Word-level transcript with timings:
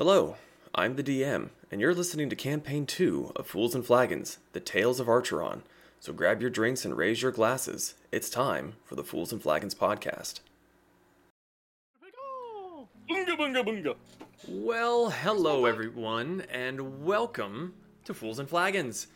Hello, 0.00 0.36
I'm 0.74 0.96
the 0.96 1.02
DM, 1.02 1.50
and 1.70 1.78
you're 1.78 1.94
listening 1.94 2.30
to 2.30 2.34
Campaign 2.34 2.86
2 2.86 3.32
of 3.36 3.46
Fools 3.46 3.74
and 3.74 3.84
Flagons, 3.84 4.38
The 4.54 4.58
Tales 4.58 4.98
of 4.98 5.08
Archeron. 5.08 5.60
So 6.00 6.14
grab 6.14 6.40
your 6.40 6.48
drinks 6.48 6.86
and 6.86 6.96
raise 6.96 7.20
your 7.20 7.32
glasses. 7.32 7.96
It's 8.10 8.30
time 8.30 8.76
for 8.82 8.94
the 8.94 9.04
Fools 9.04 9.30
and 9.30 9.42
Flagons 9.42 9.74
podcast. 9.74 10.40
Bunga 13.10 13.36
bunga 13.36 13.62
bunga. 13.62 13.94
Well, 14.48 15.10
hello 15.10 15.66
everyone, 15.66 16.44
and 16.50 17.04
welcome 17.04 17.74
to 18.06 18.14
Fools 18.14 18.38
and 18.38 18.48
Flagons, 18.48 19.08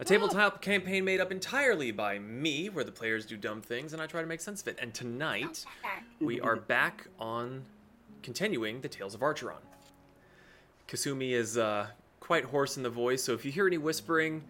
a 0.00 0.04
tabletop 0.04 0.60
campaign 0.60 1.04
made 1.04 1.20
up 1.20 1.30
entirely 1.30 1.92
by 1.92 2.18
me, 2.18 2.68
where 2.68 2.82
the 2.82 2.90
players 2.90 3.26
do 3.26 3.36
dumb 3.36 3.60
things 3.60 3.92
and 3.92 4.02
I 4.02 4.08
try 4.08 4.20
to 4.20 4.26
make 4.26 4.40
sense 4.40 4.60
of 4.60 4.66
it. 4.66 4.78
And 4.82 4.92
tonight, 4.92 5.64
we 6.18 6.40
are 6.40 6.56
back 6.56 7.06
on 7.20 7.62
continuing 8.24 8.80
the 8.80 8.88
Tales 8.88 9.14
of 9.14 9.20
Archeron. 9.20 9.62
Kasumi 10.92 11.30
is 11.30 11.56
uh, 11.56 11.86
quite 12.20 12.44
hoarse 12.44 12.76
in 12.76 12.82
the 12.82 12.90
voice, 12.90 13.22
so 13.22 13.32
if 13.32 13.46
you 13.46 13.50
hear 13.50 13.66
any 13.66 13.78
whispering, 13.78 14.44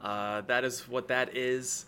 uh, 0.00 0.42
that 0.42 0.62
is 0.62 0.86
what 0.88 1.08
that 1.08 1.36
is. 1.36 1.86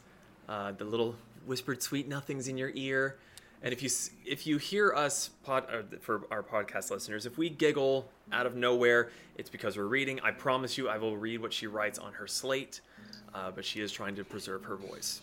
Uh, 0.48 0.73
the 0.73 0.84
little 0.84 1.15
whispered 1.47 1.80
sweet 1.80 2.09
nothings 2.09 2.48
in 2.48 2.59
your 2.59 2.73
ear. 2.75 3.19
And 3.62 3.73
if 3.73 3.84
you 3.84 3.91
if 4.27 4.48
you 4.48 4.59
hear 4.59 4.93
us 4.93 5.31
pod, 5.45 5.65
uh, 5.73 5.83
for 6.01 6.23
our 6.33 6.43
podcast 6.43 6.91
listeners, 6.91 7.25
if 7.25 7.39
we 7.39 7.51
giggle 7.51 8.11
out 8.33 8.47
of 8.47 8.57
nowhere, 8.57 9.11
it's 9.37 9.48
because 9.48 9.77
we're 9.77 9.84
reading. 9.84 10.19
I 10.25 10.33
promise 10.33 10.77
you, 10.77 10.89
I 10.89 10.98
will 10.98 11.17
read 11.17 11.41
what 11.41 11.53
she 11.53 11.69
writes 11.69 12.01
on 12.01 12.12
her 12.15 12.27
slate, 12.27 12.81
uh, 13.33 13.53
but 13.53 13.65
she 13.65 13.81
is 13.81 13.92
trying 13.92 14.17
to 14.17 14.25
preserve 14.25 14.65
her 14.65 14.75
voice. 14.75 15.20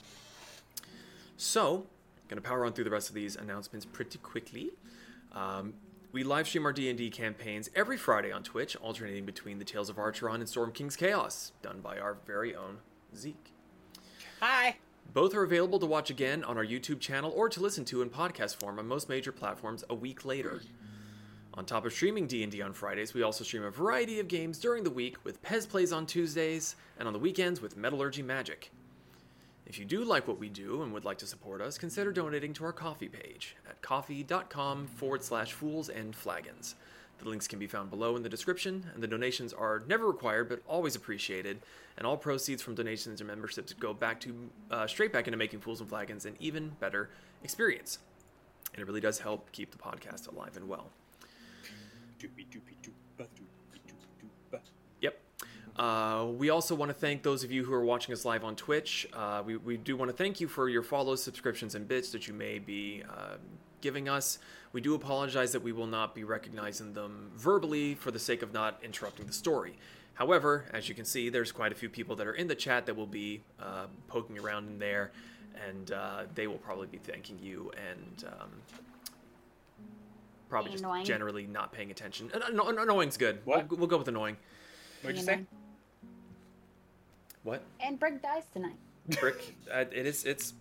So, 1.35 1.87
gonna 2.29 2.39
power 2.39 2.63
on 2.63 2.71
through 2.71 2.85
the 2.85 2.89
rest 2.89 3.09
of 3.09 3.15
these 3.15 3.35
announcements 3.35 3.85
pretty 3.85 4.19
quickly. 4.19 4.69
Um, 5.33 5.73
we 6.11 6.23
live 6.23 6.47
stream 6.47 6.65
our 6.65 6.73
D&D 6.73 7.09
campaigns 7.09 7.69
every 7.75 7.97
Friday 7.97 8.31
on 8.31 8.43
Twitch, 8.43 8.75
alternating 8.77 9.25
between 9.25 9.59
the 9.59 9.65
Tales 9.65 9.89
of 9.89 9.97
Archeron 9.97 10.35
and 10.35 10.47
Storm 10.47 10.71
King's 10.71 10.95
Chaos, 10.95 11.51
done 11.61 11.81
by 11.81 11.99
our 11.99 12.17
very 12.25 12.55
own 12.55 12.77
Zeke. 13.15 13.51
Hi. 14.39 14.77
Both 15.13 15.35
are 15.35 15.43
available 15.43 15.79
to 15.79 15.85
watch 15.85 16.09
again 16.09 16.43
on 16.43 16.57
our 16.57 16.65
YouTube 16.65 16.99
channel 16.99 17.33
or 17.35 17.49
to 17.49 17.59
listen 17.59 17.85
to 17.85 18.01
in 18.01 18.09
podcast 18.09 18.55
form 18.57 18.79
on 18.79 18.87
most 18.87 19.09
major 19.09 19.31
platforms 19.31 19.83
a 19.89 19.95
week 19.95 20.23
later. 20.25 20.61
On 21.55 21.65
top 21.65 21.85
of 21.85 21.93
streaming 21.93 22.27
D&D 22.27 22.61
on 22.61 22.71
Fridays, 22.71 23.13
we 23.13 23.23
also 23.23 23.43
stream 23.43 23.63
a 23.63 23.71
variety 23.71 24.19
of 24.19 24.27
games 24.27 24.59
during 24.59 24.83
the 24.83 24.91
week 24.91 25.17
with 25.23 25.41
Pez 25.41 25.67
Plays 25.67 25.91
on 25.91 26.05
Tuesdays 26.05 26.75
and 26.99 27.07
on 27.07 27.13
the 27.13 27.19
weekends 27.19 27.61
with 27.61 27.75
Metallurgy 27.75 28.21
Magic. 28.21 28.71
If 29.67 29.77
you 29.77 29.83
do 29.83 30.05
like 30.05 30.29
what 30.29 30.39
we 30.39 30.47
do 30.47 30.81
and 30.81 30.93
would 30.93 31.03
like 31.03 31.17
to 31.17 31.27
support 31.27 31.61
us, 31.61 31.77
consider 31.77 32.13
donating 32.13 32.53
to 32.53 32.63
our 32.63 32.71
Ko-fi 32.71 33.09
page 33.09 33.57
at 33.69 33.81
ko-fi.com 33.81 34.87
forward 34.87 35.23
slash 35.23 35.51
fools 35.51 35.89
and 35.89 36.15
flagons. 36.15 36.75
The 37.19 37.27
links 37.27 37.49
can 37.49 37.59
be 37.59 37.67
found 37.67 37.89
below 37.89 38.15
in 38.15 38.23
the 38.23 38.29
description, 38.29 38.85
and 38.93 39.03
the 39.03 39.07
donations 39.07 39.51
are 39.51 39.83
never 39.85 40.07
required 40.07 40.47
but 40.47 40.61
always 40.67 40.95
appreciated. 40.95 41.59
And 41.97 42.07
all 42.07 42.15
proceeds 42.15 42.61
from 42.61 42.75
donations 42.75 43.19
and 43.19 43.27
memberships 43.27 43.73
go 43.73 43.93
back 43.93 44.21
to 44.21 44.49
uh, 44.71 44.87
straight 44.87 45.11
back 45.11 45.27
into 45.27 45.37
making 45.37 45.59
fools 45.59 45.81
and 45.81 45.89
flagons 45.89 46.25
an 46.25 46.37
even 46.39 46.69
better 46.79 47.09
experience. 47.43 47.99
And 48.73 48.81
it 48.81 48.87
really 48.87 49.01
does 49.01 49.19
help 49.19 49.51
keep 49.51 49.71
the 49.71 49.77
podcast 49.77 50.31
alive 50.31 50.55
and 50.55 50.69
well. 50.69 50.91
Doopy 52.19 52.45
doopy 52.49 52.76
Uh, 55.77 56.25
we 56.37 56.49
also 56.49 56.73
want 56.73 56.89
to 56.89 56.93
thank 56.93 57.21
those 57.21 57.43
of 57.43 57.51
you 57.51 57.63
who 57.63 57.73
are 57.73 57.85
watching 57.85 58.11
us 58.11 58.25
live 58.25 58.43
on 58.43 58.55
Twitch. 58.55 59.07
Uh, 59.13 59.43
we, 59.45 59.57
we 59.57 59.77
do 59.77 59.95
want 59.95 60.09
to 60.09 60.17
thank 60.17 60.39
you 60.39 60.47
for 60.47 60.69
your 60.69 60.81
follows, 60.81 61.21
subscriptions, 61.21 61.75
and 61.75 61.87
bits 61.87 62.11
that 62.11 62.27
you 62.27 62.33
may 62.33 62.57
be 62.57 63.03
uh, 63.07 63.35
giving 63.81 64.09
us. 64.09 64.39
We 64.73 64.81
do 64.81 64.95
apologize 64.95 65.51
that 65.51 65.61
we 65.61 65.71
will 65.71 65.87
not 65.87 66.15
be 66.15 66.23
recognizing 66.23 66.93
them 66.93 67.31
verbally 67.35 67.93
for 67.93 68.09
the 68.09 68.19
sake 68.19 68.41
of 68.41 68.53
not 68.53 68.79
interrupting 68.83 69.27
the 69.27 69.33
story. 69.33 69.77
However, 70.15 70.65
as 70.73 70.89
you 70.89 70.95
can 70.95 71.05
see, 71.05 71.29
there's 71.29 71.51
quite 71.51 71.71
a 71.71 71.75
few 71.75 71.89
people 71.89 72.15
that 72.15 72.25
are 72.25 72.33
in 72.33 72.47
the 72.47 72.55
chat 72.55 72.87
that 72.87 72.95
will 72.95 73.05
be 73.05 73.41
uh, 73.61 73.85
poking 74.07 74.39
around 74.39 74.67
in 74.67 74.79
there, 74.79 75.11
and 75.67 75.91
uh, 75.91 76.23
they 76.33 76.47
will 76.47 76.57
probably 76.57 76.87
be 76.87 76.97
thanking 76.97 77.37
you 77.39 77.71
and 77.91 78.25
um, 78.27 78.49
probably 80.49 80.71
just 80.71 80.83
annoying. 80.83 81.05
generally 81.05 81.45
not 81.45 81.71
paying 81.71 81.91
attention. 81.91 82.31
Uh, 82.33 82.49
no, 82.49 82.67
annoying's 82.67 83.15
good. 83.15 83.39
What? 83.45 83.69
We'll, 83.69 83.77
we'll 83.77 83.87
go 83.87 83.97
with 83.97 84.07
annoying. 84.07 84.37
What'd 85.03 85.17
you 85.17 85.21
You 85.21 85.25
say? 85.25 85.45
Know. 87.47 87.51
What? 87.53 87.63
And 87.79 87.99
Brick 87.99 88.21
dies 88.21 88.43
tonight. 88.53 88.75
Brick. 89.19 89.55
uh, 89.73 89.85
it 89.91 90.05
is. 90.05 90.25
It's. 90.25 90.53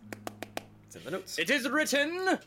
It's 0.86 0.96
in 0.96 1.04
the 1.04 1.10
notes. 1.10 1.38
It 1.38 1.50
is 1.50 1.68
written. 1.68 2.38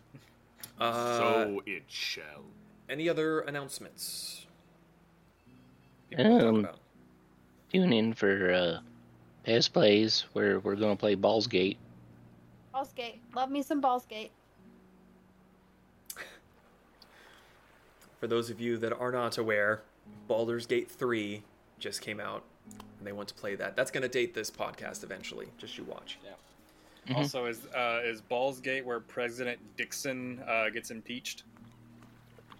Uh, 0.80 1.18
so 1.18 1.62
it 1.66 1.84
shall. 1.88 2.46
Any 2.90 3.10
other 3.10 3.42
announcements? 3.42 4.48
People 6.10 6.26
wanna 6.26 6.62
talk 6.64 6.72
Um. 6.72 6.80
Tune 7.72 7.94
in 7.94 8.14
for 8.14 8.52
uh, 8.52 8.80
Pez 9.46 9.72
Plays, 9.72 10.26
where 10.34 10.60
we're 10.60 10.76
going 10.76 10.96
to 10.96 11.00
play 11.00 11.16
Balls 11.16 11.46
Gate. 11.46 11.78
Balls 12.74 12.92
Gate. 12.94 13.22
Love 13.36 13.52
me 13.52 13.62
some 13.62 13.80
Balls 13.80 14.06
Gate. 14.06 14.32
For 18.20 18.28
those 18.28 18.50
of 18.50 18.60
you 18.60 18.78
that 18.78 18.92
are 18.98 19.12
not 19.12 19.38
aware, 19.38 19.84
Baldur's 20.28 20.66
Gate 20.66 20.90
3 20.90 21.44
just 21.78 22.02
came 22.02 22.20
out, 22.20 22.44
and 22.97 23.07
they 23.07 23.12
want 23.12 23.28
to 23.30 23.34
play 23.34 23.56
that. 23.56 23.75
That's 23.75 23.91
going 23.91 24.03
to 24.03 24.09
date 24.09 24.34
this 24.34 24.52
podcast 24.52 25.03
eventually. 25.03 25.47
Just 25.57 25.78
you 25.78 25.84
watch. 25.85 26.18
Mhm. 27.07 27.16
Also, 27.16 27.46
is 27.46 27.66
uh, 27.75 28.02
is 28.03 28.22
Ballsgate 28.22 28.84
where 28.84 29.00
President 29.00 29.59
Dixon 29.78 30.44
uh, 30.47 30.69
gets 30.69 30.91
impeached? 30.91 31.44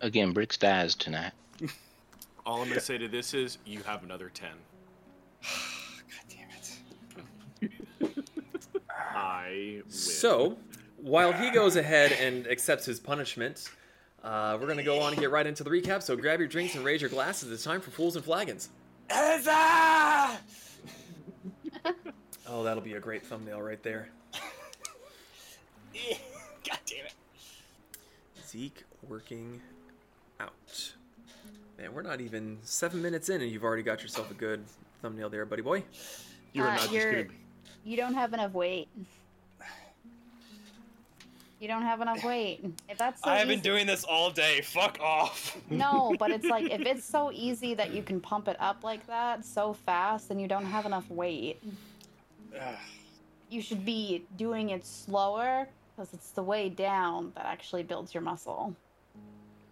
Again, 0.02 0.32
Bricks 0.32 0.58
dies 0.58 0.96
tonight. 0.96 1.34
All 2.46 2.62
I'm 2.62 2.70
gonna 2.70 2.80
say 2.80 2.98
to 2.98 3.08
this 3.08 3.34
is, 3.34 3.60
you 3.66 3.82
have 3.84 4.04
another 4.04 4.32
ten. 4.34 4.50
God 5.44 6.26
damn 6.30 7.70
it! 7.70 8.12
I 9.16 9.82
win. 9.84 9.84
So, 9.92 10.58
while 10.98 11.32
he 11.34 11.52
goes 11.52 11.76
ahead 11.76 12.14
and 12.14 12.48
accepts 12.48 12.86
his 12.86 13.00
punishment, 13.00 13.70
uh, 14.24 14.58
we're 14.60 14.66
going 14.68 14.78
to 14.78 14.84
go 14.84 15.00
on 15.00 15.12
and 15.14 15.22
get 15.22 15.32
right 15.32 15.46
into 15.46 15.64
the 15.64 15.70
recap. 15.70 16.02
So 16.02 16.16
grab 16.16 16.40
your 16.40 16.48
drinks 16.48 16.76
and 16.76 16.84
raise 16.84 17.02
your 17.02 17.10
glasses. 17.10 17.52
It's 17.52 17.64
time 17.64 17.82
for 17.82 17.92
Fools 17.92 18.16
and 18.16 18.26
Flagons. 18.26 18.70
Huzzah! 19.10 20.40
Oh, 22.52 22.64
that'll 22.64 22.82
be 22.82 22.94
a 22.96 23.00
great 23.00 23.24
thumbnail 23.24 23.62
right 23.62 23.82
there. 23.84 24.10
God 25.94 26.80
damn 26.88 27.06
it! 27.06 27.14
Zeke 28.48 28.84
working 29.08 29.62
out. 30.40 30.94
Man, 31.78 31.94
we're 31.94 32.02
not 32.02 32.22
even 32.22 32.58
seven 32.64 33.04
minutes 33.04 33.30
in, 33.30 33.42
and 33.44 33.52
you've 33.52 33.64
already 33.64 33.84
got 33.84 34.02
yourself 34.02 34.32
a 34.32 34.34
good 34.34 34.64
thumbnail 35.04 35.30
there, 35.30 35.46
buddy 35.46 35.62
boy. 35.62 35.84
you 36.54 36.64
are 36.64 36.70
Uh, 36.70 36.72
not 36.72 36.80
just 36.82 36.92
you're- 36.94 37.12
gonna 37.12 37.24
be. 37.26 37.36
You 37.86 37.98
don't 37.98 38.16
have 38.16 38.34
enough 38.34 38.54
weight. 38.54 38.88
You 41.60 41.68
don't 41.68 41.82
have 41.82 42.00
enough 42.00 42.24
weight. 42.24 42.64
If 42.88 42.98
that's 42.98 43.22
so 43.22 43.30
I 43.30 43.38
have 43.38 43.48
been 43.48 43.60
easy- 43.60 43.70
doing 43.70 43.86
this 43.86 44.04
all 44.06 44.32
day. 44.32 44.62
Fuck 44.62 45.00
off. 45.02 45.58
No, 45.70 46.16
but 46.20 46.32
it's 46.32 46.46
like 46.46 46.72
if 46.72 46.82
it's 46.82 47.04
so 47.04 47.32
easy 47.34 47.74
that 47.74 47.94
you 47.94 48.02
can 48.02 48.22
pump 48.22 48.48
it 48.48 48.56
up 48.60 48.84
like 48.84 49.06
that 49.08 49.44
so 49.44 49.74
fast, 49.74 50.32
and 50.32 50.40
you 50.40 50.48
don't 50.48 50.66
have 50.66 50.86
enough 50.86 51.10
weight. 51.10 51.62
You 53.52 53.64
should 53.64 53.84
be 53.84 54.26
doing 54.38 54.70
it 54.70 54.86
slower 54.86 55.68
because 55.96 56.14
it's 56.14 56.30
the 56.30 56.44
way 56.44 56.70
down 56.70 57.32
that 57.36 57.48
actually 57.48 57.82
builds 57.82 58.14
your 58.14 58.22
muscle 58.22 58.76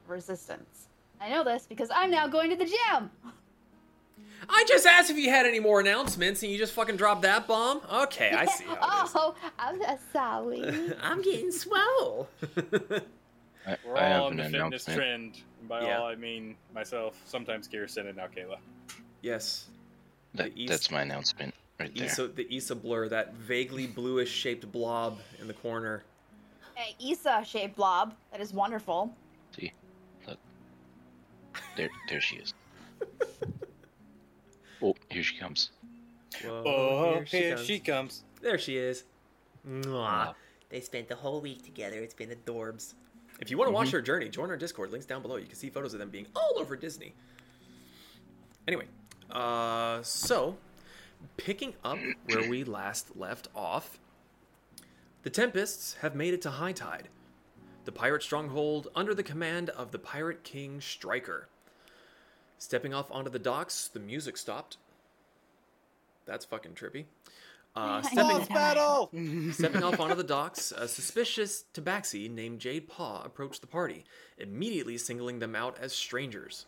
resistance. 0.07 0.87
I 1.21 1.29
know 1.29 1.43
this 1.43 1.67
because 1.67 1.89
I'm 1.93 2.09
now 2.09 2.27
going 2.27 2.49
to 2.49 2.55
the 2.55 2.65
gym. 2.65 3.11
I 4.49 4.65
just 4.67 4.85
asked 4.85 5.09
if 5.09 5.17
you 5.17 5.29
had 5.29 5.45
any 5.45 5.59
more 5.59 5.79
announcements, 5.79 6.43
and 6.43 6.51
you 6.51 6.57
just 6.57 6.73
fucking 6.73 6.95
dropped 6.95 7.21
that 7.23 7.47
bomb? 7.47 7.81
Okay, 7.91 8.31
I 8.31 8.45
see 8.45 8.65
oh, 8.69 9.35
I'm 9.59 9.79
sorry. 10.13 10.93
I'm 11.01 11.21
getting 11.21 11.51
swell. 11.51 12.27
I, 13.65 13.75
We're 13.85 13.97
I 13.97 14.03
have 14.09 14.21
all 14.21 14.27
on 14.27 14.39
an 14.39 14.51
the 14.51 14.57
fitness 14.59 14.85
trend. 14.85 15.41
And 15.59 15.67
by 15.69 15.81
Yeah. 15.81 15.99
all 15.99 16.07
I 16.07 16.15
mean 16.15 16.55
myself, 16.73 17.21
sometimes 17.25 17.67
Kirsten, 17.67 18.07
and 18.07 18.17
now 18.17 18.27
Kayla. 18.27 18.57
yes. 19.21 19.67
That, 20.35 20.51
East- 20.55 20.69
that's 20.69 20.91
my 20.91 21.01
announcement 21.01 21.53
right 21.79 21.93
there. 21.95 22.05
Issa, 22.05 22.27
the 22.27 22.47
Issa 22.55 22.75
blur, 22.75 23.09
that 23.09 23.33
vaguely 23.35 23.87
bluish 23.87 24.29
shaped 24.31 24.71
blob 24.71 25.19
in 25.41 25.47
the 25.47 25.53
corner. 25.53 26.03
A 26.77 26.95
Issa 27.11 27.43
shaped 27.43 27.75
blob. 27.75 28.13
That 28.31 28.39
is 28.39 28.53
wonderful. 28.53 29.13
See, 29.57 29.71
look, 30.27 30.37
there, 31.75 31.89
there 32.09 32.21
she 32.21 32.35
is. 32.37 32.53
oh, 34.81 34.95
here 35.09 35.23
she 35.23 35.37
comes. 35.37 35.71
Whoa, 36.43 36.63
Oh, 36.65 37.21
here, 37.25 37.55
comes. 37.55 37.65
she 37.65 37.79
comes. 37.79 38.23
There 38.41 38.57
she 38.57 38.77
is. 38.77 39.03
Mwah. 39.67 40.33
They 40.69 40.81
spent 40.81 41.07
the 41.07 41.15
whole 41.15 41.41
week 41.41 41.63
together. 41.63 41.97
It's 41.97 42.13
been 42.13 42.29
adorbs. 42.29 42.93
If 43.39 43.49
you 43.51 43.57
want 43.57 43.69
to 43.69 43.73
watch 43.73 43.91
their 43.91 44.01
journey, 44.01 44.29
join 44.29 44.49
our 44.49 44.57
Discord. 44.57 44.91
Links 44.91 45.05
down 45.05 45.21
below. 45.21 45.37
You 45.37 45.45
can 45.45 45.55
see 45.55 45.69
photos 45.69 45.93
of 45.93 45.99
them 45.99 46.09
being 46.09 46.27
all 46.35 46.53
over 46.57 46.75
Disney. 46.75 47.13
Anyway, 48.67 48.85
uh, 49.31 50.01
so 50.01 50.57
picking 51.37 51.73
up 51.83 51.97
where 52.25 52.49
we 52.49 52.63
last 52.63 53.15
left 53.15 53.47
off, 53.55 53.99
the 55.23 55.29
Tempests 55.29 55.93
have 56.01 56.15
made 56.15 56.33
it 56.33 56.41
to 56.43 56.49
High 56.49 56.73
Tide, 56.73 57.07
the 57.85 57.91
pirate 57.91 58.23
stronghold 58.23 58.89
under 58.95 59.13
the 59.13 59.23
command 59.23 59.69
of 59.69 59.91
the 59.91 59.99
pirate 59.99 60.43
king 60.43 60.81
Stryker. 60.81 61.47
Stepping 62.57 62.93
off 62.93 63.11
onto 63.11 63.29
the 63.29 63.39
docks, 63.39 63.87
the 63.87 63.99
music 63.99 64.37
stopped. 64.37 64.77
That's 66.25 66.45
fucking 66.45 66.73
trippy. 66.73 67.05
Uh, 67.75 68.01
stepping, 68.01 68.45
battle! 68.47 69.11
Stepping 69.51 69.83
off 69.83 69.99
onto 69.99 70.15
the 70.15 70.23
docks, 70.23 70.71
a 70.71 70.87
suspicious 70.87 71.65
tabaxi 71.75 72.29
named 72.29 72.59
Jade 72.59 72.87
Paw 72.87 73.21
approached 73.23 73.61
the 73.61 73.67
party, 73.67 74.03
immediately 74.39 74.97
singling 74.97 75.37
them 75.37 75.55
out 75.55 75.77
as 75.79 75.93
strangers. 75.93 76.65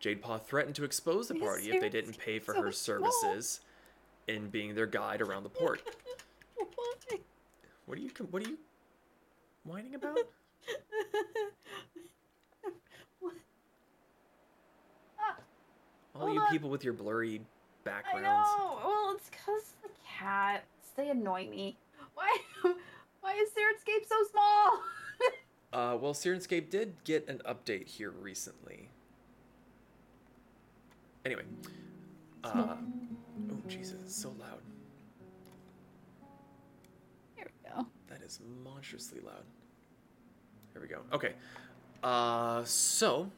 Jade 0.00 0.20
Paw 0.20 0.38
threatened 0.38 0.74
to 0.74 0.84
expose 0.84 1.28
the 1.28 1.36
party 1.36 1.70
if 1.70 1.80
they 1.80 1.88
didn't 1.88 2.18
pay 2.18 2.40
for 2.40 2.54
so 2.54 2.62
her 2.62 2.72
small. 2.72 3.10
services 3.12 3.60
in 4.26 4.48
being 4.48 4.74
their 4.74 4.86
guide 4.86 5.22
around 5.22 5.44
the 5.44 5.48
port. 5.48 5.80
What 7.86 7.98
are 7.98 8.02
you 8.02 8.10
what 8.30 8.46
are 8.46 8.48
you 8.48 8.58
whining 9.64 9.96
about? 9.96 10.16
All 16.14 16.22
Hold 16.22 16.34
you 16.34 16.40
on. 16.40 16.50
people 16.50 16.70
with 16.70 16.84
your 16.84 16.92
blurry 16.92 17.40
backgrounds. 17.84 18.26
I 18.26 18.58
know. 18.58 18.78
Well, 18.84 19.14
it's 19.16 19.30
because 19.30 19.72
the 19.82 19.88
cats. 20.06 20.66
They 20.96 21.08
annoy 21.08 21.48
me. 21.48 21.78
Why? 22.14 22.36
Why 23.20 23.32
is 23.34 23.48
Syrinscape 23.50 24.06
so 24.08 24.16
small? 24.30 24.80
Uh, 25.72 25.96
well, 25.98 26.12
Syrinscape 26.12 26.68
did 26.68 26.92
get 27.04 27.26
an 27.28 27.40
update 27.46 27.86
here 27.88 28.10
recently. 28.10 28.90
Anyway. 31.24 31.44
Uh, 32.44 32.76
oh, 33.50 33.56
Jesus, 33.68 33.94
it's 34.04 34.14
so 34.14 34.34
loud. 34.38 34.58
Here 37.36 37.46
we 37.46 37.70
go. 37.70 37.86
That 38.08 38.20
is 38.20 38.38
monstrously 38.62 39.20
loud. 39.24 39.44
Here 40.74 40.82
we 40.82 40.88
go. 40.88 40.98
Okay. 41.10 41.32
Uh, 42.02 42.64
so, 42.64 43.30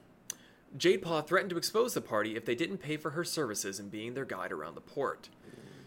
Jade 0.77 1.03
Paw 1.03 1.23
threatened 1.23 1.51
to 1.51 1.57
expose 1.57 1.95
the 1.95 2.01
party 2.01 2.35
if 2.35 2.45
they 2.45 2.57
didn't 2.57 2.79
pay 2.79 2.97
for 2.97 3.11
her 3.11 3.25
services 3.25 3.79
in 3.79 3.89
being 3.89 4.15
their 4.15 4.25
guide 4.25 4.51
around 4.51 4.75
the 4.75 4.81
port. 4.81 5.29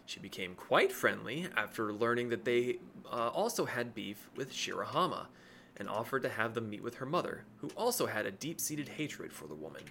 She 0.06 0.22
became 0.22 0.56
quite 0.56 0.94
friendly 0.94 1.48
after 1.58 1.92
learning 1.92 2.30
that 2.30 2.46
they 2.46 2.78
uh, 3.12 3.28
also 3.28 3.66
had 3.66 3.94
beef 3.94 4.30
with 4.38 4.54
Shirahama 4.54 5.28
and 5.76 5.90
offered 5.90 6.24
to 6.24 6.30
have 6.30 6.54
them 6.54 6.70
meet 6.70 6.82
with 6.82 6.96
her 6.96 7.06
mother, 7.06 7.44
who 7.58 7.70
also 7.76 8.06
had 8.06 8.26
a 8.26 8.32
deep 8.32 8.62
seated 8.62 8.88
hatred 8.88 9.34
for 9.34 9.48
the 9.48 9.54
woman. 9.54 9.84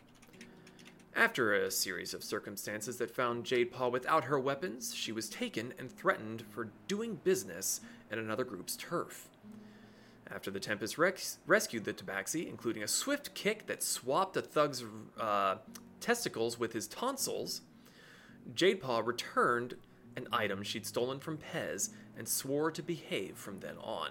After 1.14 1.54
a 1.54 1.70
series 1.70 2.14
of 2.14 2.24
circumstances 2.24 2.96
that 2.96 3.14
found 3.14 3.44
Jade 3.44 3.72
Paw 3.72 3.88
without 3.88 4.24
her 4.24 4.38
weapons, 4.38 4.94
she 4.94 5.12
was 5.12 5.28
taken 5.28 5.74
and 5.78 5.90
threatened 5.90 6.42
for 6.50 6.68
doing 6.88 7.20
business 7.22 7.82
in 8.10 8.18
another 8.18 8.44
group's 8.44 8.76
turf. 8.76 9.28
After 10.30 10.50
the 10.50 10.60
Tempest 10.60 10.98
rescued 10.98 11.84
the 11.84 11.92
Tabaxi, 11.92 12.48
including 12.48 12.82
a 12.82 12.88
swift 12.88 13.34
kick 13.34 13.66
that 13.66 13.82
swapped 13.82 14.36
a 14.36 14.42
thug's 14.42 14.84
uh, 15.18 15.56
testicles 16.00 16.58
with 16.58 16.72
his 16.72 16.88
tonsils, 16.88 17.60
Jade 18.54 18.80
Paw 18.80 19.00
returned 19.00 19.74
an 20.16 20.26
item 20.32 20.62
she'd 20.62 20.86
stolen 20.86 21.20
from 21.20 21.38
Pez 21.38 21.90
and 22.16 22.28
swore 22.28 22.70
to 22.70 22.82
behave 22.82 23.36
from 23.36 23.60
then 23.60 23.76
on. 23.78 24.10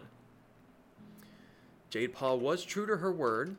Jade 1.89 2.13
Paw 2.13 2.35
was 2.35 2.63
true 2.63 2.85
to 2.85 2.97
her 2.97 3.11
word 3.11 3.57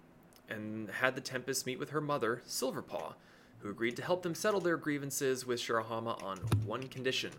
and 0.49 0.89
had 0.91 1.15
the 1.15 1.21
Tempest 1.21 1.67
meet 1.67 1.79
with 1.79 1.91
her 1.91 2.01
mother, 2.01 2.43
Silver 2.45 2.83
Paw, 2.83 3.15
who 3.59 3.71
agreed 3.71 3.97
to 3.97 4.03
help 4.03 4.23
them 4.23 4.35
settle 4.35 4.61
their 4.61 4.77
grievances 4.77 5.47
with 5.47 5.61
Shirahama 5.61 6.23
on 6.23 6.39
one 6.65 6.85
condition 6.89 7.33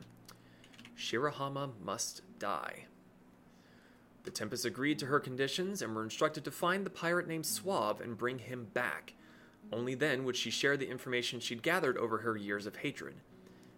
Shirahama 0.97 1.71
must 1.83 2.21
die. 2.39 2.85
The 4.27 4.31
Tempest 4.31 4.65
agreed 4.65 4.99
to 4.99 5.05
her 5.05 5.21
conditions 5.21 5.81
and 5.81 5.95
were 5.95 6.03
instructed 6.03 6.43
to 6.43 6.51
find 6.51 6.85
the 6.85 6.89
pirate 6.89 7.29
named 7.29 7.45
Suave 7.45 8.01
and 8.01 8.17
bring 8.17 8.39
him 8.39 8.67
back. 8.73 9.13
Only 9.71 9.95
then 9.95 10.25
would 10.25 10.35
she 10.35 10.51
share 10.51 10.75
the 10.75 10.89
information 10.89 11.39
she'd 11.39 11.63
gathered 11.63 11.95
over 11.95 12.17
her 12.17 12.35
years 12.35 12.65
of 12.65 12.75
hatred. 12.75 13.15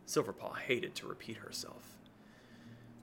Silver 0.08 0.34
Paw 0.34 0.54
hated 0.54 0.96
to 0.96 1.08
repeat 1.08 1.38
herself. 1.38 2.00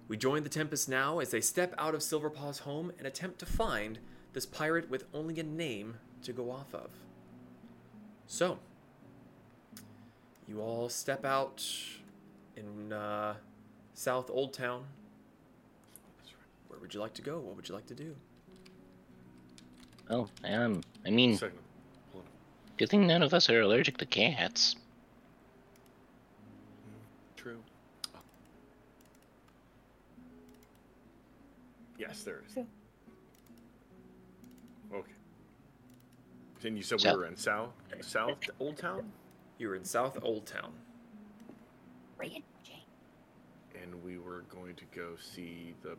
We 0.08 0.16
join 0.16 0.43
the 0.43 0.48
Tempest 0.48 0.88
now 0.88 1.20
as 1.20 1.31
they 1.31 1.40
step 1.40 1.72
out 1.78 1.94
of 1.94 2.02
Silver 2.02 2.31
Paw's 2.31 2.58
home 2.58 2.90
and 2.98 3.06
attempt 3.06 3.38
to 3.38 3.46
find 3.46 4.00
this 4.32 4.44
pirate 4.44 4.90
with 4.90 5.04
only 5.14 5.38
a 5.38 5.44
name 5.44 5.99
to 6.25 6.32
go 6.32 6.50
off 6.50 6.75
of. 6.75 6.90
So, 8.26 8.58
you 10.49 10.60
all 10.60 10.88
step 10.88 11.25
out 11.25 11.64
in 12.56 12.92
uh, 12.92 13.34
South 13.94 14.31
Old 14.31 14.52
Town. 14.52 14.87
Where 16.87 16.91
would 16.91 16.94
you 16.94 17.00
like 17.00 17.15
to 17.15 17.23
go? 17.23 17.41
What 17.41 17.56
would 17.56 17.69
you 17.69 17.75
like 17.75 17.87
to 17.87 17.97
do? 17.97 18.15
Oh, 20.09 20.29
um, 20.44 20.83
I 21.05 21.11
mean, 21.11 21.37
Second. 21.37 21.59
Hold 22.12 22.25
on. 22.25 22.31
good 22.77 22.88
thing 22.88 23.09
none 23.09 23.25
of 23.25 23.35
us 23.35 23.50
are 23.50 23.61
allergic 23.61 23.97
to 23.97 24.06
cats. 24.06 24.77
True. 27.35 27.59
Yes, 31.99 32.23
there 32.23 32.44
is. 32.49 32.56
Okay. 34.94 35.12
Then 36.61 36.77
you 36.77 36.85
said 36.85 37.00
South. 37.00 37.15
we 37.15 37.19
were 37.19 37.27
in 37.27 37.37
South 37.37 37.71
South 38.00 38.38
Old 38.61 38.77
Town, 38.77 39.11
You 39.59 39.71
were 39.71 39.75
in 39.75 39.85
South 39.85 40.21
Old 40.23 40.47
Town. 40.47 40.73
Raging. 42.17 42.44
and 43.83 44.05
we 44.05 44.19
were 44.19 44.44
going 44.49 44.77
to 44.77 44.85
go 44.94 45.17
see 45.17 45.75
the 45.83 45.97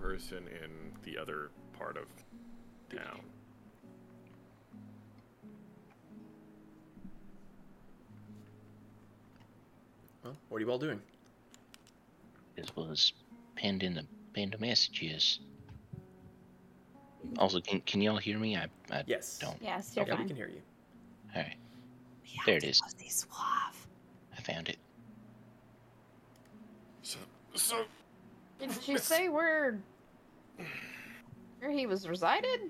person 0.00 0.44
in 0.62 0.70
the 1.02 1.18
other 1.18 1.50
part 1.78 1.96
of 1.96 2.04
town. 2.94 3.20
Well, 10.22 10.36
what 10.48 10.58
are 10.58 10.60
you 10.60 10.70
all 10.70 10.78
doing? 10.78 11.00
This 12.56 12.74
was 12.74 13.12
penned 13.54 13.82
in 13.82 13.94
the 13.94 14.06
pinned 14.32 14.58
messages. 14.58 15.40
Also, 17.38 17.60
can 17.60 17.80
can 17.82 18.00
y'all 18.00 18.16
hear 18.16 18.38
me? 18.38 18.56
I 18.56 18.66
I 18.90 19.04
Yes. 19.06 19.38
don't. 19.38 19.56
Yes, 19.60 19.92
you're 19.94 20.06
yeah, 20.06 20.18
we 20.18 20.24
can 20.26 20.36
hear 20.36 20.48
you. 20.48 20.62
All 21.34 21.42
right, 21.42 21.56
There 22.46 22.56
it 22.56 22.64
is. 22.64 22.80
I 24.36 24.40
found 24.40 24.68
it. 24.68 24.78
So, 27.02 27.18
so 27.54 27.84
Did 28.58 28.70
she 28.82 28.96
say 28.98 29.28
where 29.28 29.78
where 31.60 31.70
he 31.70 31.86
was 31.86 32.08
resided? 32.08 32.60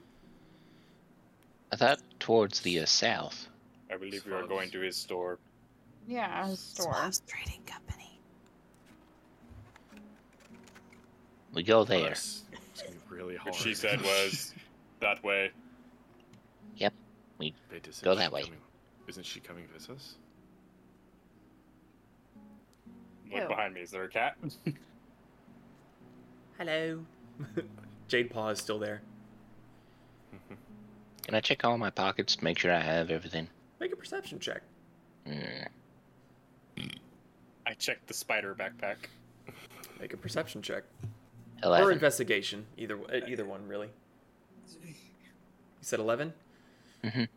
I 1.73 1.77
thought 1.77 2.01
towards 2.19 2.61
the 2.61 2.81
uh, 2.81 2.87
south. 2.87 3.49
I 3.93 3.97
believe 3.97 4.25
we 4.27 4.33
are 4.33 4.47
going 4.47 4.71
to 4.71 4.81
his 4.81 4.97
store. 4.97 5.39
Yeah, 6.09 6.47
his 6.47 6.59
store. 6.61 6.93
Suave's 6.93 7.23
Trading 7.27 7.63
Company. 7.67 8.21
We 11.53 11.63
go 11.63 11.85
there. 11.85 12.11
it's 12.13 12.43
gonna 12.83 12.91
be 12.93 12.99
really 13.17 13.37
hard. 13.37 13.53
What 13.55 13.61
she 13.61 13.75
said 13.75 14.01
was 14.03 14.55
that 15.01 15.23
way. 15.25 15.51
Yep, 16.77 16.93
we 17.39 17.55
Wait, 17.73 17.87
isn't 17.89 18.05
Go 18.05 18.13
she 18.15 18.19
that 18.19 18.33
way. 18.33 18.43
coming- 18.43 18.59
Isn't 19.09 19.25
she 19.27 19.41
coming 19.41 19.65
with 19.73 19.89
us? 19.91 20.17
Look 23.33 23.43
Ew. 23.43 23.49
behind 23.49 23.75
me. 23.75 23.81
Is 23.81 23.91
there 23.91 24.05
a 24.05 24.09
cat? 24.09 24.37
Hello. 26.59 27.05
Jade 28.09 28.31
Paw 28.31 28.49
is 28.51 28.59
still 28.59 28.79
there. 28.79 29.03
can 31.25 31.35
I 31.35 31.41
check 31.41 31.65
all 31.65 31.77
my 31.77 31.91
pockets 31.91 32.37
to 32.37 32.45
make 32.45 32.59
sure 32.59 32.73
I 32.73 32.81
have 32.81 33.11
everything? 33.11 33.49
Make 33.81 33.93
a 33.93 33.97
perception 33.97 34.39
check. 34.39 34.63
Mm, 35.29 35.67
I 37.67 37.75
checked 37.75 38.07
the 38.07 38.15
spider 38.15 38.55
backpack. 38.55 38.97
Make 40.01 40.13
a 40.13 40.17
perception 40.17 40.63
check. 40.63 40.85
Or 41.65 41.91
investigation. 41.91 42.67
Either 42.77 42.99
uh, 43.13 43.27
either 43.27 43.45
one, 43.45 43.67
really. 43.67 43.89
You 44.83 44.95
said 45.81 46.01
11? 46.01 46.33
Mhm. 47.05 47.29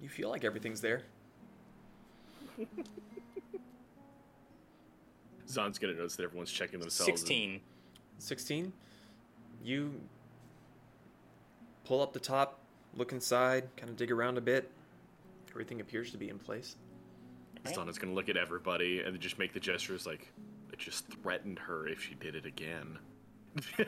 You 0.00 0.08
feel 0.08 0.30
like 0.30 0.44
everything's 0.44 0.80
there. 0.80 1.02
Zon's 5.48 5.78
gonna 5.78 5.94
notice 5.94 6.16
that 6.16 6.24
everyone's 6.24 6.50
checking 6.52 6.78
themselves. 6.80 7.08
and- 7.08 7.18
Sixteen. 7.18 7.60
16. 8.18 8.72
You 9.62 10.00
pull 11.84 12.02
up 12.02 12.12
the 12.12 12.20
top, 12.20 12.60
look 12.94 13.12
inside, 13.12 13.68
kind 13.76 13.88
of 13.90 13.96
dig 13.96 14.10
around 14.10 14.36
a 14.38 14.40
bit. 14.40 14.70
Everything 15.50 15.80
appears 15.80 16.10
to 16.12 16.18
be 16.18 16.28
in 16.28 16.38
place. 16.38 16.76
Zana's 17.64 17.98
gonna 17.98 18.12
look 18.12 18.28
at 18.28 18.36
everybody 18.36 19.00
and 19.00 19.18
just 19.20 19.38
make 19.38 19.52
the 19.52 19.60
gestures 19.60 20.06
like 20.06 20.32
it 20.72 20.78
just 20.78 21.06
threatened 21.08 21.58
her 21.58 21.86
if 21.88 22.00
she 22.02 22.14
did 22.14 22.34
it 22.34 22.44
again. 22.46 22.98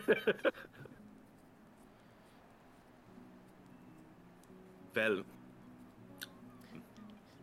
well, 4.95 5.23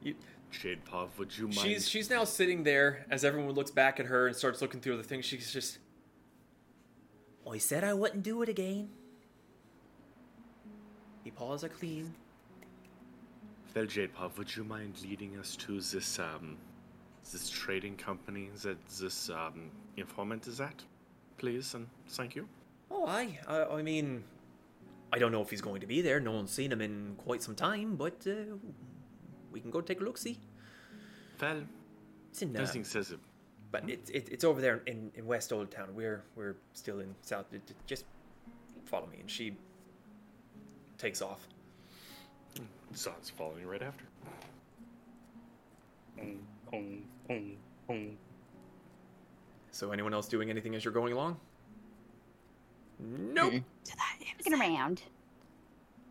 You, 0.02 0.16
Jade 0.60 0.84
Paw, 0.86 1.08
would 1.18 1.38
you 1.38 1.46
mind? 1.48 1.60
she's 1.60 1.88
she's 1.88 2.10
now 2.10 2.24
sitting 2.24 2.64
there 2.64 3.06
as 3.10 3.24
everyone 3.24 3.54
looks 3.54 3.72
back 3.72 4.00
at 4.00 4.08
her 4.08 4.28
and 4.28 4.36
starts 4.36 4.62
looking 4.62 4.80
through 4.80 4.98
the 4.98 5.04
things. 5.04 5.26
She's 5.26 5.52
just 5.52 5.80
Oh, 7.46 7.54
I 7.54 7.60
said 7.60 7.84
I 7.84 7.94
wouldn't 7.94 8.24
do 8.24 8.42
it 8.42 8.50
again. 8.50 8.90
The 11.24 11.32
paws 11.32 11.64
are 11.64 11.70
clean. 11.70 12.14
Well, 13.74 13.86
Jade 13.86 14.14
Paw, 14.14 14.30
would 14.38 14.54
you 14.56 14.64
mind 14.64 14.96
leading 15.04 15.38
us 15.38 15.56
to 15.58 15.80
this 15.80 16.20
um, 16.20 16.58
this 17.32 17.50
trading 17.50 17.96
company 17.96 18.50
that 18.64 18.78
this 18.88 19.30
um, 19.30 19.72
informant 19.98 20.48
is 20.48 20.60
at, 20.60 20.84
please, 21.38 21.74
and 21.74 21.88
thank 22.10 22.36
you. 22.36 22.48
Oh, 22.90 23.06
aye. 23.06 23.40
I, 23.48 23.64
I 23.64 23.82
mean, 23.82 24.24
I 25.14 25.20
don't 25.20 25.32
know 25.32 25.42
if 25.42 25.50
he's 25.50 25.62
going 25.62 25.82
to 25.82 25.88
be 25.88 26.02
there. 26.02 26.20
No 26.20 26.32
one's 26.32 26.52
seen 26.52 26.72
him 26.72 26.82
in 26.82 27.16
quite 27.18 27.44
some 27.44 27.56
time, 27.56 27.96
but 27.96 28.26
uh, 28.26 28.56
we 29.52 29.60
can 29.60 29.72
go 29.72 29.82
take 29.82 30.02
a 30.02 30.04
look. 30.04 30.18
See, 30.18 30.38
Well, 31.42 31.62
it's 32.32 32.42
in. 32.42 32.56
Uh, 32.56 32.62
nothing 32.62 32.84
says 32.84 33.12
it. 33.12 33.20
but 33.72 33.90
it's 33.90 34.10
it, 34.12 34.30
it's 34.32 34.44
over 34.44 34.62
there 34.62 34.82
in, 34.88 35.12
in 35.16 35.26
West 35.26 35.52
Old 35.54 35.72
Town. 35.72 35.90
We're 35.96 36.24
we're 36.36 36.56
still 36.74 37.00
in 37.00 37.14
South. 37.22 37.46
it- 37.54 37.62
it- 37.70 37.76
Just 37.86 38.06
follow 38.86 39.08
me, 39.08 39.18
and 39.20 39.30
she 39.30 39.56
takes 40.98 41.22
off. 41.22 41.48
Zod's 42.96 43.30
following 43.30 43.68
right 43.68 43.82
after. 43.84 44.06
So, 49.72 49.92
anyone 49.92 50.14
else 50.14 50.28
doing 50.28 50.50
anything 50.50 50.74
as 50.76 50.84
you're 50.84 50.94
going 50.94 51.14
along? 51.14 51.40
Nope. 53.00 53.54
To 53.86 53.96
that 53.96 54.18
Looking 54.40 54.60
around. 54.60 55.04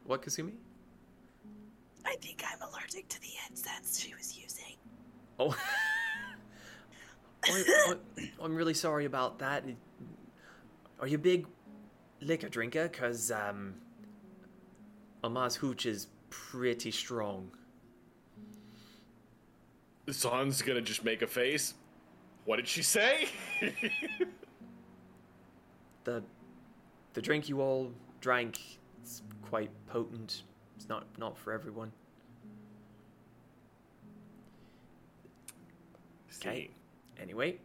What, 0.04 0.22
Kasumi? 0.22 0.52
I 2.04 2.14
think 2.20 2.44
I'm 2.46 2.62
allergic 2.86 3.08
to 3.08 3.20
the 3.20 3.30
incense 3.48 3.98
she 3.98 4.14
was 4.14 4.38
using. 4.38 4.76
Oh. 5.38 5.56
I, 7.44 7.94
I, 8.18 8.30
I'm 8.42 8.54
really 8.54 8.74
sorry 8.74 9.04
about 9.04 9.38
that. 9.40 9.64
Are 11.00 11.06
you 11.06 11.16
a 11.16 11.20
big 11.20 11.46
liquor 12.20 12.48
drinker? 12.48 12.88
Cause 12.88 13.30
um, 13.30 13.74
Amaz 15.24 15.56
Hooch 15.56 15.86
is 15.86 16.08
pretty 16.30 16.90
strong. 16.90 17.50
Zon's 20.10 20.62
gonna 20.62 20.80
just 20.80 21.04
make 21.04 21.22
a 21.22 21.26
face. 21.26 21.74
What 22.44 22.56
did 22.56 22.68
she 22.68 22.82
say? 22.82 23.28
The 26.04 26.22
the 27.14 27.20
drink 27.20 27.48
you 27.48 27.60
all 27.60 27.90
drank 28.20 28.60
is 29.02 29.22
quite 29.42 29.70
potent. 29.88 30.44
It's 30.76 30.88
not 30.88 31.06
not 31.18 31.36
for 31.36 31.52
everyone. 31.52 31.90
Okay. 36.46 36.70
Anyway, 37.20 37.56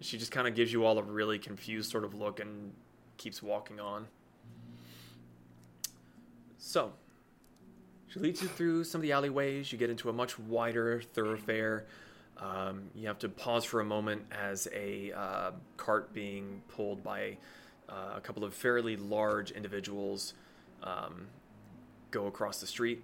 she 0.00 0.18
just 0.18 0.30
kind 0.30 0.46
of 0.46 0.54
gives 0.54 0.72
you 0.72 0.84
all 0.84 0.98
a 0.98 1.02
really 1.02 1.38
confused 1.38 1.90
sort 1.90 2.04
of 2.04 2.14
look 2.14 2.40
and 2.40 2.72
keeps 3.16 3.42
walking 3.42 3.80
on. 3.80 4.06
So, 6.58 6.92
she 8.08 8.20
leads 8.20 8.42
you 8.42 8.48
through 8.48 8.84
some 8.84 9.00
of 9.00 9.02
the 9.02 9.12
alleyways. 9.12 9.72
You 9.72 9.78
get 9.78 9.90
into 9.90 10.10
a 10.10 10.12
much 10.12 10.38
wider 10.38 11.00
thoroughfare. 11.00 11.86
Um, 12.38 12.84
you 12.94 13.06
have 13.06 13.18
to 13.20 13.28
pause 13.28 13.64
for 13.64 13.80
a 13.80 13.84
moment 13.84 14.22
as 14.30 14.68
a 14.72 15.12
uh, 15.12 15.50
cart 15.76 16.12
being 16.12 16.62
pulled 16.68 17.02
by 17.02 17.38
uh, 17.88 18.14
a 18.16 18.20
couple 18.20 18.44
of 18.44 18.54
fairly 18.54 18.96
large 18.96 19.50
individuals 19.50 20.34
um, 20.82 21.26
go 22.10 22.26
across 22.26 22.60
the 22.60 22.66
street. 22.66 23.02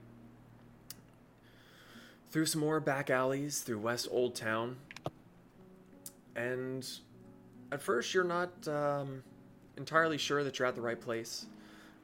Through 2.31 2.47
some 2.47 2.61
more 2.61 2.79
back 2.79 3.09
alleys, 3.09 3.61
through 3.61 3.79
West 3.79 4.09
Old 4.11 4.35
Town. 4.35 4.77
And 6.37 6.87
at 7.73 7.81
first, 7.81 8.13
you're 8.13 8.25
not 8.25 8.69
um, 8.69 9.23
entirely 9.77 10.19
sure 10.19 10.45
that 10.45 10.59
you're 10.59 10.69
at 10.69 10.75
the 10.75 10.83
right 10.83 11.01
place. 11.01 11.47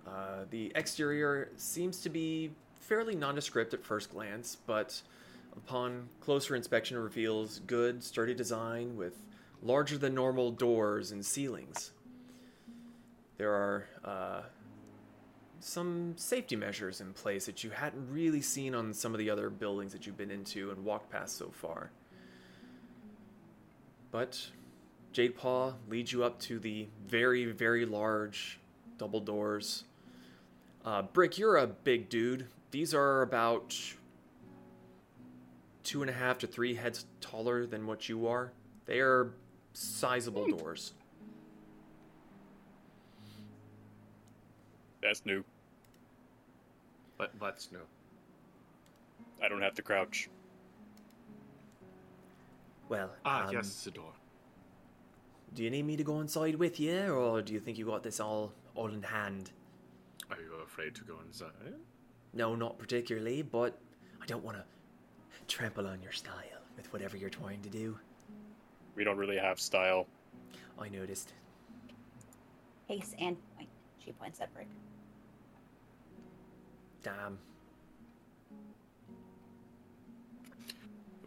Uh, 0.07 0.45
the 0.50 0.73
exterior 0.75 1.50
seems 1.57 2.00
to 2.00 2.09
be 2.09 2.50
fairly 2.81 3.14
nondescript 3.14 3.75
at 3.75 3.85
first 3.85 4.11
glance, 4.11 4.57
but 4.66 5.00
upon 5.57 6.09
closer 6.21 6.57
inspection, 6.57 6.97
reveals 6.97 7.61
good, 7.66 8.02
sturdy 8.02 8.35
design 8.35 8.97
with 8.97 9.14
larger 9.62 9.99
than 9.99 10.14
normal 10.14 10.50
doors 10.50 11.11
and 11.12 11.25
ceilings. 11.25 11.93
There 13.37 13.52
are 13.52 13.87
uh, 14.04 14.40
some 15.64 16.12
safety 16.18 16.56
measures 16.56 17.00
in 17.00 17.14
place 17.14 17.47
that 17.47 17.64
you 17.64 17.71
hadn't 17.71 18.06
really 18.11 18.42
seen 18.42 18.75
on 18.75 18.92
some 18.92 19.14
of 19.14 19.18
the 19.18 19.30
other 19.30 19.49
buildings 19.49 19.92
that 19.92 20.06
you've 20.06 20.16
been 20.16 20.30
into 20.30 20.71
and 20.71 20.85
walked 20.85 21.11
past 21.11 21.38
so 21.38 21.50
far. 21.50 21.90
But 24.11 24.50
Jade 25.14 25.35
Paw 25.35 25.73
leads 25.88 26.12
you 26.12 26.23
up 26.23 26.38
to 26.40 26.59
the 26.59 26.87
very, 27.06 27.47
very 27.47 27.87
large 27.87 28.61
double 28.99 29.21
doors. 29.21 29.85
Uh, 30.85 31.00
Brick, 31.00 31.38
you're 31.38 31.56
a 31.56 31.66
big 31.66 32.11
dude. 32.11 32.47
These 32.71 32.92
are 32.92 33.23
about 33.23 33.75
two 35.83 36.02
and 36.02 36.11
a 36.11 36.14
half 36.14 36.37
to 36.40 36.47
three 36.47 36.75
heads 36.75 37.06
taller 37.23 37.64
than 37.64 37.87
what 37.87 38.06
you 38.06 38.26
are. 38.26 38.52
They 38.85 39.00
are 39.00 39.33
sizable 39.73 40.47
doors. 40.47 40.92
That's 45.00 45.25
new. 45.25 45.42
But 47.18 47.33
what's 47.38 47.71
no? 47.73 47.80
I 49.42 49.49
don't 49.49 49.62
have 49.62 49.75
to 49.75 49.83
crouch. 49.83 50.28
Well, 52.88 53.11
Ah, 53.25 53.47
um, 53.47 53.52
yes, 53.52 53.66
it's 53.66 53.87
a 53.87 53.90
door. 53.90 54.12
Do 55.54 55.62
you 55.62 55.71
need 55.71 55.85
me 55.85 55.97
to 55.97 56.04
go 56.04 56.21
inside 56.21 56.56
with 56.56 56.80
you, 56.80 57.06
or 57.12 57.40
do 57.40 57.52
you 57.52 57.61
think 57.61 57.78
you 57.78 57.87
got 57.87 58.02
this 58.02 58.21
all 58.21 58.52
all 58.75 58.88
in 58.88 59.02
hand? 59.02 59.52
Are 60.30 60.37
you 60.40 60.52
afraid 60.64 60.94
to 60.97 61.04
go 61.04 61.14
inside? 61.26 61.75
No, 62.33 62.54
not 62.54 62.78
particularly, 62.78 63.42
but 63.42 63.78
I 64.21 64.26
don't 64.26 64.44
want 64.44 64.56
to 64.56 64.64
trample 65.47 65.87
on 65.87 66.02
your 66.02 66.12
style 66.12 66.61
with 66.76 66.92
whatever 66.92 67.16
you're 67.16 67.30
trying 67.30 67.62
to 67.62 67.68
do. 67.68 67.97
We 68.97 69.04
don't 69.04 69.16
really 69.18 69.37
have 69.38 69.61
style. 69.61 70.06
I 70.78 70.88
noticed. 70.88 71.33
Haste 72.88 73.14
and 73.18 73.37
point. 73.56 73.68
She 74.04 74.12
points 74.12 74.40
at 74.40 74.52
Brick. 74.52 74.68
Damn. 77.04 77.38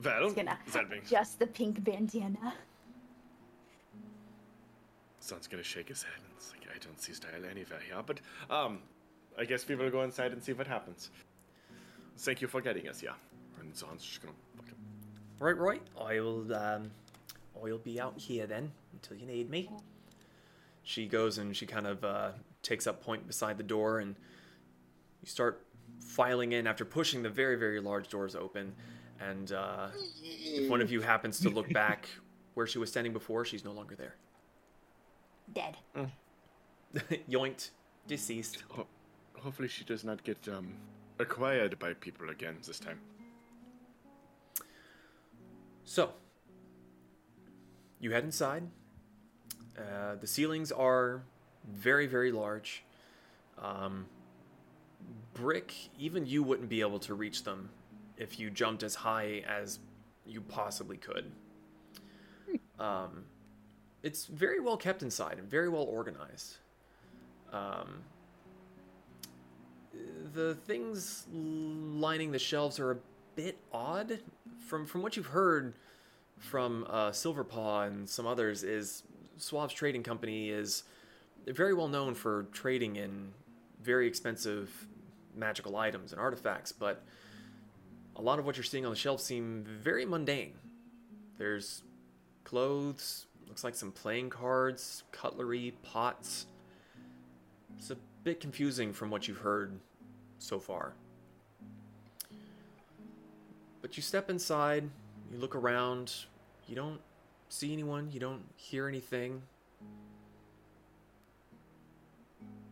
Well, 0.04 0.26
He's 0.26 0.34
gonna 0.34 0.58
that 0.74 0.90
being, 0.90 1.02
adjust 1.04 1.40
the 1.40 1.48
pink 1.48 1.84
bandana. 1.84 2.54
Zon's 5.24 5.48
gonna 5.48 5.64
shake 5.64 5.88
his 5.90 6.04
head 6.04 6.14
and 6.18 6.26
it's 6.36 6.52
like, 6.52 6.68
I 6.74 6.78
don't 6.84 7.00
see 7.00 7.14
style 7.14 7.46
anywhere 7.50 7.80
here. 7.86 8.02
But 8.06 8.20
um, 8.50 8.80
I 9.38 9.46
guess 9.46 9.68
we 9.68 9.76
will 9.76 9.90
go 9.90 10.02
inside 10.04 10.34
and 10.34 10.44
see 10.44 10.54
what 10.54 10.68
happens. 10.68 11.10
Thank 12.18 12.42
you 12.42 12.48
for 12.48 12.62
getting 12.62 12.88
us, 12.90 13.02
yeah. 13.02 13.12
And 13.60 13.76
Zon's 13.76 14.04
just 14.04 14.22
gonna 14.22 14.34
fucking 14.56 14.76
Right, 15.40 15.58
right. 15.58 15.82
I'll 16.00 16.54
um, 16.56 16.92
I'll 17.56 17.78
be 17.78 18.00
out 18.00 18.18
here 18.18 18.48
then 18.48 18.72
until 18.94 19.18
you 19.18 19.28
need 19.28 19.50
me. 19.50 19.70
She 20.82 21.06
goes 21.06 21.38
and 21.38 21.56
she 21.56 21.66
kind 21.66 21.86
of 21.86 22.04
uh, 22.04 22.32
takes 22.64 22.88
up 22.88 23.04
point 23.04 23.28
beside 23.28 23.58
the 23.58 23.64
door, 23.64 24.00
and 24.00 24.16
you 25.22 25.28
start 25.28 25.67
filing 26.08 26.54
in 26.54 26.66
after 26.68 26.86
pushing 26.86 27.22
the 27.22 27.30
very, 27.30 27.56
very 27.58 27.80
large 27.80 28.10
doors 28.10 28.36
open. 28.36 28.74
And 29.20 29.52
uh, 29.52 29.88
if 30.24 30.70
one 30.70 30.82
of 30.82 30.92
you 30.92 31.02
happens 31.02 31.40
to 31.42 31.50
look 31.50 31.72
back 31.74 32.08
where 32.54 32.66
she 32.68 32.80
was 32.80 32.90
standing 32.90 33.14
before, 33.14 33.46
she's 33.46 33.66
no 33.66 33.72
longer 33.72 33.96
there. 33.96 34.16
Dead. 35.54 35.78
Yoinked, 37.30 37.70
deceased. 38.08 38.64
Ho- 38.72 38.88
hopefully 39.40 39.68
she 39.68 39.84
does 39.84 40.04
not 40.04 40.24
get 40.24 40.48
um 40.48 40.74
acquired 41.20 41.80
by 41.80 41.94
people 41.94 42.30
again 42.30 42.58
this 42.66 42.80
time. 42.80 43.00
So, 45.84 46.12
you 48.00 48.12
head 48.12 48.24
inside. 48.24 48.64
Uh, 49.78 50.16
the 50.16 50.28
ceilings 50.28 50.72
are 50.72 51.24
very, 51.72 52.08
very 52.08 52.32
large. 52.32 52.84
Um, 53.62 54.06
brick, 55.34 55.74
even 56.00 56.26
you 56.26 56.44
wouldn't 56.44 56.70
be 56.70 56.82
able 56.82 57.00
to 57.00 57.14
reach 57.14 57.44
them 57.44 57.70
if 58.18 58.40
you 58.40 58.50
jumped 58.50 58.84
as 58.84 58.96
high 58.96 59.44
as 59.48 59.80
you 60.26 60.42
possibly 60.42 60.98
could. 60.98 61.32
Um, 62.80 63.24
it's 64.04 64.26
very 64.26 64.60
well 64.60 64.78
kept 64.78 65.02
inside 65.04 65.38
and 65.40 65.50
very 65.50 65.70
well 65.70 65.84
organized. 65.84 66.58
Um, 67.52 68.02
the 70.34 70.56
things 70.56 71.26
lining 71.32 72.32
the 72.32 72.40
shelves 72.40 72.80
are 72.80 72.92
a 72.92 72.98
bit 73.36 73.58
odd. 73.74 74.20
From 74.68 74.86
from 74.86 75.02
what 75.02 75.16
you've 75.16 75.28
heard 75.28 75.74
from 76.38 76.86
uh, 76.90 77.12
Silver 77.12 77.44
Paw 77.44 77.84
and 77.84 78.08
some 78.08 78.28
others, 78.28 78.64
is 78.64 79.04
Suave's 79.40 79.74
trading 79.74 80.04
company 80.04 80.50
is 80.50 80.84
very 81.48 81.74
well 81.74 81.88
known 81.88 82.14
for 82.14 82.48
trading 82.52 82.98
in 82.98 83.30
very 83.82 84.08
expensive 84.08 84.88
magical 85.38 85.78
items 85.78 86.12
and 86.12 86.20
artifacts, 86.20 86.72
but 86.72 87.04
a 88.16 88.22
lot 88.22 88.40
of 88.40 88.46
what 88.46 88.58
you're 88.58 88.64
seeing 88.64 88.86
on 88.86 88.92
the 88.92 88.98
shelves 88.98 89.24
seem 89.24 89.64
very 89.66 90.06
mundane. 90.06 90.54
There's 91.38 91.84
clothes, 92.44 93.28
looks 93.48 93.64
like 93.64 93.76
some 93.76 93.92
playing 93.92 94.30
cards, 94.32 95.04
cutlery, 95.12 95.74
pots. 95.84 96.48
It's 97.78 97.92
a 97.92 97.98
bit 98.24 98.40
confusing 98.40 98.92
from 98.92 99.10
what 99.12 99.28
you've 99.28 99.38
heard 99.40 99.80
so 100.40 100.60
far. 100.60 100.94
but 103.80 103.96
you 103.96 104.04
step 104.04 104.30
inside, 104.30 104.84
you 105.32 105.38
look 105.38 105.56
around, 105.56 106.14
you 106.68 106.76
don't 106.76 107.00
see 107.48 107.72
anyone, 107.72 108.10
you 108.12 108.20
don't 108.20 108.42
hear 108.58 108.90
anything. 108.90 109.42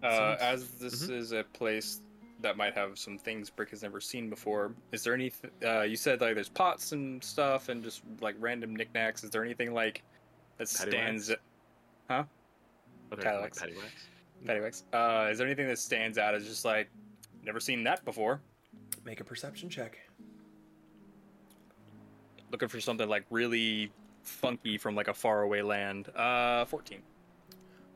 Uh, 0.03 0.35
as 0.41 0.67
this 0.71 1.07
Mhm. 1.07 1.11
is 1.11 1.31
a 1.31 1.43
place 1.53 2.01
that 2.41 2.57
might 2.57 2.73
have 2.73 2.97
some 2.97 3.17
things 3.17 3.49
Brick 3.49 3.69
has 3.69 3.81
never 3.81 4.01
seen 4.01 4.29
before, 4.29 4.73
is 4.91 5.03
there 5.03 5.13
any? 5.13 5.31
Uh, 5.63 5.81
you 5.81 5.95
said 5.95 6.21
like 6.21 6.35
there's 6.35 6.49
pots 6.49 6.91
and 6.91 7.23
stuff 7.23 7.69
and 7.69 7.83
just 7.83 8.01
like 8.21 8.35
random 8.39 8.75
knickknacks. 8.75 9.23
Is 9.23 9.29
there 9.29 9.43
anything 9.43 9.73
like 9.73 10.03
that 10.57 10.67
stands? 10.67 11.31
Are 11.31 11.37
there, 13.17 13.39
like, 13.39 13.53
Cadillacs. 13.55 13.61
paddywhacks? 13.61 14.45
Paddywhacks. 14.45 14.83
Uh, 14.93 15.29
is 15.31 15.37
there 15.37 15.47
anything 15.47 15.67
that 15.67 15.79
stands 15.79 16.17
out 16.17 16.35
as 16.35 16.45
just 16.45 16.65
like 16.65 16.89
never 17.43 17.59
seen 17.59 17.83
that 17.83 18.03
before? 18.05 18.41
Make 19.05 19.19
a 19.19 19.23
perception 19.23 19.69
check. 19.69 19.99
Looking 22.51 22.67
for 22.67 22.79
something 22.79 23.07
like 23.07 23.25
really 23.29 23.91
funky 24.23 24.77
from 24.77 24.95
like 24.95 25.07
a 25.07 25.13
faraway 25.13 25.61
land. 25.61 26.09
Uh, 26.15 26.65
fourteen. 26.65 27.01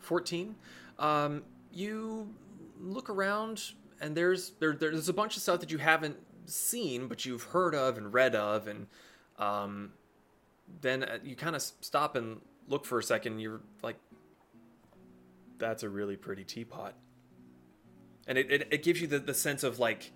14 0.02 0.56
um, 0.98 1.44
you 1.72 2.34
look 2.80 3.10
around 3.10 3.74
and 4.02 4.16
there's 4.16 4.52
there, 4.60 4.74
there's 4.74 5.10
a 5.10 5.14
bunch 5.14 5.36
of 5.36 5.42
stuff 5.42 5.60
that 5.60 5.72
you 5.72 5.78
haven't 5.78 6.18
seen 6.46 7.08
but 7.08 7.26
you've 7.26 7.44
heard 7.44 7.76
of 7.76 7.98
and 7.98 8.14
read 8.14 8.36
of 8.36 8.68
and 8.68 8.88
um, 9.38 9.92
then 10.82 11.04
uh, 11.04 11.18
you 11.24 11.36
kind 11.36 11.56
of 11.56 11.62
stop 11.62 12.16
and 12.16 12.42
look 12.68 12.86
for 12.86 13.00
a 13.00 13.04
second 13.04 13.40
you're 13.40 13.62
like 13.84 13.98
that's 15.60 15.84
a 15.84 15.90
really 15.90 16.16
pretty 16.16 16.44
teapot. 16.44 16.96
And 18.26 18.38
it, 18.38 18.52
it, 18.52 18.68
it 18.72 18.84
gives 18.84 19.02
you 19.02 19.08
the, 19.08 19.20
the 19.20 19.34
sense 19.34 19.64
of 19.64 19.78
like 19.78 20.12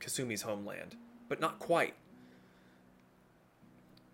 kasumi's 0.00 0.42
homeland 0.42 0.96
but 1.28 1.40
not 1.40 1.60
quite. 1.60 1.94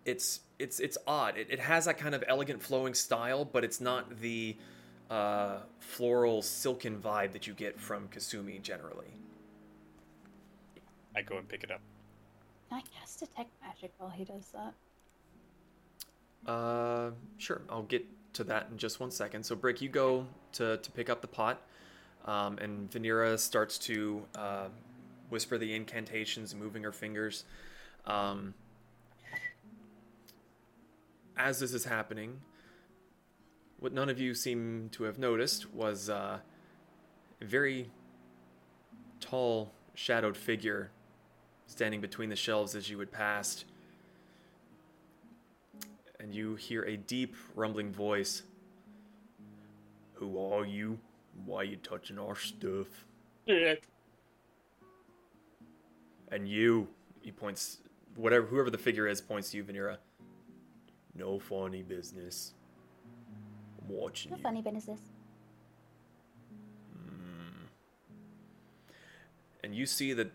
It's 0.05 0.41
it's 0.59 0.79
it's 0.79 0.97
odd. 1.07 1.37
It, 1.37 1.47
it 1.49 1.59
has 1.59 1.85
that 1.85 1.97
kind 1.97 2.13
of 2.13 2.23
elegant 2.27 2.61
flowing 2.61 2.93
style 2.93 3.45
but 3.45 3.63
it's 3.63 3.81
not 3.81 4.19
the 4.19 4.57
uh, 5.09 5.57
floral 5.79 6.41
silken 6.41 6.99
vibe 6.99 7.31
that 7.31 7.47
you 7.47 7.53
get 7.53 7.79
from 7.79 8.07
Kasumi 8.09 8.61
generally. 8.61 9.13
I 11.15 11.21
go 11.21 11.37
and 11.37 11.47
pick 11.47 11.63
it 11.63 11.71
up. 11.71 11.81
Can 12.69 12.79
I 12.79 12.99
cast 12.99 13.19
detect 13.19 13.49
magic 13.61 13.91
while 13.97 14.09
he 14.09 14.25
does 14.25 14.53
that? 14.53 14.73
Uh, 16.51 17.11
sure, 17.37 17.61
I'll 17.69 17.83
get 17.83 18.05
to 18.33 18.43
that 18.45 18.67
in 18.71 18.77
just 18.77 18.99
one 18.99 19.11
second. 19.11 19.43
So, 19.43 19.55
Brick, 19.55 19.81
you 19.81 19.89
go 19.89 20.27
to, 20.53 20.77
to 20.77 20.91
pick 20.91 21.09
up 21.09 21.21
the 21.21 21.27
pot, 21.27 21.61
um, 22.25 22.57
and 22.59 22.89
Vanera 22.91 23.39
starts 23.39 23.77
to 23.79 24.23
uh, 24.35 24.67
whisper 25.29 25.57
the 25.57 25.73
incantations, 25.73 26.53
moving 26.53 26.83
her 26.83 26.91
fingers. 26.91 27.45
Um, 28.05 28.53
as 31.35 31.59
this 31.59 31.73
is 31.73 31.85
happening, 31.85 32.39
what 33.79 33.93
none 33.93 34.09
of 34.09 34.19
you 34.19 34.33
seem 34.33 34.89
to 34.93 35.03
have 35.03 35.19
noticed 35.19 35.73
was 35.73 36.09
uh, 36.09 36.39
a 37.41 37.45
very 37.45 37.89
tall, 39.19 39.71
shadowed 39.93 40.37
figure 40.37 40.91
standing 41.67 42.01
between 42.01 42.29
the 42.29 42.35
shelves 42.35 42.75
as 42.75 42.89
you 42.89 42.97
had 42.99 43.11
passed 43.11 43.65
and 46.19 46.33
you 46.33 46.55
hear 46.55 46.83
a 46.83 46.97
deep, 46.97 47.35
rumbling 47.55 47.91
voice. 47.91 48.43
Who 50.13 50.39
are 50.51 50.65
you? 50.65 50.99
Why 51.45 51.57
are 51.57 51.63
you 51.63 51.77
touching 51.77 52.17
our 52.17 52.35
stuff? 52.35 52.87
And 56.31 56.47
you, 56.47 56.87
he 57.21 57.31
points, 57.31 57.77
whatever, 58.15 58.45
whoever 58.47 58.69
the 58.69 58.77
figure 58.77 59.07
is, 59.07 59.21
points 59.21 59.51
to 59.51 59.57
you, 59.57 59.63
Vanera. 59.63 59.97
No 61.15 61.39
funny 61.39 61.83
business. 61.83 62.53
I'm 63.87 63.95
watching 63.95 64.31
How 64.31 64.37
you. 64.37 64.43
funny 64.43 64.61
business 64.61 64.83
is. 64.83 64.89
this 64.89 64.99
hmm. 66.95 67.65
and 69.63 69.75
you 69.75 69.85
see 69.85 70.13
that 70.13 70.31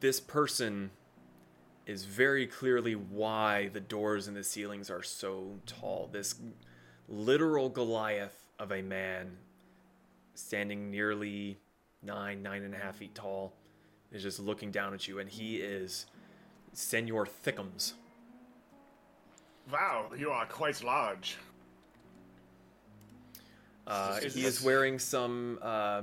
this 0.00 0.20
person 0.20 0.90
is 1.86 2.04
very 2.04 2.46
clearly 2.46 2.94
why 2.94 3.68
the 3.72 3.80
doors 3.80 4.26
and 4.26 4.36
the 4.36 4.42
ceilings 4.42 4.90
are 4.90 5.02
so 5.02 5.52
tall. 5.66 6.08
This 6.12 6.34
literal 7.08 7.68
Goliath 7.68 8.48
of 8.58 8.72
a 8.72 8.82
man 8.82 9.36
standing 10.34 10.90
nearly 10.90 11.58
nine, 12.02 12.42
nine 12.42 12.64
and 12.64 12.74
a 12.74 12.78
half 12.78 12.96
feet 12.96 13.14
tall 13.14 13.52
is 14.12 14.22
just 14.22 14.40
looking 14.40 14.70
down 14.70 14.94
at 14.94 15.06
you, 15.06 15.18
and 15.20 15.30
he 15.30 15.56
is 15.56 16.06
Senor 16.72 17.26
Thickums. 17.26 17.92
Wow, 19.72 20.10
you 20.16 20.30
are 20.30 20.46
quite 20.46 20.82
large. 20.82 21.36
Uh, 23.86 24.20
he 24.20 24.44
is 24.44 24.62
wearing 24.62 24.98
some 24.98 25.58
uh, 25.62 26.02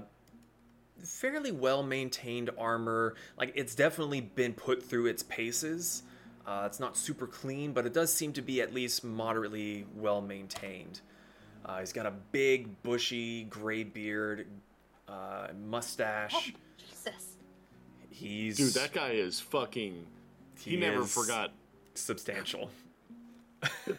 fairly 1.03 1.51
well 1.51 1.83
maintained 1.83 2.49
armor. 2.57 3.15
Like 3.37 3.51
it's 3.55 3.75
definitely 3.75 4.21
been 4.21 4.53
put 4.53 4.83
through 4.83 5.07
its 5.07 5.23
paces. 5.23 6.03
Uh, 6.45 6.63
it's 6.65 6.79
not 6.79 6.97
super 6.97 7.27
clean, 7.27 7.71
but 7.71 7.85
it 7.85 7.93
does 7.93 8.11
seem 8.11 8.33
to 8.33 8.41
be 8.41 8.61
at 8.61 8.73
least 8.73 9.03
moderately 9.03 9.85
well 9.95 10.21
maintained. 10.21 11.01
Uh, 11.65 11.79
he's 11.79 11.93
got 11.93 12.05
a 12.05 12.11
big, 12.31 12.81
bushy, 12.83 13.45
gray 13.45 13.83
beard, 13.83 14.45
uh, 15.07 15.47
mustache. 15.65 16.53
Jesus. 16.77 17.37
He's 18.09 18.57
Dude, 18.57 18.73
that 18.73 18.91
guy 18.91 19.11
is 19.11 19.39
fucking. 19.39 20.05
He, 20.59 20.75
never 20.75 21.03
forgot. 21.03 21.51
substantial. 21.95 22.69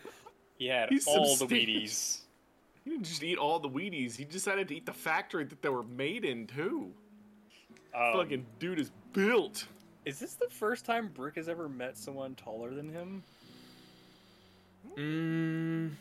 He 0.56 0.66
had 0.66 0.88
He's 0.88 1.06
all 1.06 1.30
the 1.30 1.36
substantial. 1.36 1.74
Wheaties. 1.74 2.18
He 2.84 2.90
didn't 2.90 3.04
just 3.04 3.22
eat 3.22 3.38
all 3.38 3.58
the 3.58 3.68
Wheaties. 3.68 4.16
He 4.16 4.24
decided 4.24 4.68
to 4.68 4.76
eat 4.76 4.86
the 4.86 4.92
factory 4.92 5.44
that 5.44 5.62
they 5.62 5.70
were 5.70 5.82
made 5.82 6.24
in 6.24 6.46
too. 6.46 6.92
Um, 7.94 8.12
Fucking 8.12 8.46
dude 8.58 8.78
is 8.78 8.90
built. 9.12 9.66
Is 10.04 10.18
this 10.18 10.34
the 10.34 10.48
first 10.50 10.84
time 10.84 11.08
Brick 11.08 11.36
has 11.36 11.48
ever 11.48 11.68
met 11.68 11.96
someone 11.96 12.34
taller 12.34 12.74
than 12.74 12.90
him? 12.90 13.22
Mm, 14.98 15.92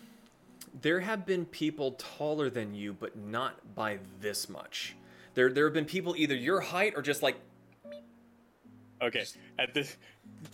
there 0.82 1.00
have 1.00 1.26
been 1.26 1.46
people 1.46 1.94
taller 1.94 2.50
than 2.50 2.76
you, 2.76 2.94
but 2.94 3.18
not 3.18 3.76
by 3.76 4.00
this 4.20 4.50
much. 4.50 4.96
There, 5.36 5.52
there 5.52 5.66
have 5.66 5.74
been 5.74 5.86
people 5.86 6.16
either 6.18 6.36
your 6.36 6.60
height 6.60 6.94
or 6.96 7.02
just 7.02 7.24
like 7.24 7.38
Okay, 9.04 9.26
at 9.60 9.74
this 9.74 9.98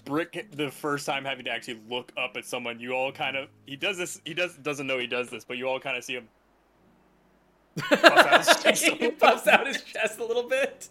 Brick, 0.06 0.48
the 0.52 0.72
first 0.72 1.06
time 1.06 1.24
having 1.24 1.46
to 1.46 1.52
actually 1.52 1.80
look 1.88 2.12
up 2.18 2.36
at 2.36 2.46
someone, 2.46 2.80
you 2.80 2.94
all 2.94 3.12
kind 3.12 3.38
of 3.38 3.48
he 3.66 3.76
does 3.76 3.98
this. 3.98 4.20
He 4.26 4.34
does 4.34 4.56
doesn't 4.58 4.88
know 4.88 4.98
he 4.98 5.08
does 5.08 5.30
this, 5.30 5.46
but 5.46 5.58
you 5.58 5.68
all 5.68 5.80
kind 5.80 5.96
of 5.96 6.04
see 6.04 6.16
him 6.16 6.28
out 7.92 8.46
his 8.46 8.58
chest 8.64 8.84
he 8.84 8.92
little 8.92 9.12
puffs 9.12 9.48
out 9.48 9.68
his 9.68 9.82
chest 9.84 10.20
a 10.20 10.26
little 10.26 10.48
bit. 10.48 10.90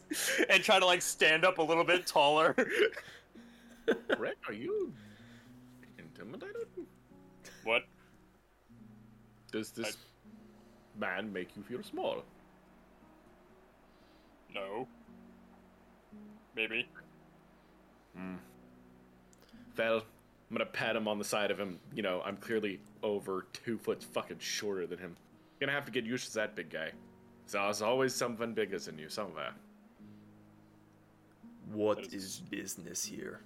and 0.48 0.62
try 0.62 0.78
to 0.78 0.86
like 0.86 1.02
stand 1.02 1.44
up 1.44 1.58
a 1.58 1.62
little 1.62 1.84
bit 1.84 2.06
taller. 2.06 2.54
Rick, 4.18 4.36
are 4.46 4.52
you 4.54 4.92
intimidated? 5.98 6.66
what? 7.64 7.82
Does 9.50 9.70
this 9.70 9.96
man 10.98 11.32
make 11.32 11.56
you 11.56 11.62
feel 11.62 11.82
small? 11.82 12.22
No. 14.54 14.86
Maybe. 16.54 16.88
Well, 19.76 19.96
I'm 20.50 20.56
gonna 20.56 20.66
pat 20.66 20.96
him 20.96 21.06
on 21.06 21.18
the 21.18 21.24
side 21.24 21.50
of 21.50 21.58
him. 21.58 21.78
You 21.94 22.02
know, 22.02 22.20
I'm 22.24 22.36
clearly 22.36 22.80
over 23.02 23.46
two 23.52 23.78
foot 23.78 24.02
fucking 24.02 24.38
shorter 24.40 24.86
than 24.86 24.98
him. 24.98 25.16
Gonna 25.60 25.72
have 25.72 25.84
to 25.84 25.92
get 25.92 26.04
used 26.04 26.28
to 26.28 26.34
that 26.34 26.54
big 26.56 26.70
guy. 26.70 26.92
So 27.46 27.58
there's 27.58 27.82
always 27.82 28.14
something 28.14 28.54
bigger 28.54 28.78
than 28.78 28.98
you 28.98 29.08
somewhere. 29.08 29.52
What 31.72 31.96
That 31.98 32.14
is- 32.14 32.24
is 32.24 32.40
business 32.40 33.04
here? 33.04 33.40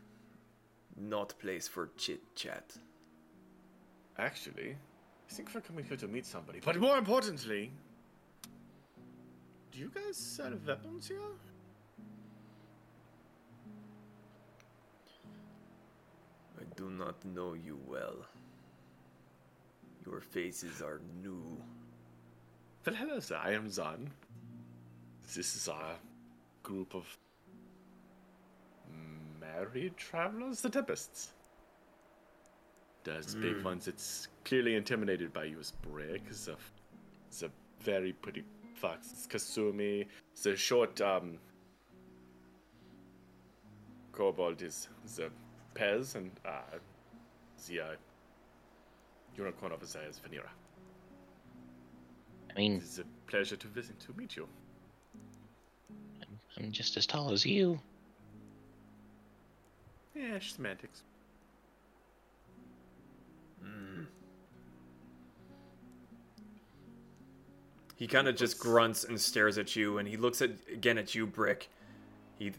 Not 0.97 1.39
place 1.39 1.69
for 1.69 1.91
chit 1.97 2.35
chat. 2.37 2.77
Actually, 4.19 4.77
I 5.29 5.33
think 5.33 5.55
we're 5.55 5.61
coming 5.61 5.85
here 5.85 5.97
to 5.97 6.07
meet 6.09 6.27
somebody. 6.27 6.61
But 6.61 6.79
more 6.79 6.99
importantly, 6.99 7.73
do 9.71 9.79
you 9.79 9.89
guys 9.89 10.17
sell 10.17 10.55
weapons 10.67 11.09
here? 11.09 11.19
Do 16.83 16.91
not 16.91 17.25
know 17.25 17.55
you 17.55 17.79
well. 17.87 18.17
Your 20.05 20.21
faces 20.21 20.83
are 20.83 21.01
new. 21.23 21.45
Well, 22.85 22.97
hello, 22.97 23.21
sir. 23.21 23.39
I 23.41 23.53
am 23.53 23.71
Zan. 23.71 24.11
This 25.35 25.55
is 25.55 25.69
our 25.69 25.95
group 26.65 26.97
of 26.97 27.07
married 29.41 29.97
travelers, 29.97 30.61
the 30.61 30.71
Tempests. 30.71 31.33
Those 33.05 33.35
big 33.37 33.63
ones 33.63 33.85
that's 33.85 34.29
clearly 34.45 34.75
intimidated 34.75 35.33
by 35.33 35.45
you 35.45 35.61
is 35.61 35.73
Brick. 35.89 36.23
It's 36.29 36.49
a, 36.49 36.57
it's 37.29 37.43
a 37.43 37.51
very 37.81 38.13
pretty 38.13 38.43
fox. 38.75 39.09
It's 39.13 39.27
Kasumi. 39.27 40.07
It's 40.33 40.47
a 40.47 40.57
short, 40.57 41.01
um, 41.01 41.39
kobold 44.13 44.63
is 44.63 44.89
the 45.17 45.31
Pez 45.75 46.15
and 46.15 46.31
uh, 46.47 46.61
the 47.69 47.81
uh, 47.81 47.85
unicorn 49.37 49.73
officer 49.73 50.01
is 50.09 50.21
Vanira. 50.21 50.49
I 52.51 52.59
mean, 52.59 52.77
It's 52.77 52.99
a 52.99 53.05
pleasure 53.27 53.57
to 53.57 53.67
visit 53.69 53.99
to 54.01 54.13
meet 54.17 54.37
you. 54.37 54.47
I'm, 56.21 56.39
I'm 56.65 56.73
just 56.73 56.97
as 56.97 57.07
tall 57.07 57.33
as 57.33 57.47
you. 57.47 57.81
Yeah, 60.15 60.39
semantics. 60.41 61.03
He 68.03 68.09
kind 68.09 68.27
of 68.27 68.35
just 68.35 68.59
grunts 68.59 69.05
and 69.05 69.21
stares 69.21 69.59
at 69.59 69.77
you, 69.77 69.99
and 69.99 70.09
he 70.09 70.17
looks 70.17 70.43
at 70.43 70.51
again 70.73 70.99
at 70.99 71.15
you, 71.15 71.25
Brick. 71.25 71.69
He 72.37 72.51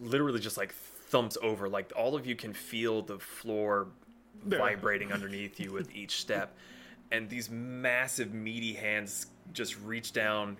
literally 0.00 0.40
just 0.40 0.56
like 0.56 0.74
thumps 1.08 1.36
over, 1.42 1.68
like 1.68 1.92
all 1.96 2.14
of 2.14 2.26
you 2.26 2.36
can 2.36 2.52
feel 2.52 3.02
the 3.02 3.18
floor 3.18 3.88
vibrating 4.44 5.12
underneath 5.12 5.58
you 5.58 5.72
with 5.72 5.90
each 5.94 6.20
step, 6.20 6.56
and 7.10 7.28
these 7.28 7.50
massive 7.50 8.34
meaty 8.34 8.74
hands 8.74 9.26
just 9.52 9.80
reach 9.80 10.12
down, 10.12 10.56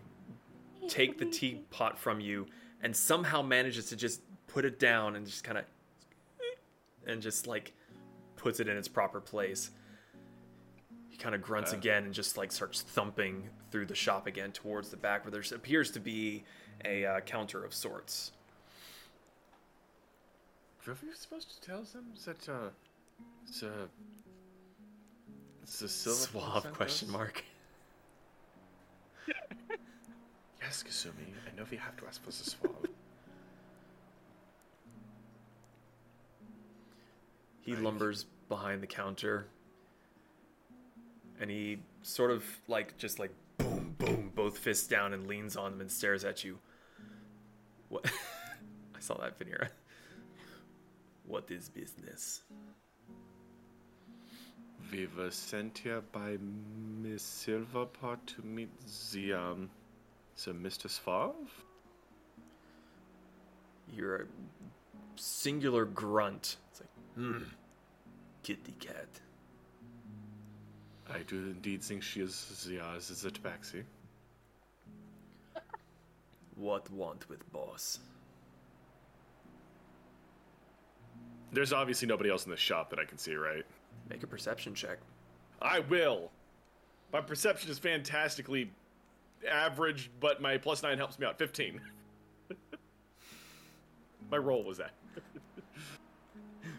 take 0.88 1.18
the 1.18 1.26
teapot 1.26 1.98
from 1.98 2.20
you, 2.20 2.46
and 2.82 2.96
somehow 2.96 3.42
manages 3.42 3.88
to 3.90 3.96
just 3.96 4.22
put 4.46 4.64
it 4.64 4.78
down 4.78 5.16
and 5.16 5.26
just 5.26 5.44
kind 5.44 5.58
of, 5.58 5.64
and 7.06 7.20
just 7.20 7.46
like 7.46 7.72
puts 8.36 8.60
it 8.60 8.68
in 8.68 8.76
its 8.76 8.88
proper 8.88 9.20
place. 9.20 9.70
He 11.08 11.16
kind 11.16 11.34
of 11.34 11.42
grunts 11.42 11.72
again 11.72 12.04
and 12.04 12.14
just 12.14 12.36
like 12.36 12.52
starts 12.52 12.82
thumping 12.82 13.48
through 13.70 13.86
the 13.86 13.94
shop 13.94 14.26
again 14.26 14.52
towards 14.52 14.88
the 14.88 14.96
back 14.96 15.24
where 15.24 15.32
there 15.32 15.42
appears 15.54 15.90
to 15.90 16.00
be 16.00 16.44
a 16.84 17.04
uh, 17.04 17.20
counter 17.20 17.64
of 17.64 17.74
sorts. 17.74 18.32
Are 20.88 20.96
you 21.06 21.14
supposed 21.14 21.60
to 21.60 21.66
tell 21.66 21.82
them? 21.82 22.06
That 22.24 22.48
uh, 22.48 22.70
it's 23.46 23.62
a 23.62 23.72
it's 25.62 25.82
a 25.82 25.88
silver 25.88 26.18
Suave 26.40 26.72
question 26.72 27.08
us? 27.08 27.12
mark. 27.12 27.44
Yes, 30.60 30.82
Kasumi. 30.82 31.32
I 31.46 31.56
know 31.56 31.64
we 31.70 31.78
have 31.78 31.96
to 31.96 32.06
ask 32.06 32.20
for 32.22 32.26
the 32.26 32.32
suave. 32.32 32.90
He 37.60 37.74
lumbers 37.74 38.26
behind 38.50 38.82
the 38.82 38.86
counter 38.86 39.46
and 41.40 41.50
he 41.50 41.78
sort 42.02 42.30
of 42.30 42.44
like 42.66 42.98
just 42.98 43.18
like 43.18 43.30
boom 43.56 43.94
boom 43.98 44.30
both 44.34 44.58
fists 44.58 44.86
down 44.86 45.14
and 45.14 45.26
leans 45.26 45.56
on 45.56 45.72
them 45.72 45.80
and 45.80 45.90
stares 45.90 46.24
at 46.24 46.44
you. 46.44 46.58
What 47.88 48.04
I 48.94 49.00
saw 49.00 49.16
that 49.18 49.38
Vanira. 49.38 49.68
What 51.28 51.50
is 51.50 51.68
business? 51.68 52.42
we 54.90 55.06
were 55.16 55.30
sent 55.30 55.78
here 55.78 56.02
by 56.12 56.38
Miss 57.02 57.22
Silver 57.22 57.86
Paw 57.86 58.16
to 58.26 58.42
meet 58.42 58.70
the 59.12 59.34
um, 59.34 59.70
the 60.44 60.52
Mr. 60.52 60.88
Suave. 60.88 61.34
You're 63.94 64.16
a 64.16 64.26
singular 65.16 65.84
grunt. 65.84 66.56
It's 66.70 66.80
like, 66.80 66.90
hmm, 67.14 67.42
kitty 68.42 68.72
cat. 68.78 69.08
I 71.10 71.18
do 71.26 71.36
indeed 71.36 71.82
think 71.82 72.02
she 72.02 72.20
is 72.20 72.66
the 72.68 72.80
uh, 72.80 72.94
the 72.94 73.30
tabaxi. 73.30 73.82
What 76.56 76.90
want 76.90 77.28
with 77.28 77.50
boss? 77.52 78.00
There's 81.52 81.72
obviously 81.72 82.08
nobody 82.08 82.30
else 82.30 82.44
in 82.44 82.50
the 82.50 82.56
shop 82.56 82.90
that 82.90 82.98
I 82.98 83.04
can 83.04 83.18
see, 83.18 83.34
right? 83.34 83.64
Make 84.08 84.22
a 84.22 84.26
perception 84.26 84.74
check. 84.74 84.98
I 85.60 85.80
will. 85.80 86.30
My 87.12 87.20
perception 87.20 87.70
is 87.70 87.78
fantastically 87.78 88.70
average, 89.48 90.10
but 90.20 90.40
my 90.40 90.58
plus 90.58 90.82
nine 90.82 90.98
helps 90.98 91.18
me 91.18 91.26
out. 91.26 91.38
Fifteen. 91.38 91.80
my 94.30 94.36
roll 94.36 94.64
was 94.64 94.78
that. 94.78 94.92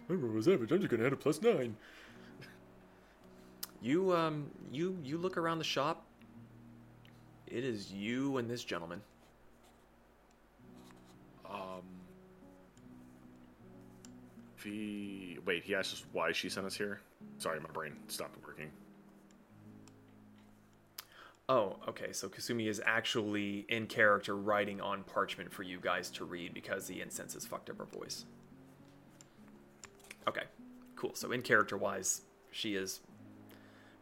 My 0.07 0.15
roll 0.15 0.33
was 0.33 0.47
average. 0.47 0.71
I'm 0.71 0.79
just 0.79 0.89
gonna 0.89 1.05
add 1.05 1.13
a 1.13 1.15
plus 1.15 1.39
nine. 1.41 1.75
You 3.81 4.15
um 4.15 4.49
you 4.71 4.97
you 5.03 5.17
look 5.17 5.37
around 5.37 5.59
the 5.59 5.63
shop. 5.63 6.05
It 7.47 7.63
is 7.63 7.91
you 7.91 8.37
and 8.37 8.49
this 8.49 8.63
gentleman. 8.63 9.01
The 14.63 15.39
wait, 15.45 15.63
he 15.63 15.75
asked 15.75 15.93
us 15.93 16.03
why 16.11 16.31
she 16.31 16.49
sent 16.49 16.65
us 16.65 16.75
here. 16.75 16.99
Sorry, 17.37 17.59
my 17.59 17.69
brain 17.69 17.95
stopped 18.07 18.35
working. 18.45 18.71
Oh, 21.47 21.77
okay. 21.87 22.11
So 22.11 22.29
Kasumi 22.29 22.67
is 22.67 22.81
actually 22.85 23.65
in 23.69 23.87
character 23.87 24.35
writing 24.35 24.79
on 24.79 25.03
parchment 25.03 25.51
for 25.51 25.63
you 25.63 25.79
guys 25.81 26.09
to 26.11 26.25
read 26.25 26.53
because 26.53 26.85
the 26.85 27.01
incense 27.01 27.33
has 27.33 27.45
fucked 27.45 27.69
up 27.69 27.79
her 27.79 27.85
voice. 27.85 28.25
Okay, 30.27 30.43
cool. 30.95 31.15
So 31.15 31.31
in 31.31 31.41
character 31.41 31.75
wise, 31.75 32.21
she 32.51 32.75
is 32.75 32.99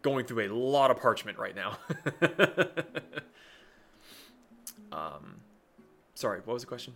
going 0.02 0.26
through 0.26 0.46
a 0.46 0.52
lot 0.54 0.92
of 0.92 0.98
parchment 0.98 1.38
right 1.38 1.56
now. 1.56 1.78
um, 4.92 5.38
sorry, 6.16 6.42
what 6.44 6.54
was 6.54 6.64
the 6.64 6.68
question? 6.68 6.94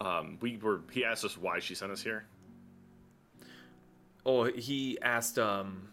Um, 0.00 0.38
we 0.40 0.56
were. 0.56 0.80
He 0.90 1.04
asked 1.04 1.24
us 1.24 1.36
why 1.36 1.58
she 1.58 1.74
sent 1.74 1.92
us 1.92 2.02
here. 2.02 2.24
Oh, 4.24 4.44
he 4.44 4.98
asked 5.02 5.38
um, 5.38 5.88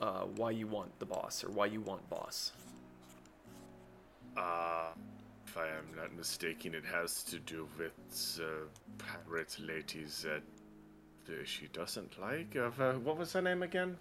uh, 0.00 0.22
why 0.36 0.50
you 0.50 0.66
want 0.66 0.98
the 0.98 1.06
boss 1.06 1.44
or 1.44 1.50
why 1.50 1.66
you 1.66 1.80
want 1.80 2.08
boss. 2.10 2.52
Uh, 4.36 4.88
if 5.46 5.56
I 5.56 5.66
am 5.66 5.86
not 5.96 6.16
mistaken, 6.16 6.74
it 6.74 6.84
has 6.84 7.22
to 7.24 7.38
do 7.40 7.68
with 7.78 7.92
the 8.36 8.68
pirate 8.98 9.56
ladies 9.60 10.22
that 10.22 10.42
uh, 11.28 11.44
she 11.44 11.66
doesn't 11.72 12.20
like. 12.20 12.54
Of 12.54 12.80
uh, 12.80 12.92
what 12.94 13.16
was 13.16 13.32
her 13.32 13.42
name 13.42 13.62
again? 13.62 13.96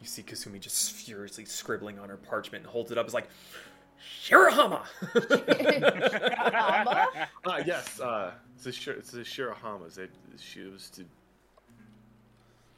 You 0.00 0.06
see 0.06 0.22
Kasumi 0.22 0.60
just 0.60 0.92
furiously 0.92 1.44
scribbling 1.46 1.98
on 1.98 2.08
her 2.08 2.16
parchment 2.16 2.64
and 2.64 2.72
holds 2.72 2.92
it 2.92 2.98
up. 2.98 3.06
It's 3.06 3.14
like, 3.14 3.28
Shirahama! 4.24 4.82
Mama? 6.52 7.08
Ah, 7.46 7.58
yes. 7.66 8.00
Uh, 8.00 8.32
it's 8.54 8.64
the 8.64 8.72
Shir- 8.72 8.92
it's 8.92 9.10
the 9.10 9.20
Shirahamas. 9.20 9.94
They 9.94 10.08
she 10.38 10.62
was 10.62 10.90
to 10.90 11.04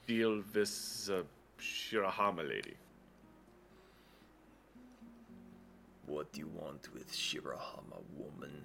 deal 0.06 0.36
with 0.36 0.52
the 0.52 1.24
Shirahama 1.60 2.48
lady. 2.48 2.74
what 6.08 6.32
do 6.32 6.40
you 6.40 6.50
want 6.58 6.88
with 6.94 7.12
Shirahama, 7.12 8.00
woman? 8.16 8.62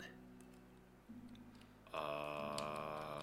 Uh, 1.93 3.21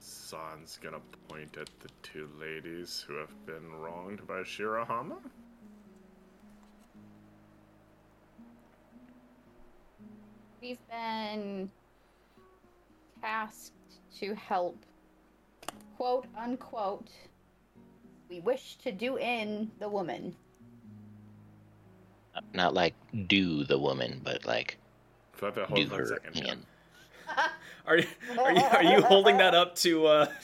San's 0.00 0.78
gonna 0.82 1.00
point 1.28 1.56
at 1.58 1.70
the 1.80 1.88
two 2.02 2.28
ladies 2.40 3.04
who 3.06 3.14
have 3.14 3.46
been 3.46 3.70
wronged 3.72 4.26
by 4.26 4.40
Shirahama. 4.40 5.18
We've 10.62 10.78
been 10.88 11.68
tasked 13.20 13.72
to 14.20 14.32
help, 14.36 14.76
quote 15.96 16.26
unquote, 16.38 17.08
we 18.30 18.38
wish 18.38 18.76
to 18.84 18.92
do 18.92 19.18
in 19.18 19.72
the 19.80 19.88
woman. 19.88 20.36
Not 22.54 22.74
like 22.74 22.94
do 23.26 23.64
the 23.64 23.76
woman, 23.76 24.20
but 24.22 24.46
like 24.46 24.78
So 25.40 25.48
I 25.48 25.50
do 25.50 25.64
hold 25.64 25.92
on 25.92 25.94
a 25.94 25.96
her 25.96 26.06
second. 26.06 26.36
yeah. 26.36 26.54
Are 27.84 27.98
you, 27.98 28.06
are 28.38 28.52
you 28.52 28.62
are 28.62 28.82
you 28.84 29.02
holding 29.02 29.38
that 29.38 29.54
up 29.56 29.74
to? 29.76 30.06
Uh... 30.06 30.26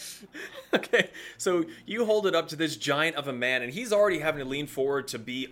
Okay, 0.74 1.08
so 1.38 1.64
you 1.86 2.04
hold 2.04 2.26
it 2.26 2.34
up 2.34 2.48
to 2.48 2.56
this 2.56 2.76
giant 2.76 3.16
of 3.16 3.26
a 3.26 3.32
man, 3.32 3.62
and 3.62 3.72
he's 3.72 3.90
already 3.90 4.18
having 4.18 4.44
to 4.44 4.44
lean 4.44 4.66
forward 4.66 5.08
to 5.08 5.18
be, 5.18 5.48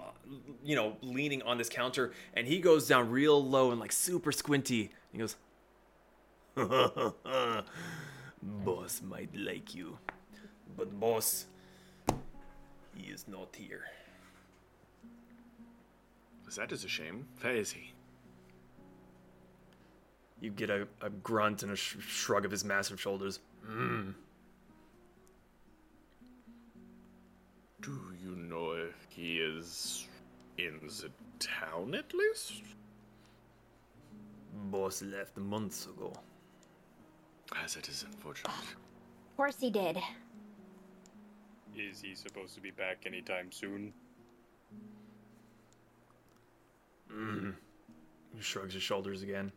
you 0.67 0.75
know, 0.75 0.97
leaning 1.01 1.43
on 1.43 1.59
this 1.59 1.69
counter, 1.69 2.13
and 2.35 2.47
he 2.47 2.59
goes 2.59 2.89
down 2.89 3.09
real 3.09 3.43
low 3.43 3.71
and 3.71 3.79
like 3.79 3.93
super 3.93 4.33
squinty. 4.33 4.91
He 5.13 5.19
goes, 5.19 5.37
"Boss 8.43 9.01
might 9.03 9.31
like 9.37 9.75
you, 9.77 9.97
but 10.77 10.99
boss, 10.99 11.47
he 12.97 13.13
is 13.13 13.27
not 13.29 13.55
here." 13.57 13.85
That 16.57 16.73
is 16.73 16.85
a 16.85 16.89
shame. 16.89 17.27
Where 17.41 17.55
is 17.55 17.73
he? 17.73 17.93
You 20.41 20.51
get 20.51 20.71
a, 20.71 20.89
a 21.03 21.11
grunt 21.11 21.63
and 21.63 21.73
a 21.73 21.77
sh- 21.77 21.97
shrug 22.01 22.45
of 22.45 22.51
his 22.51 22.65
massive 22.65 23.01
shoulders. 23.01 23.41
Mm. 23.69 24.15
Do 27.83 28.01
you 28.23 28.37
know 28.37 28.73
if 28.73 29.07
he 29.11 29.39
is 29.39 30.06
in 30.59 30.81
the 30.83 31.11
town 31.39 31.95
at 31.95 32.13
least? 32.15 32.63
Boss 34.71 35.03
left 35.03 35.37
months 35.37 35.87
ago. 35.87 36.13
As 37.63 37.77
it 37.77 37.89
is 37.89 38.05
unfortunate. 38.05 38.51
Of 38.51 39.37
course 39.37 39.57
he 39.61 39.71
did. 39.71 39.99
Is 41.77 42.01
he 42.01 42.15
supposed 42.15 42.55
to 42.55 42.61
be 42.61 42.71
back 42.71 43.05
anytime 43.07 43.53
soon? 43.53 43.93
Mm. 47.13 47.55
He 48.35 48.43
shrugs 48.43 48.75
his 48.75 48.83
shoulders 48.83 49.23
again. 49.23 49.53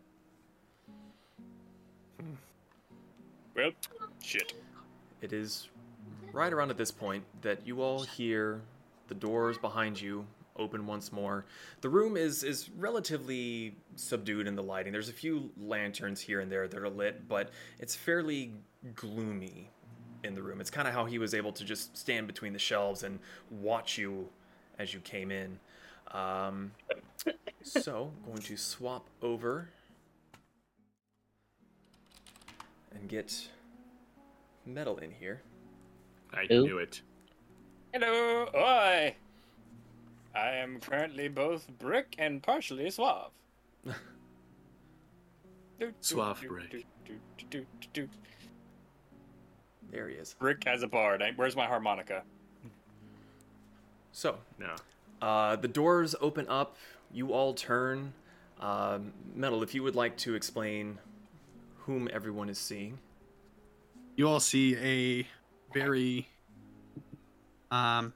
Well, 3.56 3.72
shit. 4.22 4.54
It 5.22 5.34
is 5.34 5.70
right 6.32 6.54
around 6.54 6.70
at 6.70 6.78
this 6.78 6.92
point 6.92 7.24
that 7.42 7.66
you 7.66 7.82
all 7.82 8.04
hear 8.04 8.62
the 9.08 9.16
doors 9.16 9.58
behind 9.58 10.00
you 10.00 10.26
open 10.60 10.86
once 10.86 11.12
more. 11.12 11.46
The 11.82 11.90
room 11.90 12.18
is 12.18 12.44
is 12.44 12.70
relatively 12.78 13.76
subdued 13.96 14.48
in 14.48 14.56
the 14.56 14.64
lighting. 14.64 14.92
There's 14.94 15.10
a 15.10 15.14
few 15.14 15.50
lanterns 15.60 16.22
here 16.22 16.40
and 16.42 16.52
there 16.52 16.68
that 16.68 16.80
are 16.80 16.90
lit, 16.90 17.28
but 17.28 17.50
it's 17.80 17.96
fairly 17.96 18.54
gloomy 18.96 19.72
in 20.24 20.36
the 20.36 20.42
room. 20.42 20.62
It's 20.62 20.70
kind 20.70 20.88
of 20.88 20.94
how 20.94 21.06
he 21.06 21.18
was 21.18 21.34
able 21.34 21.52
to 21.54 21.64
just 21.64 21.98
stand 21.98 22.28
between 22.28 22.54
the 22.54 22.60
shelves 22.60 23.04
and 23.04 23.20
watch 23.50 23.98
you 23.98 24.30
as 24.78 24.94
you 24.94 25.00
came 25.00 25.32
in. 25.32 25.60
Um, 26.12 26.72
so, 27.64 28.12
going 28.26 28.42
to 28.42 28.58
swap 28.58 29.08
over 29.22 29.70
and 32.94 33.08
get 33.08 33.48
metal 34.66 34.98
in 34.98 35.12
here. 35.12 35.42
I 36.34 36.46
Who? 36.50 36.64
knew 36.66 36.78
it. 36.78 37.02
Hello, 37.94 38.48
oi! 38.56 39.16
I 40.36 40.52
am 40.52 40.80
currently 40.80 41.28
both 41.28 41.68
brick 41.80 42.16
and 42.18 42.42
partially 42.42 42.90
suave. 42.90 43.32
Suave 46.02 46.44
brick. 46.48 46.86
There 49.92 50.08
he 50.08 50.16
is. 50.16 50.36
Brick 50.40 50.64
has 50.66 50.84
a 50.84 50.88
bard. 50.88 51.24
Where's 51.36 51.56
my 51.56 51.66
harmonica? 51.66 52.24
So, 54.12 54.38
No. 54.60 54.76
uh, 55.22 55.56
the 55.56 55.68
doors 55.68 56.16
open 56.22 56.48
up. 56.48 56.76
You 57.12 57.34
all 57.34 57.54
turn. 57.54 58.14
Um, 58.60 59.14
metal, 59.34 59.64
if 59.64 59.74
you 59.74 59.82
would 59.84 59.96
like 59.96 60.18
to 60.18 60.36
explain 60.36 61.00
whom 61.80 62.10
everyone 62.12 62.50
is 62.50 62.58
seeing. 62.60 63.00
You 64.16 64.28
all 64.28 64.42
see 64.42 64.76
a 64.76 65.28
very 65.74 66.28
um 67.72 68.14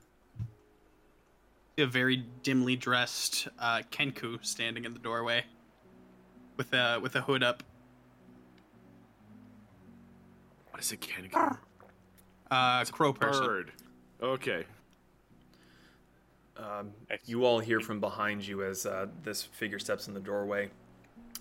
a 1.78 1.86
very 1.86 2.24
dimly 2.44 2.76
dressed 2.76 3.48
uh, 3.60 3.82
Kenku 3.92 4.44
standing 4.46 4.86
in 4.86 4.94
the 4.94 5.00
doorway 5.00 5.44
with 6.58 6.74
a 6.74 7.00
with 7.02 7.16
a 7.16 7.22
hood 7.22 7.44
up. 7.44 7.64
What 10.70 10.82
is 10.82 10.92
a 10.92 10.98
cannigan? 10.98 11.58
Uh, 12.50 12.86
crow 12.86 13.14
person. 13.14 13.46
Bird. 13.46 13.72
Okay. 14.22 14.66
Um, 16.56 16.92
you 17.26 17.46
all 17.46 17.60
hear 17.60 17.80
from 17.80 18.00
behind 18.00 18.46
you 18.46 18.64
as 18.64 18.86
uh, 18.86 19.08
this 19.24 19.42
figure 19.42 19.80
steps 19.80 20.08
in 20.08 20.14
the 20.14 20.20
doorway. 20.20 20.70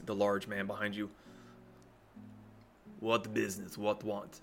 The 0.07 0.15
large 0.15 0.47
man 0.49 0.67
behind 0.67 0.97
you. 0.97 1.11
What 3.01 3.23
the 3.25 3.29
business? 3.29 3.77
What 3.77 4.03
want? 4.05 4.41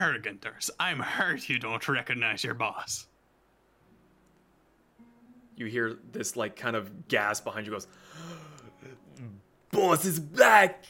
Arroganters, 0.00 0.70
I'm 0.78 0.98
hurt 1.00 1.48
you 1.48 1.58
don't 1.58 1.86
recognize 1.88 2.44
your 2.44 2.54
boss. 2.54 3.06
You 5.56 5.66
hear 5.66 5.96
this 6.12 6.36
like 6.36 6.54
kind 6.56 6.76
of 6.76 7.08
gasp 7.08 7.44
behind 7.44 7.66
you 7.66 7.72
goes, 7.72 7.86
Boss 9.72 10.04
is 10.04 10.20
back! 10.20 10.84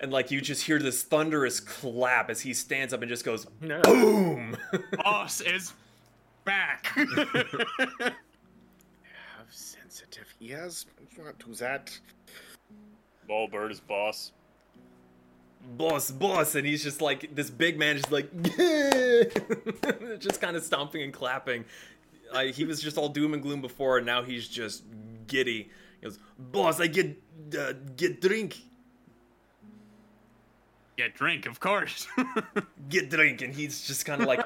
And 0.00 0.12
like 0.12 0.30
you 0.30 0.40
just 0.40 0.62
hear 0.64 0.78
this 0.78 1.02
thunderous 1.02 1.60
clap 1.60 2.30
as 2.30 2.40
he 2.40 2.52
stands 2.54 2.92
up 2.92 3.02
and 3.02 3.08
just 3.08 3.24
goes 3.24 3.46
No. 3.60 3.80
boom. 3.82 4.56
boss 4.96 5.40
is 5.40 5.72
back. 6.44 6.86
Have 6.86 8.16
sensitive 9.50 10.26
ears. 10.40 10.86
Not 11.16 11.38
do 11.38 11.54
that. 11.54 11.96
Ball 13.26 13.48
bird 13.48 13.72
is 13.72 13.80
boss. 13.80 14.32
Boss, 15.76 16.10
boss, 16.10 16.54
and 16.54 16.66
he's 16.66 16.82
just 16.82 17.00
like 17.00 17.34
this 17.34 17.50
big 17.50 17.78
man, 17.78 17.96
just 17.96 18.12
like 18.12 18.30
just 20.18 20.40
kind 20.40 20.56
of 20.56 20.62
stomping 20.64 21.02
and 21.02 21.12
clapping. 21.12 21.64
Uh, 22.32 22.44
he 22.44 22.64
was 22.64 22.80
just 22.82 22.98
all 22.98 23.08
doom 23.08 23.34
and 23.34 23.42
gloom 23.42 23.60
before, 23.60 23.98
and 23.98 24.06
now 24.06 24.22
he's 24.22 24.48
just 24.48 24.84
giddy. 25.26 25.70
He 26.00 26.04
goes, 26.06 26.18
"Boss, 26.38 26.80
I 26.80 26.86
get 26.86 27.16
uh, 27.58 27.72
get 27.96 28.20
drink, 28.20 28.58
Get 30.98 31.14
drink, 31.14 31.46
of 31.46 31.60
course. 31.60 32.08
get 32.88 33.08
drink," 33.08 33.40
and 33.40 33.54
he's 33.54 33.86
just 33.86 34.04
kind 34.04 34.20
of 34.20 34.26
like. 34.28 34.44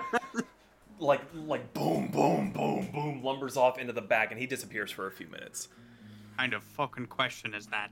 Like, 0.98 1.22
like, 1.35 1.75
boom, 1.75 2.12
boom, 2.12 2.53
boom, 2.53 2.88
boom, 2.92 3.22
lumbers 3.25 3.57
off 3.57 3.77
into 3.77 3.92
the 3.92 4.03
back, 4.03 4.31
and 4.31 4.38
he 4.38 4.46
disappears 4.46 4.88
for 4.92 5.09
a 5.09 5.11
few 5.11 5.27
minutes. 5.27 5.66
kind 6.38 6.55
of 6.55 6.62
fucking 6.62 7.07
question 7.07 7.55
is 7.55 7.66
that? 7.68 7.90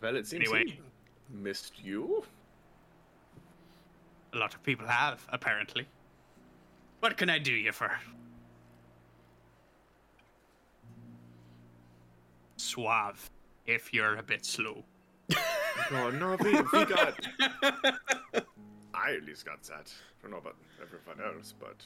Well, 0.00 0.14
it 0.14 0.28
seems 0.28 0.48
Anyway. 0.48 0.78
He 1.30 1.36
missed 1.36 1.82
you. 1.82 2.24
A 4.34 4.38
lot 4.38 4.54
of 4.54 4.62
people 4.62 4.86
have, 4.86 5.26
apparently. 5.30 5.86
What 7.00 7.16
can 7.16 7.30
I 7.30 7.38
do 7.38 7.52
you 7.52 7.72
for? 7.72 7.90
Suave, 12.56 13.30
if 13.66 13.94
you're 13.94 14.16
a 14.16 14.22
bit 14.22 14.44
slow. 14.44 14.84
Oh 15.92 16.10
no, 16.10 16.36
we, 16.42 16.50
we 16.50 16.84
got. 16.84 17.14
I 18.92 19.12
at 19.12 19.24
least 19.24 19.46
got 19.46 19.62
that. 19.62 19.92
I 19.94 20.22
don't 20.22 20.32
know 20.32 20.38
about 20.38 20.56
everyone 20.82 21.34
else, 21.34 21.54
but 21.58 21.76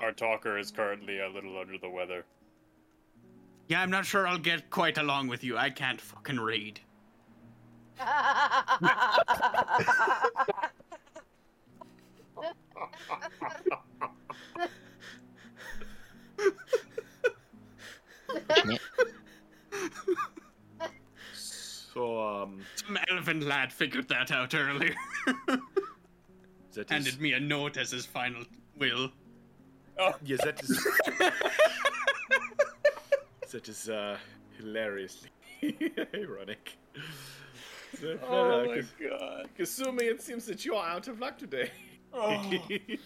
Our 0.00 0.12
talker 0.12 0.56
is 0.56 0.70
currently 0.70 1.18
a 1.18 1.28
little 1.28 1.58
under 1.58 1.76
the 1.76 1.90
weather. 1.90 2.24
Yeah, 3.68 3.82
I'm 3.82 3.90
not 3.90 4.06
sure 4.06 4.26
I'll 4.26 4.38
get 4.38 4.70
quite 4.70 4.96
along 4.96 5.28
with 5.28 5.42
you. 5.44 5.58
I 5.58 5.70
can't 5.70 6.00
fucking 6.00 6.38
read. 6.38 6.80
So 21.92 22.20
um, 22.20 22.62
Some 22.76 22.98
elephant 23.08 23.42
lad 23.42 23.72
figured 23.72 24.08
that 24.08 24.30
out 24.30 24.54
earlier. 24.54 24.94
that 25.26 25.58
is 26.72 26.88
Handed 26.88 27.20
me 27.20 27.32
a 27.32 27.40
note 27.40 27.76
as 27.76 27.90
his 27.90 28.06
final 28.06 28.44
will. 28.76 29.10
Oh. 29.98 30.14
Yes, 30.24 30.40
that 30.44 30.62
is 30.62 30.86
that 33.52 33.68
is 33.68 33.88
uh 33.90 34.16
hilariously 34.56 35.30
ironic. 36.14 36.78
So, 37.98 38.18
Oh 38.28 38.60
uh, 38.60 38.64
my 38.66 38.74
Kas- 38.76 38.92
god. 39.00 39.48
Kasumi, 39.58 40.02
it 40.02 40.20
seems 40.22 40.44
that 40.46 40.64
you 40.64 40.74
are 40.76 40.88
out 40.88 41.08
of 41.08 41.18
luck 41.20 41.38
today. 41.38 41.70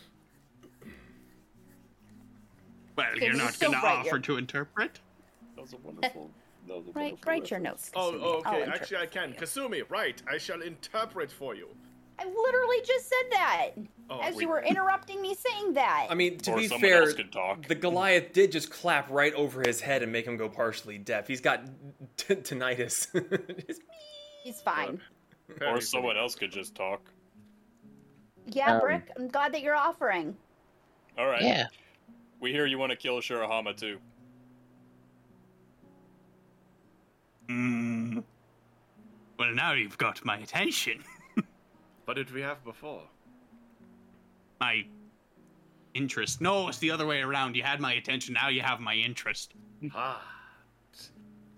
Well, 2.96 3.06
Okay, 3.16 3.26
you're 3.26 3.34
not 3.34 3.54
still 3.54 3.72
gonna 3.72 3.84
offer 3.86 4.06
your- 4.06 4.18
to 4.20 4.36
interpret. 4.36 5.00
That 5.56 5.62
was 5.62 5.72
a 5.72 5.76
wonderful. 5.78 6.30
That 6.68 6.76
was 6.76 6.86
a 6.86 6.92
Write, 6.92 6.94
wonderful 7.12 7.18
write 7.32 7.50
your 7.50 7.58
notes. 7.60 7.90
oh, 7.96 8.12
Kasumi. 8.12 8.20
oh, 8.22 8.42
I'll 8.44 8.54
okay. 8.62 8.70
Actually, 8.70 8.96
I 8.98 9.06
can. 9.06 9.32
Kasumi, 9.34 9.82
right? 9.90 10.22
I 10.30 10.38
shall 10.38 10.62
interpret 10.62 11.32
for 11.32 11.56
you. 11.56 11.68
I 12.20 12.24
literally 12.26 12.76
just 12.86 13.08
said 13.08 13.30
that 13.32 13.70
Oh, 14.08 14.20
as 14.20 14.36
we- 14.36 14.42
you 14.44 14.48
were 14.48 14.62
interrupting 14.62 15.20
me 15.20 15.34
saying 15.34 15.72
that. 15.72 16.06
I 16.08 16.14
mean, 16.14 16.38
to 16.38 16.52
Or 16.52 16.56
be 16.58 16.68
fair, 16.68 17.12
talk. 17.12 17.66
the 17.66 17.74
Goliath 17.74 18.32
did 18.32 18.52
just 18.52 18.70
clap 18.70 19.10
right 19.10 19.34
over 19.34 19.62
his 19.62 19.80
head 19.80 20.04
and 20.04 20.12
make 20.12 20.24
him 20.24 20.36
go 20.36 20.48
partially 20.48 20.96
deaf. 20.96 21.26
He's 21.26 21.40
got 21.40 21.64
t- 22.16 22.34
tinnitus. 22.36 23.08
Just- 24.44 24.56
He's 24.58 24.62
fine. 24.62 25.00
Or 25.60 25.80
someone 25.80 26.16
else 26.16 26.34
could 26.34 26.52
just 26.52 26.74
talk. 26.74 27.00
Yeah, 28.46 28.74
Um, 28.74 28.80
Brick. 28.80 29.10
I'm 29.16 29.28
glad 29.28 29.52
that 29.54 29.62
you're 29.62 29.74
offering. 29.76 30.36
All 31.18 31.26
right. 31.26 31.42
Yeah. 31.42 31.66
We 32.40 32.52
hear 32.52 32.66
you 32.66 32.78
want 32.78 32.90
to 32.90 32.96
kill 32.96 33.16
Shirahama 33.20 33.76
too. 33.76 33.98
Hmm. 37.48 38.18
Well, 39.38 39.54
now 39.54 39.72
you've 39.72 39.98
got 39.98 40.24
my 40.24 40.38
attention. 40.38 41.02
What 42.06 42.14
did 42.18 42.30
we 42.32 42.42
have 42.42 42.62
before? 42.64 43.00
My 44.60 44.84
interest. 45.94 46.42
No, 46.42 46.68
it's 46.68 46.76
the 46.76 46.90
other 46.90 47.06
way 47.06 47.22
around. 47.22 47.56
You 47.56 47.62
had 47.62 47.80
my 47.80 47.94
attention, 47.94 48.34
now 48.34 48.48
you 48.48 48.60
have 48.60 48.78
my 48.78 48.92
interest. 48.94 49.54
ah, 49.94 50.22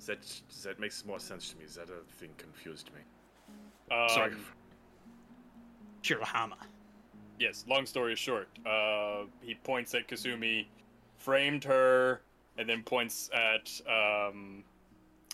that 0.07 0.19
that 0.63 0.81
makes 0.81 1.05
more 1.05 1.19
sense 1.19 1.51
to 1.51 1.59
me. 1.59 1.65
Is 1.65 1.75
that 1.75 1.85
other 1.85 2.01
thing 2.19 2.31
confused 2.39 2.91
me. 2.95 3.95
Um, 3.95 4.09
Sorry. 4.09 4.33
Shirahama. 6.03 6.57
Yes. 7.39 7.65
Long 7.69 7.85
story 7.87 8.15
short, 8.17 8.49
uh, 8.65 9.25
he 9.43 9.55
points 9.55 9.95
at 9.95 10.09
Kasumi, 10.09 10.67
framed 11.19 11.65
her, 11.65 12.23
and 12.59 12.69
then 12.69 12.83
points 12.83 13.31
at 13.35 13.71
um, 13.87 14.65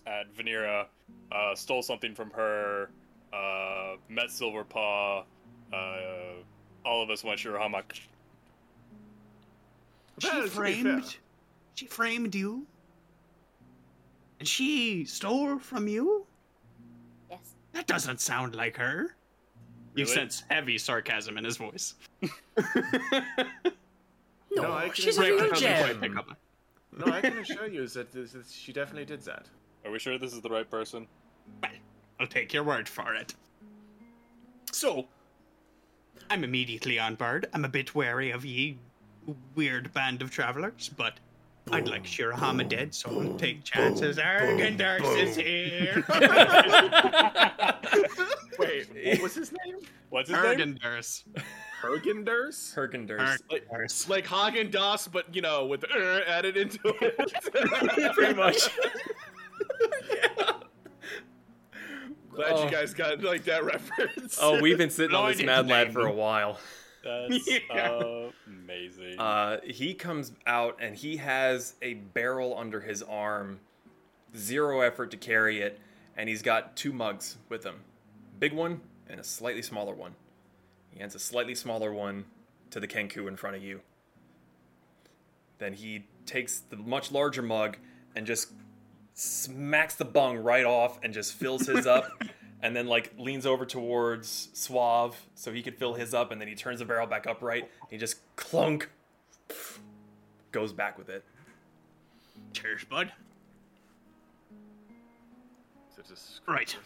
at 0.07 0.27
that 0.27 0.35
Vanera 0.35 0.87
uh, 1.31 1.55
stole 1.55 1.83
something 1.83 2.15
from 2.15 2.31
her, 2.31 2.91
uh, 3.33 3.95
met 4.09 4.31
Silver 4.31 4.65
Paw, 4.65 5.25
uh, 5.73 5.77
all 6.85 7.03
of 7.03 7.11
us 7.11 7.23
went 7.25 7.39
Shirahama. 7.39 7.83
She 10.19 10.29
Well, 10.29 10.47
framed. 10.49 11.17
She 11.75 11.87
framed 11.87 12.35
you. 12.35 12.67
And 14.43 14.49
she 14.49 15.05
stole 15.05 15.57
from 15.61 15.87
you. 15.87 16.27
Yes. 17.31 17.55
That 17.75 17.87
doesn't 17.87 18.21
sound 18.21 18.57
like 18.57 18.77
her. 18.77 19.15
You 19.95 20.03
Really? 20.03 20.17
sense 20.17 20.43
heavy 20.51 20.79
sarcasm 20.79 21.39
in 21.39 21.45
his 21.45 21.57
voice. 21.59 21.95
No, 24.55 24.63
No, 24.65 24.73
I 24.73 24.87
can 24.87 24.95
she's 24.95 25.17
a 25.17 25.23
agree. 25.23 25.31
real 25.37 25.45
I 25.45 25.49
doesn't 25.51 25.79
quite 25.79 25.87
gem. 25.93 26.01
pick 26.01 26.17
up. 26.17 26.37
No, 26.99 27.13
I 27.13 27.21
can 27.21 27.39
assure 27.39 27.69
you 27.69 27.87
that, 27.87 28.11
this, 28.11 28.33
that 28.33 28.47
she 28.51 28.73
definitely 28.73 29.05
did 29.05 29.23
that. 29.23 29.47
Are 29.85 29.93
we 29.93 30.01
sure 30.01 30.19
this 30.19 30.33
is 30.35 30.41
the 30.41 30.51
right 30.51 30.69
person? 30.69 31.07
Well, 31.63 31.71
I'll 32.19 32.27
take 32.27 32.53
your 32.53 32.65
word 32.65 32.89
for 32.89 33.15
it. 33.15 33.35
So, 34.73 35.07
I'm 36.31 36.43
immediately 36.43 36.99
on 36.99 37.15
board. 37.15 37.47
I'm 37.55 37.65
a 37.65 37.69
bit 37.69 37.95
wary 37.95 38.33
of 38.33 38.45
ye 38.45 38.77
weird 39.55 39.95
band 39.95 40.21
of 40.21 40.33
travelers, 40.33 40.91
but 40.97 41.15
I'd 41.71 41.89
like 41.89 42.05
Shirahama 42.05 42.69
dead, 42.69 42.95
so 42.95 43.09
I'll 43.11 43.35
take 43.35 43.65
chances. 43.65 44.19
Argandars 44.19 45.17
is 45.17 45.37
here. 45.37 46.05
Wait, 48.59 48.89
what 49.15 49.23
was 49.23 49.35
his 49.35 49.53
name? 49.53 49.77
What's 50.11 50.29
his 50.29 50.37
name? 50.39 50.45
Argandars. 50.59 51.23
Hergenders? 51.81 52.75
Hergenders. 52.75 53.39
Like, 53.51 53.67
Argandars. 53.69 54.09
like 54.09 54.27
Häagen-Dazs, 54.27 55.11
but 55.11 55.35
you 55.35 55.41
know, 55.41 55.67
with 55.67 55.81
the 55.83 55.89
er 55.97 56.23
added 56.27 56.57
into 56.57 56.79
it. 57.01 57.17
Pretty 58.15 58.35
much. 58.35 58.69
Glad 62.31 62.53
Oh. 62.53 62.65
you 62.65 62.71
guys 62.71 62.95
got 62.95 63.23
like 63.23 63.45
that 63.45 63.65
reference. 63.65 64.39
Oh, 64.41 64.61
we've 64.61 64.79
been 64.79 64.91
sitting 64.91 65.15
on 65.15 65.29
this 65.29 65.37
idea 65.37 65.47
Mad 65.47 65.65
his 65.65 65.71
Lad 65.71 65.93
for 65.93 66.07
a 66.07 66.13
while. 66.13 66.59
That's 67.05 67.49
Yeah. 67.71 68.29
amazing. 68.47 69.19
Uh, 69.19 69.61
he 69.65 69.95
comes 69.95 70.33
out 70.47 70.79
and 70.81 70.95
he 70.97 71.17
has 71.19 71.75
a 71.83 71.95
barrel 71.95 72.57
under 72.57 72.81
his 72.81 73.03
arm, 73.03 73.61
zero 74.37 74.81
effort 74.81 75.11
to 75.13 75.17
carry 75.17 75.61
it, 75.61 75.81
and 76.17 76.29
he's 76.29 76.43
got 76.43 76.77
two 76.77 76.93
mugs 76.93 77.37
with 77.49 77.65
him, 77.65 77.77
big 78.39 78.53
one 78.53 78.81
and 79.09 79.19
a 79.21 79.25
slightly 79.25 79.63
smaller 79.63 79.95
one. 79.95 80.15
He 80.91 81.01
hands 81.01 81.15
a 81.15 81.19
slightly 81.19 81.55
smaller 81.55 81.93
one 81.93 82.25
to 82.71 82.81
the 82.81 82.87
Kenku 82.89 83.27
in 83.29 83.37
front 83.37 83.57
of 83.57 83.63
you. 83.63 83.81
Then 85.59 85.73
he 85.75 86.07
takes 86.27 86.61
the 86.61 86.77
much 86.77 87.13
larger 87.13 87.43
mug 87.43 87.77
and 88.17 88.27
just 88.27 88.49
smacks 89.15 89.95
the 89.95 90.05
bung 90.05 90.39
right 90.39 90.65
off 90.65 90.99
and 91.03 91.13
just 91.13 91.35
fills 91.35 91.67
his 91.67 91.87
up 91.87 92.07
and 92.63 92.75
then 92.77 92.87
like 92.87 93.13
leans 93.19 93.45
over 93.45 93.67
towards 93.67 94.49
Suave 94.53 95.17
so 95.35 95.53
he 95.53 95.63
could 95.63 95.77
fill 95.77 95.95
his 95.95 96.15
up 96.15 96.31
and 96.31 96.41
then 96.41 96.49
he 96.49 96.55
turns 96.55 96.79
the 96.79 96.85
barrel 96.85 97.07
back 97.07 97.27
upright. 97.27 97.69
He 97.91 97.99
just 97.99 98.17
clunk 98.37 98.89
goes 100.53 100.73
back 100.73 100.97
with 100.97 101.09
it. 101.09 101.25
Cheers, 102.53 102.85
bud. 102.85 103.13
So 105.97 106.03
just- 106.09 106.41
Right. 106.47 106.77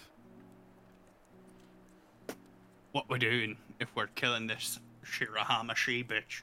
What 2.92 3.08
we're 3.10 3.18
doing 3.18 3.58
if 3.78 3.94
we're 3.94 4.06
killing 4.08 4.46
this 4.46 4.78
Shirahama 5.04 5.76
she 5.76 6.02
bitch? 6.02 6.42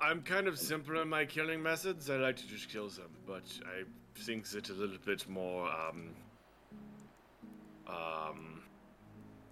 I'm 0.00 0.22
kind 0.22 0.46
of 0.46 0.56
simple 0.56 1.00
in 1.00 1.08
my 1.08 1.24
killing 1.24 1.60
methods. 1.60 2.08
I 2.08 2.16
like 2.18 2.36
to 2.36 2.46
just 2.46 2.68
kill 2.68 2.88
them, 2.88 3.10
but 3.26 3.42
I 3.66 3.82
think 4.20 4.46
it's 4.54 4.70
a 4.70 4.74
little 4.74 4.98
bit 5.04 5.28
more 5.28 5.68
um 5.68 6.10
um 7.88 8.62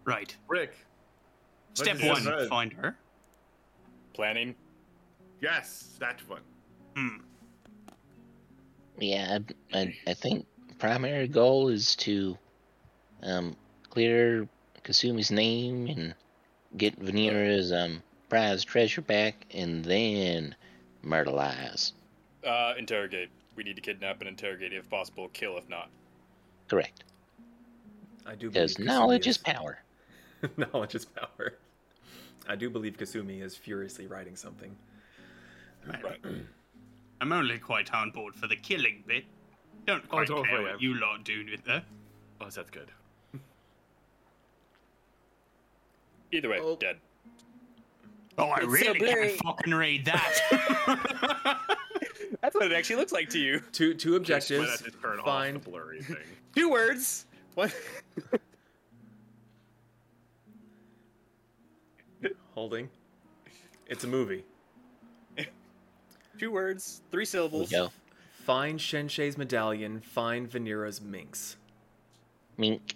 Right. 0.04 0.34
Rick. 0.48 0.74
Step 1.74 2.00
one, 2.00 2.24
method? 2.24 2.48
find 2.48 2.72
her. 2.72 2.96
Planning. 4.14 4.54
Yes, 5.40 5.96
that 5.98 6.20
one. 6.28 6.40
Hmm. 6.96 7.16
Yeah, 8.98 9.38
I, 9.74 9.78
I, 9.78 9.96
I 10.06 10.14
think 10.14 10.46
primary 10.78 11.28
goal 11.28 11.68
is 11.68 11.96
to 11.96 12.38
um, 13.22 13.56
clear 13.90 14.48
Kasumi's 14.84 15.30
name 15.30 15.86
and 15.88 16.14
get 16.76 16.98
Vanera's 16.98 17.72
um, 17.72 18.02
prize 18.28 18.64
treasure 18.64 19.02
back, 19.02 19.44
and 19.52 19.84
then 19.84 20.54
myrtleize. 21.04 21.92
Uh, 22.46 22.74
interrogate. 22.78 23.28
We 23.54 23.64
need 23.64 23.76
to 23.76 23.82
kidnap 23.82 24.20
and 24.20 24.28
interrogate 24.28 24.72
if 24.72 24.88
possible. 24.88 25.28
Kill 25.28 25.58
if 25.58 25.68
not. 25.68 25.90
Correct. 26.68 27.04
I 28.26 28.34
do 28.34 28.50
Because 28.50 28.78
knowledge 28.78 29.24
Kasumi 29.24 29.28
is 29.28 29.38
power. 29.38 29.78
knowledge 30.56 30.94
is 30.94 31.04
power. 31.04 31.54
I 32.48 32.56
do 32.56 32.68
believe 32.70 32.96
Kasumi 32.96 33.42
is 33.42 33.56
furiously 33.56 34.06
writing 34.06 34.36
something. 34.36 34.74
Right. 35.86 36.20
I'm 37.20 37.32
only 37.32 37.58
quite 37.58 37.92
on 37.94 38.10
board 38.10 38.34
for 38.34 38.46
the 38.48 38.56
killing 38.56 39.04
bit. 39.06 39.24
Don't 39.86 40.02
Oh, 40.06 40.08
quite 40.08 40.28
don't 40.28 40.44
care 40.46 40.62
worry, 40.62 40.72
what 40.72 40.82
you 40.82 40.94
lot 40.94 41.24
do 41.24 41.44
with 41.50 41.64
her. 41.66 41.82
Oh, 42.40 42.48
that's 42.50 42.70
good. 42.70 42.90
Either 46.32 46.48
way, 46.48 46.58
Oh. 46.60 46.76
dead. 46.76 46.96
Oh, 48.38 48.48
I 48.48 48.58
It's 48.58 48.66
really 48.66 48.98
blurry. 48.98 49.28
can't 49.30 49.40
fucking 49.42 49.72
read 49.74 50.04
that. 50.04 51.58
That's 52.42 52.54
what 52.54 52.66
it 52.70 52.72
actually 52.72 52.96
looks 52.96 53.12
like 53.12 53.30
to 53.30 53.38
you. 53.38 53.60
Two 53.72 53.94
two 53.94 54.18
Just 54.20 54.50
might 54.50 54.58
objectives. 54.58 54.70
have 54.82 54.92
to 54.92 54.98
turn 55.00 55.18
Find 55.24 55.56
the 55.56 55.70
blurry 55.70 56.02
thing. 56.02 56.16
Two 56.54 56.68
words. 56.70 57.24
What? 57.56 57.74
holding. 62.54 62.88
It's 63.86 64.04
a 64.04 64.06
movie. 64.06 64.44
Two 66.38 66.50
words. 66.50 67.00
Three 67.10 67.20
Here 67.20 67.20
we 67.20 67.24
syllables. 67.24 67.70
go. 67.70 67.90
Find 68.44 68.78
Shenshei's 68.78 69.38
medallion. 69.38 70.00
Find 70.00 70.50
Vanera's 70.50 71.00
minx. 71.00 71.56
Mink. 72.58 72.94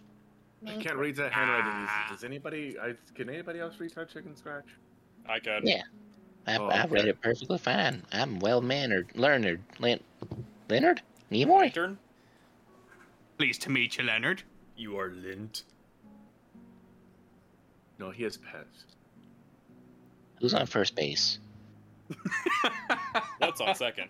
I 0.66 0.76
can't 0.76 0.96
read 0.96 1.16
that 1.16 1.32
handwriting. 1.32 1.68
easy. 1.82 1.90
Ah. 1.90 2.08
Does 2.10 2.22
anybody? 2.24 2.76
I, 2.78 2.92
can 3.14 3.30
anybody 3.30 3.60
else 3.60 3.80
read 3.80 3.94
that 3.94 4.10
chicken 4.10 4.36
scratch? 4.36 4.66
I 5.26 5.38
can. 5.38 5.66
Yeah. 5.66 5.82
I, 6.46 6.56
Oh, 6.58 6.66
I 6.66 6.84
read 6.84 7.00
okay. 7.02 7.08
it 7.10 7.20
perfectly 7.22 7.56
fine. 7.56 8.02
I'm 8.12 8.40
well 8.40 8.60
mannered. 8.60 9.08
Leonard. 9.14 9.62
Len- 9.78 10.00
Leonard? 10.68 11.00
Nimoy? 11.32 11.72
Turn. 11.72 11.96
Pleased 13.38 13.62
to 13.62 13.70
meet 13.70 13.96
you, 13.96 14.04
Leonard. 14.04 14.42
You 14.80 14.98
are 14.98 15.10
lint. 15.10 15.64
No, 17.98 18.10
he 18.10 18.22
has 18.22 18.38
pets. 18.38 18.86
Who's 20.40 20.54
on 20.54 20.64
first 20.64 20.96
base? 20.96 21.38
What's 23.38 23.60
on 23.60 23.74
second? 23.74 24.08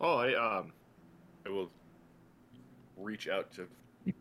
Oh, 0.00 0.16
I 0.16 0.34
um, 0.34 0.72
I 1.46 1.50
will 1.50 1.70
reach 2.96 3.28
out 3.28 3.52
to 3.52 3.68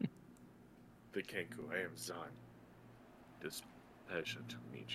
the 1.13 1.23
Kenku. 1.23 1.67
I 1.73 1.79
am 1.79 1.97
Zan. 1.97 2.17
It 3.41 3.47
is 3.47 3.63
a 4.07 4.11
pleasure 4.11 4.43
to 4.47 4.55
meet 4.71 4.91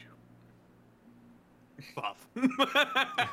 you. 1.76 1.84
Bob. 1.96 2.16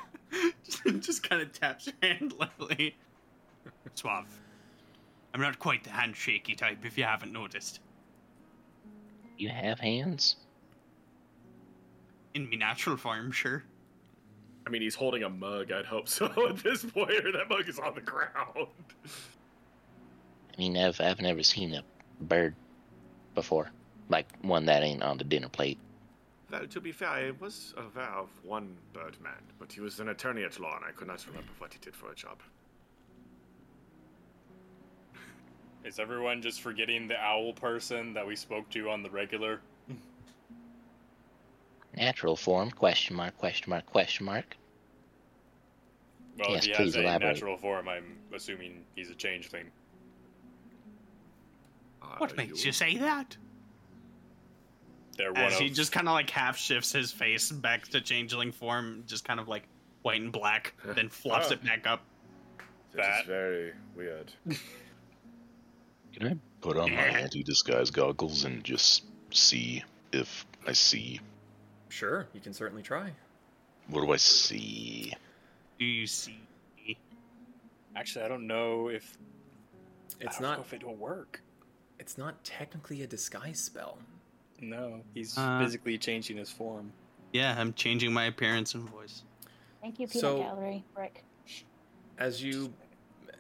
just 0.66 0.84
just 1.02 1.30
kind 1.30 1.44
of 1.44 1.54
taps 1.54 1.86
your 1.86 1.96
hand 2.02 2.34
lightly. 2.40 2.96
Suave. 3.94 4.26
I'm 5.38 5.44
not 5.44 5.60
quite 5.60 5.84
the 5.84 5.92
handshaky 5.92 6.58
type, 6.58 6.84
if 6.84 6.98
you 6.98 7.04
haven't 7.04 7.32
noticed. 7.32 7.80
You 9.38 9.50
have 9.50 9.80
hands? 9.80 10.38
In 12.34 12.50
me 12.50 12.58
natural 12.58 12.98
form, 12.98 13.32
sure. 13.32 13.64
I 14.66 14.72
mean, 14.72 14.82
he's 14.82 14.96
holding 14.96 15.22
a 15.22 15.30
mug. 15.30 15.72
I'd 15.72 15.86
hope 15.86 16.10
so 16.10 16.26
at 16.50 16.58
this 16.58 16.84
point, 16.84 17.24
or 17.24 17.32
that 17.34 17.50
mug 17.50 17.70
is 17.70 17.78
on 17.78 17.94
the 17.94 18.02
ground. 18.02 18.32
I 18.56 18.66
mean, 20.58 20.76
I've, 20.76 21.00
I've 21.00 21.22
never 21.22 21.44
seen 21.44 21.76
a 21.76 21.84
bird 22.20 22.56
before. 23.36 23.70
Like 24.10 24.26
one 24.42 24.66
that 24.66 24.82
ain't 24.82 25.04
on 25.04 25.20
the 25.20 25.24
dinner 25.24 25.50
plate. 25.50 25.78
Well, 26.52 26.66
to 26.66 26.82
be 26.82 26.92
fair, 26.92 27.10
I 27.10 27.32
was 27.40 27.76
aware 27.78 28.10
of 28.10 28.30
one 28.44 28.76
birdman, 28.92 29.44
but 29.60 29.72
he 29.72 29.82
was 29.82 30.00
an 30.00 30.10
attorney 30.10 30.44
at 30.44 30.60
law, 30.60 30.78
and 30.78 30.86
I 30.86 30.94
could 30.94 31.08
not 31.08 31.24
remember 31.28 31.52
what 31.60 31.74
he 31.74 31.80
did 31.80 31.96
for 31.96 32.12
a 32.12 32.16
job. 32.16 32.40
Is 35.84 36.00
everyone 36.00 36.42
just 36.42 36.62
forgetting 36.62 37.08
the 37.08 37.18
owl 37.18 37.54
person 37.54 38.14
that 38.14 38.26
we 38.26 38.36
spoke 38.36 38.70
to 38.72 38.90
on 38.90 39.04
the 39.04 39.10
regular? 39.10 39.62
Natural 41.96 42.36
form? 42.36 42.70
Question 42.72 43.16
mark, 43.16 43.38
question 43.38 43.70
mark, 43.70 43.86
question 43.86 44.26
mark. 44.26 44.56
Well, 46.38 46.52
Yes, 46.52 46.66
if 46.66 46.72
he 46.72 46.74
please 46.76 46.86
has 46.94 46.96
a 46.98 47.02
elaborate. 47.02 47.34
natural 47.34 47.58
form, 47.58 47.88
I'm 47.90 48.18
assuming 48.34 48.84
he's 48.96 49.10
a 49.10 49.16
changeling. 49.16 49.72
What 52.18 52.36
makes 52.38 52.64
you 52.64 52.72
say 52.72 52.98
that? 52.98 53.36
They're 55.18 55.34
one 55.34 55.42
As 55.44 55.54
of 55.56 55.60
he 55.62 55.70
just 55.72 55.92
kind 55.92 56.08
of 56.08 56.14
like 56.14 56.30
half 56.30 56.58
shifts 56.58 56.92
his 56.92 57.12
face 57.12 57.52
back 57.52 57.88
to 57.88 58.02
changeling 58.02 58.52
form, 58.52 59.04
just 59.08 59.26
kind 59.26 59.40
of 59.40 59.48
like 59.48 59.64
white 60.04 60.22
and 60.22 60.32
black, 60.32 60.74
then 60.86 61.10
flops 61.10 61.48
Ah. 61.50 61.54
it 61.54 61.64
back 61.64 61.88
up. 61.88 62.02
It 62.94 63.00
is 63.00 63.06
that. 63.06 63.26
very 63.26 63.74
weird. 63.96 64.32
Can 66.18 66.28
I 66.28 66.36
put 66.62 66.78
on 66.78 66.92
my 66.94 67.02
anti 67.02 67.44
disguise 67.44 67.92
goggles 67.92 68.44
and 68.44 68.64
just 68.64 69.04
see 69.32 69.84
if 70.12 70.46
I 70.66 70.72
see? 70.72 71.20
Sure, 71.90 72.28
you 72.34 72.42
can 72.42 72.54
certainly 72.54 72.82
try. 72.82 73.12
What 73.90 74.02
do 74.02 74.12
I 74.12 74.18
see? 74.18 75.14
Do 75.78 75.86
you 75.86 76.08
see? 76.08 76.40
Actually, 77.96 78.26
I 78.26 78.28
don't 78.28 78.48
know 78.48 78.90
if 78.90 79.18
It's 80.20 80.40
I 80.40 80.42
don't 80.42 80.54
know 80.58 80.62
if 80.62 80.74
it 80.74 80.84
will 80.84 80.96
work. 80.96 81.42
It's 82.00 82.18
not 82.18 82.44
technically 82.44 83.04
a 83.04 83.08
disguise 83.08 83.60
spell. 83.60 84.00
No, 84.60 85.02
he's 85.14 85.38
Uh, 85.38 85.60
physically 85.60 86.00
changing 86.00 86.38
his 86.38 86.50
form. 86.50 86.92
Yeah, 87.32 87.56
I'm 87.60 87.74
changing 87.74 88.12
my 88.12 88.26
appearance 88.26 88.74
and 88.74 88.90
voice. 88.90 89.24
Thank 89.82 90.00
you, 90.00 90.08
Peanut 90.08 90.22
So- 90.22 90.38
Gallery. 90.40 90.84
Brick. 90.96 91.24
As 92.18 92.42
you, 92.42 92.74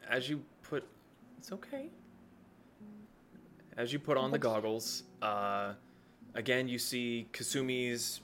as 0.08 0.30
you 0.30 0.44
put, 0.62 0.88
it's 1.40 1.52
okay. 1.52 1.90
As 3.78 3.94
you 3.94 4.00
put 4.00 4.18
on 4.18 4.32
the 4.32 4.40
goggles, 4.40 5.04
uh, 5.22 5.74
again 6.34 6.68
you 6.68 6.80
see 6.80 7.28
Kasumi's 7.32 8.22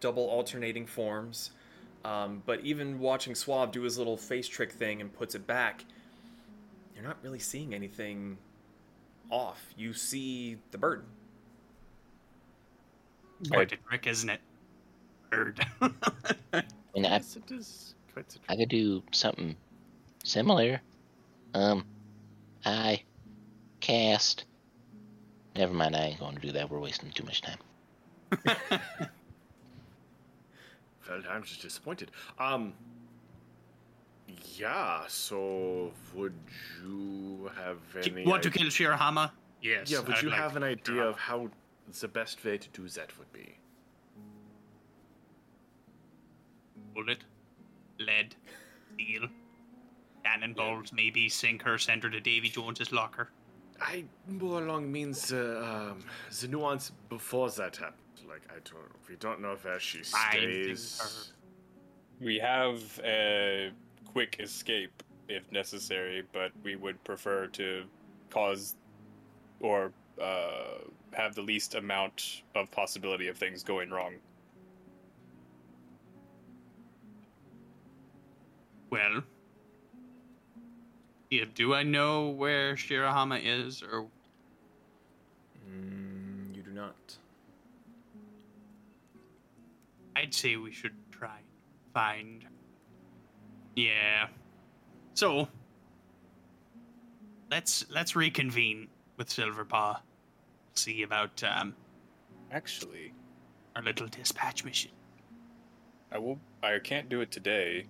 double 0.00 0.24
alternating 0.28 0.86
forms. 0.86 1.52
Um, 2.04 2.42
but 2.46 2.60
even 2.60 2.98
watching 2.98 3.34
Suave 3.34 3.72
do 3.72 3.82
his 3.82 3.98
little 3.98 4.16
face 4.16 4.48
trick 4.48 4.72
thing 4.72 5.00
and 5.00 5.12
puts 5.12 5.34
it 5.34 5.46
back, 5.46 5.84
you're 6.94 7.04
not 7.04 7.18
really 7.22 7.38
seeing 7.38 7.74
anything 7.74 8.38
off. 9.30 9.62
You 9.76 9.92
see 9.92 10.56
the 10.70 10.78
bird. 10.78 11.04
Quite 13.50 13.72
a 13.72 13.76
trick, 13.76 14.06
isn't 14.06 14.28
it? 14.30 14.40
Bird. 15.30 15.64
And 16.94 17.06
I, 17.06 17.10
Yes, 17.10 17.36
it 17.36 17.50
is 17.52 17.94
quite 18.12 18.36
I 18.48 18.56
could 18.56 18.68
do 18.68 19.02
something 19.12 19.56
similar. 20.24 20.80
Um, 21.54 21.84
I 22.64 23.04
cast. 23.80 24.44
Never 25.56 25.74
mind, 25.74 25.96
I 25.96 26.00
ain't 26.06 26.20
going 26.20 26.36
to 26.36 26.40
do 26.40 26.52
that. 26.52 26.70
We're 26.70 26.78
wasting 26.78 27.10
too 27.10 27.24
much 27.24 27.42
time. 27.42 27.58
Well, 31.10 31.22
I'm 31.28 31.42
just 31.42 31.62
disappointed. 31.62 32.12
Um. 32.38 32.72
Yeah. 34.54 35.02
So, 35.08 35.92
would 36.14 36.34
you 36.82 37.50
have 37.56 37.78
any? 37.96 38.24
Want 38.24 38.42
to 38.44 38.50
kill 38.50 38.68
Shirahama? 38.68 39.32
Yes. 39.60 39.90
Yeah. 39.90 40.00
Would 40.00 40.16
I'd 40.16 40.22
you 40.22 40.30
like 40.30 40.38
have 40.38 40.56
an 40.56 40.62
idea 40.62 41.02
of 41.02 41.18
how 41.18 41.50
the 42.00 42.08
best 42.08 42.44
way 42.44 42.58
to 42.58 42.68
do 42.68 42.88
that 42.90 43.16
would 43.18 43.32
be? 43.32 43.56
Bullet, 46.94 47.24
lead, 47.98 48.36
steel, 48.94 49.28
cannonballs, 50.24 50.92
maybe 50.92 51.28
sink 51.28 51.62
her, 51.62 51.76
send 51.78 52.04
her 52.04 52.10
to 52.10 52.20
Davy 52.20 52.48
Jones's 52.48 52.92
locker. 52.92 53.30
I 53.80 54.04
more 54.28 54.62
along 54.62 54.92
means 54.92 55.32
uh, 55.32 55.92
um, 55.92 56.04
the 56.40 56.48
nuance 56.48 56.92
before 57.08 57.50
that 57.50 57.76
happened. 57.76 57.96
Like 58.28 58.42
I 58.50 58.58
don't, 58.70 59.08
we 59.08 59.16
don't 59.16 59.40
know 59.40 59.56
where 59.62 59.80
she 59.80 60.04
stays. 60.04 61.32
We 62.20 62.38
have 62.38 63.00
a 63.02 63.70
quick 64.04 64.36
escape 64.40 65.02
if 65.28 65.50
necessary, 65.50 66.24
but 66.32 66.50
we 66.62 66.76
would 66.76 67.02
prefer 67.04 67.46
to 67.46 67.84
cause 68.30 68.76
or 69.60 69.92
uh, 70.20 70.78
have 71.12 71.34
the 71.34 71.42
least 71.42 71.74
amount 71.74 72.42
of 72.54 72.70
possibility 72.70 73.28
of 73.28 73.36
things 73.36 73.62
going 73.62 73.90
wrong. 73.90 74.14
Well, 78.90 79.22
yeah, 81.30 81.44
do 81.54 81.74
I 81.74 81.82
know 81.82 82.28
where 82.28 82.74
Shirahama 82.74 83.40
is, 83.42 83.82
or 83.82 84.06
Mm, 85.68 86.54
you 86.56 86.62
do 86.62 86.70
not. 86.70 87.16
I'd 90.16 90.34
say 90.34 90.56
we 90.56 90.72
should 90.72 90.94
try 91.10 91.36
and 91.36 91.92
find. 91.94 92.44
Yeah. 93.76 94.28
So 95.14 95.48
let's 97.50 97.84
let's 97.90 98.16
reconvene 98.16 98.88
with 99.16 99.30
Silver 99.30 99.64
Paw. 99.64 100.00
See 100.74 101.02
about 101.02 101.42
um, 101.44 101.74
Actually, 102.52 103.12
our 103.76 103.82
little 103.82 104.08
dispatch 104.08 104.64
mission. 104.64 104.90
I 106.10 106.18
will. 106.18 106.38
I 106.62 106.78
can't 106.80 107.08
do 107.08 107.20
it 107.20 107.30
today, 107.30 107.86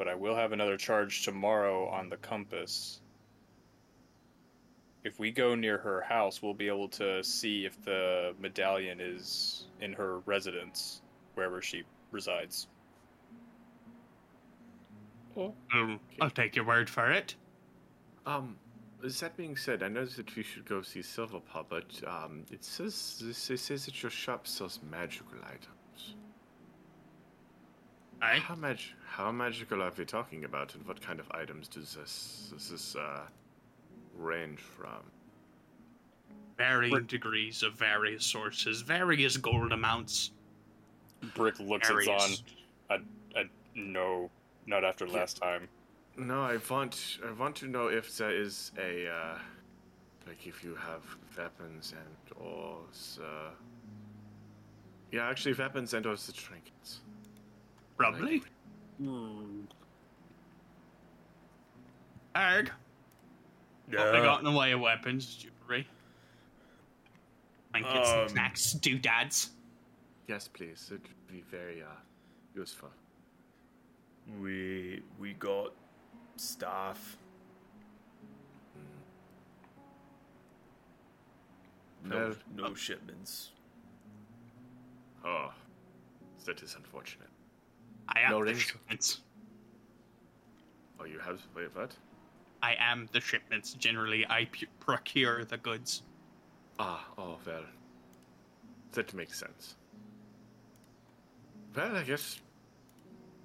but 0.00 0.08
I 0.08 0.14
will 0.14 0.34
have 0.34 0.52
another 0.52 0.78
charge 0.78 1.26
tomorrow 1.26 1.86
on 1.88 2.08
the 2.08 2.16
compass. 2.16 3.02
If 5.04 5.18
we 5.18 5.30
go 5.30 5.54
near 5.54 5.76
her 5.76 6.00
house, 6.00 6.40
we'll 6.40 6.54
be 6.54 6.68
able 6.68 6.88
to 6.88 7.22
see 7.22 7.66
if 7.66 7.78
the 7.84 8.34
medallion 8.40 8.98
is 8.98 9.66
in 9.82 9.92
her 9.92 10.20
residence, 10.20 11.02
wherever 11.34 11.60
she 11.60 11.82
resides. 12.12 12.66
Um, 15.36 16.00
I'll 16.22 16.30
take 16.30 16.56
your 16.56 16.64
word 16.64 16.88
for 16.88 17.12
it. 17.12 17.34
Um, 18.24 18.56
that 19.02 19.36
being 19.36 19.54
said, 19.54 19.82
I 19.82 19.88
know 19.88 20.06
that 20.06 20.34
we 20.34 20.42
should 20.42 20.64
go 20.64 20.80
see 20.80 21.02
Silver 21.02 21.40
Paw, 21.40 21.64
but 21.68 21.84
um, 22.06 22.46
it 22.50 22.64
says 22.64 23.22
it 23.22 23.58
says 23.58 23.84
that 23.84 24.02
your 24.02 24.08
shop 24.08 24.46
sells 24.46 24.80
magical 24.90 25.36
items. 25.44 25.79
Aye. 28.22 28.38
How 28.38 28.54
mag- 28.54 28.80
how 29.06 29.32
magical 29.32 29.82
are 29.82 29.92
we 29.96 30.04
talking 30.04 30.44
about, 30.44 30.74
and 30.74 30.86
what 30.86 31.00
kind 31.00 31.20
of 31.20 31.30
items 31.32 31.68
does 31.68 31.94
this 31.94 32.50
does 32.52 32.70
this 32.70 32.96
uh, 32.96 33.22
range 34.16 34.60
from? 34.60 35.02
Varying 36.58 37.04
degrees 37.06 37.62
of 37.62 37.72
various 37.74 38.24
sources, 38.24 38.82
various 38.82 39.36
gold 39.38 39.72
amounts. 39.72 40.32
Brick 41.34 41.58
looks 41.58 41.88
at 41.88 42.02
Zon. 42.04 42.18
Various. 42.18 42.42
I, 42.90 42.98
I, 43.36 43.44
no, 43.74 44.30
not 44.66 44.84
after 44.84 45.06
last 45.06 45.38
time. 45.38 45.68
No, 46.18 46.42
I 46.42 46.58
want 46.68 47.18
I 47.26 47.32
want 47.32 47.56
to 47.56 47.66
know 47.66 47.88
if 47.88 48.14
there 48.18 48.30
is 48.30 48.72
a 48.78 49.08
uh, 49.08 49.38
like 50.26 50.46
if 50.46 50.62
you 50.62 50.74
have 50.74 51.02
weapons 51.38 51.94
and 51.96 52.38
or 52.38 52.76
uh, 53.22 53.50
yeah, 55.12 55.28
actually 55.28 55.54
weapons 55.54 55.94
and 55.94 56.04
or 56.04 56.14
the 56.14 56.32
trinkets. 56.32 57.00
Probably. 58.00 58.42
Arg. 62.34 62.70
Yeah. 63.92 64.04
What 64.04 64.12
we 64.14 64.18
got 64.20 64.38
in 64.38 64.46
the 64.46 64.58
way 64.58 64.72
of 64.72 64.80
weapons, 64.80 65.34
jewelry. 65.36 65.86
Blankets 67.72 68.08
Um, 68.08 68.18
and 68.20 68.30
snacks, 68.30 68.72
doodads. 68.72 69.50
Yes, 70.28 70.48
please. 70.48 70.88
It 70.90 71.02
would 71.02 71.10
be 71.28 71.42
very 71.50 71.82
uh, 71.82 71.86
useful. 72.54 72.88
We 74.40 75.02
we 75.18 75.34
got 75.34 75.74
staff. 76.36 77.18
No, 82.02 82.16
Well, 82.16 82.34
no 82.70 82.74
shipments. 82.74 83.50
Oh, 85.22 85.52
that 86.46 86.62
is 86.62 86.76
unfortunate. 86.76 87.29
I 88.12 88.20
am 88.20 88.30
No 88.30 88.44
the 88.44 88.54
shipments. 88.54 89.20
Oh, 90.98 91.04
you 91.04 91.18
have 91.18 91.40
wait 91.56 91.74
what? 91.74 91.92
I 92.62 92.76
am 92.78 93.08
the 93.12 93.20
shipments. 93.20 93.74
Generally, 93.74 94.26
I 94.28 94.48
procure 94.80 95.44
the 95.44 95.56
goods. 95.56 96.02
Ah, 96.78 97.06
oh 97.16 97.36
well. 97.46 97.62
That 98.92 99.14
makes 99.14 99.38
sense. 99.38 99.76
Well, 101.74 101.96
I 101.96 102.02
guess. 102.02 102.40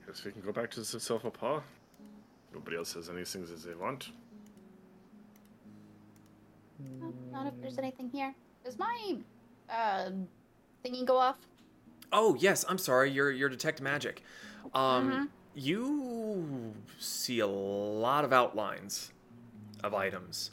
Guess 0.05 0.23
we 0.25 0.31
can 0.31 0.41
go 0.41 0.51
back 0.51 0.71
to 0.71 0.79
the 0.79 0.99
Silver 0.99 1.29
Paw. 1.29 1.61
Nobody 2.53 2.77
else 2.77 2.93
has 2.93 3.09
anything 3.09 3.45
that 3.45 3.63
they 3.63 3.75
want. 3.75 4.09
No, 6.79 7.13
not 7.31 7.47
if 7.47 7.53
there's 7.61 7.77
anything 7.77 8.09
here. 8.09 8.33
Does 8.63 8.77
my 8.77 9.17
uh, 9.69 10.09
thingy 10.83 11.05
go 11.05 11.17
off? 11.17 11.37
Oh 12.11 12.35
yes, 12.39 12.65
I'm 12.67 12.77
sorry. 12.77 13.11
You're 13.11 13.31
you're 13.31 13.49
detect 13.49 13.81
magic. 13.81 14.23
Um, 14.73 15.11
Mhm. 15.11 15.29
you 15.53 16.75
see 16.99 17.39
a 17.39 17.47
lot 17.47 18.25
of 18.25 18.33
outlines 18.33 19.11
of 19.83 19.93
items, 19.93 20.51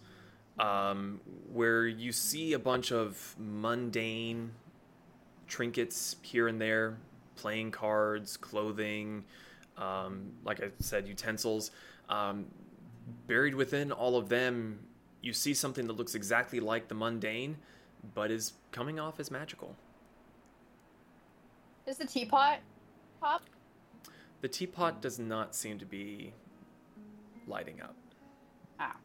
um, 0.58 1.20
where 1.52 1.86
you 1.86 2.12
see 2.12 2.52
a 2.52 2.58
bunch 2.58 2.92
of 2.92 3.34
mundane 3.38 4.54
trinkets 5.46 6.16
here 6.22 6.48
and 6.48 6.60
there, 6.60 6.98
playing 7.36 7.70
cards, 7.70 8.36
clothing, 8.36 9.24
um, 9.76 10.32
like 10.44 10.62
I 10.62 10.70
said, 10.78 11.08
utensils. 11.08 11.70
Um, 12.08 12.46
buried 13.26 13.54
within 13.54 13.92
all 13.92 14.16
of 14.16 14.28
them, 14.28 14.86
you 15.20 15.32
see 15.32 15.54
something 15.54 15.86
that 15.86 15.94
looks 15.94 16.14
exactly 16.14 16.60
like 16.60 16.88
the 16.88 16.94
mundane, 16.94 17.56
but 18.14 18.30
is 18.30 18.54
coming 18.70 18.98
off 19.00 19.18
as 19.20 19.30
magical. 19.30 19.76
Is 21.86 21.98
the 21.98 22.06
teapot 22.06 22.60
pop? 23.20 23.42
The 24.42 24.48
teapot 24.48 25.00
does 25.00 25.20
not 25.20 25.54
seem 25.54 25.78
to 25.78 25.86
be 25.86 26.34
lighting 27.46 27.80
up. 27.80 27.94
Ah. 28.80 28.96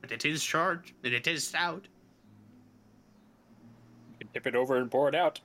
But 0.00 0.12
it 0.12 0.24
is 0.24 0.42
charged, 0.42 0.92
and 1.02 1.12
it 1.12 1.26
is 1.26 1.46
stout. 1.46 1.88
You 4.12 4.16
can 4.20 4.28
tip 4.28 4.46
it 4.46 4.54
over 4.54 4.76
and 4.76 4.88
pour 4.88 5.08
it 5.08 5.16
out. 5.16 5.40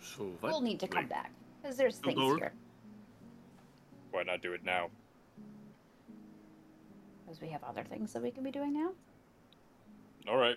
So 0.00 0.24
what? 0.40 0.52
We'll 0.52 0.60
need 0.60 0.80
to 0.80 0.88
come 0.88 1.02
Wait, 1.02 1.10
back 1.10 1.32
because 1.60 1.76
there's 1.76 1.98
things 1.98 2.16
Lord. 2.16 2.38
here. 2.38 2.52
Why 4.12 4.22
not 4.22 4.40
do 4.40 4.52
it 4.52 4.64
now? 4.64 4.88
Because 7.24 7.40
we 7.40 7.48
have 7.48 7.62
other 7.64 7.82
things 7.82 8.12
that 8.12 8.22
we 8.22 8.30
can 8.30 8.44
be 8.44 8.50
doing 8.50 8.72
now. 8.72 8.90
All 10.28 10.36
right. 10.36 10.56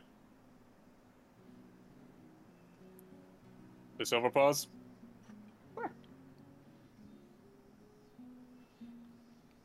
The 4.01 4.05
silver 4.07 4.31
paws. 4.31 4.67
Sure. 5.75 5.91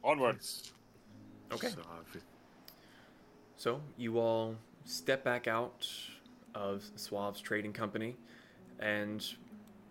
Onward. 0.04 0.36
yes. 0.36 0.72
Okay. 1.50 1.68
So 1.68 1.80
So 3.56 3.80
you 3.96 4.18
all 4.18 4.56
step 4.84 5.24
back 5.24 5.48
out 5.48 5.88
of 6.54 6.84
Suave's 6.96 7.40
trading 7.40 7.72
company, 7.72 8.14
and 8.78 9.24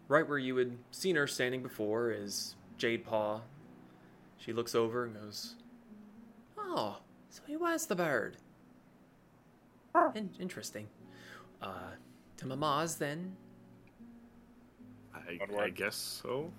right 0.10 0.30
where 0.30 0.38
you 0.38 0.56
had 0.58 0.78
seen 0.91 1.16
her 1.16 1.26
standing 1.26 1.64
before 1.64 2.12
is 2.12 2.56
Jade 2.78 3.04
Paw. 3.04 3.41
She 4.38 4.54
looks 4.54 4.76
over 4.76 5.06
and 5.06 5.16
goes, 5.16 5.56
"Oh, 6.56 7.00
so 7.32 7.41
he 7.48 7.56
was 7.56 7.88
the 7.88 7.96
bird. 7.96 8.38
In- 10.14 10.30
interesting. 10.39 10.88
Uh, 11.64 11.96
to 12.38 12.46
Mama's 12.46 12.98
then. 12.98 13.38
I, 15.16 15.39
I 15.59 15.70
guess 15.70 15.95
so. 15.95 16.51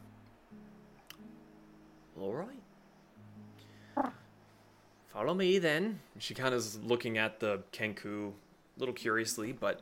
All 2.20 2.34
right. 2.34 4.10
Follow 5.08 5.34
me 5.34 5.58
then. 5.58 6.00
She 6.18 6.34
kind 6.34 6.52
of 6.52 6.60
is 6.60 6.78
looking 6.82 7.18
at 7.18 7.40
the 7.40 7.62
Kenku 7.72 8.28
a 8.28 8.32
little 8.78 8.94
curiously, 8.94 9.52
but 9.52 9.80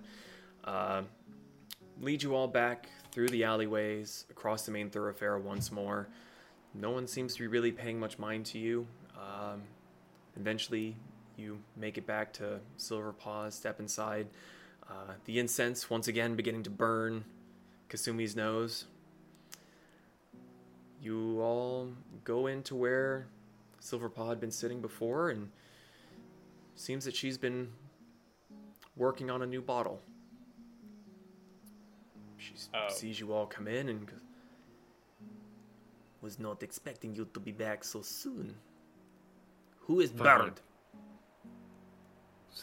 uh, 0.65 1.03
lead 2.01 2.23
you 2.23 2.35
all 2.35 2.47
back 2.47 2.89
through 3.11 3.29
the 3.29 3.45
alleyways, 3.45 4.27
across 4.31 4.65
the 4.67 4.73
main 4.73 4.91
thoroughfare 4.91 5.39
once 5.39 5.73
more. 5.73 6.09
No 6.73 6.91
one 6.91 7.07
seems 7.07 7.35
to 7.35 7.41
be 7.41 7.47
really 7.47 7.73
paying 7.73 7.99
much 7.99 8.19
mind 8.19 8.47
to 8.47 8.59
you. 8.59 8.87
Um, 9.17 9.63
eventually, 10.37 10.97
you 11.37 11.59
make 11.77 11.99
it 11.99 12.07
back 12.07 12.33
to 12.35 12.61
Silver 12.77 13.13
Paws, 13.13 13.55
step 13.55 13.81
inside. 13.81 14.27
Uh, 14.89 15.15
the 15.25 15.39
incense 15.39 15.89
once 15.89 16.09
again 16.09 16.35
beginning 16.35 16.63
to 16.65 16.71
burn 16.71 17.25
Kasumi's 17.95 18.35
nose 18.35 18.87
you 21.01 21.41
all 21.41 21.91
go 22.25 22.49
into 22.49 22.75
where 22.75 23.27
Silver 23.79 24.09
Paw 24.09 24.31
had 24.31 24.41
been 24.41 24.51
sitting 24.51 24.81
before, 24.81 25.29
and 25.29 25.51
seems 26.75 27.05
that 27.05 27.15
she's 27.15 27.37
been 27.37 27.69
working 28.97 29.31
on 29.31 29.43
a 29.43 29.47
new 29.47 29.61
bottle. 29.61 30.01
She 32.39 32.55
Oh. 32.73 32.89
sees 32.89 33.21
you 33.21 33.33
all 33.35 33.47
come 33.47 33.69
in 33.69 33.91
and 33.91 34.07
goes, 34.07 34.21
was 36.23 36.39
not 36.39 36.63
expecting 36.63 37.15
you 37.15 37.27
to 37.35 37.39
be 37.41 37.53
back 37.53 37.85
so 37.85 38.01
soon. 38.01 38.57
Who 39.81 40.01
is 40.01 40.11
Fine. 40.11 40.23
Bird? 40.25 40.61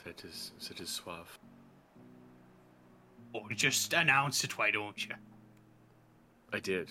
That 0.03 0.25
is 0.25 0.51
that 0.67 0.79
is 0.82 0.89
suave. 0.89 1.38
Oh, 3.34 3.47
just 3.55 3.93
announce 3.93 4.43
it, 4.43 4.57
why 4.57 4.71
don't 4.71 5.05
you? 5.07 5.15
I 6.53 6.59
did. 6.59 6.89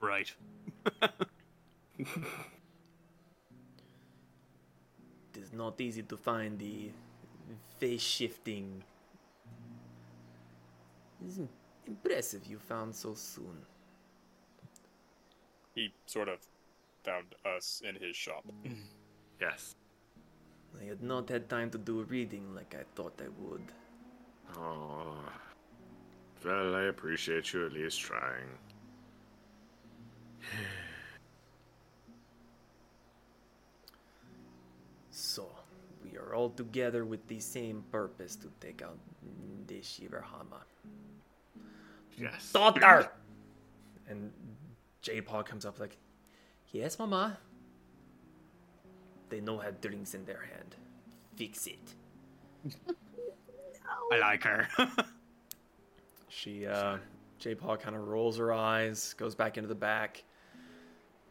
Right. 0.00 0.32
It 5.34 5.42
is 5.42 5.52
not 5.52 5.80
easy 5.80 6.02
to 6.02 6.16
find 6.16 6.58
the 6.58 6.90
face 7.78 8.00
shifting. 8.02 8.82
It's 11.24 11.38
im- 11.38 11.48
impressive 11.86 12.46
you 12.46 12.58
found 12.58 12.94
so 12.94 13.14
soon. 13.14 13.58
He 15.74 15.92
sort 16.06 16.28
of 16.28 16.38
found 17.04 17.34
us 17.44 17.82
in 17.84 17.94
his 17.96 18.16
shop. 18.16 18.44
Yes. 19.40 19.76
I 20.80 20.84
had 20.84 21.02
not 21.02 21.28
had 21.28 21.48
time 21.48 21.70
to 21.70 21.78
do 21.78 22.00
a 22.00 22.04
reading 22.04 22.54
like 22.54 22.74
I 22.74 22.84
thought 22.94 23.20
I 23.20 23.28
would. 23.40 23.62
Oh. 24.56 25.14
Well, 26.44 26.74
I 26.74 26.82
appreciate 26.84 27.52
you 27.52 27.66
at 27.66 27.72
least 27.72 28.00
trying. 28.00 28.48
So, 35.10 35.50
we 36.04 36.16
are 36.16 36.32
all 36.32 36.50
together 36.50 37.04
with 37.04 37.26
the 37.26 37.40
same 37.40 37.82
purpose 37.90 38.36
to 38.36 38.52
take 38.60 38.82
out 38.82 38.96
the 39.66 39.80
Shiverhama. 39.80 40.62
Yes. 42.16 42.52
Daughter! 42.52 43.10
And 44.08 44.30
J 45.02 45.20
Paw 45.20 45.42
comes 45.42 45.66
up 45.66 45.80
like, 45.80 45.96
Yes, 46.70 46.98
Mama. 46.98 47.38
They 49.28 49.40
know 49.40 49.58
have 49.58 49.80
drinks 49.80 50.14
in 50.14 50.24
their 50.24 50.42
hand. 50.42 50.76
Fix 51.36 51.66
it. 51.66 51.94
I 54.12 54.18
like 54.18 54.42
her. 54.44 54.68
She, 56.30 56.66
uh, 56.66 56.98
J 57.40 57.54
Paw 57.56 57.76
kind 57.76 57.96
of 57.96 58.06
rolls 58.06 58.38
her 58.38 58.52
eyes, 58.52 59.14
goes 59.14 59.34
back 59.34 59.56
into 59.56 59.66
the 59.66 59.74
back, 59.74 60.22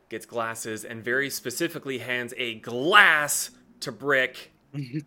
gets 0.10 0.26
glasses, 0.26 0.84
and 0.84 1.02
very 1.02 1.30
specifically 1.30 2.00
hands 2.00 2.34
a 2.36 2.56
glass 2.56 3.52
to 3.82 3.92
Brick. 3.94 4.52
and 4.74 5.06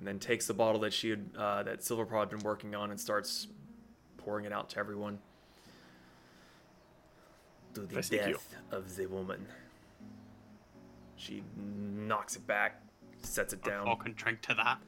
then 0.00 0.18
takes 0.20 0.46
the 0.46 0.54
bottle 0.54 0.80
that 0.82 0.92
she 0.92 1.10
had, 1.10 1.24
uh, 1.36 1.62
that 1.64 1.82
Silver 1.82 2.06
Paw 2.06 2.20
had 2.20 2.30
been 2.30 2.40
working 2.40 2.74
on, 2.76 2.90
and 2.90 3.00
starts 3.00 3.48
pouring 4.16 4.44
it 4.44 4.52
out 4.52 4.68
to 4.70 4.78
everyone. 4.78 5.18
To 7.74 7.80
the 7.80 8.02
Thank 8.02 8.12
you. 8.28 8.34
death 8.34 8.54
of 8.70 8.96
the 8.96 9.06
woman. 9.06 9.46
She 11.16 11.42
knocks 11.56 12.36
it 12.36 12.46
back, 12.46 12.80
sets 13.22 13.52
it 13.52 13.62
down. 13.62 13.88
All 13.88 13.96
can 13.96 14.12
drink 14.12 14.40
to 14.42 14.54
that. 14.54 14.78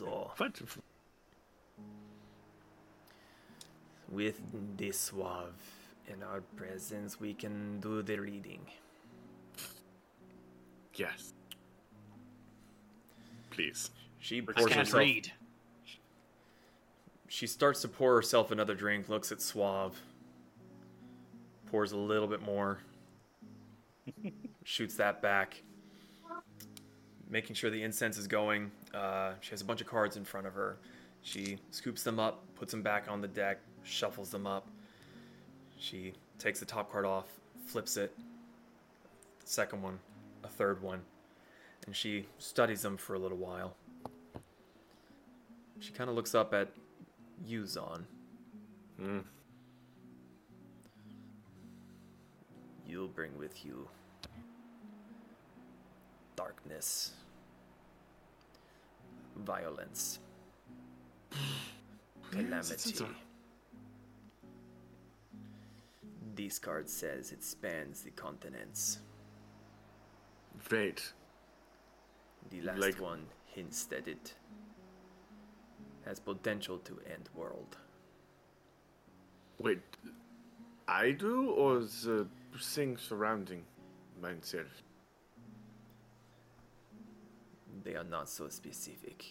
So, 0.00 0.30
with 4.08 4.40
the 4.78 4.92
suave 4.92 5.52
in 6.08 6.22
our 6.22 6.40
presence, 6.56 7.20
we 7.20 7.34
can 7.34 7.80
do 7.80 8.00
the 8.00 8.18
reading. 8.18 8.60
yes. 10.94 11.34
Please. 13.50 13.90
She 14.18 14.40
pours 14.40 14.56
I 14.56 14.60
can't 14.60 14.74
herself. 14.86 15.00
read. 15.00 15.32
She 17.28 17.46
starts 17.46 17.82
to 17.82 17.88
pour 17.88 18.14
herself 18.14 18.50
another 18.50 18.74
drink. 18.74 19.10
Looks 19.10 19.30
at 19.30 19.42
Suave. 19.42 20.00
Pours 21.66 21.92
a 21.92 21.98
little 21.98 22.26
bit 22.26 22.40
more. 22.40 22.78
shoots 24.64 24.94
that 24.94 25.20
back. 25.20 25.62
Making 27.30 27.54
sure 27.54 27.70
the 27.70 27.82
incense 27.82 28.18
is 28.18 28.26
going. 28.26 28.72
Uh, 28.92 29.32
she 29.40 29.50
has 29.50 29.60
a 29.60 29.64
bunch 29.64 29.80
of 29.80 29.86
cards 29.86 30.16
in 30.16 30.24
front 30.24 30.46
of 30.46 30.54
her. 30.54 30.76
She 31.22 31.58
scoops 31.70 32.02
them 32.02 32.18
up, 32.18 32.42
puts 32.56 32.72
them 32.72 32.82
back 32.82 33.06
on 33.08 33.20
the 33.20 33.28
deck, 33.28 33.58
shuffles 33.84 34.30
them 34.30 34.46
up. 34.46 34.66
She 35.78 36.12
takes 36.38 36.58
the 36.58 36.66
top 36.66 36.90
card 36.90 37.04
off, 37.04 37.26
flips 37.66 37.96
it. 37.96 38.16
Second 39.44 39.82
one, 39.82 39.98
a 40.44 40.48
third 40.48 40.82
one, 40.82 41.00
and 41.86 41.94
she 41.94 42.26
studies 42.38 42.82
them 42.82 42.96
for 42.96 43.14
a 43.14 43.18
little 43.18 43.38
while. 43.38 43.74
She 45.78 45.92
kind 45.92 46.10
of 46.10 46.16
looks 46.16 46.34
up 46.34 46.52
at 46.52 46.68
Yuzon. 47.48 48.04
Hmm. 48.98 49.20
You'll 52.86 53.08
bring 53.08 53.36
with 53.38 53.64
you 53.64 53.88
darkness, 56.36 57.12
violence, 59.44 60.18
calamity. 62.30 63.04
This 66.34 66.58
card 66.58 66.88
says 66.88 67.32
it 67.32 67.42
spans 67.44 68.02
the 68.02 68.10
continents. 68.12 69.00
Wait. 70.70 71.12
The 72.50 72.62
last 72.62 72.78
Like- 72.78 73.00
one 73.00 73.26
hints 73.46 73.84
that 73.86 74.06
it 74.08 74.34
has 76.04 76.18
potential 76.20 76.78
to 76.78 76.98
end 77.12 77.28
world. 77.34 77.76
Wait. 79.58 79.80
I 80.88 81.10
do, 81.12 81.50
or 81.50 81.80
the 81.80 82.26
thing 82.58 82.96
surrounding 82.96 83.64
myself? 84.20 84.82
They 87.90 87.96
are 87.96 88.04
not 88.04 88.28
so 88.28 88.48
specific. 88.48 89.24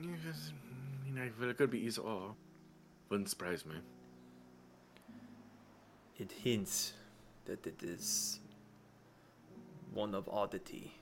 Yes, 0.00 0.52
I 0.52 1.10
mean, 1.10 1.18
I- 1.18 1.32
well, 1.40 1.50
it 1.50 1.56
could 1.56 1.70
be 1.72 1.80
either 1.80 2.02
or. 2.02 2.08
Oh, 2.08 2.36
wouldn't 3.08 3.28
surprise 3.28 3.66
me. 3.66 3.74
It 6.18 6.30
hints 6.30 6.92
that 7.46 7.66
it 7.66 7.82
is 7.82 8.38
one 9.92 10.14
of 10.14 10.28
oddity. 10.28 10.94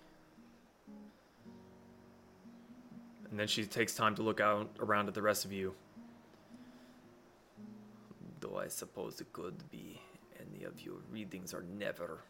And 3.30 3.38
then 3.38 3.46
she 3.46 3.66
takes 3.66 3.94
time 3.94 4.14
to 4.14 4.22
look 4.22 4.40
out 4.40 4.70
around 4.80 5.08
at 5.08 5.14
the 5.14 5.20
rest 5.20 5.44
of 5.44 5.52
you. 5.52 5.74
Though 8.40 8.56
I 8.56 8.68
suppose 8.68 9.20
it 9.20 9.30
could 9.34 9.70
be 9.70 10.00
any 10.40 10.64
of 10.64 10.80
your 10.80 11.00
readings 11.10 11.52
are 11.52 11.64
never 11.64 12.22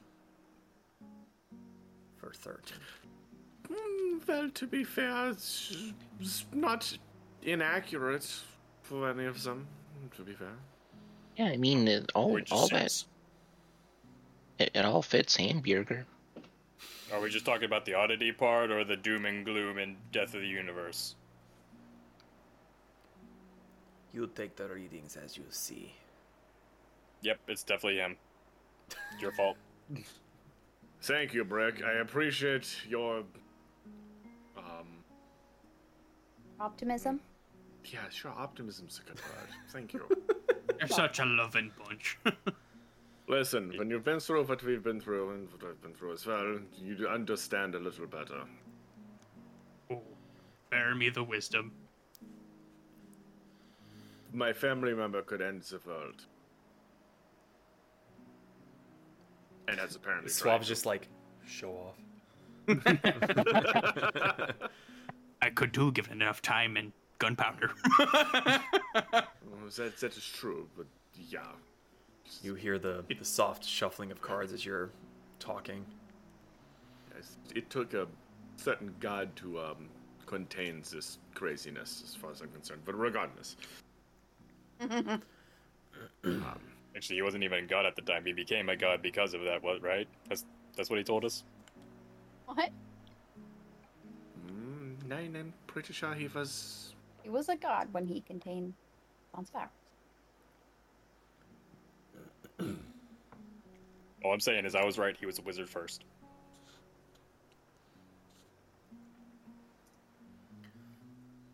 for 2.17 2.33
certain. 2.33 2.81
Mm, 3.71 4.27
well, 4.27 4.51
to 4.51 4.67
be 4.67 4.85
fair, 4.85 5.31
it's, 5.31 5.93
it's 6.21 6.45
not 6.53 6.97
inaccurate 7.43 8.29
for 8.83 9.11
any 9.11 9.25
of 9.25 9.43
them. 9.43 9.67
To 10.17 10.23
be 10.23 10.33
fair. 10.33 10.53
Yeah, 11.37 11.47
I 11.47 11.57
mean, 11.57 11.89
it, 11.89 12.11
all 12.15 12.33
Which 12.33 12.53
all 12.53 12.69
that 12.69 13.05
it, 14.59 14.71
it 14.75 14.85
all 14.85 15.03
fits 15.03 15.37
Hamburger. 15.37 16.07
Are 17.13 17.21
we 17.21 17.31
just 17.31 17.45
talking 17.45 17.65
about 17.65 17.85
the 17.85 17.95
oddity 17.95 18.33
part 18.33 18.71
or 18.71 18.85
the 18.85 18.97
doom 18.97 19.27
and 19.27 19.45
gloom 19.45 19.79
and 19.79 19.97
death 20.13 20.35
of 20.35 20.41
the 20.41 20.47
universe? 20.47 21.15
You 24.13 24.29
take 24.35 24.57
the 24.57 24.67
readings 24.67 25.17
as 25.17 25.37
you 25.37 25.45
see. 25.51 25.93
Yep, 27.23 27.39
it's 27.49 27.63
definitely 27.63 27.99
him. 27.99 28.17
It's 28.89 29.23
your 29.23 29.33
fault. 29.33 29.57
Thank 31.03 31.35
you, 31.35 31.45
Brick. 31.45 31.83
I 31.85 31.99
appreciate 32.01 32.79
your. 32.89 33.25
Optimism. 36.61 37.21
Yeah, 37.85 38.09
sure. 38.11 38.33
Optimism's 38.33 39.01
a 39.05 39.09
good 39.09 39.21
word. 39.21 39.49
Thank 39.71 39.93
you. 39.93 40.03
You're 40.79 40.89
such 40.89 41.19
a 41.19 41.25
loving 41.25 41.73
bunch. 41.79 42.19
Listen, 43.29 43.73
when 43.77 43.91
you've 43.91 44.05
been 44.05 44.21
through 44.21 44.45
what 44.45 44.63
we've 44.63 44.83
been 44.83 45.01
through 45.01 45.31
and 45.31 45.49
what 45.51 45.69
I've 45.69 45.83
been 45.83 45.95
through 45.95 46.13
as 46.13 46.27
well, 46.27 46.59
you 46.79 47.09
understand 47.09 47.75
a 47.75 47.79
little 47.79 48.07
better. 48.07 48.43
oh, 49.91 50.03
bear 50.71 50.95
me 50.95 51.11
the 51.11 51.25
wisdom. 51.25 51.73
My 54.33 54.53
family 54.53 54.95
member 54.95 55.23
could 55.23 55.43
end 55.43 55.63
the 55.63 55.81
world. 55.87 56.25
And 59.69 59.79
that's 59.79 59.97
apparently 59.97 60.31
Suave's 60.31 60.69
just 60.69 60.87
like, 60.87 61.09
show 61.45 61.73
off. 61.73 61.97
I 65.47 65.51
could 65.51 65.71
do 65.71 65.93
given 65.93 66.21
enough 66.21 66.43
time 66.43 66.77
and 66.77 66.93
gunpowder. 67.19 67.71
That, 69.77 69.99
that 69.99 70.17
is 70.17 70.25
true, 70.25 70.69
but 70.77 70.87
yeah. 71.29 71.41
You 72.41 72.55
hear 72.55 72.79
the, 72.79 73.05
the 73.19 73.25
soft 73.25 73.65
shuffling 73.65 74.13
of 74.13 74.23
cards 74.23 74.53
as 74.53 74.65
you're 74.65 74.91
talking. 75.41 75.85
Yes, 77.15 77.37
It 77.53 77.69
took 77.69 77.93
a 77.93 78.07
certain 78.57 78.95
god 79.01 79.35
to 79.37 79.59
um, 79.59 79.89
contain 80.25 80.85
this 80.93 81.19
craziness, 81.35 82.05
as 82.07 82.15
far 82.15 82.31
as 82.31 82.43
I'm 82.43 82.51
concerned. 82.53 82.83
But 82.85 82.97
regardless, 82.97 83.57
Actually, 86.97 87.17
he 87.17 87.23
wasn't 87.23 87.43
even 87.43 87.65
a 87.65 87.67
god 87.67 87.87
at 87.87 87.97
the 87.97 88.03
time. 88.03 88.25
He 88.25 88.33
became 88.33 88.69
a 88.69 88.77
god 88.77 89.03
because 89.03 89.35
of 89.35 89.43
that, 89.43 89.63
what, 89.65 89.83
right? 89.83 90.07
That's 90.29 90.45
that's 90.77 90.91
what 90.91 90.99
he 90.99 91.05
told 91.05 91.25
us. 91.25 91.43
What? 92.47 92.71
Nine, 95.09 95.37
I'm 95.37 95.53
pretty 95.67 95.93
sure 95.93 96.15
he 96.15 96.29
was. 96.29 96.95
He 97.23 97.31
was 97.31 97.49
a 97.49 97.57
god 97.57 97.89
when 97.93 98.07
he 98.07 98.21
contained 98.21 98.75
Sans 99.35 99.51
powers. 99.51 99.69
All 104.25 104.33
I'm 104.33 104.41
saying 104.41 104.65
is 104.65 104.75
I 104.75 104.85
was 104.85 104.99
right. 104.99 105.17
He 105.19 105.27
was 105.27 105.39
a 105.39 105.43
wizard 105.43 105.69
first. 105.69 106.05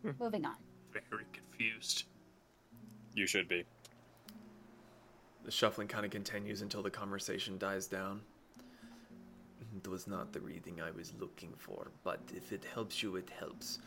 Hmm. 0.03 0.11
Moving 0.19 0.45
on. 0.45 0.55
Very 0.91 1.25
confused. 1.33 2.05
You 3.15 3.27
should 3.27 3.47
be. 3.47 3.63
The 5.43 5.51
shuffling 5.51 5.87
kind 5.87 6.05
of 6.05 6.11
continues 6.11 6.61
until 6.61 6.81
the 6.81 6.89
conversation 6.89 7.57
dies 7.57 7.87
down. 7.87 8.21
It 9.75 9.87
was 9.87 10.07
not 10.07 10.33
the 10.33 10.39
reading 10.39 10.81
I 10.81 10.91
was 10.91 11.13
looking 11.19 11.53
for, 11.57 11.87
but 12.03 12.19
if 12.35 12.51
it 12.51 12.63
helps 12.73 13.01
you, 13.01 13.15
it 13.15 13.29
helps. 13.39 13.79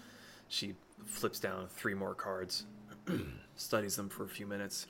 She 0.49 0.75
flips 1.05 1.39
down 1.39 1.69
three 1.69 1.95
more 1.95 2.15
cards, 2.15 2.67
studies 3.57 3.97
them 3.97 4.09
for 4.09 4.25
a 4.25 4.29
few 4.29 4.47
minutes. 4.47 4.87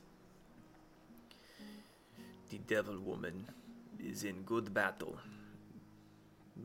The 2.50 2.58
devil 2.58 2.98
woman 2.98 3.46
is 3.98 4.24
in 4.24 4.42
good 4.42 4.72
battle, 4.72 5.18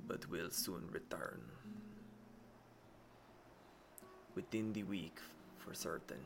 but 0.07 0.29
will 0.29 0.49
soon 0.49 0.87
return. 0.91 1.41
Within 4.35 4.71
the 4.71 4.83
week, 4.83 5.17
for 5.57 5.73
certain. 5.73 6.19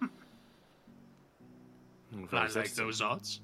Hmm. 0.00 0.06
I 2.32 2.48
like 2.48 2.74
those 2.74 3.00
odds. 3.00 3.40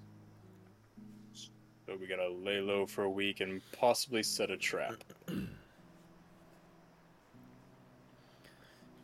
So 1.87 1.97
we 2.01 2.07
gotta 2.07 2.29
lay 2.29 2.61
low 2.61 2.87
for 2.87 3.05
a 3.05 3.11
week 3.11 3.41
and 3.41 3.61
possibly 3.73 4.23
set 4.23 4.51
a 4.51 4.57
trap. 4.57 5.05
That 5.27 5.47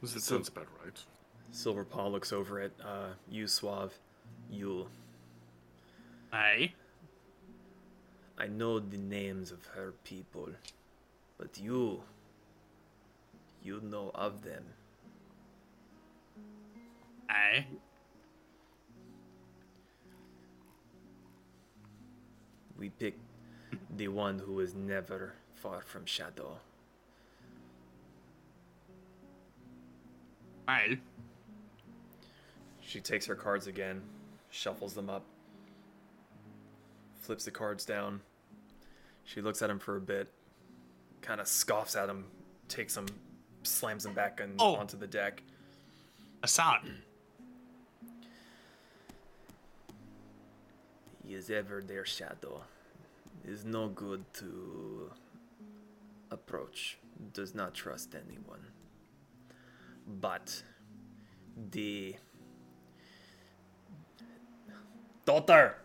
So- 0.09 0.19
sounds 0.19 0.49
about 0.49 0.67
right. 0.85 0.99
Silver 1.53 1.85
Paw 1.85 2.07
looks 2.09 2.33
over 2.33 2.61
at 2.61 2.73
uh, 2.83 3.11
you, 3.29 3.47
Suave. 3.47 3.93
Yule. 4.51 4.89
Aye. 6.33 6.73
I 8.39 8.47
know 8.47 8.79
the 8.79 8.97
names 8.97 9.51
of 9.53 9.67
her 9.67 9.93
people, 10.05 10.49
but 11.37 11.59
you, 11.59 12.03
you 13.63 13.81
know 13.83 14.11
of 14.15 14.43
them. 14.43 14.65
Aye. 17.29 17.67
We 22.81 22.89
picked 22.89 23.21
the 23.97 24.09
one 24.09 24.39
who 24.39 24.59
is 24.61 24.75
never 24.75 25.35
far 25.55 25.83
from 25.83 26.07
Shadow. 26.07 26.57
Aye. 30.67 30.99
She 32.81 33.01
takes 33.01 33.27
her 33.27 33.35
cards 33.35 33.67
again, 33.67 34.01
shuffles 34.51 34.95
them 34.95 35.11
up, 35.11 35.23
flips 37.21 37.45
the 37.45 37.51
cards 37.51 37.85
down. 37.85 38.21
She 39.25 39.41
looks 39.43 39.63
at 39.63 39.71
him 39.71 39.79
for 39.79 39.97
a 39.97 40.01
bit, 40.01 40.29
kind 41.21 41.41
of 41.41 41.47
scoffs 41.47 41.95
at 41.95 42.09
him, 42.09 42.25
takes 42.69 42.95
them, 42.95 43.07
slams 43.63 44.05
them 44.05 44.15
back 44.15 44.41
and 44.41 44.55
Oh. 44.59 44.75
onto 44.77 44.97
the 44.97 45.07
deck. 45.07 45.43
Assad. 46.43 46.81
Is 51.35 51.51
ever 51.51 51.83
their 51.83 52.05
shadow. 52.05 52.63
Is 53.45 53.65
no 53.65 53.89
good 53.89 54.23
to 54.35 55.11
approach. 56.31 56.99
Does 57.33 57.55
not 57.55 57.75
trust 57.75 58.15
anyone. 58.15 58.61
But 60.21 60.63
the 61.71 62.17
daughter. 65.25 65.77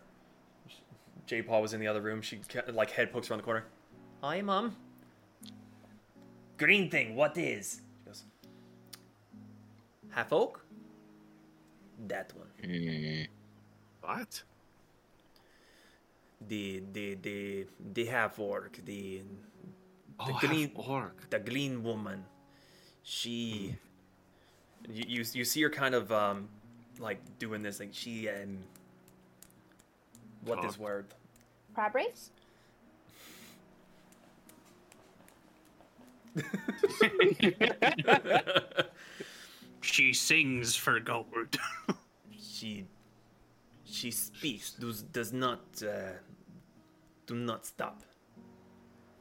J 1.26 1.42
Paul 1.42 1.62
was 1.62 1.72
in 1.74 1.80
the 1.80 1.86
other 1.86 2.00
room. 2.02 2.20
She 2.22 2.40
like 2.72 2.90
head 2.90 3.12
pokes 3.12 3.30
around 3.30 3.38
the 3.38 3.44
corner. 3.44 3.64
Hi, 4.22 4.42
mom. 4.42 4.76
Green 6.58 6.90
thing. 6.90 7.14
What 7.16 7.36
is? 7.36 7.80
She 8.00 8.06
goes. 8.06 8.24
Half 10.10 10.32
oak. 10.32 10.64
That 12.06 12.32
one. 12.36 12.48
Mm, 12.62 13.26
What? 14.02 14.42
The 16.48 16.82
the 16.92 17.14
the 17.22 17.66
the 17.94 18.04
half 18.06 18.38
orc 18.38 18.78
the 18.84 19.22
Oh, 20.18 20.36
green- 20.40 20.70
half 20.76 20.88
orc. 20.88 21.30
the 21.30 21.38
green 21.38 21.82
woman 21.82 22.24
she 23.02 23.76
you, 24.88 25.04
you 25.08 25.24
you 25.32 25.44
see 25.44 25.62
her 25.62 25.70
kind 25.70 25.94
of 25.94 26.10
um 26.12 26.48
like 26.98 27.18
doing 27.38 27.62
this 27.62 27.80
like 27.80 27.90
she 27.92 28.28
um 28.28 28.58
what 30.44 30.62
this 30.62 30.78
word 30.78 31.06
Crab 31.74 31.94
race? 31.94 32.30
She 39.80 40.12
sings 40.12 40.74
for 40.74 40.98
gold. 41.00 41.56
she 42.40 42.86
she 43.84 44.10
speaks 44.10 44.72
does 44.72 45.02
does 45.02 45.32
not 45.32 45.60
uh, 45.82 46.18
do 47.26 47.34
not 47.34 47.66
stop 47.66 48.02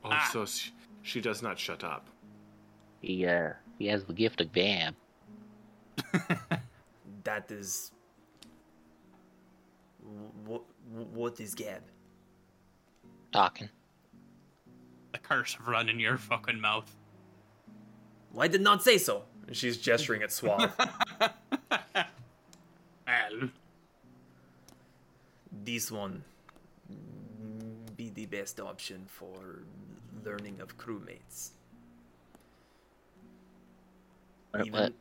Oh, 0.04 0.10
Ah. 0.12 0.30
so 0.32 0.46
she, 0.46 0.72
she 1.02 1.20
does 1.22 1.42
not 1.42 1.58
shut 1.58 1.84
up. 1.84 2.08
he 3.02 3.26
uh 3.26 3.54
he 3.80 3.88
has 3.88 4.06
the 4.06 4.14
gift 4.14 4.40
of 4.42 4.52
gab. 4.54 4.96
that 7.24 7.50
is. 7.52 7.92
What, 10.46 10.62
what 11.14 11.40
is 11.40 11.56
Gab? 11.56 11.82
Talking. 13.34 13.70
The 15.14 15.18
curse 15.20 15.56
of 15.60 15.68
running 15.68 16.00
your 16.00 16.18
fucking 16.18 16.62
mouth. 16.62 16.90
Why 18.32 18.48
did 18.48 18.62
not 18.62 18.84
say 18.84 18.98
so? 19.00 19.24
And 19.48 19.56
she's 19.56 19.78
gesturing 19.78 20.22
at 20.22 20.32
Suave. 20.32 20.72
Well, 23.08 23.50
this 25.64 25.92
one 25.92 26.14
be 26.14 26.35
the 28.26 28.38
best 28.38 28.60
option 28.60 29.04
for 29.08 29.64
learning 30.24 30.60
of 30.62 30.78
crewmates. 30.78 31.52
What- 34.52 34.66
Even, 34.66 34.72
what? 34.82 34.94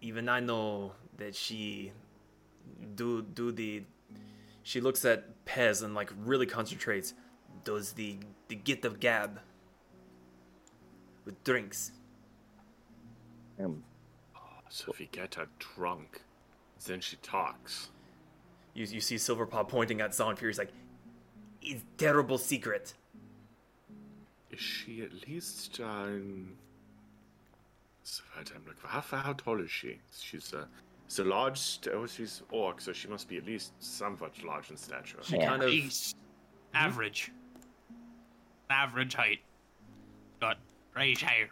even 0.00 0.28
I 0.28 0.40
know 0.40 0.92
that 1.18 1.34
she 1.34 1.92
do 2.94 3.22
do 3.22 3.52
the 3.52 3.82
she 4.62 4.80
looks 4.80 5.04
at 5.04 5.44
Pez 5.44 5.82
and 5.82 5.94
like 5.94 6.10
really 6.16 6.46
concentrates. 6.46 7.12
Does 7.64 7.92
the 7.92 8.18
the 8.48 8.54
gift 8.56 8.84
of 8.84 9.00
gab 9.00 9.40
with 11.24 11.42
drinks? 11.44 11.92
Um, 13.62 13.82
So 14.68 14.92
if 14.92 15.00
you 15.00 15.08
get 15.10 15.34
her 15.34 15.48
drunk, 15.58 16.22
then 16.86 17.00
she 17.00 17.16
talks. 17.16 17.90
You 18.74 18.86
you 18.86 19.00
see 19.00 19.18
Silver 19.18 19.44
Paw 19.46 19.64
pointing 19.64 20.00
at 20.00 20.14
Zon 20.14 20.36
Fury's 20.36 20.58
like, 20.58 20.70
it's 21.62 21.82
terrible 21.98 22.38
secret. 22.38 22.94
Is 24.50 24.60
she 24.60 25.02
at 25.02 25.12
least 25.28 25.80
um? 25.80 26.52
so 28.02 28.22
wait, 28.36 28.50
I'm 28.54 28.64
like, 28.66 28.76
how 28.82 29.00
how 29.18 29.32
tall 29.34 29.60
is 29.60 29.70
she? 29.70 29.98
She's 30.12 30.52
a, 30.52 30.66
it's 31.06 31.18
a 31.18 31.24
large. 31.24 31.58
St- 31.58 31.94
oh, 31.94 32.06
she's 32.06 32.42
orc, 32.50 32.80
so 32.80 32.92
she 32.92 33.08
must 33.08 33.28
be 33.28 33.36
at 33.36 33.46
least 33.46 33.72
somewhat 33.78 34.32
large 34.44 34.70
in 34.70 34.76
stature. 34.76 35.18
She 35.22 35.36
Yeah. 35.36 35.48
kind 35.48 35.62
of 35.62 35.70
he's 35.70 36.14
average. 36.74 37.30
Average 38.70 39.14
height. 39.14 39.40
Got 40.40 40.58
right 40.96 41.18
hair. 41.18 41.48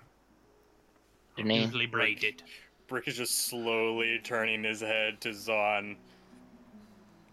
Your 1.37 1.47
name? 1.47 1.63
Usually 1.63 1.87
braided. 1.87 2.43
Brick 2.89 3.07
is 3.07 3.17
just 3.17 3.47
slowly 3.47 4.21
turning 4.25 4.65
his 4.65 4.81
head 4.81 5.21
to 5.21 5.33
Zon. 5.35 5.97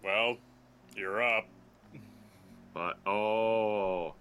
Well, 0.04 0.38
you're 0.96 1.24
up. 1.24 1.48
But 2.76 3.00
oh, 3.08 4.14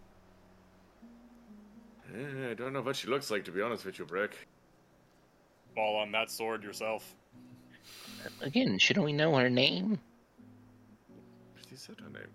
Eh, 2.16 2.50
I 2.50 2.54
don't 2.54 2.72
know 2.72 2.82
what 2.82 2.94
she 2.94 3.08
looks 3.08 3.28
like 3.30 3.44
to 3.46 3.50
be 3.50 3.60
honest 3.60 3.84
with 3.84 3.98
you, 3.98 4.04
Brick. 4.04 4.46
Fall 5.74 5.96
on 5.96 6.12
that 6.12 6.30
sword 6.30 6.62
yourself. 6.62 7.16
Again, 8.40 8.78
shouldn't 8.78 9.04
we 9.04 9.12
know 9.12 9.34
her 9.34 9.50
name? 9.50 9.98
She 11.68 11.74
said 11.74 11.96
her 12.00 12.08
name. 12.10 12.30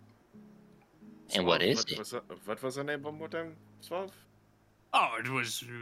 And 1.36 1.46
what 1.46 1.62
Suave, 1.62 1.72
is 1.72 1.78
what 1.78 1.92
it? 1.92 2.00
Was 2.00 2.12
her, 2.12 2.22
what 2.46 2.64
was 2.64 2.76
her 2.76 2.84
name 2.84 3.04
one 3.04 3.18
more 3.18 3.30
time? 3.30 3.56
Suave? 3.80 4.12
Oh, 4.94 5.16
it 5.20 5.30
was. 5.30 5.64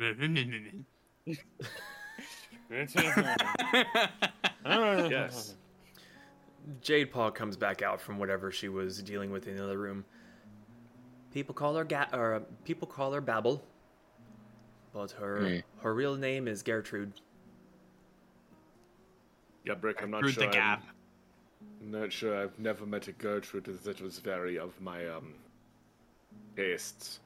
Yes. 5.09 5.55
Jade 6.81 7.11
Paw 7.11 7.31
comes 7.31 7.55
back 7.55 7.81
out 7.81 8.01
from 8.01 8.19
whatever 8.19 8.51
she 8.51 8.67
was 8.67 9.01
dealing 9.01 9.31
with 9.31 9.47
in 9.47 9.55
the 9.55 9.63
other 9.63 9.77
room. 9.77 10.03
People 11.33 11.53
call 11.53 11.75
her 11.75 11.83
Ga- 11.83 12.07
or 12.13 12.35
uh, 12.35 12.39
people 12.65 12.87
call 12.87 13.11
her 13.13 13.21
Babel, 13.21 13.63
but 14.93 15.11
her 15.11 15.39
Hmm. 15.39 15.57
her 15.83 15.93
real 15.93 16.15
name 16.15 16.47
is 16.47 16.63
Gertrude. 16.63 17.13
Yeah, 19.65 19.75
Brick, 19.75 20.01
I'm 20.01 20.09
not 20.11 20.21
Through 20.21 20.31
sure. 20.31 20.47
the 20.47 20.51
gap. 20.53 20.83
I'm 21.81 21.91
not 21.91 22.11
sure. 22.11 22.41
I've 22.41 22.57
never 22.57 22.85
met 22.85 23.07
a 23.07 23.11
Gertrude 23.11 23.65
that 23.65 24.01
was 24.01 24.19
very 24.19 24.57
of 24.57 24.79
my 24.81 25.07
um 25.07 25.33
tastes. 26.55 27.19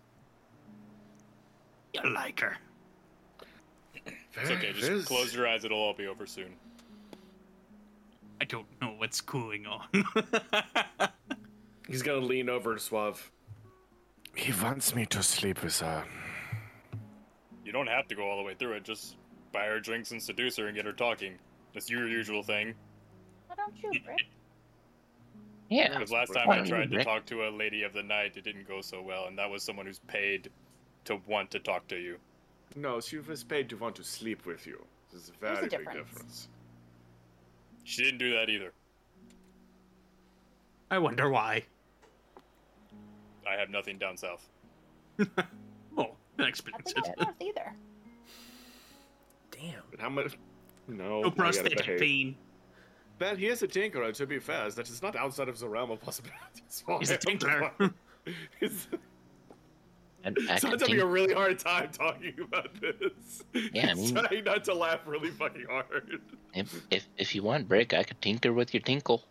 You 1.94 2.10
like 2.10 2.40
her. 2.40 2.58
It's 4.34 4.50
okay, 4.50 4.72
just 4.74 4.82
There's- 4.88 5.06
close 5.06 5.36
your 5.36 5.48
eyes, 5.48 5.64
it'll 5.66 5.78
all 5.78 5.94
be 5.94 6.08
over 6.08 6.26
soon. 6.26 6.54
I 8.40 8.46
don't 8.46 8.66
know 8.82 8.94
what's 8.98 9.22
going 9.22 9.68
on. 9.68 9.88
He's 11.88 12.02
gonna 12.02 12.26
lean 12.26 12.50
over 12.50 12.74
to 12.74 12.80
Suave. 12.80 13.30
He 14.36 14.54
wants 14.62 14.96
me 14.96 15.06
to 15.08 15.22
sleep 15.22 15.64
with 15.64 15.80
her. 15.80 16.04
You 17.66 17.72
don't 17.72 17.88
have 17.88 18.08
to 18.08 18.16
go 18.16 18.30
all 18.30 18.38
the 18.38 18.44
way 18.44 18.56
through 18.56 18.74
it, 18.74 18.84
just 18.84 19.16
buy 19.52 19.66
her 19.66 19.80
drinks 19.80 20.12
and 20.12 20.22
seduce 20.22 20.58
her 20.58 20.68
and 20.68 20.76
get 20.76 20.86
her 20.86 20.94
talking. 20.94 21.36
That's 21.74 21.90
your 21.90 22.08
usual 22.08 22.44
thing. 22.44 22.74
Why 23.48 23.56
don't 23.56 23.74
you, 23.82 24.00
Brick? 24.02 24.18
Yeah. 25.70 25.88
Because 25.88 26.12
last 26.12 26.34
time 26.34 26.50
I 26.50 26.58
don't 26.58 26.66
you, 26.66 26.72
tried 26.76 26.92
to 26.92 27.04
talk 27.06 27.26
to 27.28 27.48
a 27.48 27.50
lady 27.50 27.84
of 27.84 27.94
the 27.94 28.04
night, 28.04 28.34
it 28.36 28.44
didn't 28.44 28.68
go 28.68 28.82
so 28.82 29.02
well, 29.02 29.28
and 29.28 29.38
that 29.38 29.50
was 29.50 29.64
someone 29.64 29.86
who's 29.86 30.00
paid 30.00 30.50
to 31.06 31.22
want 31.26 31.50
to 31.52 31.60
talk 31.60 31.88
to 31.88 31.96
you. 31.96 32.18
No, 32.76 33.00
she 33.00 33.20
was 33.20 33.46
paid 33.46 33.70
to 33.70 33.78
want 33.78 33.96
to 33.96 34.04
sleep 34.04 34.46
with 34.46 34.68
you. 34.68 34.84
This 35.14 35.24
is 35.24 35.30
a 35.30 35.32
There's 35.40 35.58
a 35.60 35.62
very 35.62 35.70
big 35.70 35.80
difference. 35.80 36.10
difference. 36.10 36.48
She 37.86 38.04
didn't 38.04 38.18
do 38.18 38.32
that 38.34 38.50
either. 38.50 38.74
I 40.90 40.98
wonder 40.98 41.30
why. 41.30 41.64
I 43.52 43.58
have 43.60 43.70
nothing 43.70 43.98
down 43.98 44.18
south. 44.18 44.48
Oh, 45.98 46.12
I 46.40 46.44
expensive. 46.48 46.86
think 46.86 47.06
it's 47.10 47.22
north 47.22 47.36
either. 47.42 47.74
Damn. 49.52 49.82
But 49.92 50.00
how 50.00 50.10
much? 50.10 50.38
No, 50.88 50.96
No 51.04 51.20
I 51.20 51.22
gotta 51.24 51.36
prosthetic 51.36 51.78
behave. 51.80 52.00
pain. 52.00 52.36
But 53.20 53.38
he 53.38 53.48
is 53.48 53.62
a 53.62 53.68
tinkerer, 53.68 54.14
to 54.14 54.26
be 54.26 54.40
fair. 54.40 54.70
That 54.72 54.90
is 54.90 55.02
not 55.02 55.16
outside 55.18 55.50
of 55.50 55.60
the 55.60 55.68
realm 55.68 55.92
of 55.92 56.00
possibilities. 56.02 56.84
He's 57.00 57.10
a 57.12 57.14
him. 57.16 57.20
tinkerer. 57.20 57.94
It's 58.62 58.88
I, 60.26 60.30
I 60.30 60.32
it's 60.56 60.64
could 60.64 60.80
having 60.80 61.02
a 61.02 61.06
really 61.06 61.34
hard 61.34 61.60
time 61.60 61.90
talking 61.92 62.36
about 62.42 62.70
this. 62.80 63.44
Yeah, 63.74 63.92
I 63.92 63.96
He's 63.96 64.14
mean- 64.14 64.24
trying 64.24 64.44
not 64.46 64.64
to 64.64 64.74
laugh 64.74 65.02
really 65.06 65.30
fucking 65.32 65.66
hard. 65.70 66.22
if, 66.54 66.82
if 66.90 67.08
if 67.18 67.36
you 67.36 67.44
want 67.44 67.68
brick, 67.68 67.94
I 67.94 68.04
could 68.04 68.22
tinker 68.22 68.54
with 68.54 68.74
your 68.74 68.82
tinkle. 68.82 69.24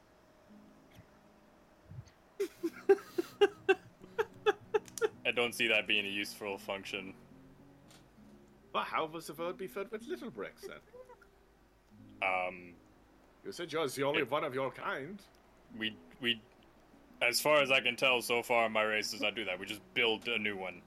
I 5.27 5.30
don't 5.41 5.55
see 5.55 5.69
that 5.69 5.87
being 5.87 6.05
a 6.07 6.09
useful 6.09 6.59
function. 6.59 7.15
But 8.73 8.85
how 8.85 9.07
was 9.07 9.27
the 9.27 9.35
world 9.35 9.57
be 9.59 9.67
filled 9.67 9.91
with 9.91 10.07
little 10.07 10.31
bricks 10.31 10.63
then? 10.69 10.79
Um, 12.23 12.75
You 13.45 13.53
said 13.53 13.73
you're 13.73 13.89
the 13.89 14.03
only 14.05 14.23
one 14.23 14.45
of 14.45 14.55
your 14.55 14.71
kind. 14.71 15.19
we 15.79 15.97
we, 16.21 16.41
as 17.23 17.41
far 17.41 17.63
as 17.63 17.71
I 17.71 17.81
can 17.81 17.97
tell, 17.97 18.21
so 18.21 18.43
far 18.43 18.69
my 18.69 18.83
race 18.83 19.11
does 19.13 19.23
not 19.23 19.35
do 19.35 19.45
that. 19.47 19.59
We 19.59 19.67
just 19.67 19.81
build 19.95 20.29
a 20.29 20.39
new 20.39 20.57
one. 20.57 20.83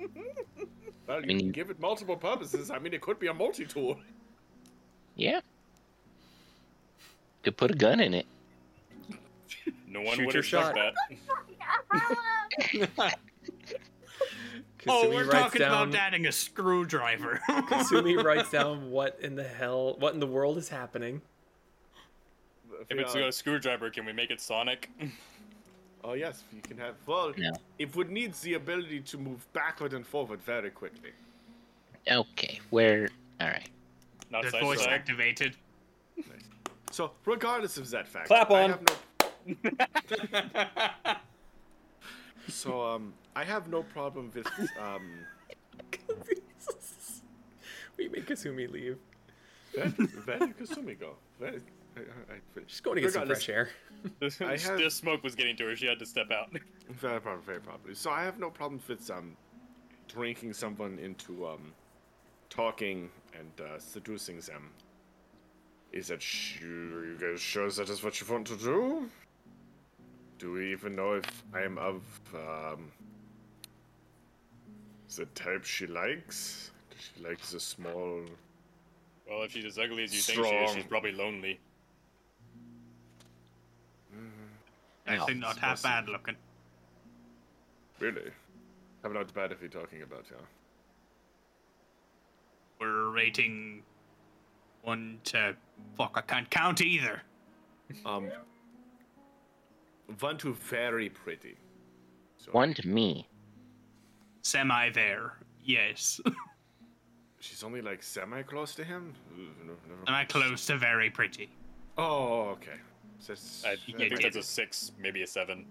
Well, 1.06 1.20
you 1.20 1.26
mean, 1.28 1.38
can 1.38 1.52
give 1.52 1.70
it 1.70 1.78
multiple 1.78 2.16
purposes. 2.16 2.68
I 2.68 2.80
mean, 2.80 2.92
it 2.92 3.00
could 3.00 3.20
be 3.20 3.28
a 3.28 3.32
multi-tool. 3.34 3.96
Yeah. 5.14 5.38
Could 7.44 7.56
put 7.56 7.70
a 7.70 7.74
gun 7.74 8.00
in 8.00 8.12
it. 8.12 8.26
No 9.86 10.00
one 10.00 10.16
Shoot 10.16 10.26
would 10.26 10.34
your 10.34 10.42
expect 10.42 10.64
shot. 10.66 10.74
that. 10.74 11.16
oh, 11.92 13.10
Kasumi 14.78 15.14
we're 15.14 15.26
talking 15.30 15.60
down, 15.60 15.88
about 15.88 15.94
adding 16.00 16.26
a 16.26 16.32
screwdriver. 16.32 17.40
Kasumi 17.48 18.22
writes 18.24 18.50
down 18.50 18.90
what 18.90 19.18
in 19.20 19.34
the 19.34 19.44
hell, 19.44 19.96
what 19.98 20.14
in 20.14 20.20
the 20.20 20.26
world 20.26 20.58
is 20.58 20.68
happening. 20.68 21.20
If 22.88 22.98
it's 22.98 23.14
a 23.14 23.32
screwdriver, 23.32 23.90
can 23.90 24.04
we 24.04 24.12
make 24.12 24.30
it 24.30 24.40
Sonic? 24.40 24.90
Oh 26.04 26.12
yes, 26.12 26.44
you 26.54 26.60
can 26.62 26.78
have. 26.78 26.94
Well, 27.06 27.32
No. 27.36 27.50
it 27.78 27.94
would 27.96 28.10
need 28.10 28.34
the 28.34 28.54
ability 28.54 29.00
to 29.00 29.18
move 29.18 29.44
backward 29.52 29.92
and 29.92 30.06
forward 30.06 30.40
very 30.42 30.70
quickly. 30.70 31.10
Okay, 32.08 32.60
where? 32.70 33.08
All 33.40 33.48
right. 33.48 33.68
Not 34.30 34.44
the 34.44 34.50
voice 34.60 34.78
to 34.78 34.84
side. 34.84 34.92
activated. 34.92 35.56
So, 36.92 37.10
regardless 37.24 37.76
of 37.76 37.90
that 37.90 38.06
fact, 38.06 38.28
Clap 38.28 38.50
I 38.50 38.62
on. 38.70 38.78
have 42.46 42.48
no- 42.48 42.52
so, 42.72 42.82
um, 42.82 43.12
I 43.34 43.44
have 43.44 43.68
no 43.68 43.82
problem 43.82 44.30
with 44.34 44.46
um. 44.80 45.02
we 47.96 48.08
make 48.08 48.26
Kasumi 48.26 48.70
leave. 48.70 48.98
Where, 49.74 49.86
where 49.88 50.38
did 50.38 50.58
Kasumi 50.58 50.98
go? 50.98 51.14
Where, 51.38 51.54
I, 51.96 52.00
I, 52.00 52.34
I, 52.34 52.60
She's 52.66 52.80
going 52.80 52.96
to 52.96 53.02
get 53.02 53.12
some 53.12 53.26
fresh 53.26 53.48
air. 53.48 53.68
I 54.40 54.56
have- 54.56 54.78
The 54.78 54.90
smoke 54.90 55.22
was 55.22 55.34
getting 55.34 55.56
to 55.56 55.64
her. 55.64 55.76
She 55.76 55.86
had 55.86 55.98
to 55.98 56.06
step 56.06 56.30
out. 56.30 56.50
Very 56.90 57.20
probably, 57.20 57.42
very 57.44 57.60
probably. 57.60 57.94
So 57.94 58.10
I 58.10 58.22
have 58.22 58.38
no 58.38 58.48
problem 58.48 58.80
with 58.86 59.10
um, 59.10 59.36
drinking 60.06 60.52
someone 60.52 60.98
into 61.00 61.44
um, 61.46 61.72
talking 62.48 63.10
and 63.34 63.50
uh, 63.66 63.78
seducing 63.80 64.38
them. 64.40 64.70
Is 65.92 66.06
that 66.08 66.22
sh- 66.22 66.60
you 66.60 67.16
guys 67.20 67.40
sure 67.40 67.68
that 67.70 67.88
is 67.90 68.04
what 68.04 68.20
you 68.20 68.26
want 68.32 68.46
to 68.46 68.56
do? 68.56 69.10
Do 70.38 70.52
we 70.52 70.72
even 70.72 70.94
know 70.94 71.14
if 71.14 71.44
I 71.54 71.62
am 71.62 71.78
of 71.78 72.02
um, 72.34 72.92
the 75.16 75.24
type 75.34 75.64
she 75.64 75.86
likes? 75.86 76.70
Does 76.90 77.00
she 77.00 77.24
like 77.24 77.40
the 77.40 77.60
small? 77.60 78.22
Well, 79.28 79.42
if 79.42 79.52
she's 79.52 79.64
as 79.64 79.78
ugly 79.78 80.04
as 80.04 80.14
you 80.14 80.20
think 80.20 80.46
she 80.46 80.54
is, 80.54 80.74
she's 80.74 80.84
probably 80.84 81.12
lonely. 81.12 81.58
Actually, 85.06 85.34
not 85.34 85.56
half 85.58 85.82
bad 85.82 86.08
looking. 86.08 86.34
Really? 88.00 88.30
How 89.02 89.10
not 89.10 89.32
bad 89.32 89.52
if 89.52 89.60
you're 89.60 89.70
talking 89.70 90.02
about, 90.02 90.26
her. 90.28 90.36
We're 92.80 93.10
rating 93.10 93.82
one 94.82 95.18
to 95.24 95.54
fuck. 95.96 96.12
I 96.16 96.20
can't 96.22 96.50
count 96.50 96.80
either. 96.80 97.22
Um, 98.04 98.30
one 100.20 100.38
to 100.38 100.54
very 100.54 101.08
pretty. 101.08 101.56
So 102.38 102.52
One 102.52 102.74
to 102.74 102.86
me. 102.86 103.28
Semi 104.42 104.90
there. 104.90 105.34
Yes. 105.64 106.20
She's 107.40 107.62
only 107.64 107.82
like 107.82 108.02
semi 108.02 108.42
close 108.42 108.74
to 108.76 108.84
him. 108.84 109.14
Ooh, 109.38 109.72
Am 110.06 110.14
I 110.14 110.24
close 110.24 110.66
to 110.66 110.76
very 110.78 111.10
pretty? 111.10 111.48
Oh, 111.98 112.48
okay. 112.50 112.78
So 113.18 113.34
I, 113.64 113.70
I 113.70 113.72
Yeah, 113.86 113.96
think 113.96 114.10
dude. 114.10 114.22
that's 114.22 114.36
a 114.36 114.42
six, 114.42 114.92
maybe 114.98 115.22
a 115.22 115.26
seven. 115.26 115.66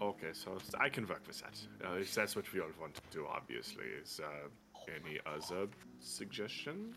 okay, 0.00 0.28
so 0.32 0.58
I 0.78 0.88
can 0.88 1.06
work 1.08 1.22
with 1.26 1.40
that. 1.40 1.58
Uh, 1.84 1.94
if 1.94 2.14
that's 2.14 2.36
what 2.36 2.52
we 2.52 2.60
all 2.60 2.68
want 2.80 2.94
to 2.94 3.00
do, 3.10 3.26
obviously. 3.26 3.84
Is 4.02 4.20
uh, 4.22 4.48
any 4.88 5.18
other 5.26 5.68
suggestion? 6.00 6.94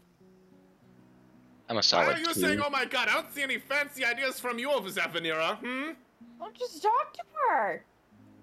I'm 1.69 1.75
a 1.75 1.77
Why 1.77 1.81
solid 1.81 2.15
are 2.15 2.19
you 2.19 2.25
two. 2.33 2.33
saying, 2.41 2.59
"Oh 2.65 2.69
my 2.69 2.85
God"? 2.85 3.07
I 3.09 3.13
don't 3.15 3.31
see 3.33 3.43
any 3.43 3.57
fancy 3.59 4.03
ideas 4.03 4.39
from 4.39 4.57
you 4.59 4.71
over 4.71 4.89
there, 4.91 5.05
Vanera. 5.05 5.57
Hmm. 5.59 5.91
Well, 6.39 6.51
just 6.57 6.81
talk 6.81 7.13
to 7.13 7.23
her. 7.49 7.83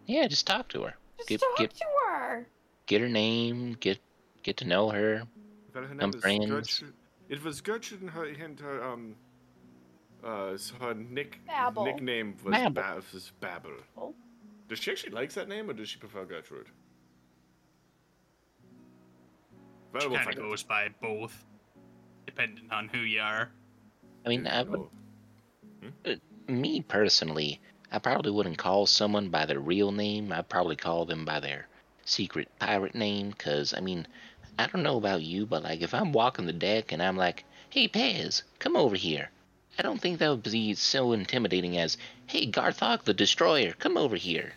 Yeah, 0.07 0.27
just 0.29 0.47
talk 0.47 0.69
to 0.71 0.83
her. 0.83 0.95
Just 1.19 1.29
Get- 1.29 1.41
talk 1.41 1.57
get- 1.59 1.75
to 1.75 1.85
her. 2.09 2.47
Get 2.87 3.01
her 3.01 3.09
name. 3.09 3.75
Get 3.81 3.99
get 4.43 4.57
to 4.59 4.65
know 4.65 4.91
her. 4.91 5.23
Well, 5.75 5.85
her 5.85 5.95
name 5.95 6.01
Some 6.01 6.11
is 6.15 6.21
friends. 6.23 6.47
Gertrude. 6.47 6.95
It 7.29 7.43
was 7.45 7.61
Gertrude 7.61 8.01
and 8.03 8.11
her 8.11 8.25
and 8.27 8.61
her 8.61 8.85
um. 8.85 9.17
Uh, 10.23 10.57
so 10.57 10.75
her 10.77 10.95
nick 10.95 11.41
Babel. 11.47 11.85
nickname 11.85 12.37
was 12.45 12.53
Babble. 12.53 12.83
Ba- 12.83 13.03
was 13.13 13.33
Babel. 13.41 13.73
Oh. 13.97 14.15
Does 14.69 14.79
she 14.81 14.91
actually 14.91 15.13
like 15.13 15.33
that 15.33 15.49
name, 15.49 15.69
or 15.71 15.73
does 15.73 15.89
she 15.89 15.99
prefer 15.99 16.25
Gertrude? 16.25 16.69
Well, 19.93 20.03
She 20.03 20.09
we'll 20.09 20.17
kind 20.19 20.29
of 20.29 20.35
find 20.35 20.45
out. 20.47 20.51
goes 20.51 20.63
by 20.63 20.89
both, 21.01 21.45
depending 22.27 22.69
on 22.71 22.89
who 22.89 22.99
you 23.01 23.21
are. 23.21 23.51
I 24.25 24.29
mean, 24.29 24.47
I 24.47 24.63
would, 24.65 24.81
Oh, 26.05 26.15
me 26.49 26.81
personally, 26.83 27.61
I 27.91 27.99
probably 27.99 28.31
wouldn't 28.31 28.59
call 28.59 28.87
someone 28.87 29.29
by 29.29 29.47
their 29.47 29.61
real 29.61 29.93
name. 29.93 30.33
I'd 30.33 30.49
probably 30.49 30.77
call 30.77 31.05
them 31.05 31.25
by 31.25 31.41
their 31.41 31.67
secret 32.05 32.49
pirate 32.59 32.95
name. 32.95 33.33
Cause 33.33 33.75
I 33.77 33.81
mean, 33.81 34.07
I 34.59 34.67
don't 34.67 34.83
know 34.83 34.97
about 34.97 35.23
you, 35.23 35.47
but 35.47 35.63
like 35.63 35.83
if 35.83 35.95
I'm 35.95 36.13
walking 36.13 36.47
the 36.47 36.53
deck 36.53 36.93
and 36.93 37.03
I'm 37.03 37.17
like, 37.17 37.45
"Hey, 37.71 37.89
Pez, 37.89 38.43
come 38.59 38.77
over 38.77 38.97
here," 38.97 39.31
I 39.79 39.83
don't 39.83 40.01
think 40.01 40.19
that 40.19 40.31
would 40.31 40.43
be 40.43 40.75
so 40.75 41.13
intimidating 41.13 41.77
as, 41.79 41.97
"Hey, 42.27 42.51
Garthok 42.51 43.05
the 43.05 43.15
Destroyer, 43.15 43.73
come 43.73 43.97
over 43.97 44.17
here." 44.17 44.55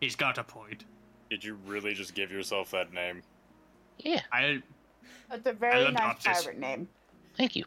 He's 0.00 0.16
got 0.16 0.38
a 0.38 0.44
point. 0.44 0.84
Did 1.30 1.42
you 1.42 1.54
really 1.66 1.94
just 1.94 2.14
give 2.14 2.30
yourself 2.30 2.70
that 2.72 2.92
name? 2.92 3.22
Yeah, 3.98 4.20
I 4.30 4.62
It's 5.32 5.46
a 5.46 5.52
very 5.52 5.90
nice 5.90 6.22
pirate 6.22 6.58
name. 6.58 6.88
thank 7.36 7.56
you. 7.56 7.64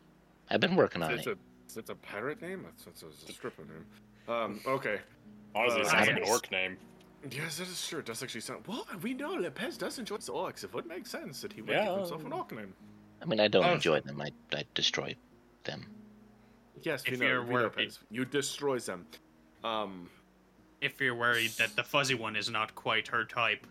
I've 0.50 0.60
been 0.62 0.76
working 0.76 1.02
on 1.04 1.12
It's 1.12 1.28
it. 1.28 1.34
a, 1.34 1.38
it's 1.78 1.90
a 1.90 1.96
pirate 1.96 2.42
name? 2.42 2.64
That's, 2.64 2.84
that's, 2.86 3.04
a 3.30 3.32
stripper 3.32 3.64
name. 3.66 3.86
Um, 4.34 4.60
okay. 4.68 5.00
Honestly, 5.56 5.82
it 5.82 5.86
Uh, 5.88 5.90
sounds 5.90 6.08
like 6.08 6.18
an 6.18 6.24
orc 6.30 6.52
name. 6.52 6.78
Yes, 7.32 7.58
that 7.58 7.68
is 7.68 7.86
true. 7.88 8.00
It 8.00 8.06
does 8.06 8.24
actually 8.24 8.42
sound. 8.42 8.66
Well, 8.68 8.88
we 9.02 9.14
know 9.14 9.36
Lepez 9.36 9.78
does 9.78 10.00
enjoy 10.00 10.18
the 10.18 10.32
orcs. 10.32 10.64
It 10.64 10.74
would 10.74 10.86
make 10.86 11.06
sense 11.06 11.42
that 11.42 11.52
he 11.52 11.62
would 11.62 11.70
Yeah. 11.72 11.86
give 11.86 11.98
himself 11.98 12.24
an 12.26 12.32
orc 12.34 12.52
name. 12.54 12.74
I 13.22 13.26
mean, 13.26 13.40
I 13.42 13.48
don't 13.50 13.66
Oh. 13.66 13.74
enjoy 13.74 14.00
them. 14.02 14.22
I 14.22 14.32
I 14.54 14.64
destroy 14.74 15.16
them. 15.66 15.86
Yes, 16.82 17.04
we 17.06 17.14
If 17.14 17.20
know. 17.20 17.26
you're 17.28 17.44
know 17.44 17.52
worried. 17.52 17.74
Pez. 17.74 18.00
You 18.10 18.24
destroy 18.24 18.80
them. 18.80 19.06
Um, 19.66 20.10
if 20.80 21.02
you're 21.02 21.16
worried 21.16 21.52
that 21.58 21.76
the 21.76 21.84
fuzzy 21.84 22.16
one 22.16 22.38
is 22.38 22.50
not 22.50 22.74
quite 22.76 23.10
her 23.10 23.26
type, 23.26 23.68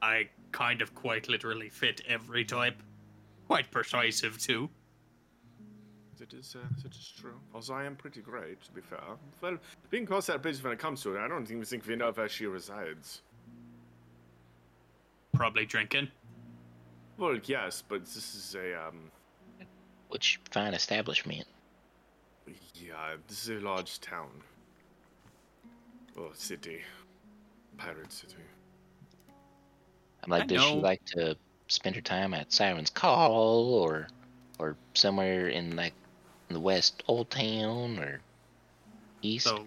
I 0.00 0.28
kind 0.52 0.80
of 0.80 0.94
quite 0.94 1.28
literally 1.28 1.68
fit 1.68 2.00
every 2.06 2.44
type. 2.44 2.80
Quite 3.48 3.72
persuasive 3.72 4.38
too. 4.38 4.70
It 6.20 6.32
is, 6.32 6.56
uh, 6.56 6.66
it 6.84 6.94
is 6.94 7.12
true. 7.18 7.34
Also, 7.54 7.74
I 7.74 7.84
am 7.84 7.94
pretty 7.94 8.20
great, 8.20 8.62
to 8.64 8.72
be 8.72 8.80
fair. 8.80 8.98
Well, 9.40 9.58
being 9.90 10.04
can 10.04 10.06
cross 10.06 10.26
that 10.26 10.42
bridge 10.42 10.62
when 10.62 10.72
it 10.72 10.78
comes 10.78 11.02
to 11.02 11.14
it. 11.14 11.20
I 11.20 11.28
don't 11.28 11.50
even 11.50 11.64
think 11.64 11.86
we 11.86 11.96
know 11.96 12.10
where 12.10 12.28
she 12.28 12.46
resides. 12.46 13.20
Probably 15.34 15.66
drinking. 15.66 16.08
Well, 17.18 17.38
yes, 17.44 17.82
but 17.86 18.04
this 18.04 18.34
is 18.34 18.54
a, 18.54 18.86
um, 18.86 19.10
Which 20.08 20.40
fine 20.50 20.72
establishment. 20.72 21.46
yeah, 22.74 23.16
this 23.28 23.48
is 23.48 23.62
a 23.62 23.64
large 23.66 24.00
town. 24.00 24.30
Or 26.16 26.30
city. 26.32 26.80
Pirate 27.76 28.10
city. 28.10 28.36
I'm 30.24 30.30
like, 30.30 30.44
I 30.44 30.46
does 30.46 30.64
she 30.64 30.74
like 30.76 31.04
to 31.06 31.36
spend 31.68 31.94
her 31.94 32.02
time 32.02 32.32
at 32.32 32.52
Siren's 32.52 32.90
Call 32.90 33.74
or 33.74 34.08
or 34.58 34.76
somewhere 34.94 35.48
in 35.48 35.76
like 35.76 35.92
the 36.48 36.60
West 36.60 37.02
Old 37.08 37.30
Town 37.30 37.98
or 37.98 38.20
East? 39.22 39.46
So, 39.46 39.66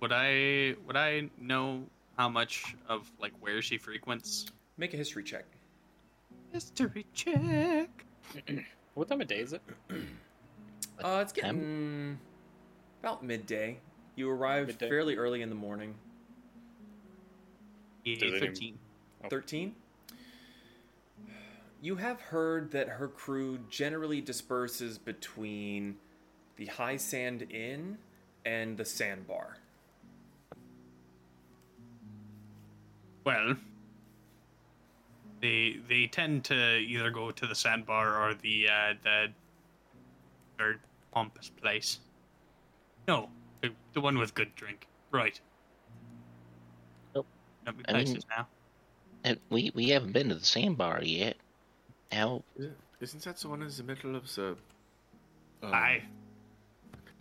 would 0.00 0.12
I 0.12 0.74
would 0.86 0.96
I 0.96 1.28
know 1.40 1.84
how 2.16 2.28
much 2.28 2.74
of 2.88 3.10
like 3.20 3.32
where 3.40 3.60
she 3.62 3.78
frequents? 3.78 4.46
Make 4.76 4.94
a 4.94 4.96
history 4.96 5.24
check. 5.24 5.44
History 6.52 7.06
check. 7.14 7.88
What 8.94 9.06
time 9.08 9.20
of 9.20 9.28
day 9.28 9.38
is 9.38 9.52
it? 9.52 9.62
Uh, 11.00 11.20
it's 11.22 11.32
getting 11.32 12.18
about 13.00 13.22
midday. 13.24 13.78
You 14.16 14.28
arrived 14.30 14.66
Midday. 14.70 14.88
fairly 14.88 15.14
early 15.16 15.42
in 15.42 15.48
the 15.48 15.54
morning. 15.54 15.94
Yeah, 18.04 18.16
Do 18.18 18.30
they 18.32 18.40
do- 18.40 18.46
thirteen. 18.46 18.78
Oh. 19.24 19.28
13. 19.28 19.74
You 21.80 21.96
have 21.96 22.20
heard 22.20 22.72
that 22.72 22.88
her 22.88 23.08
crew 23.08 23.58
generally 23.70 24.20
disperses 24.20 24.98
between 24.98 25.96
the 26.56 26.66
High 26.66 26.96
Sand 26.96 27.46
Inn 27.50 27.98
and 28.44 28.76
the 28.76 28.84
Sandbar. 28.84 29.58
Well, 33.24 33.54
they 35.40 35.76
they 35.88 36.06
tend 36.06 36.44
to 36.44 36.78
either 36.78 37.10
go 37.10 37.30
to 37.30 37.46
the 37.46 37.54
sandbar 37.54 38.28
or 38.28 38.34
the 38.34 38.68
uh, 38.68 38.94
the 39.04 39.26
third 40.58 40.80
pompous 41.12 41.50
place. 41.50 42.00
No, 43.06 43.28
the, 43.62 43.70
the 43.92 44.00
one 44.00 44.18
with 44.18 44.34
good 44.34 44.54
drink. 44.56 44.86
Right. 45.10 45.40
Nope. 47.14 47.26
Don't 47.64 47.78
be 47.78 47.84
I 47.88 48.04
mean- 48.04 48.18
now. 48.30 48.46
And 49.24 49.38
we 49.50 49.72
we 49.74 49.90
haven't 49.90 50.12
been 50.12 50.28
to 50.28 50.36
the 50.36 50.44
Sandbar 50.46 51.02
yet. 51.02 51.36
How? 52.12 52.42
Isn't 53.00 53.22
that 53.24 53.36
the 53.36 53.48
one 53.48 53.62
in 53.62 53.68
the 53.68 53.82
middle 53.82 54.16
of 54.16 54.34
the... 54.34 54.56
Um, 55.62 55.74
Aye. 55.74 56.02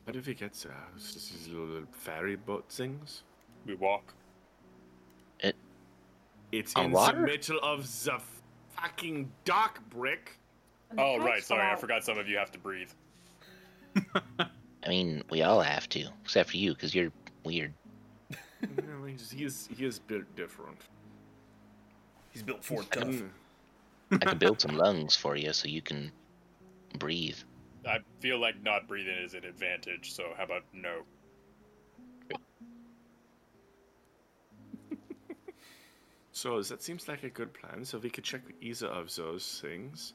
How 0.06 0.14
did 0.14 0.26
we 0.26 0.34
get 0.34 0.54
there? 0.54 0.74
It's 0.96 1.14
just 1.14 1.32
these 1.32 1.48
little, 1.50 1.66
little 1.66 1.88
ferry 1.92 2.36
boat 2.36 2.66
things? 2.70 3.24
We 3.66 3.76
walk. 3.76 4.14
It. 5.42 5.56
It's 6.52 6.74
in 6.74 6.92
water? 6.92 7.20
the 7.20 7.28
middle 7.28 7.60
of 7.62 7.84
the 8.04 8.22
fucking 8.76 9.30
dock, 9.44 9.82
Brick. 9.90 10.40
Oh, 10.98 11.20
right. 11.20 11.44
Sorry, 11.44 11.70
I 11.70 11.76
forgot 11.76 12.06
some 12.06 12.18
of 12.18 12.30
you 12.30 12.38
have 12.38 12.52
to 12.52 12.60
breathe. 12.60 12.92
I 14.40 14.90
mean, 14.90 15.24
we 15.30 15.42
all 15.42 15.62
have 15.62 15.90
to, 15.90 16.08
except 16.24 16.52
for 16.52 16.58
you, 16.58 16.74
because 16.74 16.96
you're 16.96 17.12
weird. 17.44 17.74
Yeah, 18.60 18.96
well, 19.00 19.06
he's, 19.06 19.30
he 19.30 19.44
is, 19.44 19.70
he 19.78 19.86
is 19.86 20.00
built 20.00 20.24
different. 20.36 20.80
He's 22.32 22.42
built 22.42 22.64
for 22.64 22.82
tough. 22.82 23.04
Mm. 23.04 23.30
I 24.12 24.18
can 24.18 24.38
build 24.38 24.62
some 24.62 24.78
lungs 24.78 25.16
for 25.16 25.36
you 25.36 25.52
so 25.54 25.68
you 25.68 25.82
can 25.82 26.12
breathe. 26.98 27.38
I 27.86 28.00
feel 28.20 28.40
like 28.40 28.62
not 28.64 28.88
breathing 28.88 29.18
is 29.24 29.34
an 29.34 29.46
advantage, 29.46 30.14
so 30.14 30.34
how 30.38 30.44
about 30.44 30.64
no? 30.74 31.02
So 36.32 36.62
that 36.62 36.84
seems 36.84 37.08
like 37.08 37.24
a 37.24 37.32
good 37.32 37.52
plan. 37.52 37.84
So 37.84 37.98
we 37.98 38.12
could 38.12 38.24
check 38.24 38.42
either 38.62 38.86
of 38.86 39.16
those 39.16 39.60
things. 39.60 40.14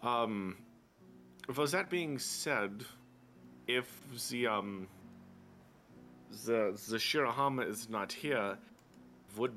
Um, 0.00 0.58
with 1.48 1.72
that 1.72 1.90
being 1.90 2.20
said, 2.20 2.84
if 3.66 3.88
the 4.30 4.46
um 4.46 4.86
the 6.46 6.78
the 6.88 6.98
Shirahama 6.98 7.68
is 7.68 7.88
not 7.88 8.12
here, 8.12 8.56
would 9.36 9.54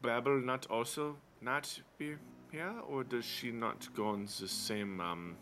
Babel 0.00 0.40
not 0.40 0.66
also 0.70 1.16
not 1.42 1.80
be 1.98 2.14
here, 2.54 2.74
or 2.88 3.02
does 3.02 3.24
she 3.24 3.50
not 3.50 3.88
go 3.94 4.06
on 4.06 4.26
the 4.40 4.48
same 4.48 5.00
um 5.00 5.36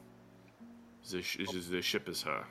the 1.11 1.23
sh- 1.23 1.39
the 1.71 1.83
ship 1.83 2.09
as 2.09 2.23
her? 2.23 2.45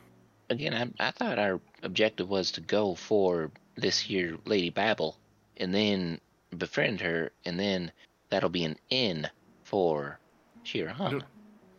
Again, 0.49 0.74
I, 0.99 1.07
I 1.07 1.12
thought 1.12 1.39
our 1.39 1.59
objective 1.82 2.30
was 2.30 2.51
to 2.53 2.62
go 2.62 2.95
for 2.95 3.51
this 3.76 3.99
here 3.99 4.38
Lady 4.45 4.70
Babel, 4.70 5.18
and 5.57 5.74
then 5.74 6.20
befriend 6.57 7.01
her, 7.01 7.32
and 7.45 7.59
then 7.59 7.91
that'll 8.30 8.49
be 8.49 8.66
an 8.66 8.78
in 8.89 9.28
for 9.64 10.20
Shirahama. 10.66 11.12
No, 11.12 11.22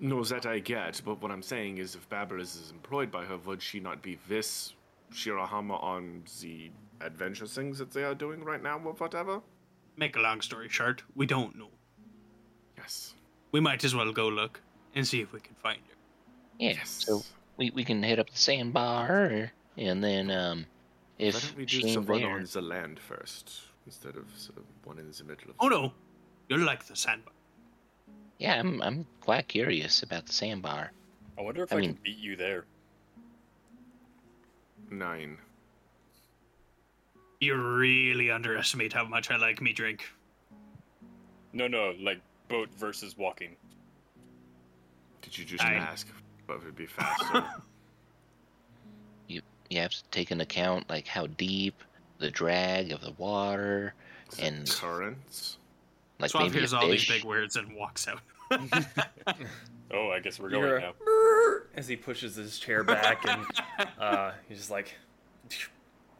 No, 0.00 0.24
that 0.24 0.46
I 0.46 0.58
get, 0.58 1.00
but 1.04 1.22
what 1.22 1.30
I'm 1.30 1.42
saying 1.42 1.78
is 1.78 1.94
if 1.94 2.08
Babyliss 2.08 2.56
is 2.62 2.72
employed 2.72 3.10
by 3.10 3.24
her, 3.24 3.36
would 3.36 3.62
she 3.62 3.78
not 3.78 4.02
be 4.02 4.18
this 4.28 4.74
Shirahama 5.12 5.80
on 5.82 6.24
the 6.40 6.70
adventure 7.00 7.46
things 7.46 7.78
that 7.78 7.92
they 7.92 8.02
are 8.02 8.14
doing 8.14 8.42
right 8.42 8.62
now 8.62 8.78
or 8.78 8.94
whatever? 8.94 9.40
Make 9.96 10.16
a 10.16 10.20
long 10.20 10.40
story 10.40 10.68
short, 10.68 11.02
we 11.14 11.26
don't 11.26 11.56
know. 11.56 11.68
Yes. 12.82 13.14
We 13.52 13.60
might 13.60 13.84
as 13.84 13.94
well 13.94 14.12
go 14.12 14.28
look 14.28 14.60
and 14.94 15.06
see 15.06 15.20
if 15.20 15.32
we 15.32 15.40
can 15.40 15.54
find 15.54 15.78
her. 15.78 15.96
Yeah. 16.58 16.70
Yes. 16.72 17.04
So 17.06 17.22
we, 17.56 17.70
we 17.70 17.84
can 17.84 18.02
head 18.02 18.18
up 18.18 18.28
the 18.30 18.36
sandbar, 18.36 19.50
and 19.76 20.02
then 20.02 20.30
um, 20.30 20.66
Why 21.18 21.30
don't 21.30 21.56
we 21.56 21.64
do 21.64 21.78
she 21.80 21.84
ain't 21.86 21.94
someone 21.94 22.24
on 22.24 22.46
the 22.52 22.60
land 22.62 22.98
first 22.98 23.60
instead 23.86 24.16
of 24.16 24.24
sort 24.36 24.58
of 24.58 24.64
one 24.84 24.98
in 24.98 25.10
the 25.10 25.24
middle 25.24 25.50
of 25.50 25.56
Oh 25.60 25.68
no, 25.68 25.92
you'll 26.48 26.60
like 26.60 26.84
the 26.86 26.96
sandbar. 26.96 27.32
yeah, 28.38 28.58
I'm 28.58 28.80
I'm 28.82 29.06
quite 29.20 29.48
curious 29.48 30.02
about 30.02 30.26
the 30.26 30.32
sandbar. 30.32 30.92
I 31.38 31.42
wonder 31.42 31.62
if 31.62 31.72
I 31.72 31.76
I, 31.76 31.80
mean- 31.80 31.94
can 31.94 32.02
beat 32.02 32.18
you 32.18 32.36
there. 32.36 32.64
nine? 34.90 35.38
You 37.40 37.56
really 37.56 38.30
underestimate 38.30 38.92
how 38.92 39.04
much 39.04 39.30
I 39.30 39.36
like 39.36 39.60
me 39.60 39.72
drink. 39.72 40.04
No, 41.52 41.66
no, 41.66 41.92
like 42.00 42.20
boat 42.52 42.68
versus 42.76 43.16
walking. 43.16 43.56
Did 45.22 45.38
you 45.38 45.44
just 45.44 45.64
Nine. 45.64 45.76
ask 45.76 46.06
what 46.46 46.62
would 46.64 46.76
be 46.76 46.86
faster? 46.86 47.44
You 49.28 49.40
you 49.70 49.80
have 49.80 49.92
to 49.92 50.04
take 50.10 50.30
into 50.30 50.42
account 50.42 50.90
like 50.90 51.06
how 51.06 51.26
deep 51.26 51.82
the 52.18 52.30
drag 52.30 52.92
of 52.92 53.00
the 53.00 53.12
water, 53.12 53.94
The 54.36 54.42
and 54.44 54.68
currents? 54.68 55.56
Like 56.18 56.30
Suave 56.30 56.44
maybe 56.44 56.58
hears 56.58 56.74
all 56.74 56.86
these 56.88 57.08
big 57.08 57.24
words 57.24 57.56
and 57.56 57.74
walks 57.74 58.06
out. 58.08 58.20
Oh, 59.94 60.08
I 60.08 60.20
guess 60.20 60.40
we're 60.40 60.48
going 60.48 60.62
hear 60.64 60.76
a 60.76 60.80
now. 60.80 60.92
As 61.76 61.86
he 61.86 61.96
pushes 61.96 62.34
his 62.34 62.58
chair 62.58 62.82
back 62.82 63.26
and 63.28 63.44
uh, 63.98 64.32
he's 64.48 64.56
just 64.56 64.70
like, 64.70 64.94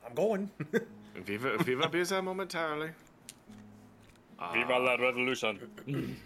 I'm 0.07 0.13
going. 0.15 0.51
Viva, 1.17 1.57
Viva 1.57 1.85
Biza 1.85 2.23
momentarily. 2.23 2.91
Uh, 4.43 4.53
Viva 4.53 4.79
la 4.79 4.95
revolution! 4.97 5.59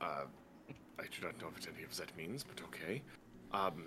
uh, 0.00 0.04
I 0.98 1.02
do 1.02 1.22
not 1.26 1.40
know 1.40 1.46
what 1.48 1.66
any 1.74 1.84
of 1.84 1.96
that 1.96 2.14
means, 2.16 2.44
but 2.44 2.62
okay. 2.64 3.02
Um, 3.52 3.84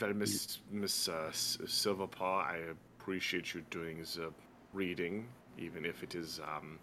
well, 0.00 0.12
Miss 0.14 0.58
Miss 0.70 1.08
uh, 1.08 1.26
S- 1.28 1.58
Silver 1.66 2.06
Paw, 2.06 2.40
I 2.40 2.58
appreciate 2.98 3.54
you 3.54 3.62
doing 3.70 3.98
the 4.16 4.32
reading, 4.72 5.26
even 5.58 5.84
if 5.84 6.02
it 6.02 6.14
is 6.14 6.40
um, 6.40 6.78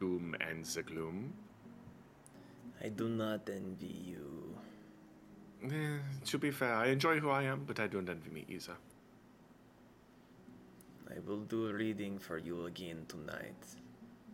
doom 0.00 0.36
and 0.40 0.64
the 0.64 0.82
gloom. 0.82 1.32
I 2.82 2.88
do 2.88 3.08
not 3.08 3.48
envy 3.48 3.86
you. 3.86 4.54
Eh, 5.64 5.98
to 6.26 6.38
be 6.38 6.50
fair, 6.50 6.74
I 6.74 6.88
enjoy 6.88 7.18
who 7.18 7.30
I 7.30 7.44
am, 7.44 7.64
but 7.66 7.80
I 7.80 7.86
don't 7.86 8.08
envy 8.08 8.30
me 8.30 8.44
either. 8.48 8.76
I 11.10 11.18
will 11.26 11.40
do 11.40 11.68
a 11.68 11.72
reading 11.72 12.18
for 12.18 12.38
you 12.38 12.66
again 12.66 13.06
tonight. 13.08 13.64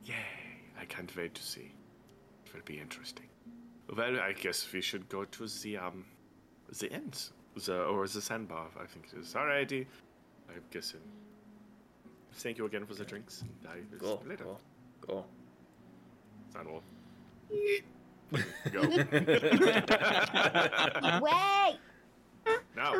Yay! 0.04 0.49
I 0.80 0.84
can't 0.86 1.14
wait 1.16 1.34
to 1.34 1.42
see. 1.42 1.72
It 2.46 2.54
will 2.54 2.62
be 2.64 2.78
interesting. 2.80 3.26
Well, 3.94 4.18
I 4.20 4.32
guess 4.32 4.66
we 4.72 4.80
should 4.80 5.08
go 5.08 5.24
to 5.24 5.46
the 5.62 5.76
um, 5.78 6.04
the 6.78 6.92
end, 6.92 7.30
the 7.66 7.82
or 7.84 8.06
the 8.06 8.20
sandbar. 8.20 8.66
I 8.80 8.86
think 8.86 9.06
it 9.12 9.18
is. 9.18 9.34
Alrighty. 9.34 9.86
I'm 10.48 10.62
guessing. 10.70 11.00
Thank 12.34 12.58
you 12.58 12.66
again 12.66 12.86
for 12.86 12.94
the 12.94 13.04
drinks. 13.04 13.42
and 13.42 13.50
I 13.68 13.76
will 13.90 13.98
Go, 13.98 14.16
see 14.16 14.22
you 14.24 14.30
later. 14.30 14.44
go, 14.44 14.58
go. 15.06 15.24
I 16.56 16.62
will. 16.62 16.82
Go. 18.72 18.80
Wait! 21.20 21.78
now. 22.76 22.92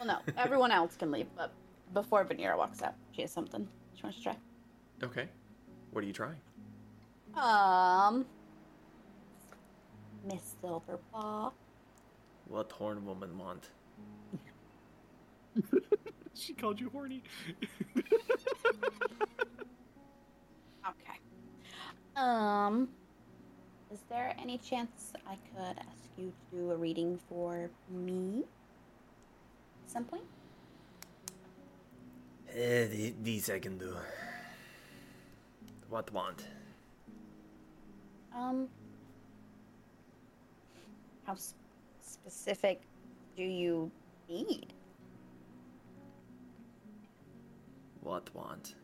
Well, 0.00 0.06
no, 0.06 0.18
everyone 0.36 0.72
else 0.72 0.96
can 0.96 1.12
leave, 1.12 1.28
but 1.36 1.52
before 1.94 2.24
Vanera 2.24 2.56
walks 2.58 2.82
out, 2.82 2.94
she 3.12 3.20
has 3.22 3.30
something 3.30 3.68
she 3.94 4.02
wants 4.02 4.18
to 4.18 4.24
try. 4.24 4.36
Okay. 5.04 5.28
What 5.92 6.02
are 6.02 6.06
you 6.08 6.12
trying? 6.12 6.34
Um, 7.36 8.24
Miss 10.24 10.54
Silver 10.60 10.98
Paw. 11.12 11.52
What 12.48 12.72
horn 12.72 13.04
woman 13.04 13.36
want? 13.38 13.70
She 16.34 16.52
called 16.52 16.80
you 16.80 16.90
horny. 16.90 17.22
Okay. 20.88 21.18
Um, 22.14 22.88
is 23.92 23.98
there 24.08 24.36
any 24.40 24.56
chance 24.58 25.12
I 25.26 25.34
could 25.50 25.76
ask 25.78 26.08
you 26.16 26.30
to 26.30 26.56
do 26.56 26.70
a 26.70 26.76
reading 26.76 27.18
for 27.28 27.68
me 27.90 28.44
at 29.84 29.90
some 29.90 30.04
point? 30.04 30.22
Eh, 32.54 33.10
these 33.20 33.50
I 33.50 33.58
can 33.58 33.78
do. 33.78 33.96
What 35.88 36.12
want? 36.12 36.46
Um, 38.36 38.68
how 41.24 41.32
s- 41.32 41.54
specific 42.02 42.82
do 43.34 43.42
you 43.42 43.90
need? 44.28 44.74
What 48.02 48.32
want? 48.34 48.74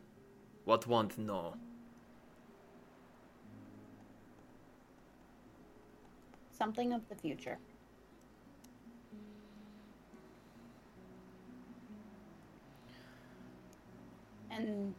What 0.65 0.87
want? 0.87 1.17
No. 1.19 1.53
Something 6.51 6.93
of 6.93 7.07
the 7.09 7.15
future. 7.15 7.57
And 14.49 14.93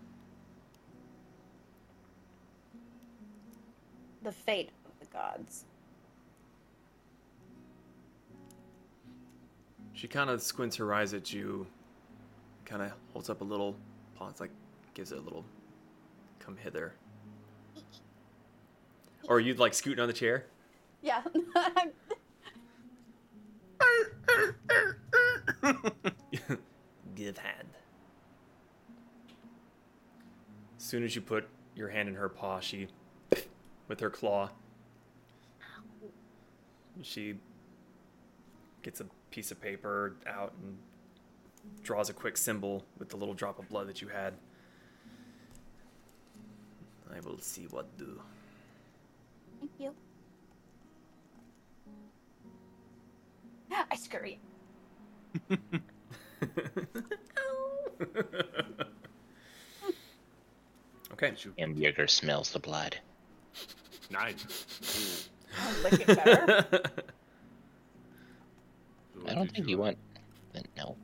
the 4.24 4.32
fate 4.32 4.70
of 4.86 4.92
the 4.98 5.06
gods. 5.12 5.66
She 9.92 10.08
kind 10.08 10.28
of 10.28 10.42
squints 10.42 10.74
her 10.76 10.92
eyes 10.92 11.14
at 11.14 11.32
you, 11.32 11.68
kind 12.64 12.82
of 12.82 12.90
holds 13.12 13.30
up 13.30 13.42
a 13.42 13.44
little 13.44 13.76
paw, 14.16 14.32
like 14.40 14.50
gives 14.94 15.12
it 15.12 15.18
a 15.18 15.20
little 15.20 15.44
come 16.40 16.56
hither. 16.56 16.94
Or 19.28 19.38
you'd 19.40 19.58
like 19.58 19.72
scooting 19.74 20.00
on 20.00 20.08
the 20.08 20.14
chair? 20.14 20.46
Yeah. 21.00 21.22
Give 27.14 27.38
hand. 27.38 27.68
As 30.76 30.82
soon 30.84 31.04
as 31.04 31.14
you 31.14 31.22
put 31.22 31.48
your 31.74 31.88
hand 31.88 32.08
in 32.08 32.14
her 32.16 32.28
paw, 32.28 32.60
she, 32.60 32.88
with 33.88 34.00
her 34.00 34.10
claw, 34.10 34.50
she 37.02 37.34
gets 38.82 39.00
a 39.00 39.06
piece 39.30 39.50
of 39.50 39.60
paper 39.60 40.16
out 40.26 40.52
and 40.62 40.76
draws 41.82 42.10
a 42.10 42.12
quick 42.12 42.36
symbol 42.36 42.84
with 42.98 43.08
the 43.08 43.16
little 43.16 43.34
drop 43.34 43.58
of 43.58 43.68
blood 43.68 43.88
that 43.88 44.00
you 44.00 44.08
had. 44.08 44.34
I 47.14 47.20
will 47.20 47.38
see 47.38 47.66
what 47.70 47.96
do. 47.96 48.20
Thank 49.60 49.72
you. 49.78 49.94
I 53.90 53.96
scurry. 53.96 54.40
okay. 61.12 61.34
And 61.58 61.76
Bjerger 61.76 62.08
smells 62.10 62.50
the 62.50 62.58
blood. 62.58 62.98
Nine. 64.14 64.36
I'll 65.60 65.82
lick 65.82 66.00
it 66.00 66.06
better. 66.06 66.64
I 69.26 69.34
don't 69.34 69.50
think 69.50 69.68
you 69.68 69.78
want. 69.78 69.98
No. 70.76 70.96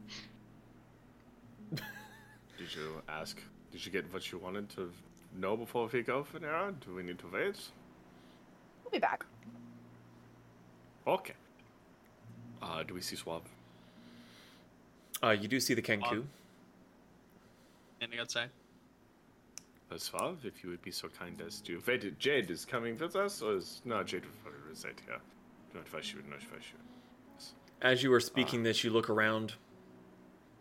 Did 1.74 2.74
you 2.76 3.02
ask? 3.08 3.40
Did 3.72 3.84
you 3.84 3.90
get 3.90 4.12
what 4.12 4.30
you 4.30 4.38
wanted 4.38 4.68
to 4.70 4.92
know 5.36 5.56
before 5.56 5.88
we 5.92 6.02
go, 6.02 6.24
Venera? 6.32 6.72
Do 6.86 6.94
we 6.94 7.02
need 7.02 7.18
to 7.18 7.26
wait? 7.32 7.56
We'll 8.84 8.92
be 8.92 9.00
back. 9.00 9.24
Okay. 11.04 11.34
Uh, 12.62 12.84
do 12.84 12.94
we 12.94 13.00
see 13.00 13.16
Suave? 13.16 13.42
Uh, 15.20 15.30
you 15.30 15.48
do 15.48 15.58
see 15.58 15.74
the 15.74 15.82
Kenku. 15.82 16.22
Standing 17.98 18.20
outside. 18.20 18.50
Uh, 19.90 20.34
if 20.44 20.62
you 20.62 20.70
would 20.70 20.82
be 20.82 20.90
so 20.90 21.08
kind 21.08 21.42
as 21.44 21.60
to. 21.62 21.82
Wait, 21.86 22.18
Jade 22.18 22.50
is 22.50 22.64
coming 22.64 22.96
with 22.96 23.16
us, 23.16 23.42
or 23.42 23.56
is. 23.56 23.82
No, 23.84 24.02
Jade 24.02 24.22
will 24.44 24.52
reside 24.68 25.00
here. 25.04 25.18
Not 25.74 25.86
Vashu, 25.90 26.16
not 26.28 26.40
Vashu. 26.40 26.76
As 27.82 28.02
you 28.02 28.12
are 28.12 28.20
speaking 28.20 28.62
this, 28.62 28.84
you 28.84 28.90
look 28.90 29.10
around. 29.10 29.54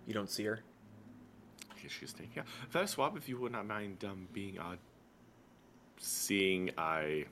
You 0.08 0.14
don't 0.14 0.30
see 0.30 0.46
her. 0.46 0.62
Okay, 1.74 1.88
she's 1.88 2.10
staying 2.10 2.32
here. 2.34 2.44
Well, 2.74 2.88
Suave, 2.88 3.18
if 3.18 3.30
you 3.30 3.40
would 3.40 3.52
not 3.52 3.68
mind 3.68 4.04
um, 4.04 4.28
being 4.34 4.58
uh, 4.58 4.76
seeing 5.98 6.72
I 6.78 7.26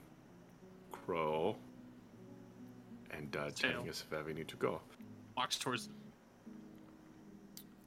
crow 0.92 1.56
and 3.12 3.36
uh, 3.36 3.50
telling 3.56 3.84
Tail. 3.84 3.90
us 3.90 4.04
where 4.10 4.24
we 4.24 4.34
need 4.34 4.48
to 4.50 4.58
go. 4.58 4.82
Walks 5.36 5.58
towards. 5.58 5.90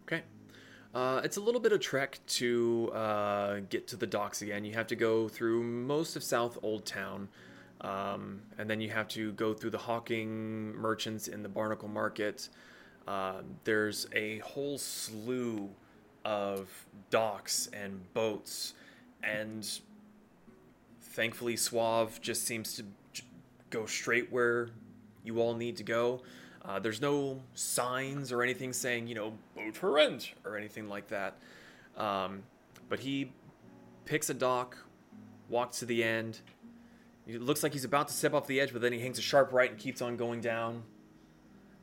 Okay. 0.02 0.22
Uh, 0.94 1.20
it's 1.22 1.36
a 1.36 1.40
little 1.40 1.60
bit 1.60 1.72
of 1.72 1.80
trek 1.80 2.18
to 2.26 2.90
uh, 2.92 3.60
get 3.68 3.86
to 3.88 3.96
the 3.96 4.06
docks 4.06 4.42
again. 4.42 4.64
You 4.64 4.74
have 4.74 4.88
to 4.88 4.96
go 4.96 5.28
through 5.28 5.62
most 5.62 6.16
of 6.16 6.24
South 6.24 6.58
Old 6.62 6.84
Town, 6.84 7.28
um, 7.80 8.42
and 8.58 8.68
then 8.68 8.80
you 8.80 8.90
have 8.90 9.06
to 9.08 9.32
go 9.32 9.54
through 9.54 9.70
the 9.70 9.78
hawking 9.78 10.74
merchants 10.74 11.28
in 11.28 11.42
the 11.42 11.48
Barnacle 11.48 11.88
Market. 11.88 12.48
Um 13.08 13.56
there's 13.64 14.06
a 14.14 14.38
whole 14.40 14.76
slew 14.78 15.70
of 16.24 16.68
docks 17.08 17.68
and 17.72 18.12
boats, 18.12 18.74
and 19.22 19.66
thankfully, 21.00 21.56
Suave 21.56 22.20
just 22.20 22.44
seems 22.44 22.74
to 22.74 22.84
go 23.70 23.86
straight 23.86 24.30
where 24.30 24.68
you 25.24 25.40
all 25.40 25.54
need 25.54 25.76
to 25.78 25.82
go. 25.82 26.20
Uh, 26.64 26.78
there's 26.78 27.00
no 27.00 27.40
signs 27.54 28.32
or 28.32 28.42
anything 28.42 28.72
saying, 28.72 29.06
you 29.06 29.14
know, 29.14 29.32
boat 29.56 29.74
for 29.74 29.90
rent 29.90 30.32
or 30.44 30.56
anything 30.56 30.88
like 30.88 31.08
that. 31.08 31.36
Um, 31.96 32.42
but 32.88 33.00
he 33.00 33.32
picks 34.04 34.28
a 34.30 34.34
dock, 34.34 34.76
walks 35.48 35.78
to 35.78 35.86
the 35.86 36.04
end. 36.04 36.40
It 37.26 37.40
looks 37.40 37.62
like 37.62 37.72
he's 37.72 37.84
about 37.84 38.08
to 38.08 38.14
step 38.14 38.34
off 38.34 38.46
the 38.46 38.60
edge, 38.60 38.72
but 38.72 38.82
then 38.82 38.92
he 38.92 39.00
hangs 39.00 39.18
a 39.18 39.22
sharp 39.22 39.52
right 39.52 39.70
and 39.70 39.78
keeps 39.78 40.02
on 40.02 40.16
going 40.16 40.40
down 40.40 40.82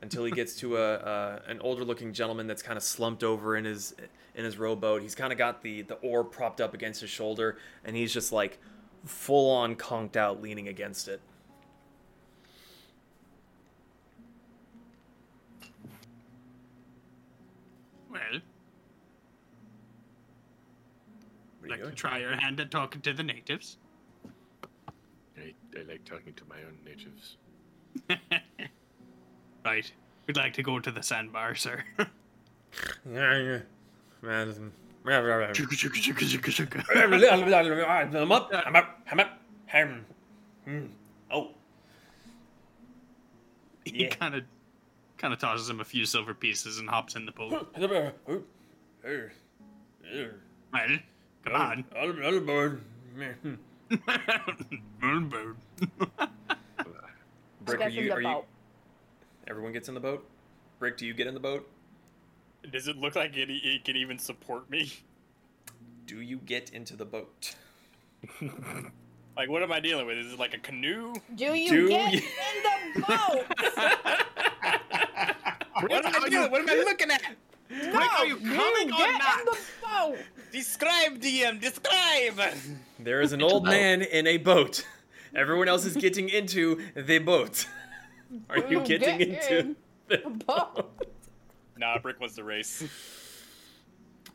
until 0.02 0.26
he 0.26 0.32
gets 0.32 0.56
to 0.60 0.78
a, 0.78 1.42
an 1.48 1.60
older 1.62 1.84
looking 1.84 2.14
gentleman 2.14 2.48
that's 2.48 2.62
kind 2.62 2.78
of 2.78 2.84
slumped 2.84 3.24
over 3.24 3.56
in 3.56 3.66
his 3.66 3.96
in 4.36 4.46
his 4.46 4.58
rowboat. 4.58 5.02
He's 5.02 5.16
kind 5.16 5.32
of 5.32 5.38
got 5.38 5.62
the 5.64 5.82
the 5.82 5.96
oar 5.96 6.24
propped 6.24 6.62
up 6.62 6.74
against 6.74 7.02
his 7.02 7.10
shoulder, 7.10 7.58
and 7.84 7.96
he's 7.96 8.14
just 8.14 8.32
like 8.32 8.60
full 9.06 9.50
on 9.52 9.76
conked 9.76 10.16
out, 10.16 10.42
leaning 10.42 10.68
against 10.68 11.08
it. 11.08 11.22
Well, 18.10 18.42
What 21.57 21.57
are 21.57 21.57
you 21.68 21.76
like 21.84 21.84
to 21.90 21.96
try 21.96 22.20
your 22.20 22.36
hand 22.36 22.60
at 22.60 22.72
talking 22.72 23.02
to 23.02 23.14
the 23.14 23.24
natives. 23.24 23.78
I, 25.38 25.54
I 25.78 25.84
like 25.88 26.04
talking 26.06 26.34
to 26.34 26.44
my 26.50 26.58
own 26.58 26.78
natives. 26.86 27.38
right. 29.66 29.92
We'd 30.26 30.38
like 30.38 30.54
to 30.54 30.64
go 30.64 30.80
to 30.80 30.92
the 30.92 31.02
sandbar, 31.04 31.56
sir. 31.56 31.84
I'm 38.14 38.32
up. 38.32 38.50
I'm 38.54 38.76
up. 38.76 39.00
I'm 39.12 39.20
up. 39.22 39.40
Hmm. 40.66 40.86
Oh. 41.32 41.50
He 43.86 44.04
Yeah. 44.04 44.10
kind 44.16 44.36
of, 44.36 44.44
kind 45.18 45.34
of 45.34 45.40
tosses 45.40 45.70
him 45.70 45.80
a 45.80 45.86
few 45.86 46.06
silver 46.06 46.34
pieces 46.34 46.80
and 46.80 46.90
hops 46.90 47.16
in 47.16 47.26
the 47.26 47.32
boat. 47.32 47.74
Hey. 50.74 51.02
Hey. 51.48 51.54
Well, 51.54 51.62
come 51.62 51.62
on. 51.62 51.86
I'll, 51.96 52.34
I'll 52.34 52.40
board. 52.42 52.82
Moon 55.02 55.30
boat. 55.30 55.56
Brick, 57.62 57.82
are 57.82 57.90
Get 57.90 57.98
in 57.98 58.04
you, 58.04 58.10
the 58.10 58.16
are 58.16 58.22
you? 58.22 58.28
boat. 58.28 58.46
Everyone 59.48 59.72
gets 59.74 59.88
in 59.88 59.94
the 59.94 60.00
boat. 60.00 60.26
Brick, 60.80 60.98
do 60.98 61.06
you 61.06 61.14
get 61.14 61.28
in 61.28 61.34
the 61.34 61.40
boat? 61.40 61.68
Does 62.72 62.88
it 62.88 62.98
look 62.98 63.16
like 63.16 63.36
it, 63.38 63.50
it 63.50 63.84
can 63.86 63.96
even 63.96 64.20
support 64.20 64.70
me? 64.70 64.92
Do 66.06 66.22
you 66.22 66.38
get 66.38 66.70
into 66.72 66.96
the 66.96 67.06
boat? 67.06 67.56
Like, 69.38 69.50
what 69.50 69.62
am 69.64 69.72
I 69.72 69.80
dealing 69.80 70.08
with? 70.08 70.18
Is 70.18 70.34
it 70.34 70.40
like 70.40 70.54
a 70.54 70.58
canoe? 70.58 71.14
Do 71.36 71.54
you 71.54 71.70
Do 71.70 71.88
get 71.90 72.14
you- 72.14 72.20
in 72.20 72.64
the 72.96 73.02
boat? 73.02 73.46
What 75.80 76.04
am 76.06 76.24
I 76.24 76.28
doing? 76.30 76.50
What 76.52 76.62
am 76.62 76.70
I 76.70 76.74
looking 76.74 77.12
at? 77.12 77.22
no, 77.70 78.00
are 78.00 78.26
you 78.26 78.38
coming 78.38 78.88
you 78.90 78.96
or 78.96 79.12
not? 79.20 79.40
in 79.42 79.46
the 79.46 79.58
boat? 79.84 80.18
Describe, 80.58 81.22
DM, 81.22 81.62
describe! 81.62 82.42
There 83.00 83.22
is 83.22 83.32
an 83.32 83.44
old 83.44 83.64
man 83.64 84.02
in 84.02 84.26
a 84.26 84.38
boat. 84.38 84.84
Everyone 85.36 85.68
else 85.68 85.86
is 85.86 85.96
getting 85.96 86.30
into 86.30 86.82
the 86.96 87.20
boat. 87.20 87.68
Are 88.50 88.58
you 88.58 88.80
You 88.80 88.84
getting 88.84 89.20
get 89.20 89.52
into 89.52 89.76
the 90.08 90.18
boat. 90.48 90.98
Nah, 91.78 92.00
Brick 92.00 92.20
wants 92.20 92.36
the 92.36 92.44
race. 92.44 92.84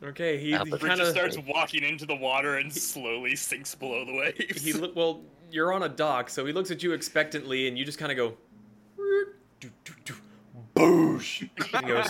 Okay, 0.01 0.37
he, 0.39 0.51
he 0.51 0.69
Brick 0.69 0.79
kind 0.79 0.97
just 0.97 1.01
of 1.01 1.07
starts 1.09 1.37
walking 1.45 1.83
into 1.83 2.05
the 2.05 2.15
water 2.15 2.55
and 2.55 2.71
slowly 2.73 3.35
sinks 3.35 3.75
below 3.75 4.05
the 4.05 4.13
waves. 4.13 4.63
he 4.63 4.71
look 4.71 4.95
well. 4.95 5.23
You're 5.51 5.73
on 5.73 5.83
a 5.83 5.89
dock, 5.89 6.29
so 6.29 6.45
he 6.45 6.53
looks 6.53 6.71
at 6.71 6.81
you 6.81 6.93
expectantly, 6.93 7.67
and 7.67 7.77
you 7.77 7.83
just 7.83 7.99
kind 7.99 8.13
of 8.13 8.15
go, 8.15 8.33
"Doo, 9.59 9.69
doo, 9.83 9.93
doo, 10.05 10.15
boosh. 10.73 11.49
And 11.57 11.85
he 11.85 11.91
goes, 11.91 12.07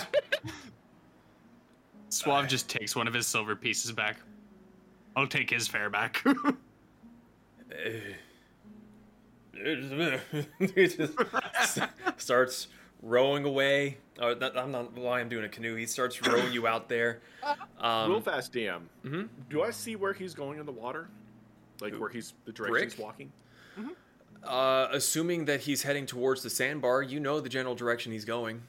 Suave 2.14 2.48
just 2.48 2.68
takes 2.68 2.94
one 2.96 3.08
of 3.08 3.14
his 3.14 3.26
silver 3.26 3.56
pieces 3.56 3.92
back. 3.92 4.18
I'll 5.16 5.26
take 5.26 5.50
his 5.50 5.66
fare 5.68 5.90
back. 5.90 6.24
he 10.58 10.86
just 10.88 11.12
starts 12.16 12.68
rowing 13.02 13.44
away. 13.44 13.98
Oh, 14.18 14.34
that, 14.34 14.56
I'm 14.56 14.70
not 14.70 14.92
why 14.96 15.20
I'm 15.20 15.28
doing 15.28 15.44
a 15.44 15.48
canoe. 15.48 15.74
He 15.74 15.86
starts 15.86 16.24
rowing 16.26 16.52
you 16.52 16.66
out 16.66 16.88
there. 16.88 17.20
Real 17.42 17.56
Um, 18.16 18.22
fast, 18.22 18.52
DM. 18.52 18.82
mhm. 19.04 19.28
Do 19.50 19.62
I 19.62 19.70
see 19.70 19.96
where 19.96 20.12
he's 20.12 20.34
going 20.34 20.58
in 20.58 20.66
the 20.66 20.72
water? 20.72 21.08
Like 21.80 21.94
where 21.98 22.08
he's 22.08 22.34
the 22.44 22.52
direction 22.52 22.72
Brick? 22.72 22.90
he's 22.92 22.98
walking? 22.98 23.32
uh, 24.44 24.88
assuming 24.92 25.46
that 25.46 25.60
he's 25.62 25.82
heading 25.82 26.06
towards 26.06 26.42
the 26.42 26.50
sandbar, 26.50 27.02
you 27.02 27.18
know 27.18 27.40
the 27.40 27.48
general 27.48 27.74
direction 27.74 28.12
he's 28.12 28.24
going. 28.24 28.62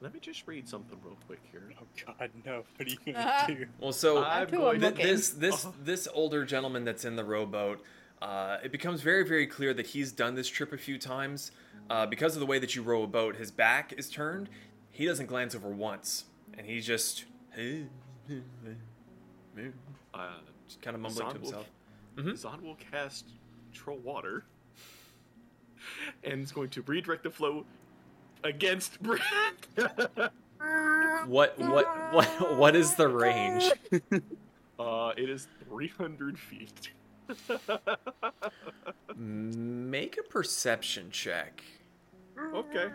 Let 0.00 0.14
me 0.14 0.20
just 0.20 0.46
read 0.46 0.68
something 0.68 0.96
real 1.02 1.16
quick 1.26 1.40
here. 1.50 1.72
Oh 1.80 1.84
god, 2.18 2.30
no. 2.44 2.62
What 2.76 2.86
are 2.86 2.90
you 2.90 2.98
Uh-huh. 3.14 3.46
gonna 3.48 3.58
do? 3.60 3.66
Well, 3.80 3.92
so 3.92 4.22
I'm 4.24 4.46
I'm 4.54 4.80
Th- 4.80 4.94
this 4.94 5.30
this 5.30 5.64
Uh-huh. 5.64 5.72
this 5.82 6.06
older 6.12 6.44
gentleman 6.44 6.84
that's 6.84 7.04
in 7.04 7.16
the 7.16 7.24
rowboat, 7.24 7.82
uh, 8.22 8.58
it 8.62 8.70
becomes 8.70 9.00
very 9.02 9.26
very 9.26 9.46
clear 9.46 9.74
that 9.74 9.88
he's 9.88 10.12
done 10.12 10.34
this 10.36 10.48
trip 10.48 10.72
a 10.72 10.78
few 10.78 10.98
times. 10.98 11.50
Uh, 11.90 12.04
because 12.06 12.36
of 12.36 12.40
the 12.40 12.46
way 12.46 12.58
that 12.58 12.76
you 12.76 12.82
row 12.82 13.02
a 13.02 13.06
boat, 13.06 13.36
his 13.36 13.50
back 13.50 13.92
is 13.94 14.10
turned. 14.10 14.48
He 14.90 15.06
doesn't 15.06 15.26
glance 15.26 15.54
over 15.54 15.68
once, 15.70 16.26
and 16.56 16.66
he's 16.66 16.86
just 16.86 17.24
Uh, 17.56 17.86
just 20.66 20.82
kind 20.82 20.94
of 20.94 21.00
mumbling 21.00 21.02
to 21.02 21.14
Zon 21.14 21.26
will, 21.28 21.34
himself. 21.40 21.70
Mhm. 22.16 22.36
Zon 22.36 22.62
will 22.62 22.74
cast 22.76 23.30
Control 23.72 23.98
Water 23.98 24.44
and 26.24 26.42
is 26.42 26.52
going 26.52 26.68
to 26.70 26.82
redirect 26.82 27.22
the 27.22 27.30
flow 27.30 27.64
against 28.44 29.00
Brick. 29.02 29.22
What 31.26 31.58
what 31.58 32.12
what 32.12 32.56
what 32.56 32.76
is 32.76 32.94
the 32.94 33.08
range? 33.08 33.70
uh, 34.78 35.12
it 35.16 35.30
is 35.30 35.46
300 35.68 36.38
feet. 36.38 36.90
Make 39.16 40.18
a 40.18 40.22
perception 40.22 41.10
check. 41.10 41.62
okay. 42.54 42.88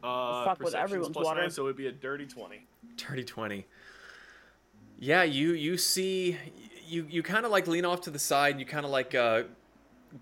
Uh, 0.00 0.44
fuck 0.44 0.58
with 0.60 0.66
perception's 0.66 0.74
everyone's 0.74 1.12
plus 1.12 1.24
water. 1.24 1.40
nine, 1.40 1.50
so 1.50 1.64
it'd 1.64 1.76
be 1.76 1.88
a 1.88 1.92
dirty 1.92 2.26
20. 2.26 2.66
Dirty 2.96 3.24
twenty. 3.24 3.66
Yeah, 4.98 5.22
you 5.24 5.52
you 5.52 5.76
see 5.76 6.36
you 6.86 7.06
you 7.08 7.22
kind 7.22 7.44
of 7.44 7.50
like 7.50 7.66
lean 7.66 7.84
off 7.84 8.02
to 8.02 8.10
the 8.10 8.18
side. 8.18 8.52
And 8.52 8.60
you 8.60 8.66
kind 8.66 8.84
of 8.84 8.90
like 8.90 9.14
uh, 9.14 9.44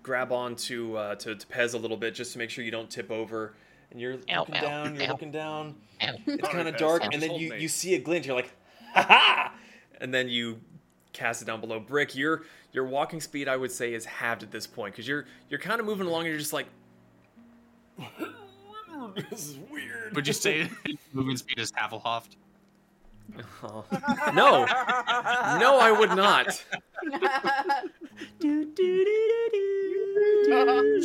grab 0.03 0.31
on 0.31 0.55
to, 0.55 0.97
uh, 0.97 1.15
to 1.15 1.35
to 1.35 1.47
Pez 1.47 1.73
a 1.73 1.77
little 1.77 1.97
bit 1.97 2.13
just 2.15 2.33
to 2.33 2.37
make 2.37 2.49
sure 2.49 2.63
you 2.63 2.71
don't 2.71 2.89
tip 2.89 3.11
over. 3.11 3.53
And 3.91 4.01
you're 4.01 4.17
Ow, 4.29 4.39
looking 4.39 4.55
ow, 4.57 4.61
down. 4.61 4.95
You're 4.95 5.05
ow. 5.05 5.11
looking 5.11 5.31
down. 5.31 5.75
Ow. 6.01 6.13
It's 6.25 6.47
kind 6.49 6.67
of 6.67 6.77
dark, 6.77 7.03
Just 7.03 7.13
and 7.13 7.21
then 7.23 7.31
you 7.35 7.53
you 7.53 7.67
see 7.67 7.95
a 7.95 7.99
glint. 7.99 8.25
You're 8.25 8.35
like, 8.35 8.53
ha 8.93 9.01
ha! 9.03 9.53
And 10.01 10.13
then 10.13 10.27
you 10.27 10.59
cast 11.13 11.41
it 11.41 11.45
down 11.45 11.61
below. 11.61 11.79
Brick, 11.79 12.15
your 12.15 12.43
your 12.73 12.85
walking 12.85 13.21
speed, 13.21 13.47
I 13.47 13.55
would 13.55 13.71
say, 13.71 13.93
is 13.93 14.03
halved 14.05 14.43
at 14.43 14.51
this 14.51 14.67
point 14.67 14.93
because 14.93 15.07
you're 15.07 15.25
you're 15.49 15.59
kind 15.59 15.79
of 15.79 15.85
moving 15.85 16.05
along. 16.07 16.21
and 16.21 16.29
You're 16.29 16.39
just 16.39 16.53
like. 16.53 16.67
this 19.31 19.47
is 19.47 19.57
weird. 19.71 20.15
Would 20.15 20.27
you 20.27 20.33
say 20.33 20.69
movement 21.13 21.39
speed 21.39 21.59
is 21.59 21.71
Havelhoft? 21.71 22.35
Oh. 23.63 23.83
No, 24.33 24.65
no, 25.59 25.79
I 25.79 25.91
would 25.97 26.11
not. 26.15 26.63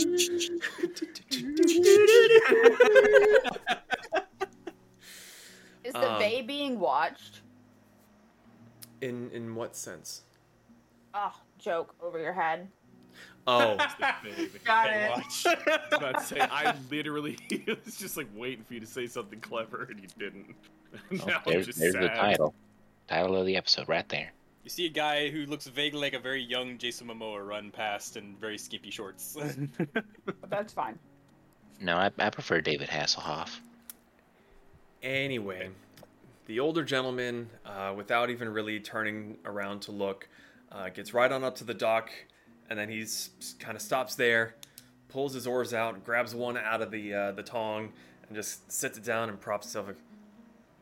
Is 5.84 5.92
the 5.92 6.12
Um, 6.12 6.18
bay 6.18 6.42
being 6.42 6.78
watched? 6.78 7.40
In 9.00 9.30
in 9.32 9.54
what 9.54 9.74
sense? 9.76 10.22
Oh, 11.14 11.34
joke 11.58 11.94
over 12.00 12.18
your 12.18 12.32
head. 12.32 12.68
Oh, 13.46 13.76
Got 14.64 14.88
Hey, 14.90 15.04
it. 15.04 15.10
watch. 15.10 15.46
I 15.46 15.96
about 15.96 16.18
to 16.20 16.24
say, 16.24 16.38
I 16.40 16.74
literally 16.90 17.36
was 17.84 17.96
just 17.96 18.16
like 18.16 18.28
waiting 18.36 18.62
for 18.64 18.74
you 18.74 18.80
to 18.80 18.86
say 18.86 19.08
something 19.08 19.40
clever, 19.40 19.88
and 19.90 19.98
you 20.00 20.06
didn't. 20.18 20.54
now 21.10 21.24
I'm 21.44 21.52
There's, 21.52 21.66
just 21.66 21.80
there's 21.80 21.94
sad. 21.94 22.02
the 22.04 22.08
title. 22.08 22.54
Title 23.08 23.34
of 23.36 23.44
the 23.46 23.56
episode 23.56 23.88
right 23.88 24.08
there. 24.08 24.32
You 24.64 24.70
see 24.70 24.86
a 24.86 24.90
guy 24.90 25.28
who 25.28 25.44
looks 25.46 25.66
vaguely 25.66 26.00
like 26.00 26.14
a 26.14 26.18
very 26.20 26.42
young 26.42 26.78
Jason 26.78 27.08
Momoa 27.08 27.46
run 27.46 27.70
past 27.70 28.16
in 28.16 28.36
very 28.36 28.56
skimpy 28.56 28.90
shorts. 28.90 29.36
That's 30.48 30.72
fine. 30.72 30.98
No, 31.80 31.96
I, 31.96 32.10
I 32.18 32.30
prefer 32.30 32.60
David 32.60 32.88
Hasselhoff. 32.88 33.58
Anyway, 35.02 35.70
the 36.46 36.60
older 36.60 36.84
gentleman, 36.84 37.50
uh, 37.66 37.92
without 37.96 38.30
even 38.30 38.48
really 38.48 38.78
turning 38.78 39.36
around 39.44 39.80
to 39.82 39.92
look, 39.92 40.28
uh, 40.70 40.90
gets 40.90 41.12
right 41.12 41.30
on 41.32 41.42
up 41.42 41.56
to 41.56 41.64
the 41.64 41.74
dock, 41.74 42.10
and 42.70 42.78
then 42.78 42.88
he's 42.88 43.30
kind 43.58 43.74
of 43.74 43.82
stops 43.82 44.14
there, 44.14 44.54
pulls 45.08 45.34
his 45.34 45.44
oars 45.44 45.74
out, 45.74 46.04
grabs 46.04 46.36
one 46.36 46.56
out 46.56 46.80
of 46.80 46.92
the 46.92 47.12
uh, 47.12 47.32
the 47.32 47.42
tong, 47.42 47.92
and 48.28 48.36
just 48.36 48.70
sits 48.70 48.96
it 48.96 49.02
down 49.02 49.28
and 49.28 49.40
props 49.40 49.66
himself. 49.66 49.88
Like, 49.88 49.96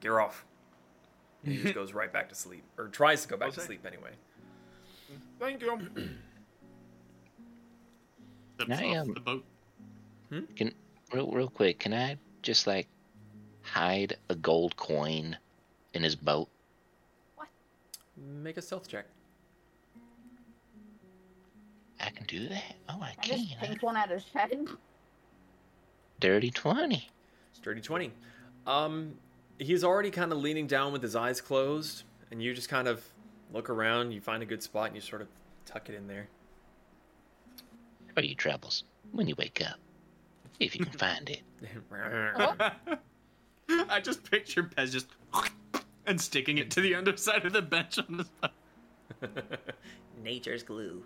Get 0.00 0.08
her 0.08 0.20
off. 0.20 0.44
And 1.44 1.54
he 1.54 1.62
just 1.62 1.74
goes 1.74 1.92
right 1.94 2.12
back 2.12 2.28
to 2.28 2.34
sleep, 2.34 2.64
or 2.76 2.88
tries 2.88 3.22
to 3.22 3.28
go 3.28 3.36
back 3.36 3.52
to 3.52 3.60
sleep 3.60 3.86
anyway. 3.86 4.10
Thank 5.38 5.62
you. 5.62 5.78
Steps 8.60 8.80
I, 8.80 8.94
um, 8.96 9.14
the 9.14 9.20
boat. 9.20 9.44
Can 10.54 10.72
real 11.12 11.30
real 11.32 11.48
quick, 11.48 11.78
can 11.78 11.94
I 11.94 12.16
just 12.42 12.66
like 12.66 12.86
hide 13.62 14.16
a 14.28 14.34
gold 14.34 14.76
coin 14.76 15.36
in 15.94 16.02
his 16.02 16.14
boat? 16.14 16.48
What? 17.36 17.48
Make 18.16 18.58
a 18.58 18.62
stealth 18.62 18.86
check. 18.86 19.06
I 22.00 22.10
can 22.10 22.26
do 22.26 22.48
that. 22.48 22.76
Oh, 22.88 22.98
I 23.00 23.14
I 23.18 23.26
just 23.26 23.48
can. 23.50 23.58
pinked 23.68 23.82
one 23.82 23.96
out 23.96 24.10
of 24.10 24.22
his 24.22 24.32
head. 24.32 24.66
Dirty 26.18 26.50
twenty. 26.50 27.08
Sturdy 27.52 27.80
20. 27.82 28.10
Um, 28.66 29.14
he's 29.60 29.84
already 29.84 30.10
kind 30.10 30.32
of 30.32 30.38
leaning 30.38 30.66
down 30.66 30.92
with 30.92 31.02
his 31.02 31.14
eyes 31.14 31.40
closed, 31.40 32.02
and 32.30 32.42
you 32.42 32.54
just 32.54 32.68
kind 32.68 32.88
of 32.88 33.04
look 33.52 33.70
around, 33.70 34.12
you 34.12 34.20
find 34.20 34.42
a 34.42 34.46
good 34.46 34.62
spot, 34.62 34.86
and 34.86 34.96
you 34.96 35.02
sort 35.02 35.22
of 35.22 35.28
tuck 35.66 35.88
it 35.88 35.94
in 35.94 36.06
there. 36.06 36.28
Or 38.16 38.22
you 38.22 38.34
troubles 38.34 38.84
when 39.12 39.28
you 39.28 39.34
wake 39.36 39.62
up, 39.64 39.78
if 40.58 40.76
you 40.76 40.84
can 40.84 40.98
find 40.98 41.30
it. 41.30 41.42
I 43.88 44.00
just 44.00 44.28
picture 44.28 44.64
Pez 44.64 44.90
just 44.90 45.06
and 46.06 46.20
sticking 46.20 46.58
it 46.58 46.70
to 46.72 46.80
the 46.80 46.94
underside 46.94 47.44
of 47.44 47.52
the 47.52 47.62
bench 47.62 47.98
on 47.98 48.16
the 48.16 48.24
side. 48.40 49.30
Nature's 50.22 50.62
glue. 50.62 51.04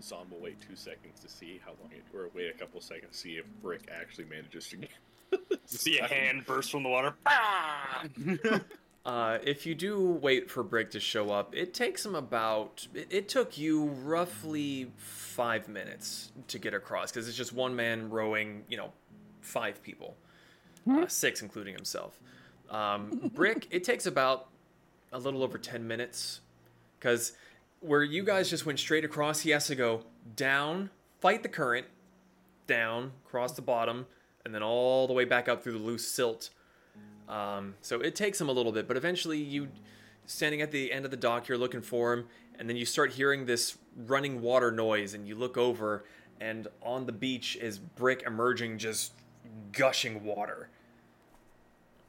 Zom 0.00 0.30
will 0.30 0.40
wait 0.40 0.60
two 0.60 0.76
seconds 0.76 1.18
to 1.20 1.28
see 1.28 1.60
how 1.64 1.72
long 1.82 1.90
it, 1.90 2.04
or 2.14 2.30
wait 2.34 2.48
a 2.54 2.56
couple 2.56 2.80
seconds 2.80 3.12
to 3.12 3.18
see 3.18 3.32
if 3.32 3.46
Brick 3.62 3.88
actually 3.92 4.26
manages 4.26 4.68
to 4.68 4.76
get. 4.76 4.90
See 5.64 5.98
a 5.98 6.06
hand 6.06 6.46
burst 6.46 6.70
from 6.70 6.82
the 6.82 6.88
water. 6.88 7.14
Uh, 9.06 9.38
if 9.42 9.64
you 9.64 9.74
do 9.74 10.18
wait 10.20 10.50
for 10.50 10.62
Brick 10.62 10.90
to 10.90 11.00
show 11.00 11.30
up, 11.30 11.54
it 11.54 11.72
takes 11.72 12.04
him 12.04 12.14
about. 12.14 12.86
It, 12.92 13.06
it 13.08 13.28
took 13.30 13.56
you 13.56 13.86
roughly 14.04 14.90
five 14.98 15.66
minutes 15.66 16.30
to 16.48 16.58
get 16.58 16.74
across 16.74 17.10
because 17.10 17.26
it's 17.26 17.36
just 17.36 17.54
one 17.54 17.74
man 17.74 18.10
rowing, 18.10 18.64
you 18.68 18.76
know, 18.76 18.92
five 19.40 19.82
people, 19.82 20.14
uh, 20.90 21.06
six 21.06 21.40
including 21.40 21.74
himself. 21.74 22.20
Um, 22.68 23.30
Brick, 23.34 23.66
it 23.70 23.82
takes 23.82 24.04
about 24.04 24.48
a 25.10 25.18
little 25.18 25.42
over 25.42 25.56
10 25.56 25.86
minutes 25.86 26.40
because 26.98 27.32
where 27.80 28.02
you 28.02 28.22
guys 28.22 28.50
just 28.50 28.66
went 28.66 28.78
straight 28.78 29.06
across, 29.06 29.40
he 29.40 29.50
has 29.50 29.68
to 29.68 29.74
go 29.74 30.02
down, 30.36 30.90
fight 31.20 31.42
the 31.42 31.48
current, 31.48 31.86
down, 32.66 33.12
cross 33.24 33.52
the 33.52 33.62
bottom, 33.62 34.06
and 34.48 34.54
then 34.54 34.62
all 34.62 35.06
the 35.06 35.12
way 35.12 35.26
back 35.26 35.46
up 35.46 35.62
through 35.62 35.74
the 35.74 35.78
loose 35.78 36.08
silt. 36.08 36.48
Um, 37.28 37.74
so 37.82 38.00
it 38.00 38.14
takes 38.14 38.40
him 38.40 38.48
a 38.48 38.52
little 38.52 38.72
bit, 38.72 38.88
but 38.88 38.96
eventually 38.96 39.36
you, 39.36 39.68
standing 40.24 40.62
at 40.62 40.70
the 40.70 40.90
end 40.90 41.04
of 41.04 41.10
the 41.10 41.18
dock, 41.18 41.48
you're 41.48 41.58
looking 41.58 41.82
for 41.82 42.14
him, 42.14 42.24
and 42.58 42.66
then 42.66 42.74
you 42.74 42.86
start 42.86 43.12
hearing 43.12 43.44
this 43.44 43.76
running 44.06 44.40
water 44.40 44.72
noise, 44.72 45.12
and 45.12 45.28
you 45.28 45.34
look 45.34 45.58
over, 45.58 46.06
and 46.40 46.66
on 46.80 47.04
the 47.04 47.12
beach 47.12 47.56
is 47.56 47.78
Brick 47.78 48.22
emerging, 48.26 48.78
just 48.78 49.12
gushing 49.70 50.24
water. 50.24 50.70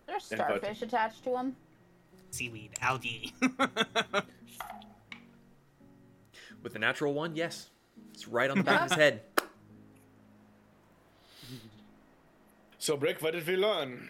There's 0.07 0.23
starfish 0.23 0.81
attached 0.81 1.25
to 1.25 1.35
him. 1.35 1.57
Seaweed, 2.31 2.69
algae. 2.79 3.33
With 6.63 6.71
the 6.71 6.79
natural 6.79 7.13
one, 7.13 7.35
yes, 7.35 7.69
it's 8.13 8.29
right 8.29 8.49
on 8.49 8.59
the 8.59 8.63
back 8.63 8.83
of 8.83 8.91
his 8.91 8.97
head. 8.97 9.23
So, 12.79 12.95
Brick, 12.95 13.21
what 13.21 13.33
did 13.33 13.45
we 13.45 13.57
learn? 13.57 14.07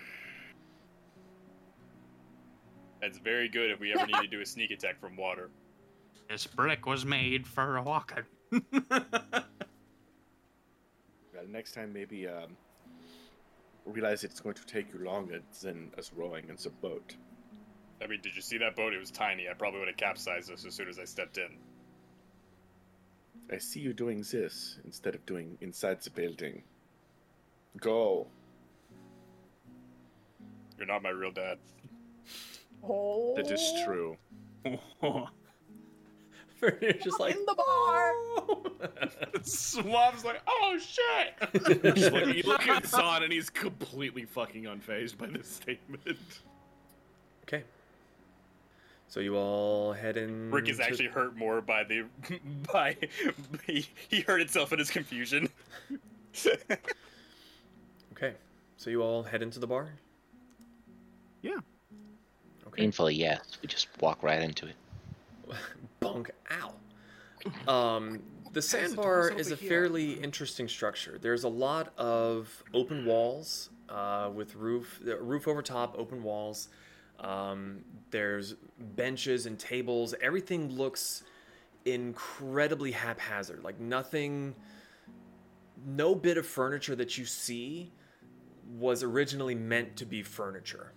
That's 3.02 3.18
very 3.18 3.50
good 3.50 3.72
if 3.72 3.80
we 3.80 3.94
ever 3.94 4.06
need 4.06 4.22
to 4.22 4.28
do 4.28 4.42
a 4.42 4.46
sneak 4.46 4.72
attack 4.72 5.00
from 5.00 5.16
water. 5.16 5.50
this 6.30 6.46
brick 6.46 6.86
was 6.86 7.06
made 7.06 7.48
for 7.48 7.78
a 7.78 7.84
walker. 7.84 8.26
Well, 11.34 11.48
next 11.48 11.72
time 11.72 11.94
maybe 11.94 12.28
um, 12.28 12.58
realize 13.86 14.26
it's 14.26 14.42
going 14.42 14.56
to 14.56 14.66
take 14.66 14.92
you 14.92 15.00
longer 15.06 15.40
than 15.62 15.90
us 15.98 16.12
rowing 16.14 16.50
in 16.50 16.58
the 16.62 16.70
boat. 16.70 17.16
I 18.04 18.08
mean, 18.08 18.20
did 18.22 18.36
you 18.36 18.42
see 18.42 18.58
that 18.58 18.76
boat? 18.76 18.94
It 18.94 19.00
was 19.00 19.10
tiny. 19.10 19.48
I 19.50 19.54
probably 19.54 19.80
would 19.80 19.88
have 19.88 19.96
capsized 19.96 20.52
us 20.52 20.66
as 20.66 20.74
soon 20.76 20.90
as 20.90 21.00
I 21.00 21.06
stepped 21.06 21.38
in. 21.38 21.58
I 23.50 23.58
see 23.58 23.80
you 23.80 23.94
doing 23.94 24.26
this 24.30 24.80
instead 24.84 25.16
of 25.16 25.26
doing 25.26 25.58
inside 25.62 26.02
the 26.02 26.10
building. 26.10 26.64
Go. 27.80 28.28
You're 30.80 30.88
not 30.88 31.04
my 31.04 31.10
real 31.10 31.32
dad. 31.32 31.58
Oh. 32.84 33.36
That 33.36 33.52
is 33.52 33.60
oh. 33.62 33.86
true. 33.86 34.18
You're 36.62 36.94
just 36.94 37.20
like 37.20 37.36
in 37.36 37.46
the 37.46 37.56
bar. 37.56 38.14
Suave's 39.42 40.24
like, 40.26 40.42
oh 40.48 40.78
shit! 40.80 41.96
Just 41.96 42.12
look- 42.12 42.36
you 42.36 42.44
look 42.44 42.68
at 42.68 42.86
Zon 42.86 43.24
and 43.24 43.32
he's 43.32 43.50
completely 43.50 44.26
fucking 44.26 44.64
unfazed 44.64 45.18
by 45.18 45.28
this 45.28 45.50
statement. 45.50 46.18
Okay. 47.44 47.64
So 49.08 49.20
you 49.20 49.36
all 49.36 49.94
head 49.94 50.18
in. 50.18 50.52
Rick 50.52 50.70
is 50.70 50.78
to- 50.78 50.84
actually 50.84 51.08
hurt 51.08 51.36
more 51.36 51.62
by 51.62 51.84
the 51.84 52.06
by 52.72 52.96
he, 53.66 53.88
he 54.10 54.22
hurt 54.22 54.40
himself 54.40 54.72
in 54.74 54.80
his 54.80 54.92
confusion. 54.92 55.50
Okay. 58.14 58.34
So 58.78 58.90
you 58.90 59.02
all 59.02 59.24
head 59.24 59.42
into 59.42 59.60
the 59.60 59.68
bar. 59.68 59.90
Yeah. 61.42 61.58
Okay. 62.68 62.84
Painfully, 62.84 63.16
yes. 63.16 63.42
We 63.62 63.68
just 63.68 63.88
walk 64.02 64.22
right 64.24 64.42
into 64.42 64.68
it. 64.68 64.76
Bunk. 66.00 66.32
Ow. 66.52 67.72
Um, 67.72 68.22
the 68.52 68.62
sandbar 68.62 69.30
is 69.30 69.52
a 69.52 69.58
fairly 69.58 70.14
interesting 70.14 70.68
structure. 70.68 71.18
There's 71.22 71.44
a 71.44 71.50
lot 71.50 71.94
of 71.98 72.64
open 72.74 73.06
walls 73.06 73.70
uh, 73.90 74.30
with 74.34 74.56
roof, 74.56 75.00
roof 75.04 75.48
over 75.48 75.62
top, 75.62 75.96
open 75.98 76.24
walls. 76.24 76.70
Um, 77.20 77.84
there's 78.12 78.56
benches 78.96 79.46
and 79.46 79.58
tables. 79.60 80.16
Everything 80.22 80.70
looks 80.70 81.24
incredibly 81.86 82.92
haphazard. 82.92 83.64
Like 83.64 83.80
nothing, 83.80 84.56
no 85.86 86.16
bit 86.16 86.38
of 86.38 86.46
furniture 86.46 86.96
that 86.96 87.18
you 87.18 87.26
see 87.26 87.92
was 88.78 89.04
originally 89.04 89.56
meant 89.56 89.96
to 89.98 90.06
be 90.06 90.22
furniture. 90.24 90.94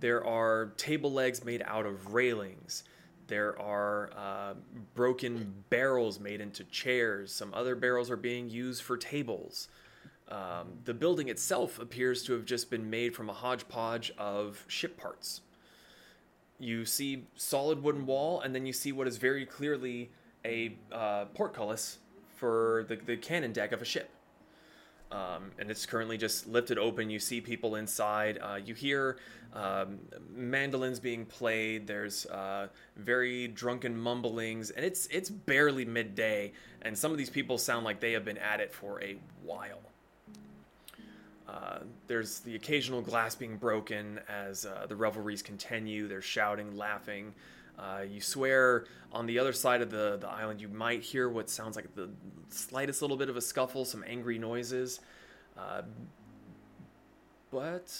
There 0.00 0.24
are 0.24 0.72
table 0.76 1.12
legs 1.12 1.44
made 1.44 1.62
out 1.66 1.86
of 1.86 2.14
railings. 2.14 2.84
There 3.26 3.58
are 3.60 4.10
uh, 4.16 4.54
broken 4.94 5.64
barrels 5.70 6.20
made 6.20 6.40
into 6.40 6.64
chairs. 6.64 7.32
Some 7.32 7.54
other 7.54 7.74
barrels 7.74 8.10
are 8.10 8.16
being 8.16 8.50
used 8.50 8.82
for 8.82 8.96
tables. 8.96 9.68
Um, 10.28 10.78
the 10.84 10.94
building 10.94 11.28
itself 11.28 11.78
appears 11.78 12.22
to 12.24 12.32
have 12.32 12.44
just 12.44 12.70
been 12.70 12.88
made 12.88 13.14
from 13.14 13.28
a 13.28 13.32
hodgepodge 13.32 14.12
of 14.18 14.64
ship 14.68 14.96
parts. 14.96 15.42
You 16.58 16.84
see 16.84 17.26
solid 17.34 17.82
wooden 17.82 18.06
wall, 18.06 18.40
and 18.40 18.54
then 18.54 18.66
you 18.66 18.72
see 18.72 18.92
what 18.92 19.06
is 19.06 19.16
very 19.16 19.44
clearly 19.44 20.10
a 20.44 20.76
uh, 20.92 21.26
portcullis 21.26 21.98
for 22.36 22.84
the, 22.88 22.96
the 22.96 23.16
cannon 23.16 23.52
deck 23.52 23.72
of 23.72 23.82
a 23.82 23.84
ship. 23.84 24.10
Um, 25.14 25.52
and 25.60 25.70
it's 25.70 25.86
currently 25.86 26.18
just 26.18 26.48
lifted 26.48 26.76
open. 26.76 27.08
You 27.08 27.20
see 27.20 27.40
people 27.40 27.76
inside. 27.76 28.40
Uh, 28.42 28.56
you 28.56 28.74
hear 28.74 29.16
um, 29.52 30.00
mandolins 30.34 30.98
being 30.98 31.24
played. 31.24 31.86
There's 31.86 32.26
uh, 32.26 32.66
very 32.96 33.46
drunken 33.46 33.96
mumblings, 33.96 34.70
and 34.70 34.84
it's 34.84 35.06
it's 35.06 35.30
barely 35.30 35.84
midday. 35.84 36.52
And 36.82 36.98
some 36.98 37.12
of 37.12 37.18
these 37.18 37.30
people 37.30 37.58
sound 37.58 37.84
like 37.84 38.00
they 38.00 38.12
have 38.12 38.24
been 38.24 38.38
at 38.38 38.58
it 38.60 38.72
for 38.72 39.00
a 39.02 39.16
while. 39.44 39.78
Uh, 41.48 41.78
there's 42.08 42.40
the 42.40 42.56
occasional 42.56 43.00
glass 43.00 43.36
being 43.36 43.56
broken 43.56 44.18
as 44.28 44.66
uh, 44.66 44.86
the 44.88 44.96
revelries 44.96 45.42
continue. 45.42 46.08
They're 46.08 46.22
shouting, 46.22 46.76
laughing. 46.76 47.34
Uh, 47.78 48.02
you 48.08 48.20
swear 48.20 48.86
on 49.12 49.26
the 49.26 49.38
other 49.38 49.52
side 49.52 49.82
of 49.82 49.90
the, 49.90 50.16
the 50.20 50.28
island 50.28 50.60
you 50.60 50.68
might 50.68 51.02
hear 51.02 51.28
what 51.28 51.50
sounds 51.50 51.76
like 51.76 51.92
the 51.94 52.08
slightest 52.50 53.00
little 53.02 53.16
bit 53.16 53.28
of 53.28 53.36
a 53.36 53.40
scuffle, 53.40 53.84
some 53.84 54.04
angry 54.06 54.38
noises. 54.38 55.00
Uh, 55.56 55.82
but 57.50 57.96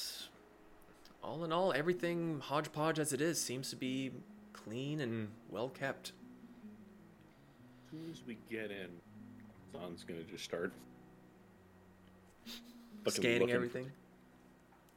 all 1.23 1.45
in 1.45 1.53
all, 1.53 1.73
everything 1.73 2.41
hodgepodge 2.41 2.99
as 2.99 3.13
it 3.13 3.21
is 3.21 3.41
seems 3.41 3.71
to 3.71 3.77
be 3.77 4.11
clean 4.53 5.01
and 5.01 5.29
well 5.51 5.69
kept. 5.69 6.13
As 7.85 7.91
soon 7.91 8.11
as 8.11 8.23
we 8.27 8.37
get 8.51 8.71
in, 8.71 8.89
Zon's 9.73 10.05
gonna 10.05 10.23
just 10.25 10.45
start 10.45 10.73
looking- 13.05 13.13
Scanning 13.23 13.41
looking- 13.41 13.55
everything. 13.55 13.93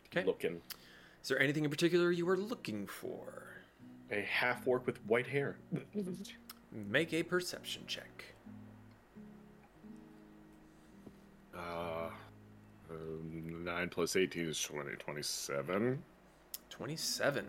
Okay. 0.07 0.23
Looking. 0.23 0.61
Is 1.21 1.27
there 1.29 1.39
anything 1.39 1.65
in 1.65 1.69
particular 1.69 2.11
you 2.11 2.25
were 2.25 2.37
looking 2.37 2.87
for? 2.87 3.43
A 4.09 4.21
half 4.21 4.65
orc 4.65 4.85
with 4.87 5.03
white 5.05 5.27
hair. 5.27 5.57
Make 6.71 7.13
a 7.13 7.23
perception 7.23 7.83
check. 7.87 8.23
Uh, 11.57 12.09
um, 12.91 13.63
9 13.63 13.89
plus 13.89 14.15
18 14.15 14.47
is 14.47 14.61
20, 14.61 14.91
27. 14.91 16.03
27. 16.69 17.45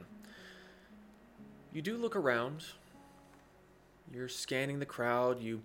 You 1.72 1.82
do 1.82 1.97
look 1.97 2.16
around. 2.16 2.64
You're 4.12 4.28
scanning 4.28 4.78
the 4.78 4.86
crowd. 4.86 5.43
You 5.43 5.60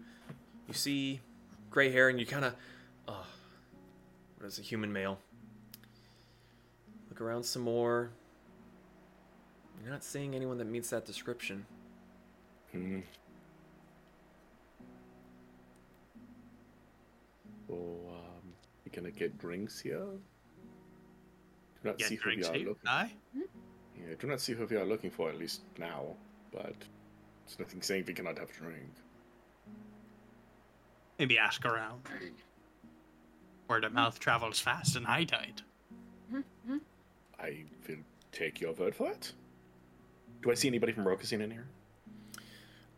you 0.67 0.73
see 0.73 1.21
gray 1.69 1.91
hair 1.91 2.09
and 2.09 2.19
you 2.19 2.25
kind 2.25 2.43
of 2.45 2.55
oh, 3.07 3.25
what 4.37 4.47
is 4.47 4.59
a 4.59 4.61
human 4.61 4.91
male? 4.91 5.17
Look 7.09 7.21
around 7.21 7.43
some 7.43 7.61
more. 7.61 8.09
You're 9.81 9.91
not 9.91 10.03
seeing 10.03 10.35
anyone 10.35 10.57
that 10.57 10.67
meets 10.67 10.89
that 10.89 11.05
description. 11.05 11.65
Hmm. 12.71 12.99
So, 17.67 18.12
we 18.93 19.01
gonna 19.01 19.11
get 19.11 19.37
drinks 19.37 19.79
here? 19.79 19.99
Do 19.99 21.89
not 21.89 21.97
Get 21.97 22.09
see 22.09 22.15
who 22.15 22.29
we 22.29 22.43
are 22.43 22.53
here? 22.53 22.67
looking. 22.67 22.87
Aye. 22.87 23.11
Yeah, 23.35 24.15
do 24.19 24.27
not 24.27 24.39
see 24.39 24.53
who 24.53 24.65
we 24.65 24.75
are 24.75 24.85
looking 24.85 25.11
for 25.11 25.29
at 25.29 25.37
least 25.37 25.61
now. 25.77 26.15
But 26.51 26.75
it's 27.45 27.59
nothing 27.59 27.81
saying 27.81 28.05
we 28.07 28.13
cannot 28.13 28.37
have 28.37 28.49
a 28.49 28.53
drink. 28.53 28.89
Maybe 31.19 31.37
ask 31.37 31.65
around. 31.65 32.01
Word 33.67 33.83
of 33.83 33.93
mouth 33.93 34.19
travels 34.19 34.59
fast 34.59 34.95
in 34.95 35.03
high 35.03 35.23
tide. 35.23 35.61
I 37.39 37.63
will 37.87 37.97
take 38.31 38.61
your 38.61 38.73
word 38.73 38.95
for 38.95 39.09
it. 39.11 39.33
Do 40.41 40.51
I 40.51 40.53
see 40.53 40.67
anybody 40.67 40.93
from 40.93 41.05
Rokusin 41.05 41.41
in 41.41 41.51
here? 41.51 41.67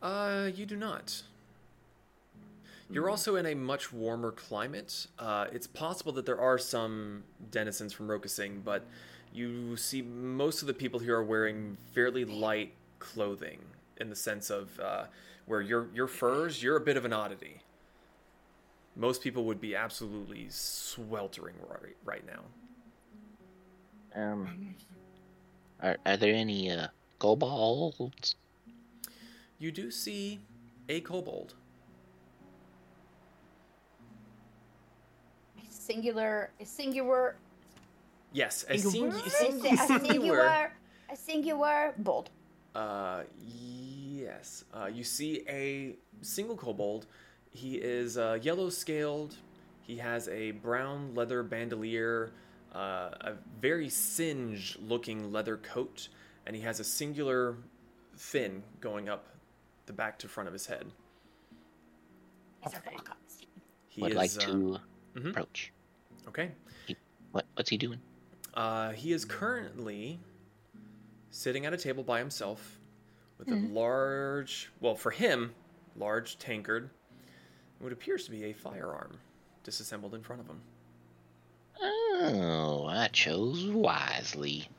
Uh, 0.02 0.50
you 0.54 0.66
do 0.66 0.76
not. 0.76 1.22
You're 2.90 3.10
also 3.10 3.36
in 3.36 3.46
a 3.46 3.56
much 3.56 3.92
warmer 3.92 4.32
climate. 4.32 5.08
Uh, 5.18 5.48
it's 5.52 5.68
possible 5.68 6.12
that 6.14 6.26
there 6.26 6.40
are 6.40 6.58
some 6.58 7.24
denizens 7.50 7.94
from 7.94 8.08
Rokasing, 8.08 8.64
but 8.64 8.86
you 9.34 9.76
see 9.76 10.02
most 10.02 10.62
of 10.62 10.68
the 10.68 10.74
people 10.74 11.00
here 11.00 11.16
are 11.16 11.24
wearing 11.24 11.78
fairly 11.94 12.26
light 12.26 12.74
clothing 13.00 13.60
in 13.98 14.10
the 14.10 14.16
sense 14.16 14.50
of 14.50 14.80
uh, 14.80 15.06
where 15.46 15.62
your 15.62 15.88
your 15.94 16.08
furs, 16.08 16.62
you're 16.62 16.78
a 16.78 16.82
bit 16.82 16.96
of 16.98 17.06
an 17.06 17.14
oddity. 17.14 17.62
Most 18.96 19.22
people 19.22 19.44
would 19.46 19.60
be 19.60 19.76
absolutely 19.76 20.48
sweltering 20.50 21.56
right, 21.68 21.96
right 22.06 22.24
now. 22.26 22.42
Um, 24.16 24.76
are 25.82 25.98
are 26.06 26.18
there 26.18 26.34
any 26.34 26.72
uh 26.72 26.88
kobolds? 27.20 28.36
You 29.60 29.72
do 29.72 29.92
see 29.92 30.40
a 30.88 31.02
kobold. 31.02 31.56
Singular, 35.86 36.50
a 36.60 36.66
singular, 36.66 37.36
Yes, 38.34 38.66
a, 38.70 38.78
Single- 38.78 39.12
sing- 39.14 39.22
a 39.26 39.30
sing- 39.30 39.62
si- 39.62 39.70
a 39.70 39.78
singular. 39.78 40.02
singular, 40.10 40.72
a 41.10 41.16
singular 41.16 41.94
bold. 42.00 42.30
Uh, 42.74 43.24
yes. 43.42 44.66
Uh, 44.74 44.88
you 44.88 45.04
see 45.06 45.46
a 45.48 45.96
single 46.22 46.58
kobold. 46.58 47.06
He 47.52 47.76
is 47.76 48.18
uh, 48.18 48.38
yellow 48.42 48.70
scaled. 48.70 49.38
He 49.84 49.96
has 49.98 50.28
a 50.28 50.52
brown 50.52 51.16
leather 51.16 51.44
bandolier, 51.44 52.32
uh, 52.74 53.12
a 53.22 53.34
very 53.62 53.88
singed 53.88 54.82
looking 54.82 55.32
leather 55.32 55.56
coat, 55.58 56.10
and 56.46 56.56
he 56.58 56.62
has 56.64 56.82
a 56.82 56.84
singular 56.84 57.56
fin 58.18 58.64
going 58.82 59.08
up 59.08 59.28
the 59.86 59.94
back 59.94 60.20
to 60.20 60.28
front 60.28 60.48
of 60.48 60.54
his 60.54 60.66
head. 60.66 60.88
These 62.66 62.74
are 62.74 62.80
full 62.82 62.96
of 62.96 63.04
cups. 63.06 63.38
He 63.88 64.02
Would 64.02 64.12
is 64.12 64.18
like 64.18 64.32
uh, 64.36 64.40
to 64.52 64.80
mhm. 65.16 65.30
approach. 65.30 65.72
Okay. 66.28 66.52
What 67.32 67.46
what's 67.56 67.70
he 67.70 67.78
doing? 67.78 68.00
Uh, 68.54 68.92
he 68.92 69.12
is 69.12 69.26
currently 69.26 70.20
sitting 71.32 71.66
at 71.66 71.74
a 71.74 71.78
table 71.78 72.04
by 72.04 72.20
himself 72.20 72.80
with 73.38 73.50
a 73.50 73.56
large, 73.56 74.72
well, 74.80 74.96
for 74.96 75.12
him, 75.12 75.54
large 75.98 76.38
tankard. 76.40 76.90
What 77.80 77.92
appears 77.92 78.24
to 78.26 78.32
be 78.32 78.46
a 78.46 78.54
firearm 78.54 79.18
disassembled 79.64 80.14
in 80.14 80.22
front 80.24 80.42
of 80.42 80.48
him. 80.48 80.62
Oh, 81.82 82.86
I 82.90 83.10
chose 83.10 83.68
wisely. 83.68 84.70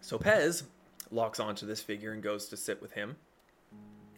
So 0.00 0.18
Pez 0.18 0.62
locks 1.10 1.38
onto 1.38 1.66
this 1.66 1.82
figure 1.82 2.12
and 2.12 2.22
goes 2.22 2.46
to 2.48 2.56
sit 2.56 2.80
with 2.80 2.92
him, 2.92 3.16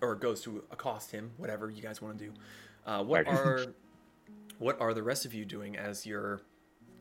or 0.01 0.15
goes 0.15 0.43
to 0.43 0.62
accost 0.70 1.11
him, 1.11 1.33
whatever 1.39 1.70
you 1.70 1.83
guys 1.83 2.01
want 2.01 2.19
to 2.19 2.27
do. 2.27 2.33
Uh, 2.87 3.03
what 3.03 3.27
are 3.27 3.66
what 4.63 4.81
are 4.81 4.95
the 4.95 5.03
rest 5.03 5.25
of 5.25 5.35
you 5.35 5.45
doing 5.45 5.77
as 5.77 6.07
your 6.07 6.41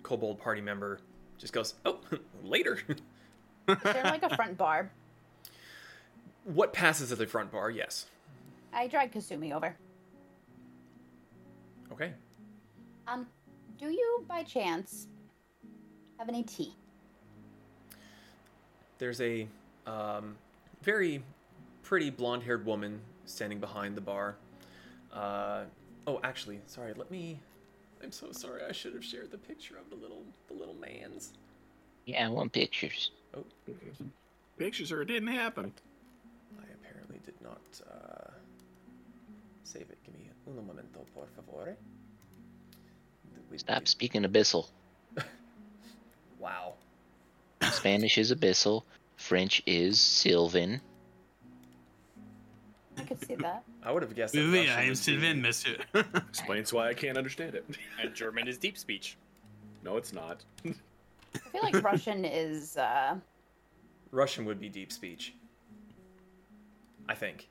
kobold 0.03 0.39
party 0.39 0.61
member 0.61 0.99
just 1.37 1.53
goes, 1.53 1.75
oh, 1.85 1.99
later? 2.43 2.79
Is 3.67 3.77
there 3.83 4.03
like 4.03 4.23
a 4.23 4.35
front 4.35 4.57
bar? 4.57 4.91
what 6.43 6.73
passes 6.73 7.11
at 7.11 7.17
the 7.17 7.27
front 7.27 7.51
bar? 7.51 7.69
Yes. 7.69 8.05
I 8.73 8.87
drag 8.87 9.11
Kasumi 9.11 9.53
over. 9.53 9.75
Okay. 11.91 12.13
Um, 13.07 13.27
do 13.77 13.89
you 13.89 14.25
by 14.27 14.43
chance 14.43 15.07
have 16.17 16.29
any 16.29 16.43
tea? 16.43 16.73
There's 18.97 19.19
a 19.21 19.47
um, 19.85 20.35
very 20.83 21.23
pretty 21.83 22.09
blonde 22.09 22.43
haired 22.43 22.65
woman 22.65 23.01
standing 23.25 23.59
behind 23.59 23.95
the 23.95 24.01
bar. 24.01 24.35
Uh, 25.11 25.63
oh, 26.07 26.19
actually, 26.23 26.59
sorry. 26.65 26.93
Let 26.95 27.11
me. 27.11 27.39
I'm 28.03 28.11
so 28.11 28.31
sorry. 28.31 28.61
I 28.67 28.71
should 28.71 28.93
have 28.93 29.03
shared 29.05 29.31
the 29.31 29.37
picture 29.37 29.75
of 29.77 29.89
the 29.89 29.95
little 29.95 30.23
the 30.47 30.53
little 30.53 30.73
man's. 30.75 31.33
Yeah, 32.05 32.25
I 32.25 32.29
want 32.29 32.51
pictures. 32.51 33.11
Oh, 33.35 33.43
Pictures 34.57 34.91
or 34.91 35.01
it 35.01 35.05
didn't 35.05 35.29
happen. 35.29 35.71
I 36.59 36.65
apparently 36.73 37.19
did 37.25 37.39
not 37.41 37.61
uh, 37.89 38.31
save 39.63 39.83
it. 39.89 39.97
Give 40.05 40.13
me 40.15 40.29
un 40.47 40.65
momento, 40.67 41.05
por 41.15 41.25
favor. 41.35 41.75
We- 43.49 43.57
Stop 43.57 43.87
speaking 43.87 44.23
abyssal. 44.23 44.67
Wow. 46.39 46.73
Spanish 47.71 48.17
is 48.17 48.33
abyssal. 48.33 48.81
French 49.15 49.61
is 49.67 50.01
Sylvan. 50.01 50.81
I 52.97 53.03
could 53.03 53.23
see 53.25 53.35
that. 53.35 53.63
I 53.83 53.91
would 53.91 54.03
have 54.03 54.15
guessed. 54.15 54.33
that 54.33 54.39
Oui, 54.39 54.51
oui, 54.51 54.69
I 54.69 54.81
am 54.83 54.89
would 54.89 54.97
Sylvain, 54.97 55.37
be- 55.37 55.41
monsieur. 55.43 55.77
Explains 56.29 56.73
why 56.73 56.89
I 56.89 56.93
can't 56.93 57.17
understand 57.17 57.55
it. 57.55 57.65
And 58.01 58.13
German 58.13 58.47
is 58.47 58.57
deep 58.57 58.77
speech. 58.77 59.17
no, 59.83 59.97
it's 59.97 60.13
not. 60.13 60.43
I 60.65 60.73
feel 61.51 61.61
like 61.63 61.81
Russian 61.83 62.25
is 62.25 62.77
uh, 62.77 63.15
Russian 64.11 64.45
would 64.45 64.59
be 64.59 64.67
deep 64.69 64.91
speech. 64.91 65.33
I 67.09 67.15
think. 67.15 67.47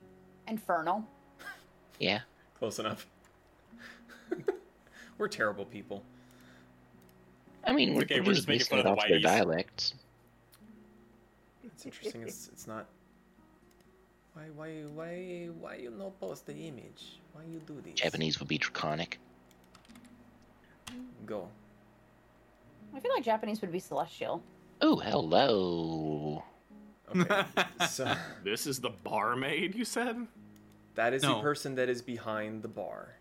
infernal. 0.48 1.04
Yeah. 1.98 2.20
Close 2.58 2.78
enough. 2.78 3.06
We're 5.18 5.28
terrible 5.28 5.64
people. 5.66 6.02
I 7.66 7.72
mean, 7.74 7.94
we're, 7.94 8.02
Okay, 8.02 8.20
we're 8.20 8.26
we're 8.26 8.32
just 8.34 8.46
just 8.46 8.48
making 8.48 8.66
fun 8.66 8.78
of 8.78 8.84
the 8.84 8.90
off 8.92 9.08
their 9.08 9.20
dialects. 9.20 9.94
It's 11.62 11.84
interesting. 11.84 12.22
It's 12.22 12.48
it's 12.48 12.66
not. 12.66 12.86
Why 14.35 14.43
why 14.55 14.70
why 14.94 15.48
why 15.61 15.74
you 15.77 15.90
not 15.90 16.19
post 16.20 16.47
the 16.47 16.55
image? 16.55 17.19
Why 17.32 17.43
you 17.51 17.61
do 17.66 17.81
this? 17.85 17.94
Japanese 17.94 18.39
would 18.39 18.48
be 18.48 18.59
draconic. 18.59 19.19
Go. 21.27 21.48
I 22.94 23.01
feel 23.01 23.12
like 23.12 23.24
Japanese 23.24 23.61
would 23.61 23.73
be 23.73 23.78
celestial. 23.78 24.43
Oh, 24.81 24.97
hello. 24.97 26.43
Okay. 27.15 27.44
so 27.89 28.12
This 28.44 28.66
is 28.66 28.81
the 28.81 28.90
barmaid, 28.90 29.74
you 29.74 29.85
said? 29.85 30.27
that 30.97 31.12
is 31.15 31.23
the 31.23 31.28
No. 31.28 31.40
person 31.40 31.74
that 31.77 31.89
is 31.89 32.02
behind 32.02 32.62
the 32.62 32.69
bar. 32.69 33.15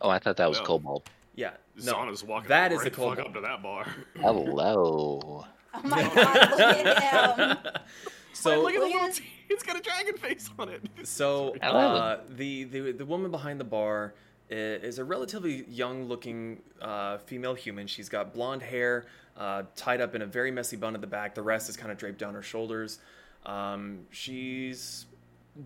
Oh, 0.00 0.08
I 0.08 0.18
thought 0.18 0.36
that 0.38 0.48
was 0.48 0.58
Well. 0.58 0.66
kobold. 0.66 1.10
Yeah. 1.34 1.52
No. 1.82 1.94
Zana's 1.94 2.24
walking 2.24 2.48
that 2.48 2.70
right 2.70 2.72
is 2.72 2.78
the 2.84 2.90
fuck 2.90 2.96
kobold. 3.18 3.18
up 3.18 3.34
to 3.34 3.40
that 3.40 3.62
bar. 3.62 3.86
Hello. 4.20 5.44
Oh 5.74 5.80
my 5.82 6.02
god, 6.02 6.50
look 6.50 6.60
at 6.60 7.38
him! 7.38 7.72
so 8.34 8.62
Look 8.62 8.74
at 8.74 8.80
the 8.80 8.86
little 8.86 9.00
at- 9.02 9.14
t- 9.14 9.24
It's 9.48 9.62
got 9.62 9.76
a 9.76 9.80
dragon 9.80 10.16
face 10.16 10.50
on 10.58 10.68
it. 10.68 10.82
So 11.04 11.54
uh, 11.56 12.20
the, 12.30 12.64
the 12.64 12.92
the 12.92 13.04
woman 13.06 13.30
behind 13.30 13.60
the 13.60 13.64
bar 13.64 14.14
is 14.50 14.98
a 14.98 15.04
relatively 15.04 15.64
young-looking 15.68 16.60
uh, 16.80 17.18
female 17.18 17.54
human. 17.54 17.86
She's 17.86 18.08
got 18.08 18.32
blonde 18.34 18.62
hair 18.62 19.06
uh, 19.36 19.64
tied 19.74 20.00
up 20.00 20.14
in 20.14 20.22
a 20.22 20.26
very 20.26 20.50
messy 20.50 20.76
bun 20.76 20.94
at 20.94 21.00
the 21.00 21.06
back. 21.06 21.34
The 21.34 21.42
rest 21.42 21.68
is 21.68 21.76
kind 21.76 21.90
of 21.90 21.98
draped 21.98 22.18
down 22.18 22.34
her 22.34 22.42
shoulders. 22.42 22.98
Um, 23.46 24.00
she's 24.10 25.06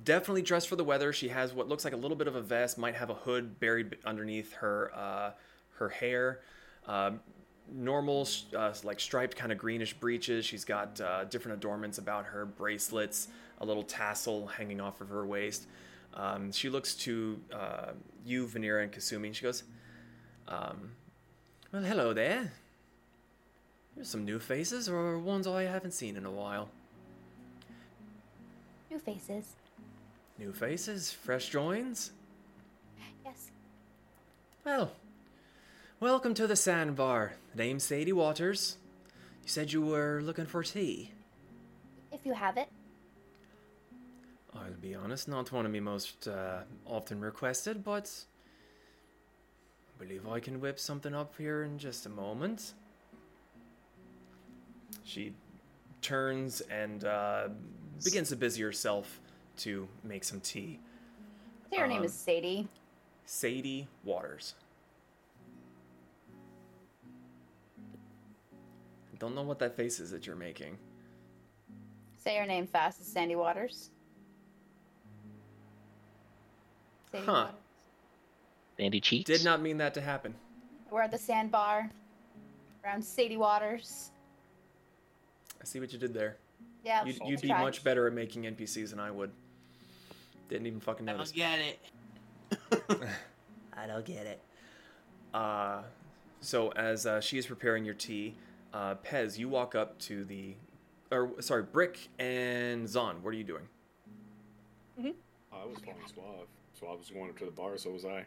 definitely 0.05 0.43
dressed 0.43 0.69
for 0.69 0.77
the 0.77 0.85
weather. 0.85 1.13
She 1.13 1.29
has 1.29 1.53
what 1.53 1.69
looks 1.69 1.85
like 1.85 1.93
a 1.93 1.97
little 1.97 2.17
bit 2.17 2.29
of 2.29 2.37
a 2.37 2.41
vest, 2.43 2.79
might 2.79 2.95
have 2.95 3.11
a 3.11 3.15
hood 3.15 3.59
buried 3.61 3.97
underneath 4.05 4.53
her 4.55 4.91
uh, 4.95 5.31
her 5.79 5.89
hair. 5.89 6.41
Um, 6.87 7.21
normal, 7.73 8.29
uh, 8.57 8.73
like 8.85 9.01
striped, 9.01 9.37
kind 9.37 9.53
of 9.53 9.59
greenish 9.59 9.95
breeches. 9.95 10.45
She's 10.45 10.65
got 10.65 11.01
uh, 11.01 11.25
different 11.25 11.59
adornments 11.59 11.99
about 11.99 12.27
her 12.27 12.47
bracelets, 12.47 13.29
a 13.61 13.67
little 13.67 13.83
tassel 13.83 14.47
hanging 14.47 14.81
off 14.81 15.01
of 15.01 15.09
her 15.09 15.27
waist. 15.27 15.67
Um, 16.15 16.53
she 16.53 16.69
looks 16.69 16.95
to 16.97 17.41
uh, 17.53 17.93
you, 18.25 18.47
Vanira, 18.47 18.83
and 18.83 18.93
Kasumi, 18.93 19.27
and 19.27 19.37
she 19.37 19.43
goes, 19.43 19.63
um, 20.49 20.91
Well, 21.73 21.83
hello 21.83 22.13
there. 22.13 22.53
Here's 23.95 24.09
some 24.09 24.25
new 24.25 24.39
faces, 24.39 24.89
or 24.89 25.19
ones 25.19 25.47
I 25.47 25.65
haven't 25.65 25.93
seen 25.93 26.17
in 26.17 26.25
a 26.25 26.31
while. 26.31 26.69
New 28.91 28.99
faces. 28.99 29.55
New 30.39 30.53
faces, 30.53 31.11
fresh 31.11 31.49
joins. 31.49 32.13
Yes. 33.25 33.51
Well, 34.65 34.93
welcome 36.01 36.35
to 36.35 36.47
the 36.47 36.57
Sandbar. 36.57 37.33
Name's 37.55 37.85
Sadie 37.85 38.13
Waters. 38.13 38.77
You 39.43 39.49
said 39.49 39.73
you 39.73 39.83
were 39.83 40.21
looking 40.23 40.47
for 40.47 40.63
tea. 40.63 41.13
If 42.13 42.25
you 42.25 42.35
have 42.35 42.57
it. 42.57 42.69
I'll 44.55 44.73
be 44.81 44.95
honest, 44.95 45.29
not 45.29 45.53
one 45.53 45.67
of 45.67 45.73
me 45.73 45.81
most 45.81 46.27
uh, 46.27 46.61
often 46.87 47.21
requested, 47.21 47.85
but 47.85 48.11
I 49.99 50.03
believe 50.05 50.27
I 50.27 50.41
can 50.41 50.61
whip 50.61 50.79
something 50.79 51.15
up 51.15 51.35
here 51.39 51.63
in 51.63 51.79
just 51.79 52.07
a 52.07 52.09
moment. 52.09 52.73
She 55.05 55.33
turns 56.03 56.61
and 56.63 57.05
uh, 57.05 57.49
begins 58.05 58.31
to 58.31 58.37
busy 58.37 58.63
herself 58.63 59.21
to 59.59 59.87
make 60.03 60.25
some 60.25 60.41
tea. 60.41 60.79
Say 61.71 61.79
her 61.79 61.87
name 61.87 61.99
Um, 61.99 62.05
is 62.05 62.15
Sadie. 62.15 62.67
Sadie 63.27 63.87
Waters. 64.05 64.55
Don't 69.19 69.35
know 69.35 69.43
what 69.43 69.59
that 69.59 69.77
face 69.77 70.01
is 70.01 70.11
that 70.11 70.27
you're 70.27 70.37
making. 70.37 70.79
Say 72.17 72.37
your 72.37 72.47
name 72.47 72.67
fast. 72.67 73.01
It's 73.01 73.13
Sandy 73.13 73.37
Waters. 73.37 73.91
Sadie 77.11 77.25
Huh. 77.25 77.33
Waters. 77.33 77.55
Sandy 78.77 79.01
cheeks. 79.01 79.27
Did 79.27 79.45
not 79.45 79.61
mean 79.61 79.79
that 79.79 79.95
to 79.95 80.01
happen. 80.01 80.35
We're 80.91 81.03
at 81.03 81.11
the 81.11 81.19
sandbar 81.19 81.91
around 82.85 83.05
Sadie 83.05 83.37
Waters. 83.37 84.11
I 85.61 85.65
see 85.65 85.81
what 85.81 85.93
you 85.93 85.99
did 85.99 86.15
there. 86.15 86.37
Yeah. 86.85 87.05
You'd, 87.05 87.19
you'd 87.27 87.41
be 87.41 87.49
much 87.49 87.83
better 87.83 88.07
at 88.07 88.13
making 88.13 88.45
NPCs 88.45 88.91
than 88.91 89.01
I 89.01 89.11
would. 89.11 89.31
Didn't 90.49 90.67
even 90.67 90.81
fucking 90.81 91.05
notice. 91.05 91.33
I 91.37 91.57
notice. 91.57 91.77
don't 92.51 92.89
get 92.89 93.01
it. 93.01 93.09
I 93.77 93.87
don't 93.87 94.05
get 94.05 94.27
it. 94.27 94.41
Uh, 95.35 95.83
so 96.41 96.71
as 96.71 97.05
uh, 97.05 97.21
she 97.21 97.37
is 97.37 97.47
preparing 97.47 97.85
your 97.85 97.95
tea, 97.95 98.35
uh, 98.73 98.95
Pez, 98.97 99.39
you 99.39 99.49
walk 99.49 99.75
up 99.75 99.99
to 100.01 100.25
the, 100.25 100.55
or 101.11 101.31
sorry, 101.41 101.63
Brick 101.63 102.09
and 102.19 102.89
Zon. 102.89 103.23
What 103.23 103.31
are 103.31 103.37
you 103.39 103.45
doing? 103.45 103.69
I 105.01 105.65
was 105.67 105.79
following 105.85 106.07
Suave. 106.07 106.47
Suave 106.79 106.99
was 106.99 107.11
going 107.11 107.31
up 107.31 107.39
to 107.39 107.45
the 107.45 107.51
bar, 107.51 107.77
so 107.79 107.91
was 107.91 108.05
I. 108.05 108.25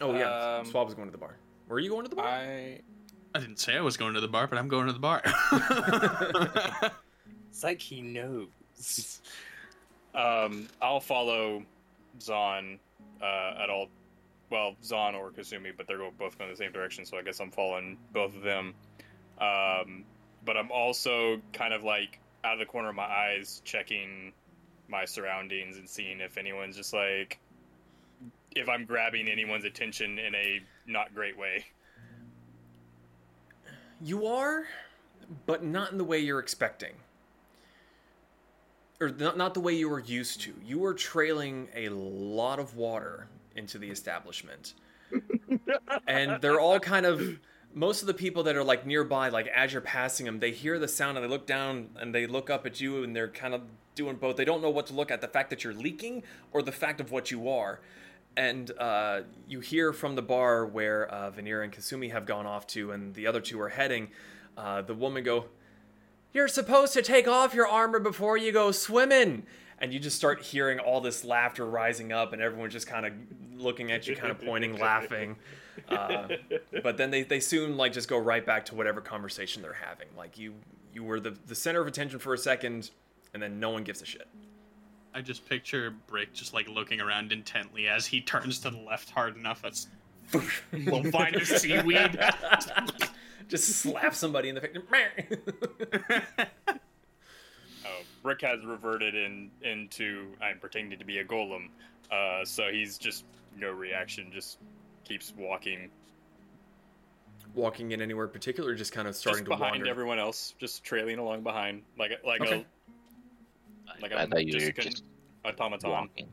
Oh 0.00 0.14
yeah, 0.14 0.58
Um, 0.60 0.66
Suave 0.66 0.86
was 0.86 0.94
going 0.94 1.08
to 1.08 1.12
the 1.12 1.18
bar. 1.18 1.36
Were 1.68 1.78
you 1.80 1.90
going 1.90 2.04
to 2.04 2.08
the 2.10 2.16
bar? 2.16 2.26
I. 2.26 2.80
I 3.34 3.38
didn't 3.40 3.58
say 3.58 3.76
I 3.76 3.80
was 3.82 3.96
going 3.98 4.14
to 4.14 4.20
the 4.20 4.28
bar, 4.28 4.46
but 4.46 4.58
I'm 4.58 4.68
going 4.68 4.86
to 4.86 4.92
the 4.92 4.98
bar. 4.98 5.22
It's 7.50 7.64
like 7.64 7.80
he 7.80 8.02
knows. 8.02 9.22
um, 10.14 10.68
I'll 10.82 11.00
follow 11.00 11.62
Zon 12.20 12.78
uh, 13.22 13.54
at 13.62 13.70
all. 13.70 13.88
Well, 14.50 14.76
Zon 14.84 15.14
or 15.14 15.30
Kasumi, 15.30 15.70
but 15.74 15.86
they're 15.86 15.98
both 16.18 16.36
going 16.38 16.50
the 16.50 16.56
same 16.56 16.72
direction, 16.72 17.06
so 17.06 17.16
I 17.16 17.22
guess 17.22 17.40
I'm 17.40 17.50
following 17.50 17.96
both 18.12 18.36
of 18.36 18.42
them. 18.42 18.74
Um, 19.40 20.04
but 20.44 20.56
I'm 20.56 20.70
also 20.70 21.40
kind 21.52 21.74
of 21.74 21.84
like 21.84 22.18
out 22.44 22.54
of 22.54 22.58
the 22.58 22.66
corner 22.66 22.88
of 22.88 22.94
my 22.94 23.04
eyes 23.04 23.60
checking 23.64 24.32
my 24.88 25.04
surroundings 25.04 25.78
and 25.78 25.88
seeing 25.88 26.20
if 26.20 26.38
anyone's 26.38 26.76
just 26.76 26.92
like 26.92 27.38
if 28.54 28.68
I'm 28.68 28.84
grabbing 28.86 29.28
anyone's 29.28 29.64
attention 29.64 30.18
in 30.18 30.34
a 30.34 30.60
not 30.86 31.14
great 31.14 31.36
way. 31.36 31.66
You 34.00 34.26
are, 34.26 34.64
but 35.46 35.64
not 35.64 35.92
in 35.92 35.98
the 35.98 36.04
way 36.04 36.18
you're 36.18 36.38
expecting. 36.38 36.92
Or 39.00 39.10
not, 39.10 39.36
not 39.36 39.52
the 39.52 39.60
way 39.60 39.74
you 39.74 39.90
were 39.90 40.00
used 40.00 40.40
to. 40.42 40.54
You 40.64 40.78
were 40.78 40.94
trailing 40.94 41.68
a 41.74 41.90
lot 41.90 42.58
of 42.58 42.76
water 42.76 43.28
into 43.54 43.78
the 43.78 43.90
establishment. 43.90 44.74
and 46.08 46.40
they're 46.40 46.60
all 46.60 46.80
kind 46.80 47.04
of 47.04 47.38
most 47.76 48.00
of 48.00 48.06
the 48.06 48.14
people 48.14 48.42
that 48.42 48.56
are 48.56 48.64
like 48.64 48.86
nearby 48.86 49.28
like 49.28 49.46
as 49.48 49.72
you're 49.72 49.82
passing 49.82 50.24
them 50.24 50.40
they 50.40 50.50
hear 50.50 50.78
the 50.78 50.88
sound 50.88 51.16
and 51.16 51.24
they 51.24 51.30
look 51.30 51.46
down 51.46 51.90
and 52.00 52.14
they 52.14 52.26
look 52.26 52.48
up 52.48 52.64
at 52.64 52.80
you 52.80 53.04
and 53.04 53.14
they're 53.14 53.28
kind 53.28 53.52
of 53.52 53.60
doing 53.94 54.16
both 54.16 54.36
they 54.36 54.44
don't 54.44 54.62
know 54.62 54.70
what 54.70 54.86
to 54.86 54.94
look 54.94 55.10
at 55.10 55.20
the 55.20 55.28
fact 55.28 55.50
that 55.50 55.62
you're 55.62 55.74
leaking 55.74 56.22
or 56.52 56.62
the 56.62 56.72
fact 56.72 57.00
of 57.00 57.12
what 57.12 57.30
you 57.30 57.48
are 57.48 57.80
and 58.36 58.70
uh, 58.78 59.22
you 59.48 59.60
hear 59.60 59.92
from 59.92 60.14
the 60.14 60.22
bar 60.22 60.66
where 60.66 61.06
uh, 61.06 61.30
Vanir 61.30 61.62
and 61.62 61.72
Kasumi 61.72 62.12
have 62.12 62.26
gone 62.26 62.46
off 62.46 62.66
to, 62.68 62.92
and 62.92 63.14
the 63.14 63.26
other 63.26 63.40
two 63.40 63.60
are 63.60 63.70
heading. 63.70 64.08
Uh, 64.56 64.82
the 64.82 64.94
woman 64.94 65.24
go, 65.24 65.46
"You're 66.32 66.48
supposed 66.48 66.92
to 66.94 67.02
take 67.02 67.26
off 67.26 67.54
your 67.54 67.66
armor 67.66 67.98
before 67.98 68.36
you 68.36 68.52
go 68.52 68.72
swimming." 68.72 69.44
And 69.78 69.92
you 69.92 69.98
just 69.98 70.16
start 70.16 70.40
hearing 70.40 70.78
all 70.78 71.02
this 71.02 71.22
laughter 71.22 71.66
rising 71.66 72.10
up, 72.10 72.32
and 72.32 72.40
everyone's 72.40 72.72
just 72.72 72.86
kind 72.86 73.04
of 73.04 73.12
looking 73.60 73.92
at 73.92 74.06
you, 74.06 74.16
kind 74.16 74.30
of 74.30 74.40
pointing, 74.40 74.78
laughing. 74.78 75.36
Uh, 75.88 76.28
but 76.82 76.96
then 76.96 77.10
they, 77.10 77.22
they 77.22 77.40
soon 77.40 77.76
like 77.76 77.92
just 77.92 78.08
go 78.08 78.18
right 78.18 78.44
back 78.44 78.64
to 78.66 78.74
whatever 78.74 79.00
conversation 79.00 79.62
they're 79.62 79.72
having. 79.72 80.08
Like 80.16 80.38
you 80.38 80.54
you 80.92 81.04
were 81.04 81.20
the 81.20 81.36
the 81.46 81.54
center 81.54 81.80
of 81.80 81.86
attention 81.86 82.18
for 82.18 82.34
a 82.34 82.38
second, 82.38 82.90
and 83.34 83.42
then 83.42 83.60
no 83.60 83.70
one 83.70 83.84
gives 83.84 84.02
a 84.02 84.06
shit. 84.06 84.28
I 85.14 85.22
just 85.22 85.48
picture 85.48 85.94
Brick 86.06 86.34
just 86.34 86.52
like 86.52 86.68
looking 86.68 87.00
around 87.00 87.32
intently 87.32 87.88
as 87.88 88.06
he 88.06 88.20
turns 88.20 88.58
to 88.60 88.70
the 88.70 88.78
left 88.78 89.10
hard 89.10 89.36
enough. 89.36 89.62
That's 89.62 89.88
little 90.72 91.10
vine 91.10 91.34
of 91.34 91.46
seaweed. 91.46 92.18
just 93.48 93.68
slap 93.76 94.14
somebody 94.14 94.48
in 94.48 94.54
the 94.56 94.60
face. 94.60 95.38
Oh, 97.88 98.02
Rick 98.24 98.40
has 98.42 98.64
reverted 98.64 99.14
in 99.14 99.48
into 99.62 100.26
I'm 100.42 100.58
pretending 100.58 100.98
to 100.98 101.04
be 101.04 101.18
a 101.18 101.24
golem, 101.24 101.68
uh, 102.10 102.44
so 102.44 102.64
he's 102.72 102.98
just 102.98 103.24
no 103.56 103.70
reaction, 103.70 104.32
just 104.32 104.58
keeps 105.06 105.32
walking, 105.36 105.90
Walking 107.54 107.92
in 107.92 108.02
anywhere 108.02 108.26
particular, 108.28 108.72
or 108.72 108.74
just 108.74 108.92
kind 108.92 109.08
of 109.08 109.16
starting 109.16 109.44
just 109.46 109.50
to 109.50 109.64
behind 109.64 109.86
everyone 109.88 110.18
else, 110.18 110.54
just 110.58 110.84
trailing 110.84 111.18
along 111.18 111.42
behind, 111.42 111.82
like 111.98 112.12
like 112.24 112.42
Okay. 112.42 112.66
a 113.96 114.02
like 114.02 114.12
I 114.12 114.24
a 114.24 114.26
thought 114.26 114.44
you 114.44 114.52
just 114.52 114.66
were 114.66 114.70
a 114.72 114.84
just 114.84 115.04
automaton. 115.46 115.90
walking. 115.90 116.28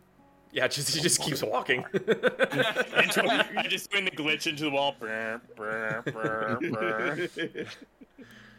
Yeah, 0.52 0.68
just 0.68 0.94
he 0.94 1.00
just 1.02 1.22
keeps 1.22 1.42
walking. 1.42 1.86
Into- 1.94 3.54
I 3.58 3.66
just 3.70 3.90
doing 3.90 4.04
the 4.06 4.12
glitch 4.12 4.48
into 4.48 4.64
the 4.66 4.70
wall. 4.72 4.96
Brr, 5.00 5.40
brr, 5.56 6.04
brr, 6.12 6.58
brr. 6.70 7.30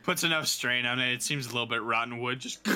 Puts 0.02 0.24
enough 0.24 0.46
strain 0.46 0.86
on 0.86 0.98
it. 1.00 1.12
It 1.12 1.22
seems 1.22 1.46
a 1.46 1.50
little 1.50 1.66
bit 1.66 1.82
rotten 1.82 2.18
wood. 2.18 2.38
Just 2.40 2.60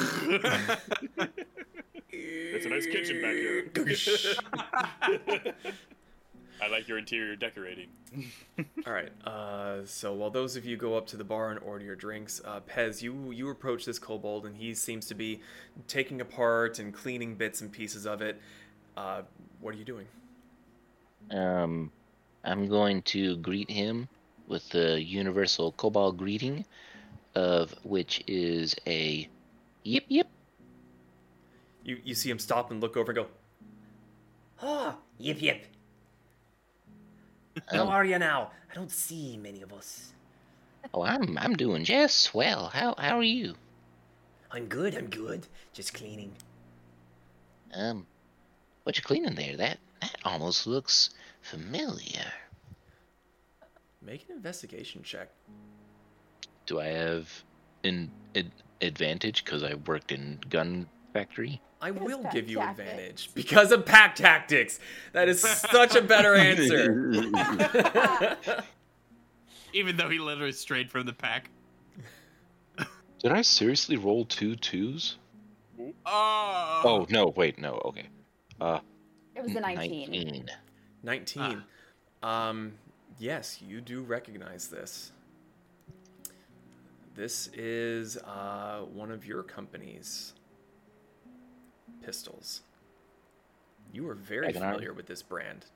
It's 2.10 2.66
a 2.66 2.69
nice 2.69 2.86
kitchen 2.86 3.23
back 3.23 3.35
here. 3.35 3.70
I 6.60 6.68
like 6.68 6.89
your 6.89 6.98
interior 6.98 7.36
decorating. 7.36 7.89
All 8.86 8.93
right. 8.93 9.12
Uh, 9.24 9.85
so 9.85 10.12
while 10.14 10.30
those 10.30 10.56
of 10.56 10.64
you 10.64 10.76
go 10.76 10.97
up 10.97 11.06
to 11.09 11.16
the 11.16 11.24
bar 11.24 11.51
and 11.51 11.60
order 11.60 11.85
your 11.85 11.97
drinks, 11.97 12.40
uh, 12.44 12.60
Pez, 12.60 13.02
you 13.02 13.30
you 13.30 13.48
approach 13.51 13.85
this 13.85 13.98
kobold, 13.98 14.47
and 14.47 14.56
he 14.56 14.74
seems 14.74 15.06
to 15.06 15.14
be 15.14 15.40
taking 15.86 16.20
apart 16.20 16.78
and 16.78 16.93
cleaning 16.93 17.35
bits 17.35 17.60
and 17.60 17.70
pieces 17.70 18.06
of 18.06 18.22
it. 18.22 18.40
Uh, 18.97 19.22
what 19.60 19.74
are 19.74 19.78
you 19.78 19.85
doing? 19.85 20.06
Um, 21.30 21.93
I'm 22.44 22.68
going 22.68 23.02
to 23.02 23.36
greet 23.36 23.70
him 23.70 24.09
with 24.48 24.68
the 24.70 25.01
universal 25.01 25.72
kobold 25.72 26.16
greeting, 26.16 26.64
of 27.35 27.74
which 27.85 28.24
is 28.26 28.74
a 28.86 29.28
yip 29.85 30.05
yip. 30.09 30.28
You 31.85 31.98
you 32.02 32.14
see 32.14 32.30
him 32.30 32.39
stop 32.39 32.70
and 32.70 32.80
look 32.80 32.97
over 32.97 33.12
and 33.12 33.16
go, 33.16 33.26
Ah, 34.60 34.97
yip 35.18 35.40
yip. 35.40 35.66
How 37.66 37.89
are 37.89 38.05
you 38.05 38.18
now? 38.18 38.51
I 38.70 38.74
don't 38.74 38.90
see 38.90 39.36
many 39.36 39.62
of 39.62 39.72
us. 39.72 40.12
oh, 40.94 41.02
I'm 41.02 41.36
I'm 41.39 41.55
doing 41.55 41.85
just 41.85 42.18
swell. 42.20 42.68
How 42.68 42.94
how 42.98 43.16
are 43.18 43.22
you? 43.22 43.55
I'm 44.51 44.66
good, 44.66 44.94
I'm 44.94 45.09
good. 45.10 45.47
Just 45.72 45.93
cleaning. 45.94 46.32
Um, 47.74 48.06
what 48.85 48.97
you 48.97 49.02
cleaning 49.02 49.35
there? 49.35 49.56
That 49.56 49.78
that 50.01 50.16
almost 50.24 50.66
looks 50.66 51.10
familiar. 51.43 52.24
Make 54.01 54.26
an 54.28 54.36
investigation 54.36 55.02
check. 55.02 55.28
Do 56.66 56.80
I 56.80 56.86
have 56.86 57.28
an 57.85 58.10
ad- 58.36 58.52
advantage 58.80 59.44
because 59.44 59.62
I 59.62 59.74
worked 59.74 60.12
in 60.12 60.39
gun 60.48 60.86
factory? 61.12 61.60
I 61.80 61.90
will 61.92 62.24
give 62.32 62.48
you 62.50 62.56
tactics. 62.56 62.88
advantage 62.88 63.30
because 63.34 63.70
of 63.72 63.86
pack 63.86 64.16
tactics. 64.16 64.80
That 65.12 65.28
is 65.28 65.40
such 65.40 65.94
a 65.94 66.02
better 66.02 66.34
answer. 66.36 67.24
Even 69.72 69.96
though 69.96 70.09
he 70.09 70.18
literally 70.18 70.52
strayed 70.52 70.90
from 70.90 71.06
the 71.06 71.12
pack. 71.12 71.50
Did 73.20 73.32
I 73.32 73.42
seriously 73.42 73.96
roll 73.96 74.24
two 74.24 74.56
twos? 74.56 75.18
Oh. 76.06 76.82
Oh 76.84 77.06
no, 77.10 77.32
wait, 77.36 77.59
no, 77.59 77.80
okay. 77.84 78.09
Uh, 78.60 78.80
It 79.36 79.42
was 79.42 79.55
a 79.55 79.60
19. 79.60 80.10
19. 80.10 80.50
19. 81.02 81.62
Um, 82.22 82.72
yes, 83.18 83.60
you 83.62 83.80
do 83.80 84.02
recognize 84.02 84.68
this. 84.68 85.12
This 87.14 87.48
is 87.55 88.16
uh, 88.18 88.80
one 88.92 89.10
of 89.10 89.26
your 89.26 89.42
company's 89.42 90.34
pistols. 92.09 92.62
You 93.93 94.09
are 94.09 94.14
very 94.14 94.47
Dragon 94.47 94.62
Arm? 94.62 94.72
familiar 94.72 94.94
with 94.94 95.06
this 95.06 95.22
brand. 95.22 95.66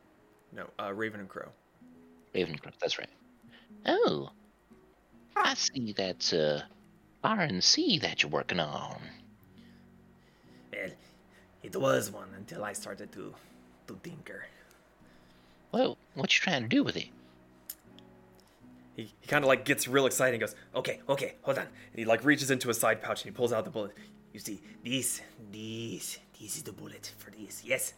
No, 0.51 0.65
uh, 0.81 0.91
Raven 0.95 1.21
and 1.21 1.29
Crow. 1.29 1.51
Ravencroft, 2.35 2.79
that's 2.81 2.99
right. 2.99 3.11
Oh, 3.85 4.31
I 5.37 5.53
see 5.53 5.93
that's 5.93 6.33
a 6.33 6.65
RNC 7.23 8.01
that 8.01 8.23
you're 8.23 8.31
working 8.31 8.61
on. 8.61 9.03
Well, 10.73 10.91
it 11.63 11.77
was 11.77 12.11
one 12.11 12.29
until 12.35 12.65
I 12.65 12.73
started 12.73 13.13
to 13.13 13.35
to 13.89 13.99
tinker. 14.03 14.47
Well, 15.71 15.99
what 16.15 16.35
you 16.35 16.41
trying 16.41 16.63
to 16.63 16.69
do 16.69 16.83
with 16.83 16.97
it? 16.97 17.09
He, 18.97 19.13
he 19.21 19.27
kind 19.27 19.45
of 19.45 19.49
like 19.49 19.67
gets 19.67 19.87
real 19.87 20.07
excited 20.07 20.35
and 20.35 20.41
goes, 20.41 20.55
okay, 20.75 21.01
okay, 21.11 21.35
hold 21.43 21.59
on. 21.59 21.65
And 21.65 21.99
he 21.99 22.07
like 22.07 22.25
reaches 22.25 22.51
into 22.51 22.71
a 22.71 22.75
side 22.75 23.03
pouch 23.03 23.23
and 23.23 23.31
he 23.31 23.37
pulls 23.37 23.53
out 23.53 23.67
the 23.67 23.71
bullet. 23.71 23.93
You 24.33 24.41
see, 24.41 24.61
this, 24.85 25.21
this, 25.53 26.19
this 26.41 26.57
is 26.57 26.63
the 26.63 26.73
bullet 26.73 27.13
for 27.19 27.31
this. 27.31 27.63
Yes. 27.65 27.93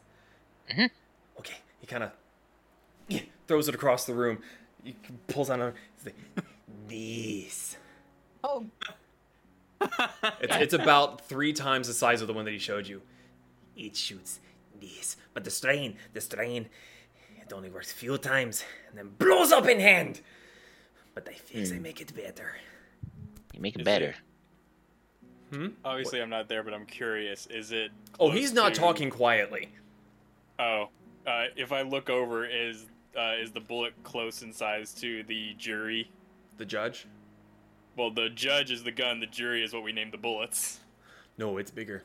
Mhm. 0.73 0.91
Okay, 1.39 1.57
he 1.81 1.87
kind 1.87 2.05
of 2.05 2.11
throws 3.47 3.69
it 3.69 3.75
across 3.75 4.05
the 4.07 4.15
room. 4.15 4.39
He 4.83 4.97
pulls 5.29 5.51
out 5.51 5.61
a. 5.61 5.73
he's 5.97 6.07
like, 6.07 6.17
This. 6.89 7.77
Oh, 8.43 8.67
It's, 10.41 10.57
it's 10.57 10.75
about 10.75 11.27
three 11.29 11.53
times 11.53 11.89
the 11.89 11.95
size 11.95 12.21
of 12.21 12.27
the 12.27 12.33
one 12.35 12.45
that 12.47 12.53
he 12.53 12.59
showed 12.59 12.87
you. 12.87 13.03
It 13.77 13.97
shoots 13.97 14.41
this, 14.81 15.17
but 15.35 15.45
the 15.45 15.51
strain, 15.51 15.97
the 16.13 16.21
strain, 16.21 16.69
it 17.41 17.53
only 17.53 17.69
works 17.71 17.93
a 17.93 17.95
few 17.95 18.17
times 18.19 18.65
and 18.89 18.99
then 18.99 19.11
blows 19.19 19.53
up 19.53 19.67
in 19.69 19.81
hand. 19.81 20.21
But 21.15 21.29
I 21.29 21.35
fix, 21.35 21.71
I 21.73 21.79
make 21.79 22.01
it 22.01 22.15
better. 22.15 22.57
You 23.53 23.61
make 23.61 23.75
it 23.77 23.81
Is 23.83 23.85
better. 25.59 25.73
Obviously, 25.85 26.21
I'm 26.23 26.31
not 26.31 26.49
there, 26.49 26.63
but 26.63 26.75
I'm 26.75 26.87
curious. 26.87 27.47
Is 27.47 27.73
it? 27.73 27.91
Oh, 28.21 28.31
he's 28.31 28.53
not 28.53 28.75
to- 28.75 28.81
talking 28.81 29.11
quietly. 29.11 29.69
Oh, 30.59 30.89
uh, 31.27 31.45
if 31.57 31.73
I 31.73 31.83
look 31.83 32.09
over, 32.11 32.47
is 32.47 32.87
uh, 33.19 33.35
is 33.41 33.51
the 33.53 33.61
bullet 33.61 33.93
close 34.03 34.43
in 34.43 34.53
size 34.53 34.93
to 34.95 35.23
the 35.25 35.55
jury? 35.59 36.11
The 36.59 36.65
judge? 36.65 37.07
Well, 37.97 38.11
the 38.11 38.29
judge 38.29 38.71
is 38.71 38.83
the 38.83 38.91
gun. 38.93 39.21
The 39.21 39.27
jury 39.27 39.63
is 39.65 39.73
what 39.73 39.83
we 39.83 39.93
name 39.93 40.11
the 40.11 40.19
bullets. 40.19 40.81
No, 41.39 41.59
it's 41.59 41.71
bigger. 41.71 42.05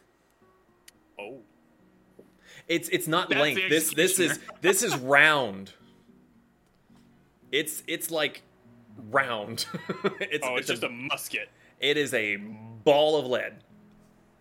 Oh, 1.20 1.40
It's 2.68 2.90
it's 2.90 3.08
not 3.08 3.30
That's 3.30 3.42
length. 3.42 3.62
This 3.70 3.94
this 3.94 4.20
is 4.20 4.40
this 4.62 4.84
is 4.84 4.96
round. 4.98 5.74
It's 7.52 7.84
it's 7.88 8.12
like 8.12 8.44
round. 9.10 9.66
it's 10.20 10.46
oh, 10.46 10.56
it's, 10.56 10.70
it's 10.70 10.80
just 10.80 10.84
a 10.84 10.90
musket. 10.90 11.50
it 11.80 11.98
is 11.98 12.14
a 12.14 12.38
ball 12.92 13.18
of 13.18 13.28
lead. 13.28 13.54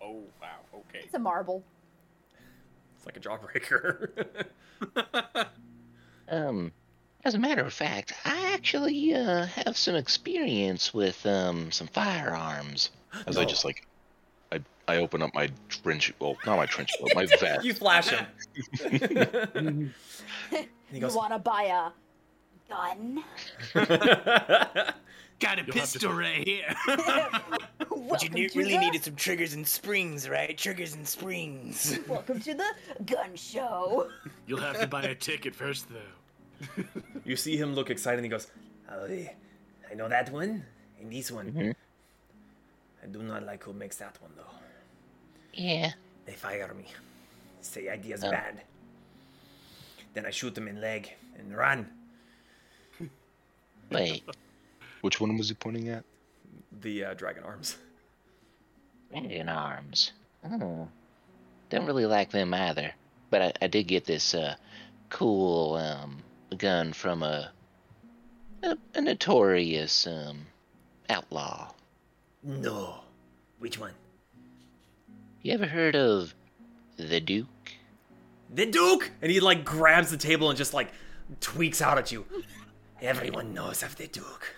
Oh 0.00 0.22
wow. 0.40 0.48
Okay. 0.74 1.00
it's 1.04 1.14
a 1.14 1.18
marble. 1.18 1.62
It's 2.96 3.06
like 3.06 3.16
a 3.16 3.20
jawbreaker. 3.20 4.10
Um, 6.30 6.72
as 7.24 7.34
a 7.34 7.38
matter 7.38 7.62
of 7.62 7.72
fact, 7.72 8.12
I 8.24 8.52
actually 8.52 9.14
uh, 9.14 9.46
have 9.46 9.76
some 9.78 9.94
experience 9.94 10.92
with 10.92 11.24
um 11.24 11.72
some 11.72 11.86
firearms. 11.86 12.90
as 13.26 13.38
I 13.38 13.46
just 13.46 13.64
like, 13.64 13.86
I 14.52 14.60
I 14.86 14.96
open 14.98 15.22
up 15.22 15.32
my 15.34 15.48
trench, 15.70 16.12
well, 16.20 16.36
not 16.44 16.56
my 16.56 16.66
trench 16.66 16.90
coat, 17.00 17.08
my 17.14 17.24
vest. 17.40 17.64
you 17.64 17.72
flash 17.72 18.08
him. 18.10 18.26
he 20.90 20.98
You 20.98 21.08
want 21.08 21.32
to 21.32 21.38
buy 21.38 21.64
a 21.64 21.90
gun? 22.68 23.24
Got 25.40 25.59
a 25.59 25.62
have 25.62 25.66
to- 25.66 25.73
pistol 25.73 26.12
right 26.12 26.47
here. 26.47 26.74
But 28.10 28.23
you 28.23 28.31
ne- 28.31 28.48
really 28.55 28.73
the- 28.73 28.78
needed 28.81 29.05
some 29.05 29.16
triggers 29.16 29.52
and 29.52 29.66
springs, 29.66 30.28
right? 30.28 30.56
Triggers 30.56 30.94
and 30.94 31.06
springs. 31.06 31.98
Welcome 32.09 32.40
to 32.40 32.55
the 32.55 32.70
gun 33.05 33.36
show. 33.36 34.09
You'll 34.47 34.60
have 34.60 34.81
to 34.81 34.86
buy 34.86 35.02
a 35.02 35.15
ticket 35.15 35.55
first, 35.55 35.86
though. 35.90 36.82
you 37.24 37.36
see 37.36 37.56
him 37.56 37.74
look 37.74 37.90
excited 37.90 38.19
and 38.19 38.24
he 38.24 38.31
goes, 38.31 38.47
Oh. 38.90 39.05
I 39.90 39.94
know 39.94 40.09
that 40.09 40.32
one 40.32 40.65
and 41.01 41.12
this 41.12 41.31
one. 41.31 41.52
Mhm. 41.52 41.74
I 43.02 43.06
do 43.09 43.23
not 43.23 43.44
like 43.44 43.62
who 43.65 43.73
makes 43.74 43.97
that 43.98 44.16
one 44.23 44.31
though. 44.36 44.55
Yeah. 45.52 45.93
They 46.24 46.32
fire 46.32 46.73
me. 46.74 46.86
Say 47.60 47.89
idea's 47.90 48.24
Oh. 48.24 48.31
bad. 48.31 48.62
Then 50.15 50.24
I 50.24 50.31
shoot 50.31 50.55
them 50.55 50.66
in 50.69 50.81
leg 50.81 51.12
and 51.39 51.55
run. 51.56 51.90
Wait, 53.90 54.23
Which 55.00 55.20
one 55.20 55.36
was 55.36 55.48
he 55.48 55.54
pointing 55.54 55.88
at? 55.88 56.04
the 56.80 57.04
uh, 57.04 57.14
dragon 57.14 57.44
arms. 57.44 57.76
dragon 59.10 59.48
arms. 59.48 60.12
Oh, 60.44 60.88
don't 61.70 61.86
really 61.86 62.06
like 62.06 62.30
them 62.30 62.54
either. 62.54 62.92
But 63.30 63.42
I, 63.42 63.52
I 63.62 63.66
did 63.66 63.88
get 63.88 64.04
this 64.04 64.34
uh 64.34 64.54
cool 65.10 65.74
um 65.74 66.18
gun 66.56 66.92
from 66.92 67.22
a 67.22 67.50
a, 68.62 68.76
a 68.94 69.00
notorious 69.00 70.06
um 70.06 70.46
outlaw. 71.08 71.72
No. 72.42 73.00
Which 73.58 73.78
one? 73.78 73.92
You 75.42 75.52
ever 75.54 75.66
heard 75.66 75.96
of 75.96 76.34
the 76.96 77.20
Duke? 77.20 77.72
The 78.54 78.66
Duke! 78.66 79.10
And 79.20 79.30
he 79.30 79.40
like 79.40 79.64
grabs 79.64 80.10
the 80.10 80.16
table 80.16 80.48
and 80.48 80.56
just 80.56 80.72
like 80.72 80.92
tweaks 81.40 81.82
out 81.82 81.98
at 81.98 82.12
you. 82.12 82.24
Everyone 83.02 83.52
knows 83.52 83.82
of 83.82 83.96
the 83.96 84.06
Duke. 84.06 84.54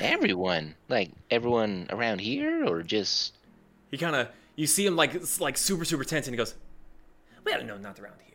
Everyone, 0.00 0.74
like 0.88 1.10
everyone 1.30 1.86
around 1.90 2.20
here, 2.20 2.64
or 2.66 2.82
just 2.82 3.34
He 3.90 3.98
kind 3.98 4.16
of 4.16 4.28
you 4.56 4.66
see 4.66 4.84
him 4.86 4.96
like 4.96 5.14
s- 5.14 5.40
like 5.40 5.56
super 5.56 5.84
super 5.84 6.04
tense 6.04 6.26
and 6.26 6.34
he 6.34 6.38
goes, 6.38 6.54
Well, 7.44 7.62
no, 7.64 7.76
not 7.78 7.98
around 8.00 8.16
here. 8.20 8.28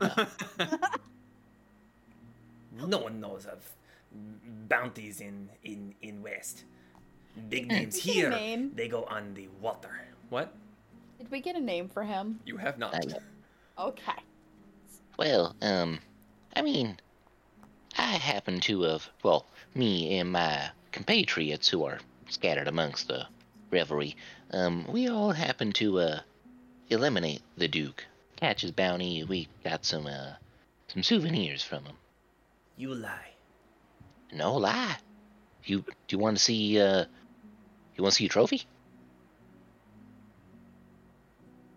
no 2.86 2.98
one 2.98 3.20
knows 3.20 3.46
of 3.46 3.58
bounties 4.68 5.20
in 5.20 5.48
in 5.62 5.94
in 6.02 6.22
West. 6.22 6.64
Big 7.48 7.66
names 7.68 7.96
Did 7.96 8.06
you 8.06 8.14
get 8.14 8.18
a 8.18 8.20
here. 8.20 8.30
name? 8.30 8.72
They 8.74 8.88
go 8.88 9.04
on 9.04 9.34
the 9.34 9.48
water. 9.60 10.06
"What? 10.30 10.52
Did 11.18 11.30
we 11.30 11.40
get 11.40 11.56
a 11.56 11.60
name 11.60 11.88
for 11.88 12.02
him? 12.04 12.40
You 12.46 12.56
have 12.58 12.78
not." 12.78 12.94
I, 12.94 13.00
Okay. 13.76 14.12
well, 15.18 15.56
um, 15.62 15.98
I 16.54 16.62
mean, 16.62 16.96
I 17.96 18.16
happen 18.16 18.60
to 18.60 18.82
have, 18.82 19.08
well, 19.22 19.46
me 19.74 20.18
and 20.18 20.32
my 20.32 20.70
compatriots 20.92 21.68
who 21.68 21.84
are 21.84 21.98
scattered 22.28 22.68
amongst 22.68 23.08
the 23.08 23.26
revelry, 23.70 24.16
um, 24.50 24.86
we 24.88 25.08
all 25.08 25.32
happen 25.32 25.72
to 25.72 25.98
uh 25.98 26.20
eliminate 26.90 27.42
the 27.56 27.68
Duke, 27.68 28.04
catch 28.36 28.60
his 28.62 28.70
bounty. 28.70 29.24
We 29.24 29.48
got 29.64 29.84
some 29.84 30.06
uh 30.06 30.34
some 30.88 31.02
souvenirs 31.02 31.62
from 31.62 31.84
him. 31.84 31.96
You 32.76 32.94
lie. 32.94 33.30
No 34.32 34.54
lie. 34.56 34.96
You 35.64 35.80
do 35.80 36.16
you 36.16 36.18
want 36.18 36.36
to 36.36 36.42
see 36.42 36.80
uh 36.80 37.04
you 37.96 38.02
want 38.02 38.12
to 38.12 38.16
see 38.16 38.26
a 38.26 38.28
trophy? 38.28 38.64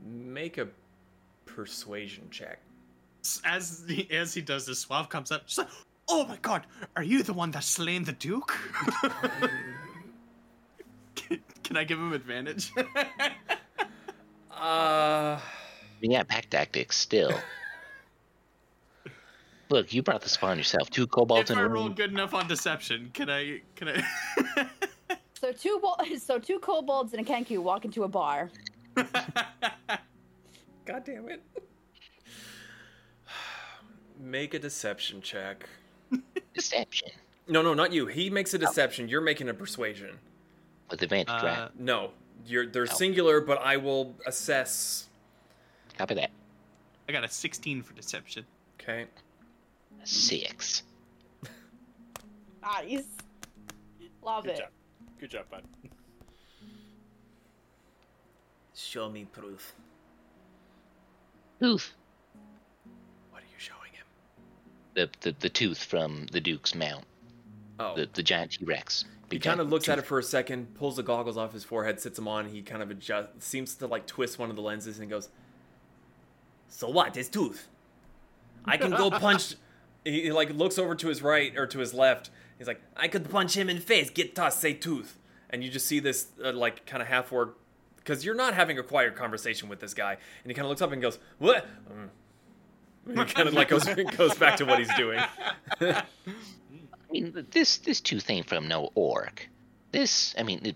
Make 0.05 0.57
a 0.57 0.67
persuasion 1.45 2.27
check. 2.31 2.59
as 3.43 3.83
he, 3.87 4.09
as 4.11 4.33
he 4.33 4.41
does 4.41 4.65
this, 4.65 4.79
Suave 4.79 5.09
comes 5.09 5.31
up. 5.31 5.43
She's 5.45 5.57
like, 5.59 5.67
"Oh 6.09 6.25
my 6.25 6.37
god, 6.37 6.65
are 6.95 7.03
you 7.03 7.23
the 7.23 7.33
one 7.33 7.51
that 7.51 7.63
slain 7.63 8.03
the 8.03 8.11
Duke?" 8.13 8.57
can, 11.15 11.39
can 11.63 11.77
I 11.77 11.83
give 11.83 11.99
him 11.99 12.13
advantage? 12.13 12.71
Uh, 14.59 15.39
We 16.01 16.07
got 16.07 16.27
pack 16.27 16.49
tactics 16.49 16.97
still. 16.97 17.31
Look, 19.69 19.93
you 19.93 20.01
brought 20.01 20.21
this 20.21 20.35
upon 20.35 20.57
yourself. 20.57 20.89
Two 20.89 21.05
kobolds 21.05 21.51
if 21.51 21.57
in 21.57 21.61
I 21.61 21.65
a 21.67 21.69
roll 21.69 21.83
room. 21.85 21.93
good 21.93 22.11
enough 22.11 22.33
on 22.33 22.47
deception, 22.47 23.11
can 23.13 23.29
I? 23.29 23.61
Can 23.75 23.89
I? 23.89 24.03
So 25.39 25.51
two 25.51 25.79
wo- 25.83 25.95
so 26.17 26.39
two 26.39 26.57
kobolds 26.57 27.13
and 27.13 27.21
a 27.21 27.25
kenku 27.31 27.59
walk 27.59 27.85
into 27.85 28.03
a 28.03 28.07
bar. 28.07 28.49
God 28.95 29.05
damn 31.05 31.29
it. 31.29 31.43
make 34.19 34.55
a 34.55 34.59
deception 34.59 35.21
check. 35.21 35.69
Deception 36.57 37.09
No, 37.47 37.61
no, 37.61 37.73
not 37.75 37.93
you. 37.93 38.07
He 38.07 38.29
makes 38.29 38.53
a 38.53 38.57
deception. 38.57 39.07
You're 39.07 39.21
making 39.21 39.47
a 39.49 39.53
persuasion. 39.53 40.17
with 40.89 41.01
advantage, 41.03 41.29
Uh, 41.43 41.45
right? 41.45 41.79
No, 41.79 42.11
you're 42.45 42.65
they're 42.65 42.83
Oh. 42.83 42.85
singular, 43.03 43.39
but 43.41 43.57
I 43.59 43.77
will 43.77 44.15
assess. 44.25 45.07
Copy 45.97 46.13
that. 46.15 46.31
I 47.07 47.11
got 47.11 47.23
a 47.23 47.27
16 47.29 47.83
for 47.83 47.93
deception. 47.93 48.45
Okay. 48.81 49.05
Six. 50.03 50.83
Nice. 52.61 53.05
Love 54.23 54.43
Good 54.45 54.53
it. 54.55 54.57
job. 54.59 54.69
Good 55.19 55.29
job, 55.29 55.45
bud. 55.49 55.63
Show 58.75 59.09
me 59.09 59.25
proof. 59.25 59.73
Tooth. 61.59 61.93
The, 64.97 65.09
the 65.21 65.35
the 65.39 65.49
tooth 65.49 65.83
from 65.83 66.25
the 66.31 66.41
Duke's 66.41 66.73
mount. 66.73 67.05
Oh, 67.79 67.95
The 67.95 68.09
the 68.11 68.23
giant 68.23 68.53
T 68.53 68.65
Rex. 68.65 69.05
he 69.29 69.37
kind 69.37 69.59
of 69.59 69.69
looks 69.69 69.87
at 69.87 69.99
it 69.99 70.05
for 70.05 70.17
a 70.17 70.23
second, 70.23 70.73
pulls 70.73 70.95
the 70.95 71.03
goggles 71.03 71.37
off 71.37 71.53
his 71.53 71.63
forehead, 71.63 71.99
sits 71.99 72.15
them 72.15 72.27
on. 72.27 72.49
He 72.49 72.63
kind 72.63 72.81
of 72.81 72.89
adjust, 72.89 73.29
seems 73.43 73.75
to 73.75 73.85
like 73.87 74.07
twist 74.07 74.39
one 74.39 74.49
of 74.49 74.55
the 74.55 74.61
lenses, 74.63 74.97
and 74.99 75.07
goes, 75.09 75.29
So 76.69 76.89
what? 76.89 77.15
His 77.15 77.29
tooth. 77.29 77.67
"I 78.65 78.77
can 78.77 78.89
go 78.91 79.09
punch." 79.25 79.55
he, 80.03 80.23
he 80.23 80.31
like 80.31 80.49
looks 80.53 80.77
over 80.79 80.95
to 80.95 81.07
his 81.07 81.21
right 81.21 81.55
or 81.55 81.67
to 81.67 81.79
his 81.79 81.93
left. 81.93 82.29
He's 82.57 82.65
like, 82.67 82.81
I 82.95 83.07
could 83.07 83.29
punch 83.29 83.55
him 83.55 83.69
in 83.69 83.79
face. 83.79 84.09
Get 84.09 84.33
tossed. 84.35 84.59
Say 84.59 84.73
tooth. 84.73 85.19
and 85.51 85.63
you 85.63 85.69
just 85.69 85.85
see 85.85 85.99
this 85.99 86.27
uh, 86.43 86.51
like 86.53 86.85
kind 86.87 87.01
of 87.03 87.07
half 87.07 87.31
word 87.31 87.51
because 87.97 88.25
you're 88.25 88.33
not 88.35 88.53
having 88.55 88.79
a 88.79 88.83
quiet 88.83 89.15
conversation 89.15 89.69
with 89.69 89.79
this 89.79 89.93
guy, 89.93 90.13
and 90.13 90.49
he 90.49 90.53
kind 90.55 90.65
of 90.65 90.69
looks 90.69 90.81
up 90.81 90.91
and 90.91 91.01
goes, 91.03 91.19
"What?" 91.37 91.67
Mm. 91.93 92.09
And 93.07 93.17
he 93.19 93.25
kind 93.25 93.47
of 93.47 93.53
like 93.53 93.69
goes 93.69 93.83
goes 94.17 94.35
back 94.37 94.57
to 94.57 94.65
what 94.65 94.79
he's 94.79 94.93
doing. 94.95 95.19
I 95.81 96.03
mean, 97.11 97.45
this 97.51 97.77
this 97.77 98.01
tooth 98.01 98.29
ain't 98.29 98.47
from 98.47 98.67
no 98.67 98.91
orc. 98.95 99.47
This, 99.91 100.35
I 100.37 100.43
mean, 100.43 100.61
it 100.65 100.75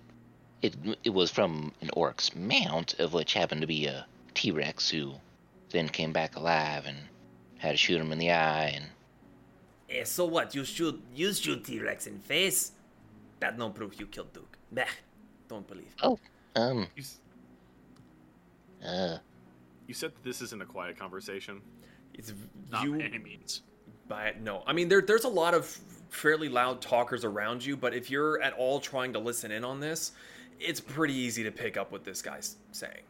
it 0.61 0.75
it 1.03 1.09
was 1.09 1.29
from 1.31 1.73
an 1.81 1.89
orc's 1.93 2.35
mount, 2.35 2.99
of 2.99 3.13
which 3.13 3.33
happened 3.33 3.61
to 3.61 3.67
be 3.67 3.85
a 3.87 4.05
T 4.33 4.51
Rex 4.51 4.89
who 4.89 5.13
then 5.71 5.89
came 5.89 6.11
back 6.13 6.35
alive 6.35 6.85
and 6.85 6.97
had 7.57 7.71
to 7.71 7.77
shoot 7.77 7.99
him 7.99 8.11
in 8.11 8.17
the 8.19 8.31
eye. 8.31 8.71
And 8.75 8.85
Eh, 9.89 10.05
so 10.05 10.25
what? 10.25 10.55
You 10.55 10.63
shoot 10.63 11.01
you 11.13 11.33
shoot 11.33 11.65
T 11.65 11.79
Rex 11.81 12.07
in 12.07 12.19
face? 12.19 12.71
That 13.41 13.57
no 13.57 13.69
proof 13.69 13.99
you 13.99 14.05
killed 14.05 14.31
Duke. 14.33 14.57
Bah, 14.71 14.83
don't 15.49 15.67
believe. 15.67 15.93
oh, 16.03 16.17
um, 16.55 16.87
You, 16.95 17.01
s- 17.03 17.17
uh, 18.85 19.17
you 19.87 19.93
said 19.93 20.11
that 20.13 20.23
this 20.23 20.41
isn't 20.41 20.61
a 20.61 20.65
quiet 20.65 20.97
conversation. 20.97 21.61
It's 22.13 22.33
Not 22.69 22.83
you 22.83 22.97
by 22.97 23.03
any 23.03 23.17
means. 23.19 23.61
by 24.07 24.33
no. 24.41 24.63
I 24.67 24.73
mean, 24.73 24.89
there 24.89 25.01
there's 25.01 25.23
a 25.23 25.29
lot 25.29 25.53
of 25.53 25.65
fairly 26.09 26.49
loud 26.49 26.81
talkers 26.81 27.23
around 27.23 27.63
you, 27.65 27.77
but 27.77 27.93
if 27.93 28.09
you're 28.09 28.41
at 28.41 28.53
all 28.53 28.79
trying 28.79 29.13
to 29.13 29.19
listen 29.19 29.51
in 29.51 29.63
on 29.63 29.79
this, 29.79 30.11
it's 30.59 30.79
pretty 30.81 31.13
easy 31.13 31.43
to 31.43 31.51
pick 31.51 31.77
up 31.77 31.91
what 31.91 32.03
this 32.03 32.21
guy's 32.21 32.57
saying. 32.71 33.03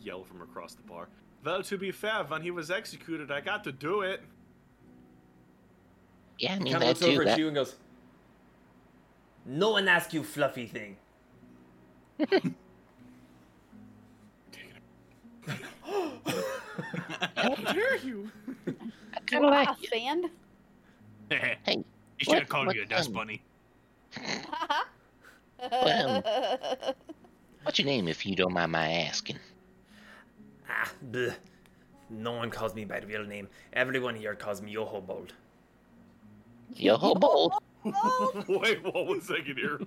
Yell 0.00 0.24
from 0.24 0.40
across 0.42 0.74
the 0.74 0.82
bar. 0.82 1.08
Well, 1.44 1.62
to 1.64 1.76
be 1.78 1.90
fair, 1.92 2.24
when 2.24 2.40
he 2.42 2.50
was 2.50 2.70
executed, 2.70 3.30
I 3.30 3.40
got 3.40 3.62
to 3.64 3.72
do 3.72 4.00
it. 4.02 4.22
yeah, 6.38 6.54
I 6.54 6.58
mean 6.58 6.72
Kind 6.72 6.84
of 6.84 6.88
looks 6.88 7.02
over 7.02 7.24
too. 7.24 7.30
at 7.30 7.38
you 7.38 7.46
and 7.48 7.54
goes, 7.54 7.74
No 9.44 9.70
one 9.72 9.86
asked 9.88 10.14
you 10.14 10.22
fluffy 10.24 10.66
thing. 10.66 10.96
How 17.36 17.54
dare 17.54 17.96
you? 17.96 18.30
kind 19.26 19.44
of 19.44 19.50
like 19.50 19.68
Wow, 19.68 19.76
stand. 19.82 20.26
Hey, 21.30 21.82
he 22.18 22.24
should 22.24 22.40
have 22.40 22.48
called 22.48 22.66
what, 22.66 22.76
you 22.76 22.82
a 22.82 22.86
dust 22.86 23.08
um, 23.08 23.14
bunny. 23.14 23.42
what's 27.62 27.78
your 27.78 27.86
name, 27.86 28.06
if 28.06 28.26
you 28.26 28.36
don't 28.36 28.52
mind 28.52 28.72
my 28.72 28.92
asking? 28.92 29.38
Ah, 30.68 30.92
bleh. 31.10 31.34
No 32.10 32.32
one 32.32 32.50
calls 32.50 32.74
me 32.74 32.84
by 32.84 33.00
the 33.00 33.06
real 33.06 33.24
name. 33.24 33.48
Everyone 33.72 34.14
here 34.14 34.34
calls 34.34 34.60
me 34.60 34.72
Yoho 34.72 35.00
Bold. 35.00 35.32
Yo 36.76 36.96
ho 36.96 37.14
bold. 37.14 37.52
Wait 38.48 38.82
one 38.94 39.20
second 39.20 39.56
here. 39.56 39.80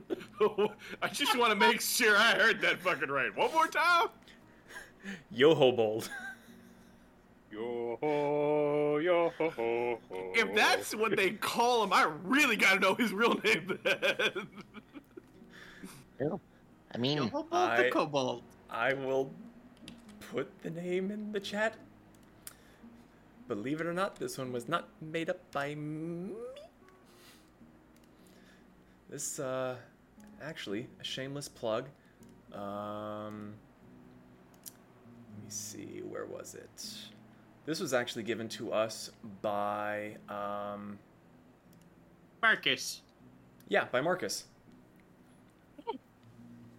I 1.02 1.08
just 1.08 1.38
want 1.38 1.52
to 1.52 1.56
make 1.56 1.82
sure 1.82 2.16
I 2.18 2.34
heard 2.34 2.62
that 2.62 2.80
fucking 2.80 3.10
right. 3.10 3.36
One 3.36 3.52
more 3.54 3.68
time. 3.68 4.10
"Yo 5.32 5.56
ho 5.56 5.72
bold." 5.72 6.10
Yo 7.56 7.98
ho, 8.02 8.98
yo 8.98 9.32
ho, 9.38 9.50
ho, 9.50 10.00
ho. 10.10 10.32
If 10.36 10.54
that's 10.54 10.94
what 10.94 11.16
they 11.16 11.32
call 11.32 11.86
him, 11.86 11.94
I 11.94 12.04
really 12.24 12.58
gotta 12.58 12.82
know 12.82 12.96
his 12.96 13.14
real 13.14 13.36
name. 13.46 13.80
Then. 13.84 14.48
Well, 16.20 16.42
I 16.94 16.98
mean, 16.98 17.18
Yo, 17.18 17.28
Bold 17.28 17.48
I- 17.52 17.84
the 17.84 17.90
kobold. 17.92 18.44
I 18.70 18.94
will 18.94 19.32
put 20.20 20.52
the 20.64 20.70
name 20.70 21.12
in 21.12 21.32
the 21.32 21.40
chat. 21.40 21.76
Believe 23.48 23.80
it 23.80 23.88
or 23.88 23.94
not, 23.94 24.18
this 24.18 24.38
one 24.38 24.52
was 24.52 24.68
not 24.68 24.90
made 25.00 25.30
up 25.30 25.40
by 25.52 25.76
me. 25.76 26.32
This, 29.10 29.40
uh, 29.40 29.78
actually, 30.42 30.88
a 31.00 31.04
shameless 31.04 31.48
plug. 31.48 31.88
Um, 32.52 33.54
let 35.32 35.44
me 35.44 35.50
see, 35.50 36.02
where 36.04 36.26
was 36.26 36.56
it? 36.56 37.15
This 37.66 37.80
was 37.80 37.94
actually 37.94 38.24
given 38.24 38.48
to 38.50 38.72
us 38.72 39.10
by, 39.42 40.18
um, 40.30 41.00
Marcus. 42.42 43.02
yeah, 43.70 43.86
by 43.92 44.02
Marcus. 44.02 44.46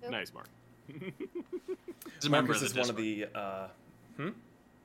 nice, 0.09 0.33
Mark. 0.33 0.49
He's 0.89 2.27
a 2.27 2.31
member 2.31 2.53
Marcus 2.53 2.63
of 2.63 2.67
is 2.69 2.73
the 2.73 2.81
one 2.81 2.91
of 2.91 2.97
the, 2.97 3.27
uh, 3.35 3.67
hmm? 4.17 4.29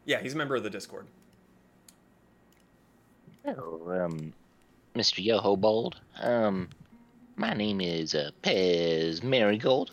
Yeah, 0.06 0.20
he's 0.20 0.34
a 0.34 0.38
member 0.38 0.56
of 0.56 0.64
the 0.64 0.70
Discord. 0.70 1.06
well, 3.46 3.92
um, 3.92 4.34
Mr. 4.96 5.24
Yoho 5.24 5.56
Bold, 5.56 6.02
um, 6.20 6.70
my 7.36 7.54
name 7.54 7.80
is 7.80 8.16
uh, 8.16 8.32
Pez 8.44 9.24
Marigold, 9.24 9.92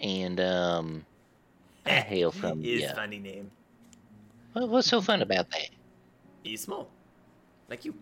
and 0.00 0.40
um, 0.40 1.04
I 1.84 1.90
hail 1.90 2.30
from 2.30 2.62
His 2.62 2.82
the. 2.82 2.92
Uh, 2.92 2.94
funny 2.94 3.18
name. 3.18 3.50
What, 4.56 4.70
what's 4.70 4.88
so 4.88 5.00
fun 5.02 5.20
about 5.22 5.50
that? 5.50 5.68
He's 6.42 6.62
small, 6.62 6.88
like 7.68 7.84
you. 7.84 7.94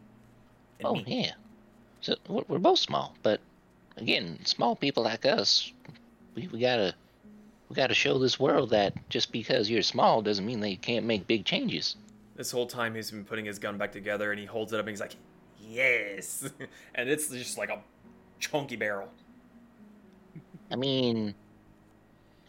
And 0.79 0.89
Oh 0.89 0.95
me. 0.95 1.05
yeah, 1.07 1.33
so 2.01 2.17
we're, 2.29 2.45
we're 2.49 2.59
both 2.59 2.79
small, 2.79 3.15
but 3.23 3.41
again, 3.97 4.39
small 4.45 4.77
people 4.77 5.03
like 5.03 5.25
us, 5.27 5.73
we, 6.35 6.49
we 6.49 6.61
gotta 6.61 6.95
we 7.69 7.75
gotta 7.77 7.95
show 7.95 8.19
this 8.19 8.39
world 8.39 8.71
that 8.71 8.95
just 9.09 9.33
because 9.33 9.69
you're 9.71 9.83
small 9.83 10.23
doesn't 10.23 10.47
mean 10.47 10.61
that 10.61 10.71
you 10.71 10.79
can't 10.79 11.07
make 11.07 11.27
big 11.27 11.45
changes. 11.45 11.97
This 12.37 12.51
whole 12.51 12.67
time 12.67 12.95
he's 12.95 13.11
been 13.11 13.25
putting 13.25 13.45
his 13.45 13.59
gun 13.59 13.79
back 13.79 13.93
together 13.93 14.31
and 14.31 14.41
he 14.41 14.47
holds 14.47 14.73
it 14.73 14.77
up 14.77 14.87
and 14.87 14.91
he's 14.91 15.01
like, 15.01 15.17
yes. 15.61 16.49
and 16.95 17.09
it's 17.09 17.29
just 17.31 17.59
like 17.59 17.71
a 17.71 17.81
chunky 18.39 18.77
barrel. 18.77 19.09
I 20.71 20.77
mean, 20.77 21.35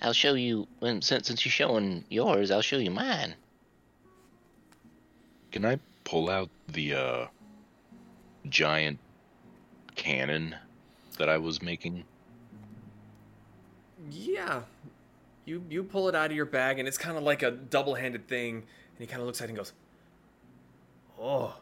I'll 0.02 0.14
show 0.14 0.34
you 0.34 0.68
when 0.80 1.02
since 1.02 1.28
since 1.28 1.46
you're 1.46 1.52
showing 1.52 2.04
yours, 2.10 2.52
I'll 2.52 2.62
show 2.62 2.78
you 2.78 2.92
mine. 2.92 3.36
Can 5.56 5.64
I 5.64 5.80
pull 6.04 6.30
out 6.30 6.50
the 6.68 6.94
uh, 6.96 7.26
giant 8.50 9.00
cannon 9.96 10.54
that 11.18 11.30
I 11.30 11.38
was 11.38 11.62
making? 11.62 12.04
Yeah. 14.12 14.64
You 15.46 15.64
you 15.70 15.82
pull 15.86 16.10
it 16.10 16.16
out 16.16 16.30
of 16.30 16.36
your 16.36 16.44
bag 16.44 16.78
and 16.78 16.90
it's 16.90 16.98
kind 16.98 17.16
of 17.18 17.24
like 17.24 17.42
a 17.42 17.52
double-handed 17.52 18.28
thing 18.28 18.56
and 18.56 19.00
he 19.00 19.06
kind 19.06 19.22
of 19.22 19.28
looks 19.28 19.40
at 19.40 19.46
it 19.46 19.52
and 19.52 19.58
goes, 19.58 19.72
"Oh." 21.18 21.56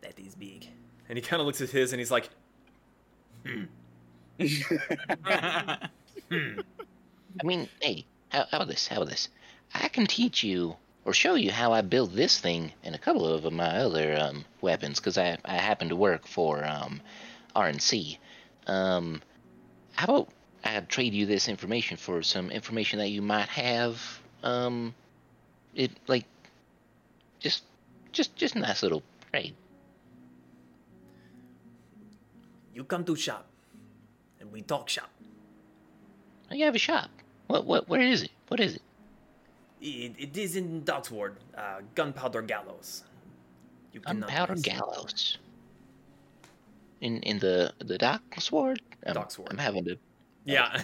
That 0.00 0.18
is 0.18 0.34
big. 0.34 0.68
And 1.10 1.18
he 1.18 1.22
kind 1.22 1.40
of 1.40 1.46
looks 1.46 1.60
at 1.60 1.68
his 1.68 1.92
and 1.92 2.00
he's 2.00 2.10
like, 2.10 2.30
"Hmm." 3.44 3.64
I 4.40 5.88
mean, 7.44 7.68
hey, 7.82 8.06
how, 8.30 8.46
how 8.50 8.56
about 8.56 8.68
this? 8.68 8.88
How 8.88 8.96
about 8.96 9.10
this? 9.10 9.28
I 9.74 9.88
can 9.88 10.06
teach 10.06 10.42
you 10.42 10.78
or 11.08 11.14
show 11.14 11.36
you 11.36 11.50
how 11.50 11.72
I 11.72 11.80
build 11.80 12.12
this 12.12 12.38
thing 12.38 12.70
and 12.84 12.94
a 12.94 12.98
couple 12.98 13.26
of 13.26 13.50
my 13.50 13.78
other 13.78 14.14
um, 14.20 14.44
weapons 14.60 15.00
because 15.00 15.16
I, 15.16 15.38
I 15.42 15.54
happen 15.54 15.88
to 15.88 15.96
work 15.96 16.26
for 16.26 16.62
um, 16.62 17.00
RNC. 17.56 18.18
Um, 18.66 19.22
how 19.94 20.04
about 20.04 20.28
I 20.62 20.78
trade 20.80 21.14
you 21.14 21.24
this 21.24 21.48
information 21.48 21.96
for 21.96 22.22
some 22.22 22.50
information 22.50 22.98
that 22.98 23.08
you 23.08 23.22
might 23.22 23.48
have? 23.48 24.20
Um, 24.42 24.94
it 25.74 25.92
like 26.08 26.26
just 27.40 27.62
just 28.12 28.36
just 28.36 28.54
a 28.54 28.58
nice 28.58 28.82
little 28.82 29.02
trade. 29.32 29.54
You 32.74 32.84
come 32.84 33.06
to 33.06 33.16
shop, 33.16 33.46
and 34.40 34.52
we 34.52 34.60
talk 34.60 34.90
shop. 34.90 35.08
You 36.50 36.66
have 36.66 36.74
a 36.74 36.78
shop. 36.78 37.08
What 37.46 37.64
what 37.64 37.88
where 37.88 38.02
is 38.02 38.24
it? 38.24 38.30
What 38.48 38.60
is 38.60 38.74
it? 38.74 38.82
It, 39.80 40.14
it 40.18 40.36
is 40.36 40.56
in 40.56 40.82
Dotsward, 40.84 41.36
uh, 41.56 41.80
Gunpowder 41.94 42.42
Gallows. 42.42 43.04
You 43.92 44.00
Gunpowder 44.00 44.56
gallows. 44.56 45.38
In 47.00 47.22
in 47.22 47.38
the 47.38 47.72
the 47.78 47.96
dock 47.96 48.22
sword. 48.40 48.80
I'm, 49.06 49.14
Dock. 49.14 49.32
I'm 49.50 49.58
having 49.58 49.84
to. 49.84 49.96
Yeah. 50.44 50.82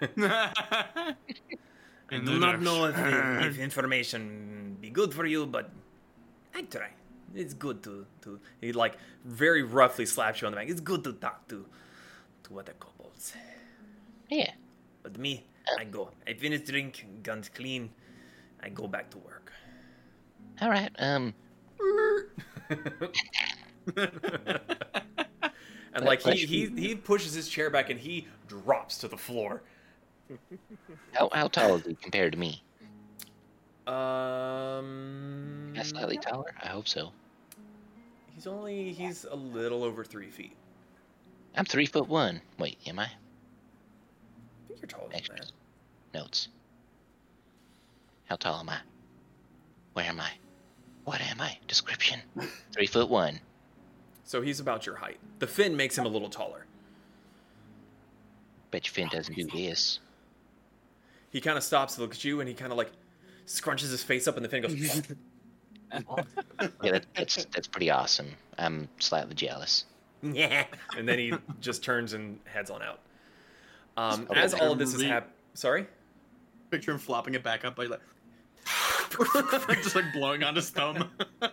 I 0.00 1.14
do 2.10 2.38
not 2.38 2.60
know 2.60 2.84
if, 2.86 2.96
the- 2.96 3.46
if 3.46 3.58
information 3.58 4.76
be 4.80 4.90
good 4.90 5.14
for 5.14 5.24
you, 5.24 5.46
but 5.46 5.70
I 6.54 6.62
try. 6.62 6.90
It's 7.34 7.54
good 7.54 7.82
to 7.84 8.06
to. 8.22 8.38
he 8.60 8.72
like 8.72 8.96
very 9.24 9.62
roughly 9.62 10.06
slaps 10.06 10.40
you 10.42 10.46
on 10.46 10.52
the 10.52 10.56
back. 10.56 10.68
It's 10.68 10.80
good 10.80 11.02
to 11.04 11.12
talk 11.14 11.48
to 11.48 11.64
to 12.44 12.58
other 12.60 12.74
kobolds. 12.78 13.32
Yeah. 14.28 14.52
But 15.02 15.18
me, 15.18 15.44
I 15.78 15.84
go. 15.84 16.10
I 16.26 16.34
finish 16.34 16.60
drink, 16.60 17.04
guns 17.22 17.48
clean. 17.48 17.90
I 18.64 18.70
go 18.70 18.86
back 18.86 19.10
to 19.10 19.18
work. 19.18 19.52
All 20.60 20.70
right. 20.70 20.90
Um. 20.98 21.34
And 25.94 26.04
like 26.04 26.22
he, 26.22 26.44
he 26.44 26.66
he 26.66 26.94
pushes 26.96 27.34
his 27.34 27.48
chair 27.48 27.70
back 27.70 27.88
and 27.88 28.00
he 28.00 28.26
drops 28.48 28.98
to 28.98 29.08
the 29.08 29.16
floor. 29.16 29.62
How 31.12 31.28
how 31.32 31.46
tall 31.48 31.76
is 31.76 31.86
he 31.86 31.94
compared 31.94 32.32
to 32.32 32.38
me? 32.38 32.62
Um, 33.86 35.74
slightly 35.82 36.16
taller? 36.16 36.52
I 36.62 36.68
hope 36.68 36.88
so. 36.88 37.12
he's 38.34 38.46
only 38.46 38.92
he's 38.92 39.24
a 39.24 39.36
little 39.36 39.84
over 39.84 40.02
three 40.04 40.30
feet. 40.30 40.56
I'm 41.56 41.64
three 41.64 41.86
foot 41.86 42.08
one. 42.08 42.40
Wait, 42.58 42.78
am 42.86 42.98
I? 42.98 43.04
I 43.04 43.08
think 44.66 44.80
you're 44.80 44.88
taller 44.88 45.10
than 45.12 45.22
that. 45.36 45.52
Notes. 46.12 46.48
How 48.26 48.36
tall 48.36 48.60
am 48.60 48.68
I? 48.68 48.78
Where 49.92 50.06
am 50.06 50.20
I? 50.20 50.30
What 51.04 51.20
am 51.20 51.40
I? 51.40 51.58
Description. 51.68 52.20
Three 52.72 52.86
foot 52.86 53.08
one. 53.08 53.40
So 54.24 54.40
he's 54.40 54.60
about 54.60 54.86
your 54.86 54.96
height. 54.96 55.18
The 55.38 55.46
fin 55.46 55.76
makes 55.76 55.96
him 55.98 56.06
a 56.06 56.08
little 56.08 56.30
taller. 56.30 56.64
Bet 58.70 58.86
your 58.86 58.92
fin 58.94 59.08
doesn't 59.08 59.34
do 59.34 59.44
this. 59.46 60.00
He 61.30 61.40
kind 61.40 61.58
of 61.58 61.64
stops 61.64 61.96
to 61.96 62.00
look 62.00 62.12
at 62.12 62.24
you 62.24 62.40
and 62.40 62.48
he 62.48 62.54
kind 62.54 62.72
of 62.72 62.78
like 62.78 62.90
scrunches 63.46 63.90
his 63.90 64.02
face 64.02 64.26
up 64.26 64.36
and 64.36 64.44
the 64.44 64.48
fin 64.48 64.62
goes. 64.62 65.02
Yeah, 66.82 66.90
that, 66.92 67.06
that's 67.14 67.44
that's 67.54 67.68
pretty 67.68 67.88
awesome. 67.88 68.26
I'm 68.58 68.88
slightly 68.98 69.34
jealous. 69.34 69.84
Yeah. 70.22 70.64
and 70.98 71.06
then 71.08 71.20
he 71.20 71.32
just 71.60 71.84
turns 71.84 72.14
and 72.14 72.40
heads 72.46 72.68
on 72.68 72.82
out. 72.82 72.98
Um, 73.96 74.26
Okay. 74.28 74.40
as 74.40 74.54
all 74.54 74.72
of 74.72 74.78
this 74.78 74.92
is 74.92 75.02
Re- 75.02 75.08
hap- 75.08 75.30
sorry. 75.52 75.86
Picture 76.70 76.90
him 76.90 76.98
flopping 76.98 77.34
it 77.34 77.44
back 77.44 77.64
up, 77.64 77.78
like, 77.78 77.90
like 77.90 78.00
just 79.82 79.94
like 79.94 80.12
blowing 80.12 80.42
on 80.42 80.54
his 80.54 80.70
thumb. 80.70 81.10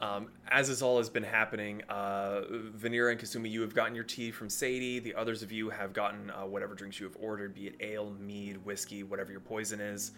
Um, 0.00 0.28
as 0.48 0.68
this 0.68 0.80
all 0.80 0.98
has 0.98 1.10
been 1.10 1.24
happening, 1.24 1.82
uh, 1.88 2.42
Vanira 2.76 3.10
and 3.10 3.20
Kasumi, 3.20 3.50
you 3.50 3.62
have 3.62 3.74
gotten 3.74 3.96
your 3.96 4.04
tea 4.04 4.30
from 4.30 4.48
Sadie. 4.48 5.00
The 5.00 5.14
others 5.14 5.42
of 5.42 5.50
you 5.50 5.70
have 5.70 5.92
gotten 5.92 6.30
uh, 6.30 6.46
whatever 6.46 6.74
drinks 6.76 7.00
you 7.00 7.06
have 7.06 7.16
ordered, 7.20 7.52
be 7.52 7.66
it 7.66 7.74
ale, 7.80 8.14
mead, 8.20 8.64
whiskey, 8.64 9.02
whatever 9.02 9.32
your 9.32 9.40
poison 9.40 9.80
is. 9.80 10.12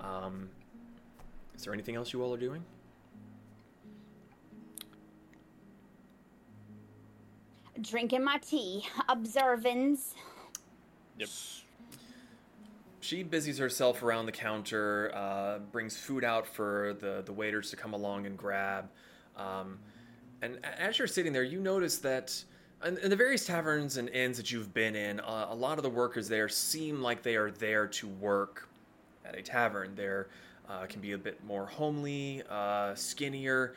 Um, 0.00 0.48
is 1.54 1.62
there 1.62 1.72
anything 1.72 1.94
else 1.94 2.12
you 2.12 2.24
all 2.24 2.34
are 2.34 2.38
doing? 2.38 2.64
Drinking 7.80 8.24
my 8.24 8.38
tea. 8.38 8.84
Observance. 9.08 10.14
Yep. 11.18 11.28
She 13.00 13.22
busies 13.22 13.56
herself 13.56 14.02
around 14.02 14.26
the 14.26 14.32
counter, 14.32 15.10
uh, 15.14 15.58
brings 15.72 15.96
food 15.96 16.22
out 16.22 16.46
for 16.46 16.96
the, 17.00 17.22
the 17.24 17.32
waiters 17.32 17.70
to 17.70 17.76
come 17.76 17.94
along 17.94 18.26
and 18.26 18.36
grab. 18.36 18.90
Um, 19.36 19.78
and 20.42 20.58
as 20.64 20.98
you're 20.98 21.08
sitting 21.08 21.32
there, 21.32 21.42
you 21.42 21.60
notice 21.60 21.98
that 21.98 22.44
in, 22.84 22.98
in 22.98 23.08
the 23.10 23.16
various 23.16 23.46
taverns 23.46 23.96
and 23.96 24.10
inns 24.10 24.36
that 24.36 24.52
you've 24.52 24.74
been 24.74 24.94
in, 24.94 25.20
uh, 25.20 25.46
a 25.48 25.54
lot 25.54 25.78
of 25.78 25.82
the 25.82 25.90
workers 25.90 26.28
there 26.28 26.48
seem 26.48 27.00
like 27.00 27.22
they 27.22 27.36
are 27.36 27.50
there 27.50 27.86
to 27.86 28.06
work 28.06 28.68
at 29.24 29.34
a 29.34 29.42
tavern. 29.42 29.94
They're 29.94 30.28
uh, 30.68 30.86
can 30.86 31.00
be 31.00 31.12
a 31.12 31.18
bit 31.18 31.42
more 31.44 31.66
homely, 31.66 32.42
uh, 32.48 32.94
skinnier. 32.94 33.74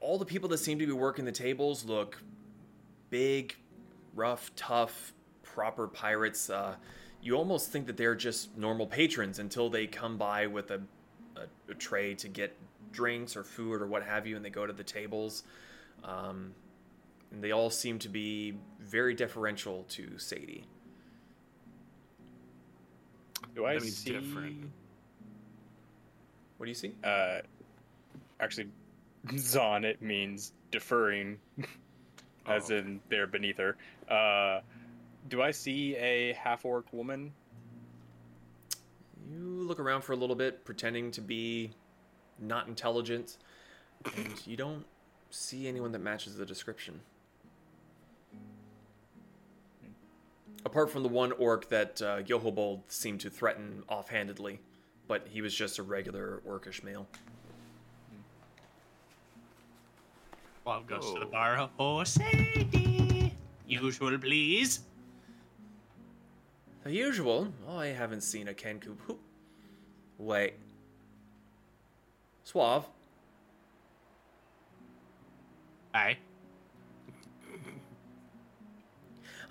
All 0.00 0.18
the 0.18 0.24
people 0.24 0.48
that 0.48 0.58
seem 0.58 0.78
to 0.80 0.86
be 0.86 0.92
working 0.92 1.24
the 1.24 1.32
tables 1.32 1.84
look 1.84 2.20
big, 3.08 3.54
rough, 4.14 4.50
tough, 4.56 5.12
proper 5.44 5.86
pirates. 5.86 6.50
You 7.22 7.36
almost 7.36 7.70
think 7.70 7.86
that 7.86 7.96
they're 7.96 8.14
just 8.14 8.56
normal 8.56 8.86
patrons 8.86 9.38
until 9.38 9.68
they 9.68 9.86
come 9.86 10.16
by 10.16 10.46
with 10.46 10.70
a, 10.70 10.80
a, 11.36 11.42
a 11.70 11.74
tray 11.74 12.14
to 12.16 12.28
get 12.28 12.56
drinks 12.92 13.36
or 13.36 13.44
food 13.44 13.82
or 13.82 13.86
what 13.86 14.02
have 14.02 14.26
you, 14.26 14.36
and 14.36 14.44
they 14.44 14.50
go 14.50 14.66
to 14.66 14.72
the 14.72 14.84
tables. 14.84 15.42
Um, 16.02 16.52
and 17.30 17.44
they 17.44 17.52
all 17.52 17.70
seem 17.70 17.98
to 18.00 18.08
be 18.08 18.54
very 18.80 19.14
deferential 19.14 19.84
to 19.90 20.18
Sadie. 20.18 20.64
Do 23.54 23.66
I 23.66 23.74
That 23.74 23.82
means 23.82 23.96
see? 23.98 24.10
different. 24.12 24.70
What 26.56 26.66
do 26.66 26.70
you 26.70 26.74
see? 26.74 26.92
Uh, 27.04 27.38
actually, 28.40 28.68
Zon 29.38 29.84
it 29.84 30.00
means 30.02 30.52
deferring, 30.70 31.38
as 32.46 32.70
Oh. 32.70 32.76
in 32.76 33.00
they're 33.08 33.26
beneath 33.26 33.58
her. 33.58 33.76
Uh, 34.08 34.60
do 35.28 35.42
I 35.42 35.50
see 35.50 35.96
a 35.96 36.32
half 36.34 36.64
orc 36.64 36.92
woman? 36.92 37.32
You 39.30 39.38
look 39.38 39.78
around 39.78 40.02
for 40.02 40.12
a 40.12 40.16
little 40.16 40.34
bit, 40.36 40.64
pretending 40.64 41.10
to 41.12 41.20
be 41.20 41.70
not 42.40 42.66
intelligent, 42.68 43.36
and 44.16 44.28
you 44.46 44.56
don't 44.56 44.84
see 45.30 45.68
anyone 45.68 45.92
that 45.92 46.00
matches 46.00 46.36
the 46.36 46.44
description. 46.46 47.00
Apart 50.64 50.90
from 50.90 51.02
the 51.02 51.08
one 51.08 51.32
orc 51.32 51.68
that 51.70 52.02
uh, 52.02 52.20
Yohobold 52.26 52.82
seemed 52.88 53.20
to 53.20 53.30
threaten 53.30 53.82
offhandedly, 53.88 54.60
but 55.08 55.26
he 55.30 55.40
was 55.40 55.54
just 55.54 55.78
a 55.78 55.82
regular 55.82 56.42
orcish 56.46 56.82
male. 56.82 57.06
Bob 60.64 60.86
goes 60.86 61.12
to 61.14 61.20
the 61.20 61.26
Oh. 61.26 61.30
bar. 61.30 61.70
Oh, 61.78 62.04
Sadie. 62.04 63.32
Usual, 63.66 64.18
please. 64.18 64.80
The 66.84 66.92
usual. 66.92 67.52
Oh, 67.68 67.76
I 67.78 67.88
haven't 67.88 68.22
seen 68.22 68.48
a 68.48 68.54
Kenku. 68.54 68.96
Who? 69.06 69.18
Wait. 70.18 70.54
Suave. 72.44 72.86
Aye. 75.94 76.16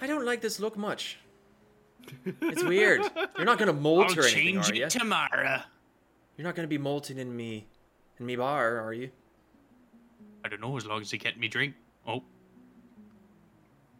I 0.02 0.08
don't 0.08 0.26
like 0.26 0.42
this 0.42 0.60
look 0.60 0.78
much. 0.78 1.18
It's 2.42 2.64
weird. 2.64 3.02
You're 3.36 3.46
not 3.46 3.60
gonna 3.60 3.74
molt 3.74 4.12
I'll 4.12 4.20
or 4.20 4.24
anything, 4.24 4.56
change 4.56 4.72
are 4.72 4.76
you? 4.76 4.86
it 4.86 4.90
tomorrow. 4.90 5.62
You're 6.38 6.46
not 6.48 6.56
gonna 6.56 6.68
be 6.70 6.78
molting 6.78 7.18
in 7.20 7.36
me, 7.36 7.68
in 8.18 8.26
me 8.26 8.36
bar, 8.38 8.80
are 8.80 8.94
you? 8.94 9.12
I 10.44 10.48
don't 10.48 10.62
know, 10.62 10.76
as 10.78 10.86
long 10.86 11.02
as 11.02 11.12
they 11.12 11.18
get 11.18 11.38
me 11.38 11.48
drink. 11.50 11.76
Oh, 12.08 12.24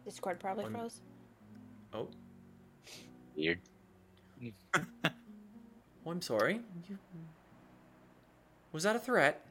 Discord 0.04 0.40
probably 0.40 0.64
One- 0.64 0.72
froze. 0.72 1.00
Oh, 1.92 2.08
Weird. 3.40 3.60
oh 4.74 6.10
I'm 6.10 6.22
sorry. 6.22 6.60
You... 6.88 6.98
Was 8.72 8.84
that 8.84 8.96
a 8.96 8.98
threat? 8.98 9.46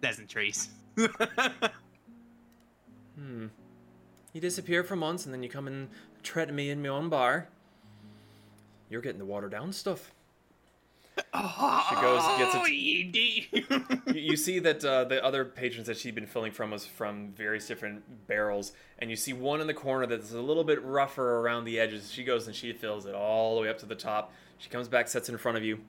pleasantries. 0.00 0.70
Hmm. 3.16 3.48
You 4.32 4.40
disappear 4.40 4.82
for 4.82 4.96
months 4.96 5.26
and 5.26 5.34
then 5.34 5.42
you 5.42 5.50
come 5.50 5.66
and 5.66 5.88
threaten 6.22 6.54
me 6.54 6.70
in 6.70 6.80
my 6.80 6.88
own 6.88 7.10
bar. 7.10 7.48
You're 8.88 9.02
getting 9.02 9.18
the 9.18 9.26
watered 9.26 9.50
down 9.50 9.74
stuff. 9.74 10.14
She 11.88 11.94
goes, 11.96 12.22
gets 12.38 12.54
Oh, 12.54 12.64
it. 12.66 12.72
You, 12.72 14.14
you 14.14 14.36
see 14.36 14.58
that 14.60 14.84
uh, 14.84 15.04
the 15.04 15.24
other 15.24 15.44
patrons 15.44 15.86
that 15.86 15.96
she'd 15.96 16.14
been 16.14 16.26
filling 16.26 16.52
from 16.52 16.70
was 16.70 16.86
from 16.86 17.32
various 17.32 17.66
different 17.66 18.26
barrels, 18.26 18.72
and 18.98 19.10
you 19.10 19.16
see 19.16 19.32
one 19.32 19.60
in 19.60 19.66
the 19.66 19.74
corner 19.74 20.06
that's 20.06 20.32
a 20.32 20.40
little 20.40 20.64
bit 20.64 20.82
rougher 20.84 21.36
around 21.38 21.64
the 21.64 21.78
edges. 21.80 22.10
She 22.10 22.24
goes 22.24 22.46
and 22.46 22.54
she 22.56 22.72
fills 22.72 23.06
it 23.06 23.14
all 23.14 23.56
the 23.56 23.62
way 23.62 23.68
up 23.68 23.78
to 23.78 23.86
the 23.86 23.94
top. 23.94 24.32
She 24.58 24.68
comes 24.68 24.88
back, 24.88 25.08
sets 25.08 25.28
it 25.28 25.32
in 25.32 25.38
front 25.38 25.56
of 25.58 25.64
you. 25.64 25.80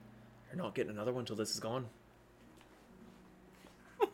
You're 0.52 0.62
not 0.64 0.76
getting 0.76 0.92
another 0.92 1.14
one 1.14 1.26
till 1.26 1.36
this 1.36 1.52
is 1.52 1.60
gone. 1.60 1.86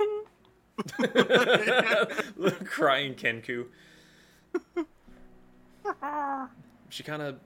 Crying 2.65 3.15
Kenku. 3.15 3.65
She 6.89 7.03
kind 7.03 7.22
of 7.22 7.39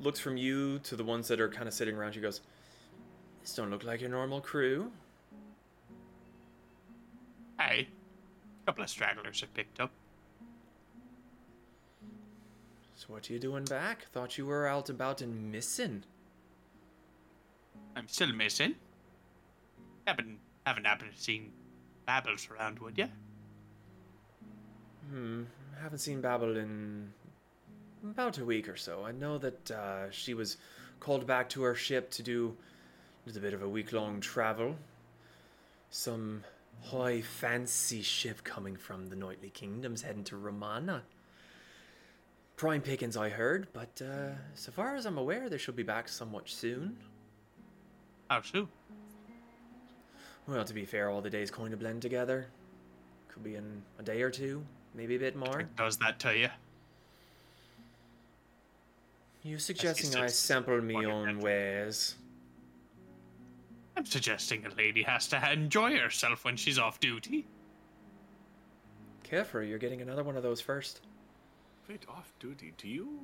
looks 0.00 0.18
from 0.20 0.36
you 0.36 0.78
to 0.80 0.96
the 0.96 1.04
ones 1.04 1.28
that 1.28 1.40
are 1.40 1.48
kind 1.48 1.66
of 1.68 1.74
sitting 1.74 1.96
around. 1.96 2.12
She 2.12 2.20
goes, 2.20 2.40
"This 3.44 3.56
don't 3.56 3.68
look 3.68 3.84
like 3.84 4.00
your 4.00 4.08
normal 4.08 4.40
crew." 4.40 4.90
Hey, 7.60 7.88
a 8.62 8.66
couple 8.66 8.82
of 8.82 8.88
stragglers 8.88 9.44
I 9.44 9.46
picked 9.54 9.80
up. 9.80 9.90
So 12.94 13.08
what 13.08 13.28
are 13.28 13.34
you 13.34 13.38
doing 13.38 13.66
back? 13.66 14.06
Thought 14.12 14.38
you 14.38 14.46
were 14.46 14.66
out 14.66 14.88
about 14.88 15.20
and 15.20 15.52
missing. 15.52 16.04
I'm 17.94 18.08
still 18.08 18.32
missing. 18.32 18.76
Haven't 20.06 20.38
haven't 20.64 20.86
happened 20.86 21.12
to 21.14 21.20
seen 21.20 21.52
Babbles 22.06 22.48
around, 22.50 22.78
would 22.78 22.96
ya? 22.96 23.08
Hmm. 25.10 25.42
Haven't 25.82 25.98
seen 25.98 26.22
Babel 26.22 26.56
in 26.56 27.12
about 28.02 28.38
a 28.38 28.44
week 28.46 28.70
or 28.70 28.76
so. 28.76 29.04
I 29.04 29.12
know 29.12 29.36
that 29.36 29.70
uh, 29.70 30.10
she 30.10 30.32
was 30.32 30.56
called 30.98 31.26
back 31.26 31.50
to 31.50 31.62
her 31.62 31.74
ship 31.74 32.10
to 32.12 32.22
do 32.22 32.56
a 33.36 33.40
bit 33.40 33.54
of 33.54 33.62
a 33.62 33.68
week 33.68 33.92
long 33.92 34.20
travel. 34.20 34.76
Some 35.90 36.44
high 36.82 37.20
fancy 37.20 38.02
ship 38.02 38.44
coming 38.44 38.76
from 38.76 39.08
the 39.08 39.16
Knightly 39.16 39.50
Kingdoms 39.50 40.02
heading 40.02 40.24
to 40.24 40.36
Romana. 40.36 41.02
Prime 42.56 42.82
pickings, 42.82 43.16
I 43.16 43.30
heard, 43.30 43.66
but 43.72 44.00
uh, 44.00 44.34
so 44.54 44.70
far 44.70 44.94
as 44.94 45.06
I'm 45.06 45.18
aware, 45.18 45.48
they 45.48 45.58
should 45.58 45.74
be 45.74 45.82
back 45.82 46.08
somewhat 46.08 46.48
soon. 46.48 46.96
How 48.30 48.42
soon? 48.42 48.68
Well, 50.46 50.64
to 50.64 50.74
be 50.74 50.84
fair, 50.84 51.10
all 51.10 51.20
the 51.20 51.30
days 51.30 51.50
kind 51.50 51.72
of 51.72 51.80
blend 51.80 52.02
together. 52.02 52.46
Could 53.28 53.42
be 53.42 53.56
in 53.56 53.82
a 53.98 54.02
day 54.02 54.22
or 54.22 54.30
two, 54.30 54.64
maybe 54.94 55.16
a 55.16 55.18
bit 55.18 55.34
more. 55.34 55.60
It 55.60 55.76
does 55.76 55.96
that 55.98 56.20
to 56.20 56.36
you? 56.36 56.48
You 59.42 59.58
suggesting 59.58 60.14
I 60.14 60.28
sample 60.28 60.80
me 60.80 61.04
own 61.04 61.28
adventure. 61.28 62.14
Ways? 63.94 64.06
I'm 64.06 64.06
suggesting 64.06 64.64
a 64.66 64.74
lady 64.74 65.02
has 65.02 65.26
to 65.28 65.52
enjoy 65.52 65.96
herself 65.96 66.44
when 66.44 66.56
she's 66.56 66.78
off 66.78 67.00
duty. 67.00 67.46
Careful, 69.22 69.62
you're 69.62 69.78
getting 69.78 70.02
another 70.02 70.22
one 70.22 70.36
of 70.36 70.42
those 70.42 70.60
first. 70.60 71.00
Wait, 71.88 72.02
off 72.08 72.32
duty. 72.40 72.72
Do 72.76 72.88
you? 72.88 73.18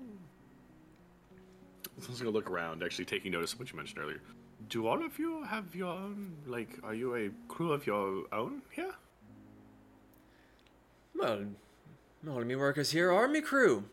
I 1.87 2.11
was 2.11 2.19
gonna 2.19 2.31
look 2.31 2.51
around, 2.51 2.83
actually 2.83 3.05
taking 3.05 3.33
notice 3.33 3.53
of 3.53 3.59
what 3.59 3.71
you 3.71 3.77
mentioned 3.77 4.01
earlier. 4.01 4.21
Do 4.69 4.87
all 4.87 5.05
of 5.05 5.19
you 5.19 5.43
have 5.45 5.75
your 5.75 5.89
own? 5.89 6.37
Like, 6.47 6.79
are 6.83 6.95
you 6.95 7.15
a 7.15 7.31
crew 7.49 7.73
of 7.73 7.87
your 7.87 8.25
own 8.33 8.63
here? 8.71 8.95
Well, 11.15 11.45
all 12.29 12.41
of 12.41 12.47
me 12.47 12.57
workers 12.57 12.91
here 12.91 13.11
are 13.13 13.29
me 13.29 13.41
crew. 13.41 13.85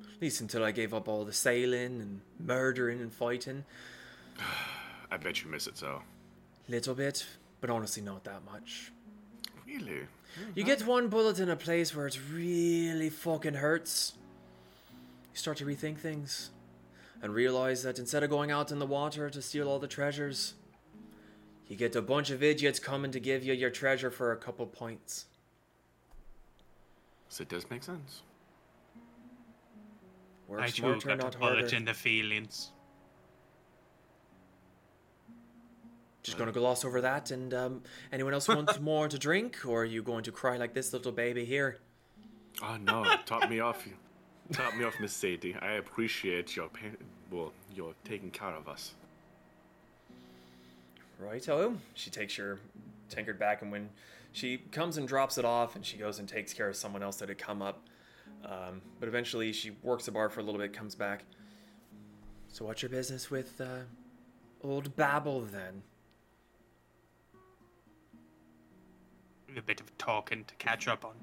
At 0.00 0.20
least 0.20 0.40
until 0.40 0.64
I 0.64 0.72
gave 0.72 0.92
up 0.92 1.08
all 1.08 1.24
the 1.24 1.32
sailing 1.32 2.00
and 2.00 2.20
murdering 2.38 3.00
and 3.00 3.12
fighting. 3.12 3.64
I 5.10 5.16
bet 5.16 5.42
you 5.42 5.50
miss 5.50 5.66
it 5.66 5.76
so. 5.76 6.02
Little 6.68 6.94
bit, 6.94 7.26
but 7.60 7.70
honestly 7.70 8.02
not 8.02 8.24
that 8.24 8.44
much. 8.44 8.92
Really? 9.66 10.06
You 10.54 10.64
get 10.64 10.86
one 10.86 11.08
bullet 11.08 11.38
in 11.40 11.48
a 11.50 11.56
place 11.56 11.94
where 11.94 12.06
it 12.06 12.18
really 12.32 13.10
fucking 13.10 13.54
hurts. 13.54 14.14
You 15.32 15.36
start 15.36 15.56
to 15.58 15.64
rethink 15.64 15.98
things 15.98 16.50
and 17.22 17.34
realize 17.34 17.82
that 17.82 17.98
instead 17.98 18.22
of 18.22 18.30
going 18.30 18.50
out 18.50 18.70
in 18.70 18.78
the 18.78 18.86
water 18.86 19.28
to 19.30 19.42
steal 19.42 19.68
all 19.68 19.78
the 19.78 19.88
treasures, 19.88 20.54
you 21.68 21.76
get 21.76 21.94
a 21.94 22.02
bunch 22.02 22.30
of 22.30 22.42
idiots 22.42 22.78
coming 22.78 23.10
to 23.12 23.20
give 23.20 23.44
you 23.44 23.52
your 23.52 23.70
treasure 23.70 24.10
for 24.10 24.32
a 24.32 24.36
couple 24.36 24.66
points. 24.66 25.26
So 27.28 27.42
it 27.42 27.48
does 27.48 27.68
make 27.70 27.82
sense. 27.82 28.22
Work 30.48 30.62
I 30.62 30.66
too 30.66 30.82
smarter, 30.82 31.08
got 31.08 31.14
a 31.14 31.22
not 31.22 31.38
bullet 31.38 31.58
harder. 31.60 31.76
in 31.76 31.84
the 31.84 31.94
feelings. 31.94 32.72
Just 36.22 36.36
gonna 36.36 36.52
gloss 36.52 36.84
over 36.84 37.00
that. 37.00 37.30
And 37.30 37.54
um, 37.54 37.82
anyone 38.12 38.34
else 38.34 38.48
want 38.48 38.80
more 38.82 39.08
to 39.08 39.18
drink, 39.18 39.58
or 39.66 39.82
are 39.82 39.84
you 39.84 40.02
going 40.02 40.24
to 40.24 40.32
cry 40.32 40.56
like 40.56 40.74
this 40.74 40.92
little 40.92 41.12
baby 41.12 41.44
here? 41.44 41.78
Oh 42.62 42.76
no, 42.76 43.04
top 43.24 43.48
me 43.48 43.60
off. 43.60 43.86
Top 44.52 44.76
me 44.76 44.84
off, 44.84 44.94
Miss 45.00 45.12
Sadie. 45.12 45.54
I 45.60 45.72
appreciate 45.72 46.56
your 46.56 46.68
pain. 46.68 46.96
Well, 47.30 47.52
you're 47.74 47.94
taking 48.04 48.30
care 48.30 48.54
of 48.54 48.68
us. 48.68 48.94
Right, 51.18 51.32
Righto. 51.32 51.76
She 51.94 52.10
takes 52.10 52.36
your 52.36 52.58
tankard 53.08 53.38
back, 53.38 53.62
and 53.62 53.70
when 53.70 53.90
she 54.32 54.58
comes 54.58 54.96
and 54.96 55.06
drops 55.06 55.38
it 55.38 55.44
off, 55.44 55.76
and 55.76 55.84
she 55.84 55.96
goes 55.96 56.18
and 56.18 56.28
takes 56.28 56.52
care 56.52 56.68
of 56.68 56.76
someone 56.76 57.02
else 57.02 57.16
that 57.16 57.28
had 57.28 57.38
come 57.38 57.62
up. 57.62 57.86
Um, 58.44 58.80
but 58.98 59.08
eventually, 59.08 59.52
she 59.52 59.72
works 59.82 60.06
the 60.06 60.12
bar 60.12 60.28
for 60.30 60.40
a 60.40 60.42
little 60.42 60.60
bit, 60.60 60.72
comes 60.72 60.94
back. 60.94 61.24
So, 62.48 62.64
what's 62.64 62.82
your 62.82 62.88
business 62.88 63.30
with 63.30 63.60
uh, 63.60 63.80
old 64.62 64.96
Babel 64.96 65.42
then? 65.42 65.82
A 69.56 69.62
bit 69.62 69.80
of 69.80 69.96
talking 69.98 70.44
to 70.44 70.54
catch 70.56 70.86
up 70.88 71.04
on. 71.04 71.14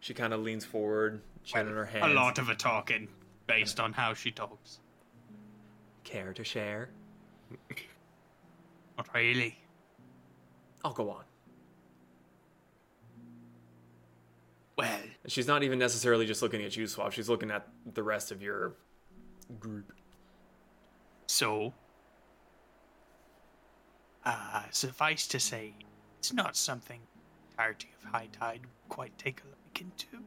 She 0.00 0.14
kind 0.14 0.32
of 0.32 0.40
leans 0.40 0.64
forward, 0.64 1.20
chin 1.44 1.66
in 1.66 1.74
her 1.74 1.84
hands. 1.84 2.06
A 2.06 2.14
lot 2.14 2.38
of 2.38 2.48
a 2.48 2.54
talking 2.54 3.08
based 3.46 3.80
on 3.80 3.92
how 3.92 4.14
she 4.14 4.30
talks. 4.30 4.80
Care 6.04 6.32
to 6.32 6.44
share? 6.44 6.90
Not 8.96 9.08
really. 9.14 9.58
I'll 10.84 10.92
go 10.92 11.10
on. 11.10 11.24
Well, 14.76 14.98
she's 15.26 15.46
not 15.46 15.62
even 15.62 15.78
necessarily 15.78 16.26
just 16.26 16.42
looking 16.42 16.62
at 16.62 16.76
you, 16.76 16.86
Swap. 16.86 17.12
She's 17.12 17.28
looking 17.30 17.50
at 17.50 17.66
the 17.94 18.02
rest 18.02 18.30
of 18.30 18.42
your 18.42 18.74
group. 19.58 19.92
so. 21.26 21.72
Uh, 24.26 24.62
suffice 24.72 25.28
to 25.28 25.38
say, 25.38 25.72
it's 26.18 26.32
not 26.32 26.56
something 26.56 27.00
the 27.50 27.56
party 27.56 27.88
of 28.02 28.10
High 28.10 28.28
Tide 28.32 28.60
would 28.62 28.88
quite 28.88 29.16
take 29.16 29.40
a 29.42 29.46
look 29.46 29.80
into. 29.80 30.24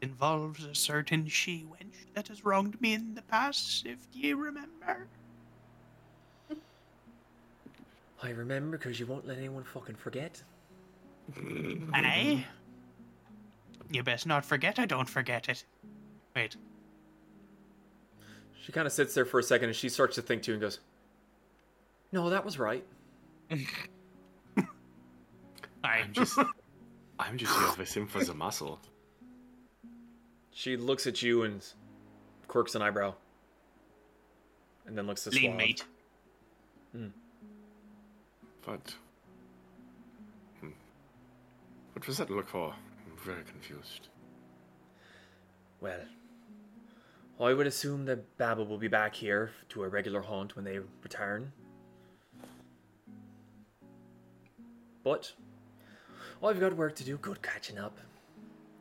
It 0.00 0.08
involves 0.08 0.64
a 0.64 0.74
certain 0.74 1.28
she 1.28 1.64
wench 1.70 2.12
that 2.14 2.26
has 2.28 2.44
wronged 2.44 2.80
me 2.80 2.94
in 2.94 3.14
the 3.14 3.22
past, 3.22 3.86
if 3.86 3.98
ye 4.12 4.32
remember. 4.32 5.06
I 8.22 8.30
remember 8.30 8.76
because 8.76 8.98
you 8.98 9.06
won't 9.06 9.26
let 9.26 9.38
anyone 9.38 9.62
fucking 9.62 9.94
forget. 9.94 10.42
Aye? 11.94 12.44
You 13.90 14.02
best 14.02 14.26
not 14.26 14.44
forget 14.44 14.80
I 14.80 14.86
don't 14.86 15.08
forget 15.08 15.48
it. 15.48 15.64
Wait, 16.34 16.56
She 18.62 18.72
kind 18.72 18.86
of 18.86 18.92
sits 18.92 19.14
there 19.14 19.24
for 19.24 19.38
a 19.38 19.42
second 19.44 19.68
and 19.68 19.76
she 19.76 19.88
starts 19.88 20.16
to 20.16 20.22
think 20.22 20.42
too 20.42 20.52
and 20.52 20.60
goes, 20.60 20.80
No, 22.16 22.30
that 22.30 22.46
was 22.46 22.58
right. 22.58 22.82
I 23.50 23.66
I'm 25.84 26.14
just, 26.14 26.38
I'm 27.18 27.36
just 27.36 27.54
here 27.54 27.68
for 27.68 27.84
him 27.84 28.06
for 28.06 28.24
the 28.24 28.32
muscle. 28.32 28.80
She 30.50 30.78
looks 30.78 31.06
at 31.06 31.20
you 31.20 31.42
and 31.42 31.62
quirks 32.48 32.74
an 32.74 32.80
eyebrow. 32.80 33.12
And 34.86 34.96
then 34.96 35.06
looks 35.06 35.24
to 35.24 35.30
lean 35.30 35.42
Suave. 35.42 35.56
mate. 35.58 35.84
But, 38.64 38.94
hmm. 40.60 40.68
what 41.92 42.06
was 42.06 42.16
that 42.16 42.30
look 42.30 42.48
for? 42.48 42.72
I'm 42.72 43.24
very 43.26 43.44
confused. 43.44 44.08
Well, 45.82 46.00
I 47.38 47.52
would 47.52 47.66
assume 47.66 48.06
that 48.06 48.38
Babel 48.38 48.64
will 48.66 48.78
be 48.78 48.88
back 48.88 49.14
here 49.14 49.50
to 49.68 49.82
a 49.82 49.88
regular 49.90 50.22
haunt 50.22 50.56
when 50.56 50.64
they 50.64 50.78
return. 51.02 51.52
But 55.06 55.32
I've 56.42 56.58
got 56.58 56.74
work 56.74 56.96
to 56.96 57.04
do. 57.04 57.16
Good 57.18 57.40
catching 57.40 57.78
up. 57.78 57.96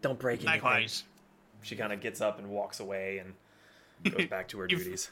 Don't 0.02 0.18
break 0.18 0.40
anything. 0.40 0.64
Likewise. 0.64 1.04
She 1.62 1.76
kind 1.76 1.94
of 1.94 2.02
gets 2.02 2.20
up 2.20 2.40
and 2.40 2.50
walks 2.50 2.80
away 2.80 3.20
and 3.20 3.36
goes 4.12 4.26
back 4.26 4.48
to 4.48 4.58
her 4.58 4.66
You've- 4.70 4.84
duties. 4.86 5.12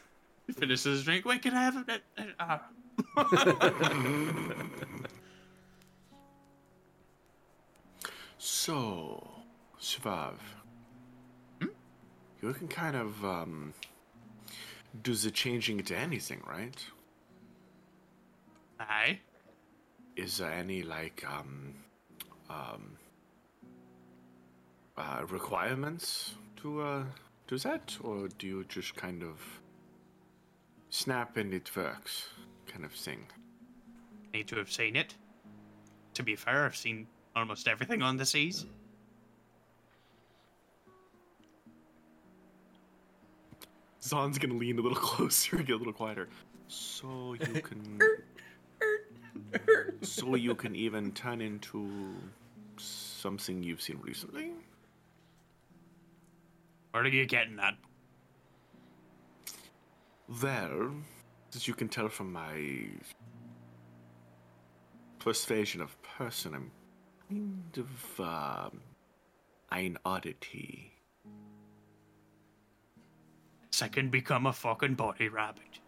Finishes 0.57 0.83
his 0.85 1.03
drink. 1.03 1.23
Wait, 1.23 1.43
can 1.43 1.53
I 1.53 1.61
have 1.63 1.87
a. 1.87 2.01
Uh, 2.39 2.57
So, 8.37 9.29
Suave, 9.79 10.41
you 12.41 12.53
can 12.53 12.67
kind 12.67 12.95
of 12.95 13.23
um, 13.23 13.73
do 15.01 15.13
the 15.13 15.31
changing 15.31 15.83
to 15.83 15.95
anything, 15.97 16.41
right? 16.47 16.75
aye. 18.79 19.19
Is 20.15 20.37
there 20.37 20.51
any 20.51 20.83
like 20.83 21.25
um, 21.27 21.73
um, 22.49 22.97
uh, 24.97 25.23
requirements 25.29 26.35
to 26.57 26.81
uh, 26.81 27.03
do 27.47 27.57
that, 27.59 27.97
or 28.01 28.27
do 28.37 28.47
you 28.47 28.63
just 28.65 28.95
kind 28.95 29.23
of 29.23 29.41
snap 30.89 31.37
and 31.37 31.53
it 31.53 31.75
works, 31.75 32.29
kind 32.67 32.85
of 32.85 32.91
thing? 32.91 33.25
Need 34.33 34.47
to 34.49 34.55
have 34.57 34.71
seen 34.71 34.95
it. 34.95 35.15
To 36.13 36.23
be 36.23 36.35
fair, 36.35 36.65
I've 36.65 36.75
seen 36.75 37.07
almost 37.35 37.67
everything 37.67 38.01
on 38.03 38.17
the 38.17 38.25
seas. 38.25 38.65
Zon's 44.03 44.37
gonna 44.37 44.53
lean 44.55 44.77
a 44.77 44.81
little 44.81 44.97
closer 45.09 45.55
and 45.55 45.65
get 45.65 45.73
a 45.73 45.77
little 45.77 45.93
quieter. 45.93 46.27
So 46.67 47.33
you 47.33 47.61
can. 47.61 47.99
so 50.01 50.35
you 50.35 50.55
can 50.55 50.75
even 50.75 51.11
turn 51.11 51.41
into 51.41 52.13
something 52.77 53.63
you've 53.63 53.81
seen 53.81 53.99
recently? 54.01 54.51
Where 56.91 57.03
are 57.03 57.07
you 57.07 57.25
getting 57.25 57.55
that? 57.57 57.75
Well, 60.41 60.93
as 61.55 61.67
you 61.67 61.73
can 61.73 61.89
tell 61.89 62.09
from 62.09 62.31
my 62.31 62.87
persuasion 65.19 65.81
of 65.81 65.95
person, 66.01 66.53
I'm 66.53 66.71
kind 67.29 67.77
of 67.77 68.19
um, 68.19 68.81
an 69.71 69.97
oddity. 70.05 70.91
I 73.81 73.87
can 73.87 74.09
become 74.09 74.45
a 74.45 74.53
fucking 74.53 74.95
body 74.95 75.29
rabbit. 75.29 75.79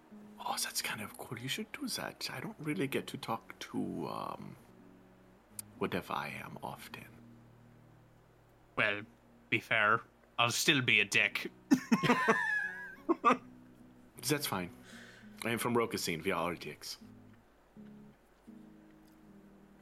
Oh, 0.47 0.55
that's 0.63 0.81
kind 0.81 1.01
of 1.01 1.17
cool. 1.17 1.37
You 1.39 1.47
should 1.49 1.71
do 1.71 1.87
that. 1.87 2.29
I 2.35 2.39
don't 2.39 2.55
really 2.63 2.87
get 2.87 3.07
to 3.07 3.17
talk 3.17 3.57
to 3.71 3.77
um, 4.11 4.55
whatever 5.79 6.13
I 6.13 6.31
am 6.43 6.57
often. 6.61 7.03
Well, 8.77 9.01
be 9.49 9.59
fair, 9.59 10.01
I'll 10.37 10.51
still 10.51 10.81
be 10.81 10.99
a 10.99 11.05
dick. 11.05 11.49
That's 14.27 14.45
fine. 14.47 14.69
I 15.45 15.49
am 15.51 15.57
from 15.59 15.75
Rokasine. 15.75 16.23
We 16.23 16.31
are 16.31 16.41
all 16.49 16.55
dicks. 16.55 16.97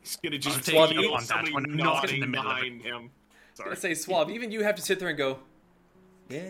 He's 0.02 0.18
gonna 0.18 0.36
I'll 0.36 0.40
just 0.42 0.64
take 0.66 0.76
Swab 0.76 0.92
you 0.92 1.02
you- 1.02 1.14
on 1.14 1.26
that 1.26 1.52
one, 1.54 1.64
not 1.64 1.70
in 1.72 1.78
nodding 1.78 2.20
the 2.22 2.28
middle 2.28 2.52
of 2.52 2.58
it. 2.58 2.62
behind 2.62 2.82
him. 2.82 2.96
I 2.96 3.52
was 3.52 3.60
gonna 3.60 3.76
say, 3.76 3.94
Swab, 3.94 4.30
even 4.30 4.52
you 4.52 4.64
have 4.64 4.76
to 4.76 4.82
sit 4.82 5.00
there 5.00 5.10
and 5.10 5.18
go, 5.18 5.40
yeah, 6.30 6.50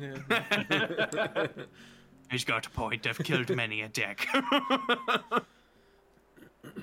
yeah. 0.00 0.16
yeah. 0.30 1.46
He's 2.30 2.44
got 2.44 2.66
a 2.66 2.70
point. 2.70 3.06
I've 3.06 3.18
killed 3.18 3.48
many 3.56 3.82
a 3.82 3.88
dick. 3.88 4.26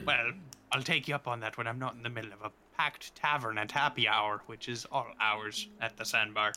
well, 0.05 0.31
I'll 0.71 0.83
take 0.83 1.07
you 1.07 1.15
up 1.15 1.27
on 1.27 1.39
that 1.39 1.57
when 1.57 1.67
I'm 1.67 1.79
not 1.79 1.95
in 1.95 2.03
the 2.03 2.09
middle 2.09 2.33
of 2.33 2.41
a 2.43 2.51
packed 2.77 3.15
tavern 3.15 3.57
at 3.57 3.71
happy 3.71 4.07
hour, 4.07 4.41
which 4.47 4.67
is 4.67 4.85
all 4.91 5.07
hours 5.21 5.69
at 5.79 5.95
the 5.95 6.03
sandbar. 6.05 6.51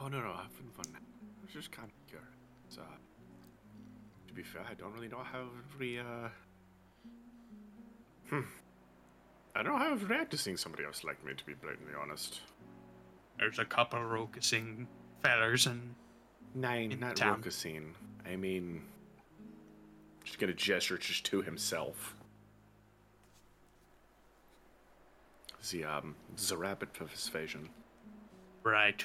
Oh 0.00 0.08
no, 0.08 0.20
no, 0.20 0.30
I'm 0.30 0.48
having 0.50 0.70
fun. 0.72 0.86
I 0.94 0.98
was 1.44 1.52
just 1.52 1.70
kind 1.70 1.88
of 1.88 1.94
curious. 2.08 2.28
Uh, 2.76 2.96
to 4.26 4.34
be 4.34 4.42
fair, 4.42 4.62
I 4.68 4.74
don't 4.74 4.92
really 4.92 5.08
know 5.08 5.22
how 5.22 5.46
every 5.72 6.00
uh. 6.00 6.28
Hmm. 8.30 8.40
I 9.54 9.62
don't 9.62 9.72
know 9.74 9.78
how 9.78 9.94
to 9.94 10.06
react 10.06 10.32
to 10.32 10.38
seeing 10.38 10.56
somebody 10.56 10.84
else 10.84 11.04
like 11.04 11.24
me. 11.24 11.34
To 11.34 11.44
be 11.44 11.54
blatantly 11.54 11.94
honest. 12.00 12.40
There's 13.38 13.60
a 13.60 13.64
couple 13.64 14.02
rocusing 14.02 14.88
fellers 15.22 15.66
and 15.66 15.94
Nine, 16.54 16.92
In 16.92 17.00
not 17.00 17.16
town. 17.16 17.42
Rokasine. 17.42 17.92
I 18.24 18.36
mean, 18.36 18.82
just 20.24 20.38
gonna 20.38 20.52
gesture 20.54 20.96
just 20.98 21.24
to 21.26 21.42
himself. 21.42 22.14
The 25.70 25.84
um, 25.84 26.14
there's 26.36 26.50
a 26.52 26.56
rabbit 26.58 26.94
for 26.94 27.04
persuasion. 27.04 27.70
right. 28.62 29.04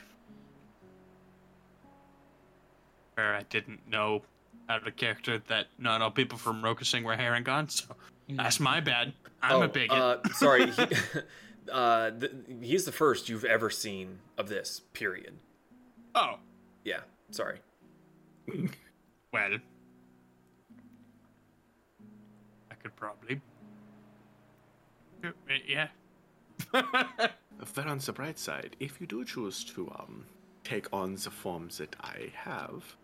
Where 3.15 3.33
I 3.35 3.43
didn't 3.43 3.87
know 3.89 4.21
out 4.69 4.85
of 4.87 4.95
character 4.95 5.41
that 5.47 5.67
not 5.77 6.01
all 6.01 6.11
people 6.11 6.37
from 6.37 6.61
Rokasing 6.61 7.03
were 7.03 7.15
harengon, 7.15 7.71
so 7.71 7.95
that's 8.29 8.59
my 8.59 8.79
bad. 8.79 9.13
I'm 9.41 9.55
oh, 9.57 9.61
a 9.63 9.67
bigot. 9.67 9.91
Uh, 9.97 10.17
sorry. 10.33 10.69
He, 10.71 10.83
uh, 11.71 12.11
th- 12.11 12.31
he's 12.61 12.85
the 12.85 12.91
first 12.91 13.27
you've 13.29 13.45
ever 13.45 13.69
seen 13.69 14.19
of 14.37 14.47
this, 14.49 14.81
period. 14.93 15.33
oh, 16.15 16.35
Yeah, 16.83 16.99
sorry. 17.31 17.59
well. 19.33 19.57
I 22.71 22.75
could 22.75 22.95
probably. 22.95 23.41
Yeah. 25.67 25.87
But 27.75 27.87
on 27.87 27.97
the 27.99 28.13
bright 28.13 28.39
side, 28.39 28.75
if 28.79 29.01
you 29.01 29.07
do 29.07 29.25
choose 29.25 29.63
to 29.65 29.89
um 29.91 30.25
take 30.63 30.87
on 30.93 31.15
the 31.15 31.29
forms 31.29 31.77
that 31.79 31.95
I 31.99 32.31
have, 32.33 32.95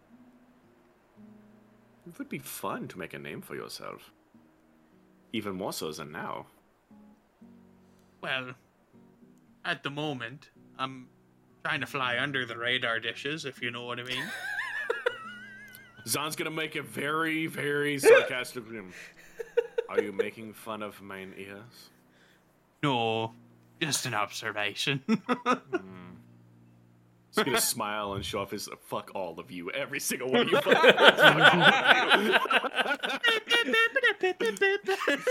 it 2.08 2.18
would 2.18 2.30
be 2.30 2.40
fun 2.40 2.88
to 2.90 3.00
make 3.00 3.14
a 3.14 3.20
name 3.20 3.42
for 3.42 3.56
yourself. 3.56 4.12
Even 5.34 5.56
more 5.56 5.74
so 5.74 5.92
than 5.92 6.12
now. 6.12 6.46
Well, 8.22 8.54
at 9.66 9.84
the 9.84 9.90
moment, 9.90 10.50
I'm 10.80 11.08
trying 11.66 11.82
to 11.82 11.88
fly 11.88 12.20
under 12.20 12.46
the 12.46 12.56
radar 12.56 13.00
dishes, 13.00 13.44
if 13.44 13.60
you 13.60 13.72
know 13.72 13.86
what 13.86 14.00
I 14.00 14.04
mean. 14.04 14.24
Zon's 16.08 16.36
gonna 16.36 16.52
make 16.52 16.76
a 16.76 16.84
very, 16.84 17.48
very 17.48 17.98
sarcastic 17.98 18.68
grin. 18.68 18.94
Are 19.90 20.00
you 20.00 20.12
making 20.12 20.54
fun 20.54 20.84
of 20.84 21.02
mine 21.02 21.34
ears? 21.36 21.90
no, 22.84 23.34
just 23.82 24.06
an 24.06 24.14
observation. 24.14 25.02
He's 25.08 25.18
gonna 27.44 27.60
smile 27.60 28.14
and 28.14 28.24
show 28.24 28.42
off 28.42 28.52
his 28.52 28.70
fuck 28.84 29.10
all 29.16 29.40
of 29.40 29.50
you, 29.50 29.72
every 29.72 30.00
single 30.00 30.32
one 30.32 30.42
of 30.42 30.52
you. 30.52 30.62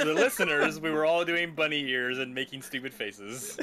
the 0.00 0.12
listeners, 0.16 0.80
we 0.80 0.90
were 0.90 1.06
all 1.06 1.24
doing 1.24 1.54
bunny 1.54 1.88
ears 1.88 2.18
and 2.18 2.34
making 2.34 2.60
stupid 2.60 2.92
faces. 2.92 3.56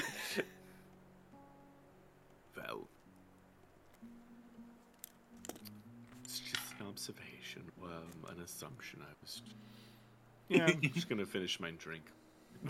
Assumption. 8.41 8.99
I 9.01 9.13
was. 9.21 9.41
Yeah, 10.49 10.65
I'm 10.65 10.81
just 10.93 11.07
gonna 11.07 11.25
finish 11.25 11.61
my 11.61 11.71
drink. 11.71 12.03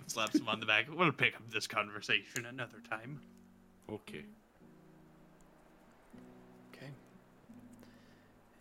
Slaps 0.06 0.36
him 0.36 0.48
on 0.48 0.60
the 0.60 0.68
back. 0.68 0.86
We'll 0.96 1.12
pick 1.12 1.36
up 1.36 1.42
this 1.52 1.66
conversation 1.66 2.46
another 2.46 2.78
time. 2.88 3.20
Okay. 3.90 4.24
Okay. 6.72 6.92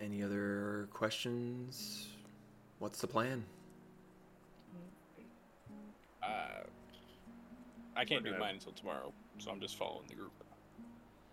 Any 0.01 0.23
other 0.23 0.89
questions? 0.91 2.09
What's 2.79 2.99
the 3.03 3.07
plan? 3.07 3.45
Uh, 6.23 6.27
I 7.95 8.05
can't 8.07 8.25
do 8.25 8.31
mine 8.39 8.55
until 8.55 8.73
tomorrow, 8.73 9.13
so 9.39 9.51
I'm 9.51 9.61
just 9.61 9.77
following 9.77 10.07
the 10.09 10.15
group. 10.15 10.33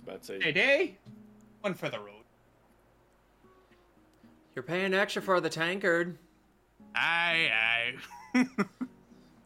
About 0.03 0.19
to 0.23 0.27
say, 0.27 0.39
Hey, 0.41 0.51
day. 0.51 0.97
One 1.61 1.73
for 1.73 1.87
the 1.87 1.99
road. 1.99 2.16
You're 4.57 4.63
paying 4.63 4.95
extra 4.95 5.21
for 5.21 5.39
the 5.39 5.51
tankard. 5.51 6.17
Aye, 6.95 7.51
aye. 8.33 8.45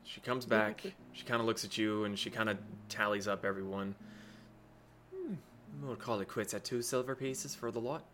She 0.05 0.21
comes 0.21 0.45
back. 0.45 0.83
She 1.11 1.25
kind 1.25 1.41
of 1.41 1.47
looks 1.47 1.65
at 1.65 1.77
you 1.77 2.05
and 2.05 2.17
she 2.17 2.29
kind 2.29 2.47
of 2.47 2.57
tallies 2.87 3.27
up 3.27 3.43
everyone. 3.43 3.93
Hmm, 5.13 5.33
we'll 5.83 5.97
call 5.97 6.21
it 6.21 6.29
quits 6.29 6.53
at 6.53 6.63
two 6.63 6.81
silver 6.81 7.13
pieces 7.13 7.53
for 7.53 7.71
the 7.71 7.79
lot. 7.81 8.05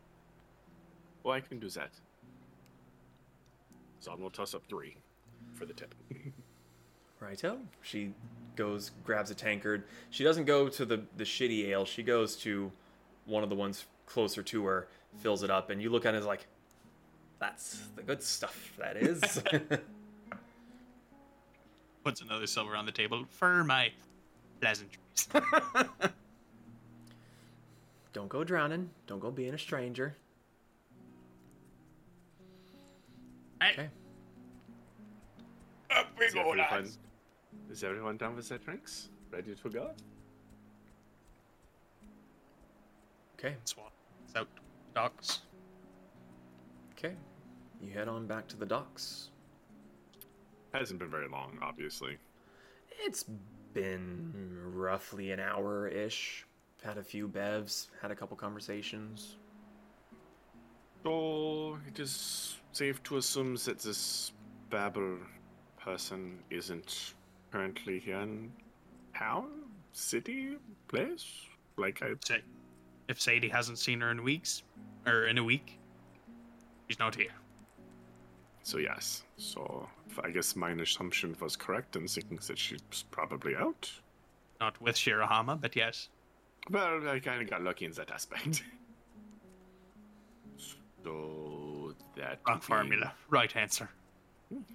Well, 1.21 1.35
I 1.35 1.41
can 1.41 1.59
do 1.59 1.69
that. 1.69 1.91
Zon 4.01 4.19
will 4.19 4.31
toss 4.31 4.55
up 4.55 4.63
three 4.67 4.97
for 5.53 5.67
the 5.67 5.73
tip. 5.73 5.93
Righto. 7.19 7.59
She 7.83 8.15
goes, 8.55 8.89
grabs 9.03 9.29
a 9.29 9.35
tankard. 9.35 9.83
She 10.09 10.23
doesn't 10.23 10.45
go 10.45 10.67
to 10.67 10.83
the, 10.83 11.03
the 11.15 11.25
shitty 11.25 11.67
ale. 11.67 11.85
She 11.85 12.01
goes 12.01 12.35
to 12.37 12.71
one 13.25 13.43
of 13.43 13.49
the 13.49 13.55
ones 13.55 13.85
closer 14.07 14.41
to 14.41 14.65
her, 14.65 14.87
fills 15.19 15.43
it 15.43 15.51
up, 15.51 15.69
and 15.69 15.79
you 15.79 15.91
look 15.91 16.07
at 16.07 16.15
it 16.15 16.17
as 16.17 16.25
like, 16.25 16.47
that's 17.39 17.79
the 17.95 18.03
good 18.03 18.21
stuff, 18.23 18.73
that 18.77 18.97
is. 18.97 19.41
Puts 22.03 22.21
another 22.21 22.47
silver 22.47 22.75
on 22.75 22.85
the 22.85 22.91
table 22.91 23.25
for 23.29 23.63
my 23.63 23.91
pleasantries. 24.61 25.27
Don't 28.13 28.29
go 28.29 28.43
drowning. 28.43 28.89
Don't 29.05 29.19
go 29.19 29.29
being 29.29 29.53
a 29.53 29.57
stranger. 29.57 30.15
Hey, 33.61 33.71
Okay. 33.73 33.89
up 35.91 36.07
we 36.17 36.25
Is 36.25 36.33
go, 36.33 36.39
everyone, 36.41 36.57
lads. 36.71 36.97
is 37.71 37.83
everyone 37.83 38.17
done 38.17 38.35
with 38.35 38.47
their 38.49 38.57
drinks? 38.59 39.09
Ready 39.31 39.53
to 39.55 39.69
go? 39.69 39.91
Okay. 43.37 43.55
Swat. 43.65 43.91
Out. 44.35 44.47
Docks. 44.95 45.41
Okay. 46.97 47.15
You 47.81 47.91
head 47.91 48.07
on 48.07 48.25
back 48.25 48.47
to 48.47 48.57
the 48.57 48.65
docks. 48.65 49.29
Hasn't 50.73 50.99
been 50.99 51.11
very 51.11 51.27
long, 51.27 51.59
obviously. 51.61 52.17
It's 52.99 53.25
been 53.73 54.33
roughly 54.73 55.31
an 55.31 55.39
hour 55.39 55.87
ish. 55.87 56.45
Had 56.83 56.97
a 56.97 57.03
few 57.03 57.27
bevs, 57.27 57.87
had 58.01 58.11
a 58.11 58.15
couple 58.15 58.35
conversations. 58.37 59.37
So 61.03 61.77
it 61.87 61.99
is 61.99 62.57
safe 62.71 63.01
to 63.03 63.17
assume 63.17 63.55
that 63.65 63.79
this 63.79 64.31
Babel 64.69 65.17
person 65.79 66.39
isn't 66.49 67.13
currently 67.51 67.99
here 67.99 68.19
in 68.19 68.51
town, 69.15 69.47
city, 69.91 70.57
place. 70.87 71.25
Like 71.77 72.01
I'd 72.01 72.25
Say, 72.25 72.41
if 73.07 73.21
Sadie 73.21 73.49
hasn't 73.49 73.77
seen 73.77 74.01
her 74.01 74.11
in 74.11 74.23
weeks, 74.23 74.63
or 75.05 75.27
in 75.27 75.37
a 75.37 75.43
week, 75.43 75.76
she's 76.87 76.99
not 76.99 77.15
here. 77.15 77.31
so 78.63 78.77
yes. 78.77 79.23
So 79.37 79.87
I 80.23 80.29
guess 80.31 80.55
my 80.55 80.71
assumption 80.71 81.35
was 81.39 81.55
correct 81.55 81.95
in 81.95 82.07
thinking 82.07 82.39
that 82.47 82.57
she's 82.57 82.81
probably 83.11 83.55
out. 83.55 83.91
Not 84.59 84.79
with 84.81 84.95
Shirahama, 84.95 85.59
but 85.61 85.75
yes. 85.75 86.09
Well, 86.69 87.07
I 87.07 87.19
kind 87.19 87.41
of 87.41 87.49
got 87.49 87.61
lucky 87.63 87.85
in 87.85 87.91
that 87.93 88.11
aspect. 88.11 88.63
so 91.03 91.93
That 92.15 92.39
Wrong 92.47 92.57
be- 92.57 92.63
formula. 92.63 93.13
Right 93.29 93.55
answer. 93.55 93.89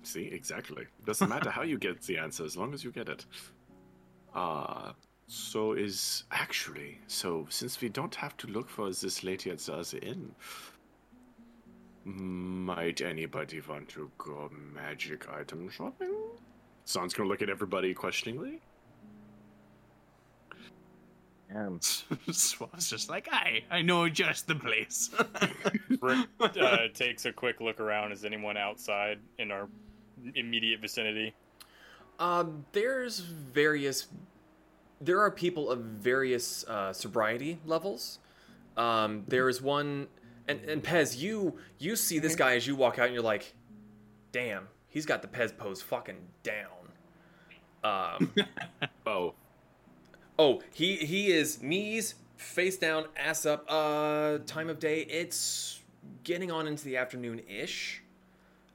See, 0.02 0.24
exactly. 0.26 0.86
Doesn't 1.06 1.28
matter 1.30 1.51
how 1.51 1.62
you 1.62 1.78
get 1.78 2.02
the 2.02 2.18
answer 2.18 2.44
as 2.44 2.56
long 2.56 2.74
as 2.74 2.84
you 2.84 2.90
get 2.93 3.09
it. 3.09 3.26
Uh 4.34 4.93
so 5.28 5.72
is 5.72 6.24
actually 6.30 6.98
so 7.06 7.47
since 7.48 7.80
we 7.80 7.89
don't 7.89 8.14
have 8.14 8.36
to 8.39 8.47
look 8.48 8.68
for 8.68 8.90
this 8.90 9.22
lady 9.24 9.51
at 9.51 9.59
the 9.60 9.72
other 9.74 9.98
inn, 10.02 10.34
might 12.04 13.00
anybody 13.00 13.60
want 13.66 13.88
to 13.90 14.10
go 14.18 14.50
magic 14.74 15.28
item 15.30 15.70
shopping? 15.70 16.14
Zon's 16.86 17.14
gonna 17.14 17.28
look 17.28 17.42
at 17.42 17.50
everybody 17.50 17.94
questioningly. 17.94 18.60
Um, 21.54 21.78
Swaz 22.28 22.88
just 22.88 23.08
like, 23.10 23.28
I, 23.30 23.62
I 23.70 23.82
know 23.82 24.08
just 24.08 24.46
the 24.46 24.54
place. 24.54 25.10
Rick 26.00 26.26
uh, 26.40 26.88
takes 26.94 27.26
a 27.26 27.32
quick 27.32 27.60
look 27.60 27.78
around. 27.80 28.12
Is 28.12 28.24
anyone 28.24 28.56
outside 28.56 29.18
in 29.38 29.50
our 29.50 29.68
immediate 30.34 30.80
vicinity? 30.80 31.34
Um, 32.18 32.64
there's 32.72 33.18
various. 33.18 34.08
There 35.00 35.20
are 35.20 35.30
people 35.30 35.70
of 35.70 35.80
various 35.80 36.64
uh, 36.64 36.92
sobriety 36.92 37.58
levels. 37.66 38.18
Um, 38.76 39.24
there 39.28 39.48
is 39.48 39.60
one, 39.60 40.06
and 40.48 40.60
and 40.69 40.82
Pez, 40.82 41.19
you 41.19 41.59
you 41.78 41.97
see 41.97 42.19
this 42.19 42.36
guy 42.36 42.55
as 42.56 42.66
you 42.66 42.77
walk 42.77 42.98
out, 42.98 43.06
and 43.06 43.14
you're 43.14 43.23
like, 43.23 43.55
"Damn, 44.32 44.69
he's 44.89 45.06
got 45.06 45.23
the 45.23 45.28
Pez 45.28 45.56
pose 45.56 45.82
fucking 45.82 46.19
down." 46.43 46.66
Um, 47.85 48.32
Oh, 49.06 49.35
oh, 50.39 50.62
he 50.73 50.97
he 50.97 51.32
is 51.32 51.62
knees 51.62 52.14
face 52.36 52.77
down, 52.77 53.06
ass 53.16 53.47
up. 53.47 53.64
Uh, 53.69 54.39
time 54.47 54.69
of 54.69 54.78
day, 54.78 55.01
it's 55.02 55.81
getting 56.24 56.51
on 56.51 56.66
into 56.66 56.85
the 56.85 56.97
afternoon 56.97 57.40
ish. 57.48 58.02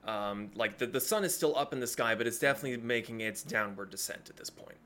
Um, 0.06 0.52
like 0.56 0.78
the 0.78 0.88
the 0.88 1.02
sun 1.02 1.24
is 1.24 1.36
still 1.36 1.56
up 1.58 1.74
in 1.74 1.80
the 1.80 1.88
sky, 1.88 2.16
but 2.16 2.28
it's 2.28 2.40
definitely 2.40 2.78
making 2.78 3.22
its 3.22 3.44
downward 3.44 3.90
descent 3.90 4.30
at 4.30 4.38
this 4.38 4.50
point. 4.50 4.78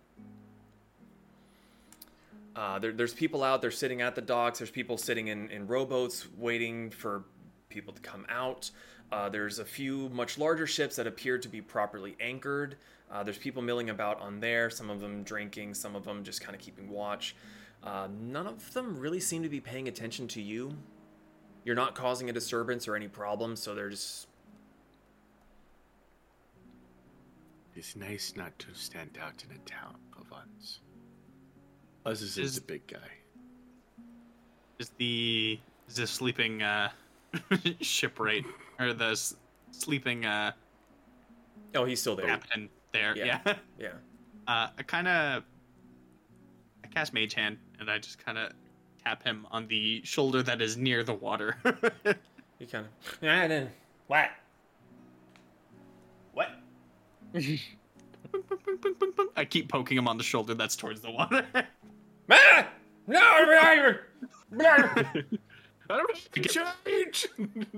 Uh, 2.55 2.79
there, 2.79 2.91
there's 2.91 3.13
people 3.13 3.43
out 3.43 3.61
there 3.61 3.71
sitting 3.71 4.01
at 4.01 4.15
the 4.15 4.21
docks. 4.21 4.59
There's 4.59 4.71
people 4.71 4.97
sitting 4.97 5.27
in, 5.27 5.49
in 5.49 5.67
rowboats 5.67 6.27
waiting 6.37 6.89
for 6.89 7.23
people 7.69 7.93
to 7.93 8.01
come 8.01 8.25
out. 8.29 8.69
Uh, 9.11 9.29
there's 9.29 9.59
a 9.59 9.65
few 9.65 10.09
much 10.09 10.37
larger 10.37 10.67
ships 10.67 10.95
that 10.95 11.07
appear 11.07 11.37
to 11.37 11.49
be 11.49 11.61
properly 11.61 12.15
anchored. 12.19 12.77
Uh, 13.11 13.23
there's 13.23 13.37
people 13.37 13.61
milling 13.61 13.89
about 13.89 14.21
on 14.21 14.39
there, 14.39 14.69
some 14.69 14.89
of 14.89 14.99
them 15.01 15.23
drinking, 15.23 15.73
some 15.73 15.95
of 15.95 16.05
them 16.05 16.23
just 16.23 16.41
kind 16.41 16.55
of 16.55 16.61
keeping 16.61 16.89
watch. 16.89 17.35
Uh, 17.83 18.07
none 18.21 18.47
of 18.47 18.73
them 18.73 18.97
really 18.97 19.19
seem 19.19 19.43
to 19.43 19.49
be 19.49 19.59
paying 19.59 19.87
attention 19.87 20.27
to 20.29 20.41
you. 20.41 20.73
You're 21.65 21.75
not 21.75 21.95
causing 21.95 22.29
a 22.29 22.33
disturbance 22.33 22.87
or 22.87 22.95
any 22.95 23.07
problems, 23.07 23.61
so 23.61 23.75
they're 23.75 23.89
just. 23.89 24.27
it's 27.75 27.95
nice 27.95 28.33
not 28.35 28.57
to 28.59 28.67
stand 28.73 29.17
out 29.21 29.43
in 29.43 29.55
a 29.55 29.59
town 29.69 29.95
of 30.19 30.29
once. 30.29 30.81
Us 32.05 32.21
is 32.21 32.37
Is- 32.37 32.55
the 32.55 32.61
big 32.61 32.85
guy. 32.87 32.97
is 34.79 34.89
the 34.97 35.59
is 35.87 35.95
the 35.95 36.07
sleeping 36.07 36.61
uh, 36.63 36.89
shipwright 37.81 38.45
or 38.79 38.93
the 38.93 39.11
s- 39.11 39.35
sleeping 39.71 40.25
uh, 40.25 40.51
Oh, 41.75 41.85
he's 41.85 42.01
still 42.01 42.15
there. 42.15 42.25
captain 42.27 42.69
there? 42.91 43.15
Yeah. 43.15 43.39
Yeah. 43.45 43.53
Yeah. 43.79 43.87
Uh, 44.47 44.67
I 44.77 44.83
kind 44.83 45.07
of 45.07 45.43
I 46.83 46.87
cast 46.87 47.13
Mage 47.13 47.33
Hand 47.35 47.57
and 47.79 47.89
I 47.89 47.99
just 47.99 48.23
kind 48.23 48.37
of 48.37 48.51
tap 49.03 49.23
him 49.23 49.45
on 49.51 49.67
the 49.67 50.01
shoulder 50.03 50.41
that 50.43 50.61
is 50.61 50.77
near 50.77 51.03
the 51.03 51.13
water. 51.13 51.57
He 52.59 52.67
kind 52.67 52.85
of. 52.85 53.17
Yeah, 53.23 53.47
then. 53.47 53.69
What? 54.05 54.29
What? 56.33 56.49
I 59.35 59.45
keep 59.45 59.67
poking 59.69 59.97
him 59.97 60.07
on 60.07 60.17
the 60.17 60.23
shoulder 60.23 60.53
that's 60.53 60.75
towards 60.75 61.01
the 61.01 61.09
water. 61.09 61.43
Ah! 62.29 62.67
No! 63.07 63.19
I 65.91 65.97
don't 65.97 66.15
change. 66.85 67.27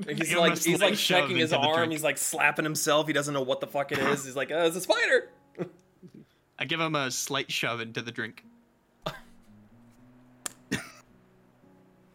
He's 0.07 0.36
like 0.36 0.57
he's 0.57 0.82
like 0.82 0.95
shove 0.95 1.22
checking 1.22 1.38
his 1.38 1.53
arm. 1.53 1.90
He's 1.90 2.03
like 2.03 2.18
slapping 2.18 2.65
himself. 2.65 3.07
He 3.07 3.14
doesn't 3.14 3.34
know 3.34 3.41
what 3.41 3.60
the 3.60 3.68
fuck 3.68 3.91
it 3.91 3.98
is. 3.98 4.26
He's 4.26 4.36
like, 4.36 4.52
uh, 4.52 4.65
it's 4.65 4.76
a 4.76 4.82
spider. 4.82 5.30
I 6.60 6.65
give 6.65 6.80
him 6.80 6.95
a 6.95 7.10
slight 7.10 7.52
shove 7.52 7.82
into 7.82 8.02
the 8.02 8.11
drink. 8.11 8.44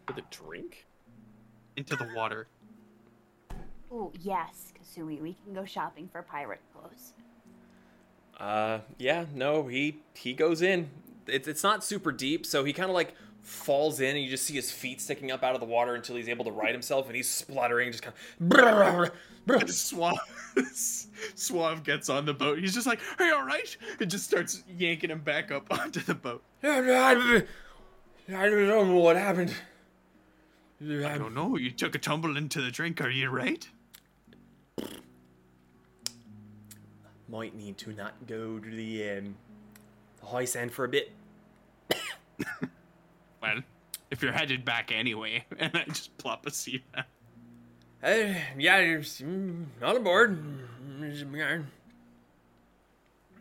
With 0.07 0.17
a 0.17 0.23
drink? 0.31 0.87
Into 1.77 1.97
the 1.97 2.09
water. 2.15 2.47
Ooh, 3.93 4.13
yes, 4.21 4.73
Kasumi, 4.79 5.21
we 5.21 5.35
can 5.45 5.55
go 5.55 5.65
shopping 5.65 6.09
for 6.11 6.23
pirate 6.23 6.61
clothes. 6.73 7.15
Uh, 8.39 8.79
yeah, 8.99 9.25
no, 9.35 9.67
he 9.67 9.99
he 10.15 10.33
goes 10.33 10.63
in. 10.63 10.89
It's 11.29 11.49
it's 11.49 11.63
not 11.63 11.85
super 11.85 12.13
deep, 12.13 12.47
so 12.47 12.65
he 12.65 12.73
kind 12.73 12.89
of 12.89 12.95
like 12.95 13.15
falls 13.41 14.01
in, 14.01 14.17
and 14.17 14.25
you 14.25 14.31
just 14.31 14.45
see 14.45 14.55
his 14.55 14.71
feet 14.71 15.01
sticking 15.01 15.31
up 15.31 15.43
out 15.43 15.55
of 15.55 15.61
the 15.61 15.67
water 15.67 15.95
until 15.95 16.17
he's 16.17 16.29
able 16.29 16.45
to 16.45 16.51
right 16.51 16.73
himself, 16.73 17.07
and 17.07 17.17
he's 17.17 17.29
spluttering, 17.29 17.91
just 17.91 18.03
kind 18.03 18.15
of. 18.15 19.71
Suave, 19.71 20.19
Suave 21.35 21.83
gets 21.83 22.09
on 22.09 22.27
the 22.27 22.35
boat. 22.35 22.59
He's 22.59 22.75
just 22.75 22.87
like, 22.87 23.01
"Are 23.19 23.27
you 23.27 23.35
all 23.35 23.47
right?" 23.47 23.77
And 24.01 24.11
just 24.11 24.25
starts 24.25 24.63
yanking 24.77 25.11
him 25.11 25.21
back 25.21 25.51
up 25.51 25.67
onto 25.71 26.01
the 26.01 26.15
boat. 26.15 26.43
I 28.31 28.49
don't 28.49 28.69
know 28.69 28.97
what 28.97 29.17
happened. 29.17 29.55
I 30.81 31.19
don't 31.19 31.35
know. 31.35 31.57
You 31.57 31.71
took 31.71 31.95
a 31.95 31.99
tumble 31.99 32.37
into 32.37 32.61
the 32.61 32.71
drink. 32.71 33.01
Are 33.01 33.11
you 33.11 33.31
right? 33.31 33.67
Might 37.29 37.55
need 37.57 37.77
to 37.79 37.93
not 37.93 38.15
go 38.27 38.59
to 38.59 38.71
the 38.71 39.11
um, 39.11 39.37
the 40.21 40.27
high 40.27 40.45
sand 40.45 40.73
for 40.73 40.85
a 40.85 40.89
bit. 40.89 41.13
Well, 43.41 43.61
if 44.11 44.21
you're 44.21 44.33
headed 44.33 44.65
back 44.65 44.91
anyway, 44.91 45.45
and 45.59 45.71
I 45.77 45.85
just 45.85 46.17
plop 46.19 46.45
a 46.47 46.51
seat. 46.51 46.83
down. 46.93 47.05
Uh, 48.03 48.35
yeah, 48.59 48.79
it's, 48.79 49.21
on 49.23 49.69
aboard. 49.81 50.43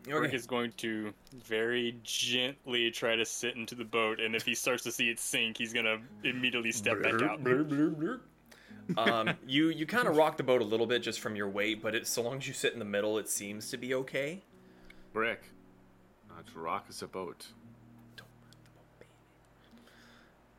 Rick 0.08 0.18
Okay. 0.28 0.36
is 0.36 0.46
going 0.48 0.72
to 0.78 1.14
very 1.34 1.98
gently 2.04 2.92
try 2.92 3.16
to 3.16 3.26
sit 3.26 3.56
into 3.56 3.76
the 3.76 3.84
boat, 3.84 4.20
and 4.22 4.36
if 4.36 4.46
he 4.46 4.54
starts 4.56 4.84
to 4.84 4.92
see 4.92 5.10
it 5.10 5.20
sink, 5.20 5.58
he's 5.58 5.74
gonna 5.74 5.98
immediately 6.24 6.72
step 6.72 7.02
back 7.02 7.22
out. 7.24 7.44
um, 8.98 9.32
you 9.48 9.70
you 9.70 9.86
kind 9.86 10.08
of 10.08 10.16
rock 10.16 10.38
the 10.38 10.44
boat 10.44 10.62
a 10.62 10.66
little 10.66 10.86
bit 10.88 11.02
just 11.04 11.20
from 11.20 11.36
your 11.36 11.50
weight, 11.50 11.82
but 11.82 11.94
it, 11.94 12.08
so 12.08 12.22
long 12.22 12.38
as 12.38 12.48
you 12.48 12.54
sit 12.54 12.72
in 12.74 12.80
the 12.80 12.86
middle, 12.86 13.18
it 13.18 13.28
seems 13.30 13.70
to 13.72 13.78
be 13.78 13.94
okay. 13.96 14.42
Rick. 15.14 15.42
Not 16.48 16.54
to 16.54 16.60
rock 16.60 16.86
us 16.90 17.02
a 17.02 17.08
boat. 17.08 17.48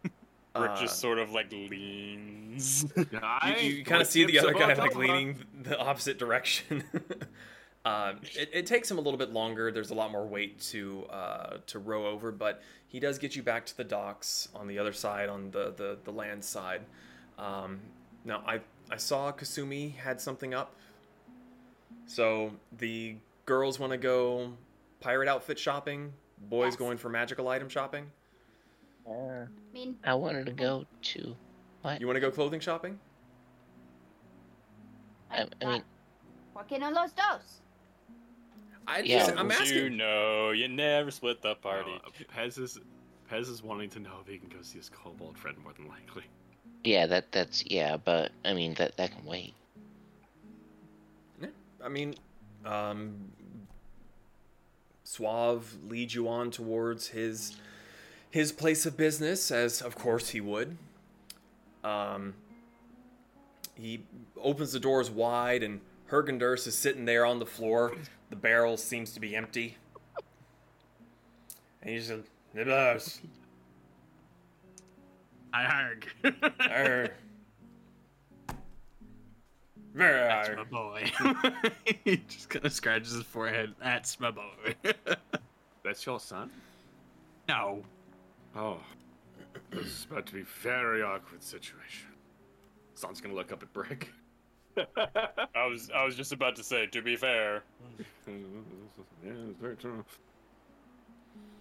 Rick 0.04 0.12
Uh, 0.54 0.80
just 0.80 0.98
sort 0.98 1.18
of 1.18 1.30
like 1.30 1.52
leans. 1.52 2.84
you, 2.96 3.04
you 3.60 3.84
kind 3.84 4.02
of 4.02 4.08
see 4.08 4.24
the 4.24 4.38
other 4.38 4.52
guy 4.52 4.74
like 4.74 4.96
leaning 4.96 5.38
the 5.62 5.78
opposite 5.78 6.18
direction. 6.18 6.84
um, 7.84 8.20
it, 8.34 8.50
it 8.52 8.66
takes 8.66 8.90
him 8.90 8.98
a 8.98 9.00
little 9.00 9.18
bit 9.18 9.32
longer. 9.32 9.70
There's 9.70 9.90
a 9.90 9.94
lot 9.94 10.10
more 10.10 10.26
weight 10.26 10.60
to 10.72 11.06
uh, 11.10 11.58
to 11.66 11.78
row 11.78 12.06
over, 12.06 12.32
but 12.32 12.62
he 12.86 13.00
does 13.00 13.18
get 13.18 13.36
you 13.36 13.42
back 13.42 13.66
to 13.66 13.76
the 13.76 13.84
docks 13.84 14.48
on 14.54 14.66
the 14.66 14.78
other 14.78 14.92
side, 14.92 15.28
on 15.28 15.50
the 15.50 15.72
the, 15.76 15.98
the 16.04 16.10
land 16.10 16.44
side. 16.44 16.82
Um, 17.38 17.80
now 18.24 18.42
I 18.46 18.60
I 18.90 18.96
saw 18.96 19.30
Kasumi 19.32 19.94
had 19.96 20.20
something 20.20 20.54
up. 20.54 20.74
So 22.06 22.52
the 22.78 23.16
girls 23.44 23.78
want 23.78 23.92
to 23.92 23.98
go 23.98 24.52
pirate 25.00 25.28
outfit 25.28 25.58
shopping. 25.58 26.12
Boys 26.48 26.72
Yes. 26.72 26.76
going 26.76 26.98
for 26.98 27.08
magical 27.08 27.48
item 27.48 27.68
shopping. 27.68 28.10
uh, 29.06 29.10
I 29.12 29.46
mean, 29.72 29.96
I 30.04 30.14
wanted 30.14 30.46
to 30.46 30.52
go 30.52 30.84
to. 31.02 31.36
What? 31.82 32.00
You 32.00 32.06
want 32.06 32.16
to 32.16 32.20
go 32.20 32.30
clothing 32.30 32.60
shopping? 32.60 32.98
I, 35.30 35.46
I 35.62 35.64
mean, 35.66 35.82
¿por 36.54 36.64
qué 36.64 36.78
no 36.78 36.90
los 36.90 37.12
dos? 37.12 37.62
I 38.86 39.00
Yeah. 39.00 39.18
just, 39.18 39.36
I'm 39.38 39.50
asking. 39.50 39.76
you 39.76 39.90
know, 39.90 40.50
you 40.50 40.68
never 40.68 41.10
split 41.10 41.42
the 41.42 41.54
party. 41.56 41.92
Uh, 42.04 42.10
Pez 42.34 42.58
is 42.58 42.78
Pez 43.30 43.48
is 43.48 43.62
wanting 43.62 43.90
to 43.90 43.98
know 44.00 44.18
if 44.22 44.26
he 44.28 44.38
can 44.38 44.48
go 44.48 44.62
see 44.62 44.78
his 44.78 44.88
kobold 44.88 45.36
friend 45.36 45.56
more 45.58 45.72
than 45.74 45.86
likely. 45.88 46.24
yeah, 46.84 47.06
that 47.06 47.30
that's 47.32 47.64
yeah, 47.66 47.96
but 47.96 48.32
I 48.44 48.54
mean 48.54 48.74
that 48.74 48.96
that 48.96 49.10
can 49.12 49.24
wait. 49.24 49.54
Yeah, 51.40 51.48
I 51.84 51.88
mean, 51.88 52.14
um, 52.64 53.30
Suave 55.08 55.74
leads 55.88 56.14
you 56.14 56.28
on 56.28 56.50
towards 56.50 57.08
his 57.08 57.56
his 58.30 58.52
place 58.52 58.84
of 58.84 58.94
business, 58.94 59.50
as 59.50 59.80
of 59.80 59.96
course 59.96 60.28
he 60.28 60.40
would. 60.42 60.76
Um, 61.82 62.34
he 63.74 64.02
opens 64.36 64.72
the 64.72 64.78
doors 64.78 65.10
wide, 65.10 65.62
and 65.62 65.80
Hergenders 66.10 66.66
is 66.66 66.76
sitting 66.76 67.06
there 67.06 67.24
on 67.24 67.38
the 67.38 67.46
floor. 67.46 67.94
The 68.28 68.36
barrel 68.36 68.76
seems 68.76 69.12
to 69.14 69.20
be 69.20 69.34
empty, 69.34 69.78
and 71.80 71.90
he's 71.90 72.12
"Nibbles, 72.52 73.22
I 75.54 75.94
arr." 76.60 77.12
That's 79.98 80.56
my 80.56 80.64
boy. 80.64 81.10
he 82.04 82.18
just 82.28 82.48
kind 82.48 82.64
of 82.64 82.72
scratches 82.72 83.12
his 83.12 83.24
forehead. 83.24 83.74
That's 83.82 84.18
my 84.20 84.30
boy. 84.30 84.74
That's 85.84 86.04
your 86.06 86.20
son? 86.20 86.50
no. 87.48 87.82
Oh. 88.56 88.78
This 89.70 89.86
is 89.86 90.06
about 90.10 90.26
to 90.26 90.34
be 90.34 90.42
very 90.42 91.02
awkward 91.02 91.42
situation. 91.42 92.08
Zon's 92.96 93.20
gonna 93.20 93.34
look 93.34 93.52
up 93.52 93.62
at 93.62 93.72
Brick. 93.72 94.10
I 94.96 95.66
was 95.66 95.90
I 95.94 96.04
was 96.04 96.14
just 96.14 96.32
about 96.32 96.56
to 96.56 96.64
say. 96.64 96.86
To 96.86 97.02
be 97.02 97.16
fair, 97.16 97.62
yeah, 97.98 98.34
it's 99.24 99.58
very 99.60 99.76
true. 99.76 100.04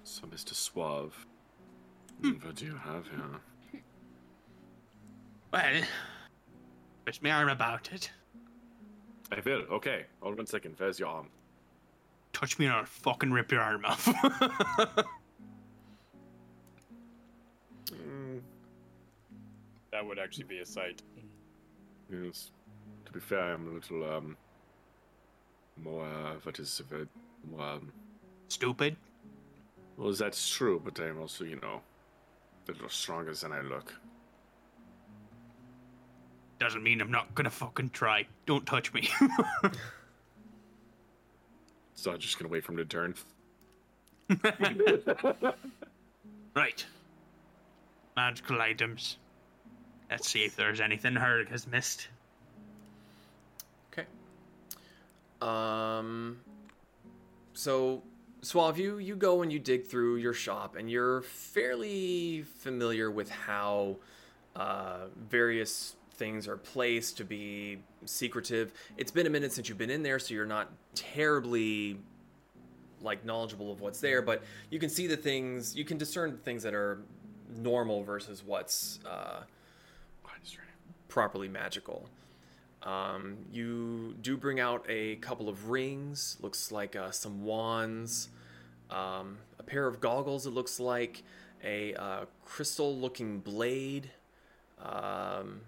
So, 0.04 0.26
Mr. 0.28 0.54
Suave, 0.54 1.26
what 2.22 2.56
do 2.56 2.66
you 2.66 2.78
have 2.78 3.08
here? 3.08 3.82
Well, 5.52 5.84
twist 7.04 7.24
my 7.24 7.32
arm 7.32 7.50
about 7.50 7.92
it. 7.92 8.12
I 9.32 9.40
will. 9.44 9.62
Okay. 9.72 10.06
Hold 10.22 10.34
on 10.34 10.38
one 10.38 10.46
second. 10.48 10.76
Where's 10.78 11.00
your 11.00 11.10
arm? 11.10 11.28
Touch 12.34 12.60
me 12.60 12.66
and 12.66 12.76
I'll 12.76 12.86
fucking 12.86 13.32
rip 13.32 13.52
your 13.52 13.62
arm 13.62 13.86
off. 13.86 14.08
Mm, 17.92 18.42
that 19.92 20.06
would 20.06 20.20
actually 20.20 20.44
be 20.46 20.60
a 20.60 20.66
sight. 20.66 21.02
yes. 22.12 22.52
To 23.06 23.12
be 23.14 23.20
fair, 23.20 23.54
I'm 23.54 23.68
a 23.68 23.72
little, 23.72 24.04
um, 24.14 24.38
more, 25.82 26.06
uh, 26.06 26.34
what 26.44 26.60
is 26.60 26.82
it? 26.92 27.08
More, 27.50 27.62
um, 27.62 27.92
Stupid. 28.50 28.98
well, 29.96 30.12
that's 30.12 30.50
true, 30.50 30.82
but 30.84 31.00
I'm 31.00 31.20
also, 31.20 31.46
you 31.46 31.60
know, 31.62 31.82
a 32.68 32.72
little 32.74 32.90
stronger 32.90 33.34
than 33.34 33.54
I 33.54 33.62
look. 33.62 33.94
Doesn't 36.60 36.84
mean 36.84 37.02
I'm 37.02 37.12
not 37.12 37.36
gonna 37.36 37.50
fucking 37.50 37.92
try. 37.92 38.26
Don't 38.46 38.66
touch 38.66 38.94
me. 38.94 39.10
So 41.98 42.12
I'm 42.12 42.20
just 42.20 42.38
gonna 42.38 42.50
wait 42.50 42.64
for 42.64 42.74
him 42.74 42.78
to 42.78 42.86
turn. 42.86 43.16
right. 46.56 46.86
Magical 48.16 48.62
items. 48.62 49.18
Let's 50.10 50.30
see 50.30 50.46
if 50.46 50.56
there's 50.56 50.80
anything 50.80 51.16
Herg 51.16 51.50
has 51.50 51.66
missed. 51.66 52.08
Okay. 53.92 54.06
Um. 55.42 56.38
So, 57.54 58.04
Suave, 58.42 58.78
you 58.78 59.00
you 59.00 59.16
go 59.16 59.42
and 59.42 59.52
you 59.52 59.58
dig 59.58 59.88
through 59.88 60.18
your 60.18 60.34
shop, 60.34 60.76
and 60.76 60.92
you're 60.92 61.24
fairly 61.24 62.44
familiar 62.60 63.10
with 63.10 63.32
how 63.32 63.96
uh, 64.56 65.08
various 65.30 65.97
things 66.18 66.48
are 66.48 66.58
placed 66.58 67.18
to 67.18 67.24
be 67.24 67.80
secretive. 68.06 68.74
It's 68.98 69.12
been 69.12 69.28
a 69.28 69.30
minute 69.30 69.54
since 69.54 69.70
you've 69.70 69.78
been 69.78 69.90
in 69.90 70.04
there, 70.04 70.20
so 70.20 70.34
you're 70.34 70.46
not 70.46 70.72
terribly 70.96 71.98
like 73.02 73.24
knowledgeable 73.24 73.72
of 73.72 73.80
what's 73.80 74.02
there, 74.02 74.22
but 74.22 74.44
you 74.72 74.80
can 74.80 74.90
see 74.90 75.08
the 75.08 75.18
things. 75.18 75.76
You 75.76 75.86
can 75.86 75.98
discern 75.98 76.32
the 76.32 76.38
things 76.38 76.64
that 76.64 76.74
are 76.74 77.00
normal 77.56 78.04
versus 78.04 78.44
what's 78.44 79.00
uh, 79.06 79.42
properly 81.08 81.48
magical. 81.48 82.08
Um, 82.84 83.38
you 83.52 84.16
do 84.22 84.38
bring 84.38 84.60
out 84.60 84.86
a 84.88 85.16
couple 85.16 85.50
of 85.50 85.70
rings, 85.70 86.38
looks 86.42 86.72
like 86.72 86.96
uh, 86.96 87.12
some 87.12 87.44
wands, 87.44 88.30
um, 88.92 89.38
a 89.60 89.64
pair 89.64 89.88
of 89.88 90.00
goggles, 90.00 90.46
it 90.46 90.52
looks 90.52 90.80
like 90.80 91.24
a 91.64 91.94
uh, 91.96 92.26
crystal 92.46 92.96
looking 92.96 93.40
blade. 93.40 94.12
Um, 94.80 95.62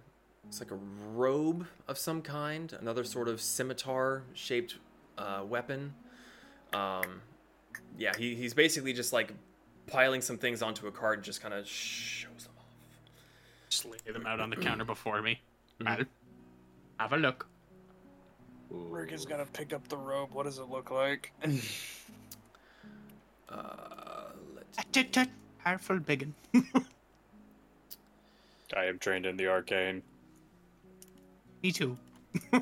it's 0.50 0.60
like 0.60 0.72
a 0.72 0.80
robe 1.14 1.68
of 1.88 2.00
some 2.00 2.24
kind, 2.24 2.76
another 2.82 3.04
sort 3.04 3.28
of 3.28 3.40
scimitar 3.40 4.24
shaped 4.34 4.78
uh, 5.16 5.44
weapon. 5.48 5.94
Um, 6.74 7.22
yeah, 8.00 8.14
he, 8.18 8.34
he's 8.34 8.56
basically 8.56 8.92
just 8.92 9.14
like 9.14 9.32
piling 9.86 10.22
some 10.22 10.40
things 10.40 10.64
onto 10.64 10.88
a 10.88 10.92
card 10.92 11.20
and 11.20 11.24
just 11.24 11.40
kind 11.40 11.54
of 11.54 11.68
shows 11.68 12.46
them 12.46 12.54
off. 12.58 12.66
Just 13.70 13.86
lay 13.86 14.00
them 14.12 14.26
out 14.26 14.40
on 14.40 14.50
the 14.50 14.56
counter 14.56 14.86
before 14.86 15.22
me. 15.22 15.40
Well, 15.86 16.00
have 17.00 17.14
a 17.14 17.18
look. 17.18 17.46
Rick 18.72 19.12
is 19.12 19.26
gonna 19.26 19.46
pick 19.54 19.72
up 19.72 19.88
the 19.88 19.98
robe. 19.98 20.32
What 20.34 20.46
does 20.46 20.58
it 20.58 20.68
look 20.70 20.90
like? 20.92 21.32
Uh, 23.52 24.30
let's 24.56 24.78
Tut, 24.92 25.12
tut, 25.12 25.28
Powerful 25.64 25.98
biggin. 25.98 26.36
I 28.78 28.86
am 28.86 29.00
trained 29.00 29.26
in 29.26 29.38
the 29.38 29.48
arcane. 29.48 30.04
Me 31.64 31.72
too. 31.72 31.98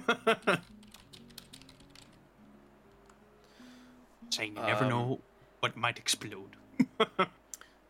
Saying 4.29 4.55
you 4.55 4.61
never 4.61 4.85
Um, 4.85 4.89
know 4.89 5.19
what 5.59 5.75
might 5.77 5.97
explode. 5.97 6.55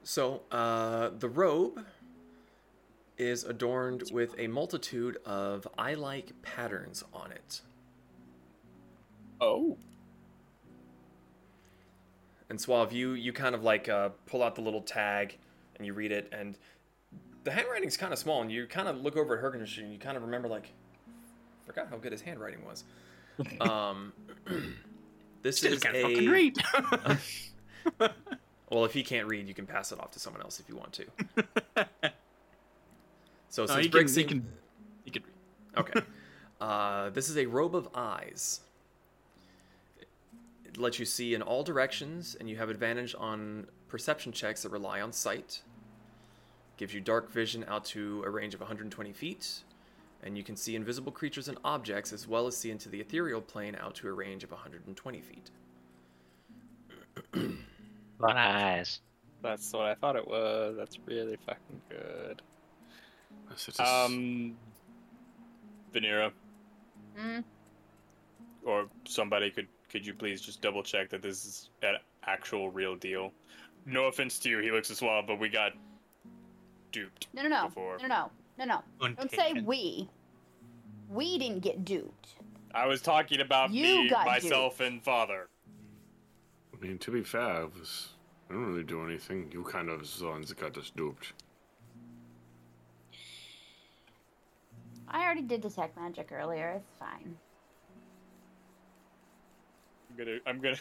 So, 0.04 0.44
uh, 0.54 1.10
the 1.20 1.28
robe 1.28 1.84
is 3.18 3.44
adorned 3.44 4.04
with 4.14 4.36
a 4.40 4.48
multitude 4.48 5.18
of 5.26 5.68
eye 5.78 5.96
like 5.96 6.32
patterns 6.44 7.04
on 7.14 7.34
it. 7.34 7.60
Oh. 9.42 9.78
And 12.50 12.62
Suave, 12.62 12.94
you, 12.94 13.16
you 13.16 13.34
kind 13.34 13.54
of 13.54 13.64
like 13.66 13.90
uh, 13.90 14.12
pull 14.28 14.42
out 14.42 14.56
the 14.56 14.62
little 14.62 14.82
tag 14.82 15.38
and 15.76 15.86
you 15.86 15.92
read 15.94 16.14
it, 16.14 16.30
and 16.32 16.58
the 17.44 17.52
handwriting's 17.52 17.98
kind 17.98 18.14
of 18.14 18.18
small, 18.20 18.42
and 18.42 18.50
you 18.50 18.66
kind 18.66 18.88
of 18.88 19.02
look 19.02 19.18
over 19.18 19.38
at 19.38 19.44
Hergenich 19.44 19.78
and 19.78 19.92
you 19.92 20.00
kind 20.00 20.16
of 20.16 20.24
remember, 20.24 20.48
like, 20.48 20.72
forgot 21.68 21.88
how 21.90 21.98
good 21.98 22.12
his 22.12 22.22
handwriting 22.22 22.66
was. 22.66 22.84
um, 23.62 24.14
this 25.44 25.58
Still 25.58 25.74
is 25.74 25.80
can't 25.84 25.96
a. 25.96 26.02
fucking 26.02 26.30
read. 26.30 26.58
Well, 28.70 28.84
if 28.84 28.92
he 28.94 29.02
can't 29.02 29.28
read, 29.30 29.48
you 29.48 29.54
can 29.54 29.66
pass 29.66 29.94
it 29.94 30.00
off 30.02 30.12
to 30.12 30.20
someone 30.20 30.42
else 30.42 30.60
if 30.60 30.68
you 30.68 30.76
want 30.76 30.92
to. 30.94 31.06
So 33.50 33.64
No, 33.64 33.68
since 33.82 33.86
you 33.86 33.92
can- 33.92 34.44
can- 35.06 35.14
can 35.14 35.24
read. 35.24 35.24
Okay. 35.78 36.02
Uh, 36.60 37.10
this 37.12 37.30
is 37.30 37.38
a 37.38 37.46
robe 37.46 37.76
of 37.78 37.88
eyes. 37.96 38.60
It 40.66 40.78
lets 40.78 41.00
you 41.00 41.06
see 41.06 41.34
in 41.34 41.42
all 41.42 41.64
directions, 41.64 42.36
and 42.40 42.50
you 42.50 42.58
have 42.58 42.70
advantage 42.70 43.16
on 43.18 43.68
perception 43.88 44.34
checks 44.34 44.64
that 44.64 44.70
rely 44.70 45.00
on 45.00 45.14
sight. 45.14 45.62
Gives 46.76 46.94
you 46.94 47.00
dark 47.00 47.32
vision 47.32 47.64
out 47.70 47.86
to 47.86 48.22
a 48.26 48.30
range 48.30 48.54
of 48.54 48.60
120 48.60 49.14
feet, 49.14 49.62
and 50.28 50.38
you 50.38 50.44
can 50.44 50.56
see 50.58 50.76
invisible 50.76 51.12
creatures 51.12 51.48
and 51.48 51.58
objects, 51.64 52.12
as 52.14 52.28
well 52.28 52.46
as 52.48 52.56
see 52.56 52.70
into 52.70 52.90
the 52.90 53.00
ethereal 53.00 53.42
plane 53.42 53.76
out 53.80 53.96
to 53.96 54.08
a 54.08 54.12
range 54.12 54.44
of 54.44 54.52
120 54.52 55.22
feet. 55.22 55.50
A 57.34 57.40
lot 58.20 58.32
of 58.32 58.38
eyes. 58.38 59.00
That's 59.42 59.72
what 59.72 59.86
I 59.86 59.96
thought 59.96 60.16
it 60.18 60.28
was. 60.28 60.76
That's 60.78 61.00
really 61.06 61.38
fucking 61.46 61.82
good. 61.90 62.42
Yes, 63.50 63.68
it 63.70 63.74
is. 63.76 63.80
Um, 63.80 64.56
Vanera, 65.94 66.32
Mm. 67.18 67.44
or 68.64 68.88
somebody 69.06 69.50
could 69.50 69.68
could 69.90 70.06
you 70.06 70.14
please 70.14 70.42
just 70.42 70.62
double 70.62 70.84
check 70.84 71.10
that 71.10 71.22
this 71.22 71.46
is 71.46 71.70
an 71.82 71.96
actual 72.24 72.70
real 72.70 72.96
deal? 72.96 73.32
No 73.86 74.06
offense 74.06 74.38
to 74.40 74.50
you, 74.50 74.60
he 74.60 74.70
looks 74.70 74.92
as 74.92 75.02
well, 75.02 75.24
but 75.26 75.40
we 75.40 75.48
got 75.48 75.72
duped. 76.92 77.28
No, 77.34 77.42
no, 77.44 77.48
no, 77.50 77.66
Before. 77.70 77.98
no, 78.02 78.08
no, 78.08 78.32
no, 78.60 78.66
no. 78.66 78.84
Don't 79.16 79.32
say 79.32 79.54
we. 79.54 80.10
We 81.10 81.38
didn't 81.38 81.60
get 81.60 81.86
duped. 81.86 82.36
I 82.74 82.86
was 82.86 83.02
talking 83.02 83.42
about 83.42 83.72
You 83.72 83.84
me, 83.84 84.10
got 84.10 84.26
myself, 84.26 84.80
and 84.80 85.02
father. 85.02 85.48
I 86.74 86.86
mean, 86.86 86.98
to 87.00 87.12
be 87.12 87.24
fair, 87.24 87.64
it 87.64 87.74
was, 87.80 88.10
I 88.50 88.54
don't 88.54 88.66
really 88.66 88.84
do 88.84 89.04
anything. 89.04 89.50
You 89.52 89.64
kind 89.64 89.90
of 89.90 90.02
was 90.02 90.20
the 90.20 90.28
ones 90.28 90.50
that 90.50 90.60
got 90.60 90.78
us 90.78 90.92
duped. 90.96 91.34
I 95.08 95.24
already 95.24 95.42
did 95.42 95.62
detect 95.62 95.98
magic 95.98 96.32
earlier. 96.32 96.70
It's 96.78 96.98
fine. 97.00 97.38
I'm 100.10 100.18
gonna, 100.18 100.38
I'm 100.46 100.60
gonna, 100.60 100.78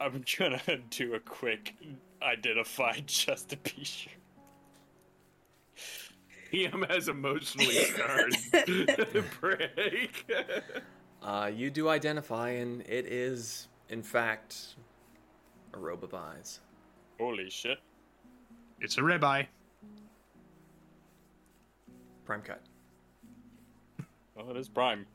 I'm 0.00 0.24
gonna 0.38 0.78
do 0.90 1.14
a 1.14 1.20
quick 1.20 1.74
identify 2.22 2.98
just 3.06 3.50
to 3.50 3.56
be 3.56 3.84
sure. 3.84 4.12
Him 6.50 6.84
has 6.88 7.08
emotionally 7.08 7.74
scarred 7.74 8.32
the 8.52 9.24
break. 9.40 10.30
Uh, 11.22 11.50
you 11.52 11.70
do 11.70 11.88
identify, 11.88 12.50
and 12.50 12.82
it 12.82 13.06
is, 13.06 13.68
in 13.88 14.02
fact, 14.02 14.76
a 15.74 15.78
robe 15.78 16.04
of 16.04 16.14
eyes. 16.14 16.60
Holy 17.18 17.50
shit! 17.50 17.78
It's 18.80 18.98
a 18.98 19.00
ribeye. 19.00 19.46
Prime 22.24 22.42
cut. 22.42 22.62
Well, 24.34 24.50
it 24.50 24.56
is 24.56 24.68
prime. 24.68 25.06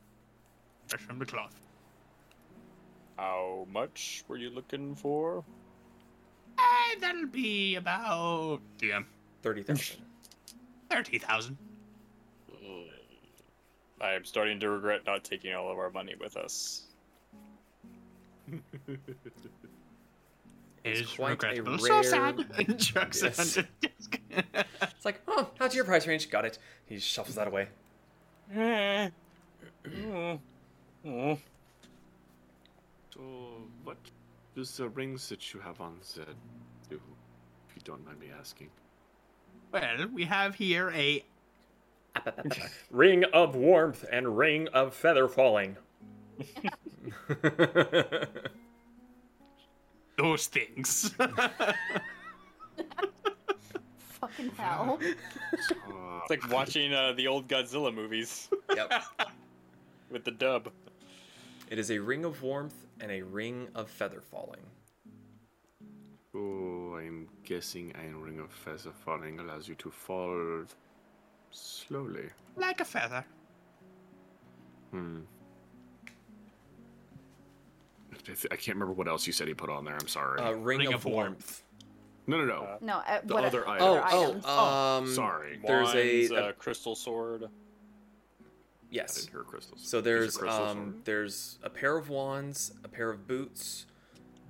Fresh 0.88 1.02
from 1.02 1.20
the 1.20 1.26
cloth. 1.26 1.56
How 3.18 3.68
much 3.72 4.24
were 4.28 4.38
you 4.38 4.50
looking 4.50 4.96
for? 4.96 5.44
Eh, 6.58 6.96
that'll 7.00 7.28
be 7.28 7.76
about 7.76 8.62
yeah, 8.82 9.02
Thirty 9.44 9.64
thousand. 9.64 9.98
Thirty 10.92 11.18
thousand. 11.20 11.58
Mm. 12.64 12.84
I 14.02 14.14
am 14.14 14.26
starting 14.26 14.60
to 14.60 14.70
regret 14.70 15.02
not 15.06 15.24
taking 15.24 15.54
all 15.54 15.72
of 15.72 15.78
our 15.78 15.90
money 15.90 16.16
with 16.20 16.38
us. 16.38 16.84
It's 20.84 21.02
is 21.02 21.12
quite 21.16 21.28
a 21.44 21.62
regrettable. 21.62 21.78
So 21.78 22.02
sad. 22.02 22.40
rare- 22.58 22.76
Jokes 22.76 23.22
Yes. 23.24 23.58
on- 23.60 23.68
It's 24.82 25.06
like, 25.06 25.22
oh, 25.28 25.52
how's 25.60 25.76
your 25.76 25.86
price 25.86 26.08
range? 26.08 26.28
Got 26.32 26.46
it. 26.46 26.58
He 26.88 26.98
shuffles 26.98 27.36
that 27.36 27.48
away. 27.48 27.68
So, 33.14 33.20
what 33.84 33.98
does 34.56 34.76
the 34.78 34.90
rings 34.90 35.30
that 35.30 35.54
you 35.54 35.60
have 35.60 35.80
on 35.82 35.98
Zed 36.04 36.26
do, 36.90 36.96
if 37.70 37.76
you 37.76 37.82
don't 37.84 38.04
mind 38.06 38.20
me 38.20 38.28
asking? 38.40 38.70
Well, 39.72 40.08
we 40.14 40.26
have 40.26 40.56
here 40.56 40.92
a 40.92 41.24
Ring 42.92 43.24
of 43.34 43.56
warmth 43.56 44.06
and 44.12 44.38
ring 44.38 44.68
of 44.70 44.94
feather 44.94 45.28
falling. 45.28 45.78
those 50.18 50.48
things. 50.48 51.10
Fucking 53.98 54.52
hell. 54.58 55.00
It's 55.52 56.30
like 56.30 56.52
watching 56.52 56.94
uh, 56.94 57.14
the 57.14 57.28
old 57.28 57.48
Godzilla 57.48 57.94
movies 57.94 58.50
yep. 58.76 59.04
with 60.10 60.24
the 60.24 60.32
dub. 60.32 60.72
It 61.70 61.80
is 61.80 61.92
a 61.92 62.00
ring 62.00 62.26
of 62.26 62.42
warmth 62.44 62.86
and 63.00 63.12
a 63.12 63.22
ring 63.22 63.70
of 63.74 63.90
feather 63.90 64.22
falling. 64.22 64.62
Oh, 66.36 66.96
I'm 66.96 67.28
guessing 67.44 67.94
a 67.96 68.16
ring 68.18 68.40
of 68.40 68.52
feather 68.52 68.92
falling 69.06 69.40
allows 69.40 69.68
you 69.68 69.76
to 69.76 69.90
fall 69.92 70.64
slowly. 71.52 72.30
like 72.56 72.80
a 72.82 72.86
feather. 72.86 73.26
Hmm. 74.92 75.20
I 78.14 78.18
th- 78.34 78.46
I 78.52 78.56
can't 78.56 78.76
remember 78.76 78.94
what 78.94 79.08
else 79.08 79.26
you 79.26 79.34
said 79.34 79.48
he 79.48 79.54
put 79.54 79.70
on 79.70 79.84
there. 79.86 79.96
I'm 80.00 80.08
sorry. 80.08 80.40
Uh, 80.42 80.52
ring, 80.52 80.80
Ring 80.80 80.88
of, 80.90 80.94
of 80.96 81.06
warmth. 81.06 81.64
warmth. 82.28 82.28
no, 82.28 82.38
no, 82.38 82.46
no. 82.46 82.62
uh, 82.64 82.78
No, 82.82 82.94
uh, 82.98 83.22
The 83.26 83.34
what 83.34 83.46
other 83.46 83.68
other 83.68 83.70
item. 83.70 83.88
Oh, 84.12 84.26
items? 84.28 84.44
oh, 84.48 84.98
um, 85.00 85.08
sorry. 85.08 85.60
There's 85.66 85.94
a, 85.96 86.20
Wands, 86.20 86.32
a- 86.32 86.46
uh, 86.48 86.52
crystal 86.54 86.96
sword. 86.96 87.44
I 87.46 87.48
yes. 88.92 89.16
didn't 89.16 89.32
hear 89.32 89.44
crystals. 89.44 89.82
So 89.88 90.02
There's 90.02 90.36
there's 90.36 90.36
a 90.36 90.40
crystal 90.40 90.66
um 90.66 90.78
sword. 90.78 91.06
there's 91.06 91.60
a 91.64 91.70
pair 91.70 91.98
of 91.98 92.10
wands, 92.10 92.74
a 92.84 92.88
pair 92.90 93.10
of 93.10 93.26
boots, 93.28 93.86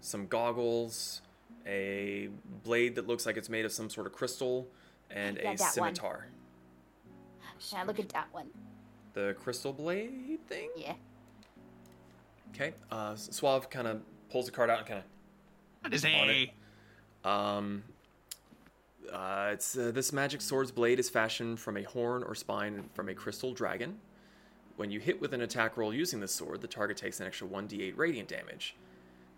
some 0.02 0.26
goggles, 0.28 1.22
a 1.68 2.30
blade 2.64 2.96
that 2.96 3.08
looks 3.08 3.26
like 3.26 3.38
it's 3.38 3.50
made 3.50 3.66
of 3.66 3.72
some 3.72 3.90
sort 3.90 4.08
of 4.08 4.14
crystal, 4.14 4.68
and 5.10 5.38
Yeah, 5.38 5.52
a 5.52 5.58
that 5.58 5.74
scimitar. 5.74 6.28
Can 7.70 7.80
I 7.80 7.84
look 7.84 8.00
at 8.00 8.10
that 8.10 8.28
one? 8.32 8.48
The 9.14 9.36
crystal 9.40 9.74
blade 9.74 10.40
thing. 10.48 10.70
Yeah. 10.76 10.94
Okay. 12.54 12.74
Uh, 12.90 13.16
Suave 13.16 13.70
kind 13.70 13.88
of 13.88 14.02
pulls 14.30 14.46
the 14.46 14.52
card 14.52 14.70
out 14.70 14.80
and 14.80 14.88
kind 14.88 15.00
of 15.00 15.06
That 15.84 15.94
is 15.94 16.06
On 16.06 16.30
it. 16.30 16.50
Um, 17.24 17.84
uh, 19.12 19.50
it's 19.54 19.78
uh, 19.78 19.92
this 19.92 20.12
magic 20.14 20.42
sword's 20.42 20.72
blade 20.72 21.00
is 21.00 21.10
fashioned 21.10 21.60
from 21.60 21.78
a 21.78 21.84
horn 21.84 22.24
or 22.24 22.34
spine 22.34 22.90
from 22.94 23.10
a 23.10 23.14
crystal 23.14 23.54
dragon. 23.54 24.00
When 24.78 24.90
you 24.90 25.00
hit 25.00 25.22
with 25.22 25.34
an 25.34 25.42
attack 25.42 25.78
roll 25.78 25.94
using 25.94 26.20
this 26.20 26.34
sword, 26.34 26.62
the 26.62 26.68
target 26.68 26.98
takes 26.98 27.20
an 27.20 27.28
extra 27.28 27.48
1d8 27.48 27.98
radiant 27.98 28.30
damage. 28.30 28.76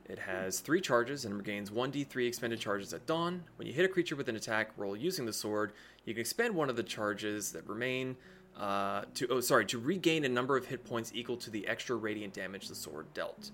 It 0.09 0.19
has 0.19 0.59
three 0.59 0.81
charges 0.81 1.23
and 1.25 1.35
regains 1.35 1.69
1d3 1.69 2.27
expended 2.27 2.59
charges 2.59 2.93
at 2.93 3.05
dawn. 3.05 3.43
When 3.55 3.67
you 3.67 3.73
hit 3.73 3.85
a 3.85 3.87
creature 3.87 4.15
with 4.15 4.27
an 4.27 4.35
attack 4.35 4.71
roll 4.75 4.97
using 4.97 5.25
the 5.25 5.33
sword, 5.33 5.71
you 6.05 6.13
can 6.13 6.21
expend 6.21 6.53
one 6.53 6.69
of 6.69 6.75
the 6.75 6.83
charges 6.83 7.51
that 7.53 7.67
remain 7.67 8.17
uh, 8.59 9.03
to 9.15 9.27
oh 9.29 9.39
sorry 9.39 9.65
to 9.65 9.79
regain 9.79 10.25
a 10.25 10.29
number 10.29 10.55
of 10.55 10.65
hit 10.65 10.85
points 10.85 11.11
equal 11.15 11.37
to 11.37 11.49
the 11.49 11.67
extra 11.67 11.95
radiant 11.95 12.33
damage 12.33 12.67
the 12.67 12.75
sword 12.75 13.11
dealt. 13.13 13.51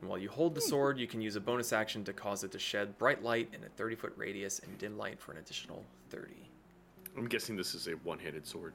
And 0.00 0.08
while 0.08 0.18
you 0.18 0.28
hold 0.28 0.56
the 0.56 0.60
sword, 0.60 0.98
you 0.98 1.06
can 1.06 1.20
use 1.20 1.36
a 1.36 1.40
bonus 1.40 1.72
action 1.72 2.02
to 2.04 2.12
cause 2.12 2.42
it 2.42 2.50
to 2.52 2.58
shed 2.58 2.98
bright 2.98 3.22
light 3.22 3.48
in 3.54 3.62
a 3.62 3.68
30 3.68 3.94
foot 3.94 4.12
radius 4.16 4.58
and 4.58 4.76
dim 4.78 4.98
light 4.98 5.20
for 5.20 5.30
an 5.30 5.38
additional 5.38 5.84
30. 6.10 6.32
I'm 7.16 7.28
guessing 7.28 7.56
this 7.56 7.74
is 7.74 7.86
a 7.86 7.92
one-handed 7.92 8.44
sword. 8.46 8.72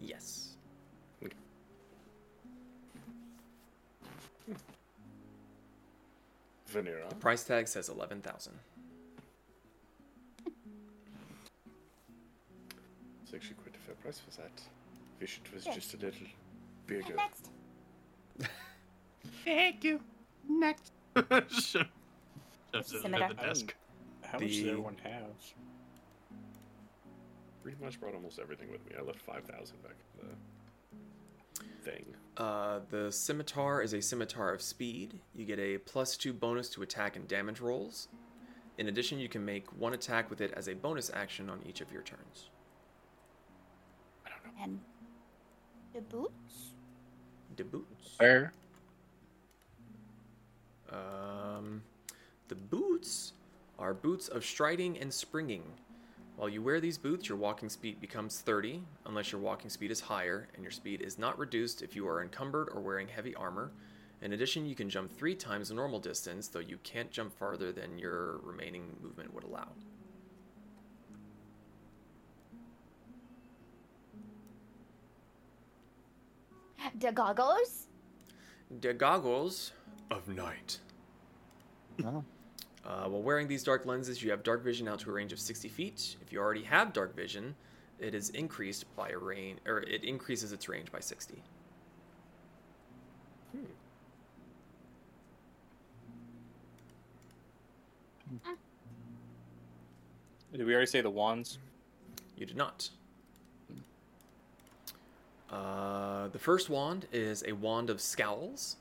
Yes. 0.00 0.52
Vanera. 6.72 7.08
The 7.08 7.14
price 7.16 7.44
tag 7.44 7.68
says 7.68 7.88
11,000. 7.88 8.52
It's 13.22 13.34
actually 13.34 13.54
quite 13.56 13.74
a 13.74 13.78
fair 13.78 13.94
price 13.96 14.18
for 14.20 14.30
that. 14.40 14.50
Wish 15.20 15.40
it 15.44 15.52
was 15.54 15.64
Yes. 15.66 15.74
just 15.74 15.94
a 15.94 15.96
little 15.98 16.26
bigger. 16.86 17.14
Next. 17.14 17.50
thank 19.44 19.84
you. 19.84 20.00
Next. 20.48 20.92
Shove- 21.48 21.86
Shoves 22.74 22.92
it 22.94 23.02
the 23.02 23.34
desk. 23.36 23.74
How 24.22 24.38
much 24.38 24.48
does 24.48 24.62
The- 24.62 24.68
everyone 24.70 24.96
have? 24.98 25.54
Pretty 27.62 27.82
much 27.84 28.00
brought 28.00 28.14
almost 28.14 28.38
everything 28.40 28.70
with 28.72 28.84
me. 28.86 28.96
I 28.98 29.02
left 29.02 29.20
5,000 29.20 29.82
back 29.82 29.92
in 30.20 30.26
the 30.28 30.34
thing. 31.82 32.04
Uh, 32.36 32.80
the 32.90 33.10
scimitar 33.12 33.82
is 33.82 33.92
a 33.92 34.00
scimitar 34.00 34.52
of 34.52 34.62
speed. 34.62 35.20
You 35.34 35.44
get 35.44 35.58
a 35.58 35.78
plus 35.78 36.16
two 36.16 36.32
bonus 36.32 36.68
to 36.70 36.82
attack 36.82 37.16
and 37.16 37.28
damage 37.28 37.60
rolls. 37.60 38.08
In 38.78 38.88
addition, 38.88 39.18
you 39.18 39.28
can 39.28 39.44
make 39.44 39.66
one 39.78 39.92
attack 39.92 40.30
with 40.30 40.40
it 40.40 40.52
as 40.56 40.68
a 40.68 40.74
bonus 40.74 41.10
action 41.12 41.50
on 41.50 41.60
each 41.68 41.80
of 41.80 41.92
your 41.92 42.02
turns. 42.02 42.50
And 44.62 44.78
the 45.94 46.00
boots? 46.00 46.72
The 47.56 47.64
boots. 47.64 48.10
Fur. 48.18 48.50
Um, 50.90 51.82
the 52.48 52.54
boots 52.54 53.32
are 53.78 53.92
boots 53.92 54.28
of 54.28 54.44
striding 54.44 54.98
and 54.98 55.12
springing. 55.12 55.62
While 56.42 56.50
you 56.50 56.60
wear 56.60 56.80
these 56.80 56.98
boots, 56.98 57.28
your 57.28 57.38
walking 57.38 57.68
speed 57.68 58.00
becomes 58.00 58.40
30, 58.40 58.82
unless 59.06 59.30
your 59.30 59.40
walking 59.40 59.70
speed 59.70 59.92
is 59.92 60.00
higher, 60.00 60.48
and 60.54 60.64
your 60.64 60.72
speed 60.72 61.00
is 61.00 61.16
not 61.16 61.38
reduced 61.38 61.82
if 61.82 61.94
you 61.94 62.08
are 62.08 62.20
encumbered 62.20 62.68
or 62.74 62.80
wearing 62.80 63.06
heavy 63.06 63.32
armor. 63.36 63.70
In 64.22 64.32
addition, 64.32 64.66
you 64.66 64.74
can 64.74 64.90
jump 64.90 65.16
three 65.16 65.36
times 65.36 65.68
the 65.68 65.76
normal 65.76 66.00
distance, 66.00 66.48
though 66.48 66.58
you 66.58 66.78
can't 66.82 67.12
jump 67.12 67.32
farther 67.32 67.70
than 67.70 67.96
your 67.96 68.38
remaining 68.38 68.86
movement 69.00 69.32
would 69.32 69.44
allow. 69.44 69.68
The 76.98 77.12
goggles? 77.12 77.86
The 78.80 78.94
goggles 78.94 79.70
of 80.10 80.26
night. 80.26 80.80
Oh. 82.04 82.24
Uh, 82.84 83.08
while 83.08 83.22
wearing 83.22 83.46
these 83.46 83.62
dark 83.62 83.86
lenses, 83.86 84.22
you 84.22 84.30
have 84.30 84.42
dark 84.42 84.62
vision 84.64 84.88
out 84.88 84.98
to 85.00 85.10
a 85.10 85.12
range 85.12 85.32
of 85.32 85.38
60 85.38 85.68
feet. 85.68 86.16
If 86.20 86.32
you 86.32 86.40
already 86.40 86.64
have 86.64 86.92
dark 86.92 87.14
vision, 87.14 87.54
it 87.98 88.14
is 88.14 88.30
increased 88.30 88.84
by 88.96 89.10
a 89.10 89.18
range, 89.18 89.60
or 89.66 89.80
it 89.82 90.02
increases 90.02 90.52
its 90.52 90.68
range 90.68 90.90
by 90.90 91.00
60. 91.00 91.40
Did 100.52 100.66
we 100.66 100.74
already 100.74 100.86
say 100.86 101.00
the 101.00 101.10
wands? 101.10 101.58
You 102.36 102.46
did 102.46 102.56
not. 102.56 102.90
Uh, 105.50 106.28
the 106.28 106.38
first 106.38 106.68
wand 106.68 107.06
is 107.12 107.44
a 107.46 107.52
wand 107.52 107.90
of 107.90 108.00
scowls. 108.00 108.76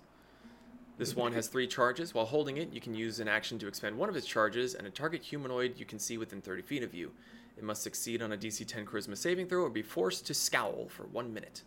This 1.02 1.16
wand 1.16 1.34
has 1.34 1.48
three 1.48 1.66
charges. 1.66 2.14
While 2.14 2.26
holding 2.28 2.58
it, 2.58 2.72
you 2.72 2.80
can 2.80 2.94
use 2.94 3.20
an 3.20 3.28
action 3.28 3.58
to 3.58 3.68
expend 3.68 3.98
one 3.98 4.08
of 4.08 4.16
its 4.16 4.28
charges, 4.28 4.76
and 4.76 4.86
a 4.86 4.92
target 4.92 5.24
humanoid 5.24 5.80
you 5.80 5.84
can 5.84 5.98
see 5.98 6.20
within 6.20 6.42
30 6.42 6.62
feet 6.62 6.84
of 6.84 6.94
you. 6.94 7.12
It 7.58 7.64
must 7.64 7.82
succeed 7.82 8.22
on 8.22 8.34
a 8.34 8.38
DC 8.38 8.68
10 8.68 8.86
Charisma 8.86 9.18
saving 9.18 9.48
throw 9.48 9.64
or 9.64 9.72
be 9.72 9.82
forced 9.82 10.28
to 10.28 10.36
scowl 10.36 10.90
for 10.90 11.08
one 11.08 11.34
minute. 11.34 11.64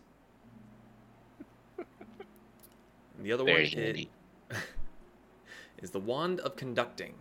And 1.77 3.25
the 3.25 3.33
other 3.33 3.43
Very 3.43 3.69
one 3.75 3.83
is, 3.83 4.05
is 5.83 5.91
the 5.91 5.99
Wand 5.99 6.39
of 6.39 6.55
Conducting. 6.55 7.15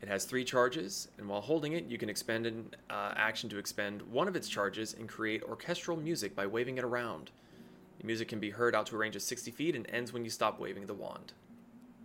It 0.00 0.06
has 0.06 0.24
three 0.24 0.44
charges, 0.44 1.08
and 1.18 1.28
while 1.28 1.40
holding 1.40 1.72
it, 1.72 1.86
you 1.86 1.98
can 1.98 2.08
expend 2.08 2.46
an 2.46 2.70
uh, 2.90 3.14
action 3.16 3.50
to 3.50 3.58
expend 3.58 4.02
one 4.02 4.28
of 4.28 4.36
its 4.36 4.48
charges 4.48 4.94
and 4.94 5.08
create 5.08 5.42
orchestral 5.42 5.96
music 5.96 6.36
by 6.36 6.46
waving 6.46 6.78
it 6.78 6.84
around. 6.84 7.32
The 8.00 8.06
music 8.06 8.28
can 8.28 8.38
be 8.40 8.50
heard 8.50 8.74
out 8.74 8.86
to 8.86 8.94
a 8.94 8.98
range 8.98 9.16
of 9.16 9.22
60 9.22 9.50
feet 9.50 9.74
and 9.74 9.88
ends 9.90 10.12
when 10.12 10.24
you 10.24 10.30
stop 10.30 10.60
waving 10.60 10.86
the 10.86 10.94
wand. 10.94 11.32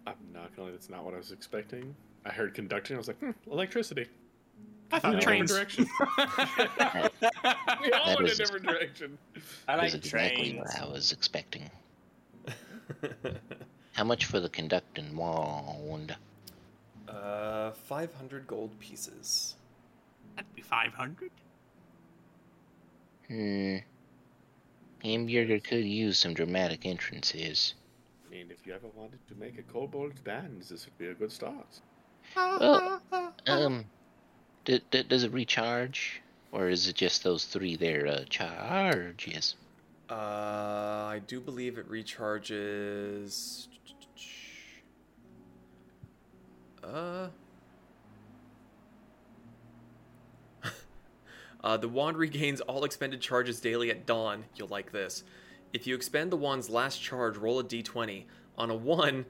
I'm 0.07 0.15
not 0.33 0.55
gonna 0.55 0.67
lie, 0.67 0.71
that's 0.71 0.89
not 0.89 1.03
what 1.03 1.13
I 1.13 1.17
was 1.17 1.31
expecting. 1.31 1.95
I 2.25 2.29
heard 2.29 2.53
conducting, 2.53 2.95
I 2.95 2.97
was 2.97 3.07
like, 3.07 3.19
hmm, 3.19 3.31
electricity. 3.51 4.07
I 4.91 4.99
thought 4.99 5.13
In 5.13 5.17
a 5.17 5.21
different 5.21 5.47
direction. 5.47 5.87
we 7.81 7.91
all 7.91 8.05
That 8.05 8.15
went 8.17 8.29
a 8.31 8.35
different 8.35 8.65
direction. 8.65 9.17
I 9.67 9.75
That's 9.77 9.93
like 9.93 10.03
exactly 10.05 10.51
trains. 10.51 10.59
what 10.59 10.81
I 10.81 10.85
was 10.91 11.11
expecting. 11.11 11.69
How 13.93 14.03
much 14.03 14.25
for 14.25 14.39
the 14.39 14.49
conducting 14.49 15.15
wand? 15.15 16.15
uh, 17.07 17.71
500 17.71 18.47
gold 18.47 18.77
pieces. 18.79 19.55
That'd 20.35 20.53
be 20.55 20.61
500. 20.61 21.31
Hmm. 23.27 23.77
Hamburger 25.03 25.59
could 25.59 25.85
use 25.85 26.17
some 26.17 26.33
dramatic 26.33 26.85
entrances. 26.85 27.73
I 28.25 28.31
mean, 28.31 28.47
if 28.49 28.65
you 28.65 28.73
ever 28.73 28.87
wanted 28.95 29.19
to 29.27 29.35
make 29.35 29.57
a 29.59 29.63
kobold 29.63 30.23
band, 30.23 30.61
this 30.63 30.85
would 30.85 30.97
be 30.97 31.07
a 31.07 31.13
good 31.13 31.31
start. 31.31 31.81
Well, 32.35 33.01
um, 33.45 33.85
d- 34.65 34.81
d- 34.91 35.03
does 35.03 35.23
it 35.23 35.31
recharge, 35.33 36.21
or 36.51 36.69
is 36.69 36.87
it 36.87 36.95
just 36.95 37.23
those 37.23 37.45
three 37.45 37.75
there 37.75 38.07
uh, 38.07 38.23
charges? 38.29 39.55
Uh, 40.09 40.13
I 40.13 41.21
do 41.27 41.39
believe 41.39 41.77
it 41.77 41.89
recharges. 41.89 43.67
Uh. 46.83 47.27
Uh, 51.63 51.77
the 51.77 51.87
wand 51.87 52.17
regains 52.17 52.61
all 52.61 52.83
expended 52.83 53.21
charges 53.21 53.59
daily 53.59 53.89
at 53.89 54.05
dawn. 54.05 54.45
You'll 54.55 54.67
like 54.67 54.91
this. 54.91 55.23
If 55.71 55.87
you 55.87 55.95
expend 55.95 56.31
the 56.31 56.37
wand's 56.37 56.69
last 56.69 57.01
charge, 57.01 57.37
roll 57.37 57.59
a 57.59 57.63
d20. 57.63 58.25
On 58.57 58.69
a 58.69 58.75
1, 58.75 59.25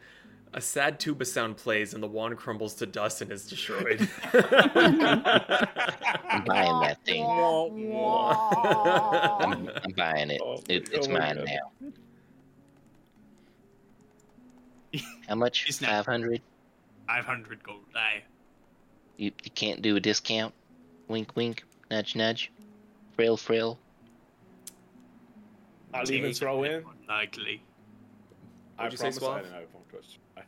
a 0.53 0.61
sad 0.61 0.99
tuba 0.99 1.23
sound 1.26 1.55
plays 1.57 1.93
and 1.93 2.03
the 2.03 2.07
wand 2.07 2.38
crumbles 2.38 2.73
to 2.76 2.85
dust 2.85 3.22
and 3.22 3.31
is 3.31 3.47
destroyed. 3.47 4.07
I'm 4.34 5.23
buying 6.43 6.80
that 6.81 6.97
thing. 7.05 7.23
I'm, 7.26 7.93
I'm 9.84 9.91
buying 9.95 10.31
it. 10.31 10.41
Oh, 10.43 10.60
it 10.68 10.89
oh 10.93 10.97
it's 10.97 11.07
my 11.07 11.19
mine 11.19 11.35
God. 11.38 11.47
now. 11.47 11.72
How 15.27 15.35
much? 15.35 15.65
It's 15.68 15.81
not- 15.81 15.91
Five 15.91 16.05
hundred. 16.05 16.41
500 17.07 17.64
gold. 17.64 17.80
Aye. 17.95 18.23
You 19.18 19.31
you 19.43 19.51
can't 19.51 19.81
do 19.81 19.95
a 19.95 19.99
discount. 19.99 20.53
Wink, 21.07 21.35
wink. 21.35 21.64
Nudge, 21.94 22.15
nudge. 22.15 22.52
Frill, 23.15 23.38
frill. 23.38 23.78
I'll 25.94 26.11
even 26.11 26.34
throw 26.34 26.64
in. 26.64 26.84
Unlikely. 27.02 27.61
I 28.80 28.86
What'd 28.86 28.94
you 28.94 28.98
say, 28.98 29.02
promise 29.03 29.18
I, 29.18 29.20
Suave? 29.20 29.53
I 29.53 29.65
won't 29.72 29.90
trust 29.91 30.14
you. 30.15 30.41
I- 30.41 30.44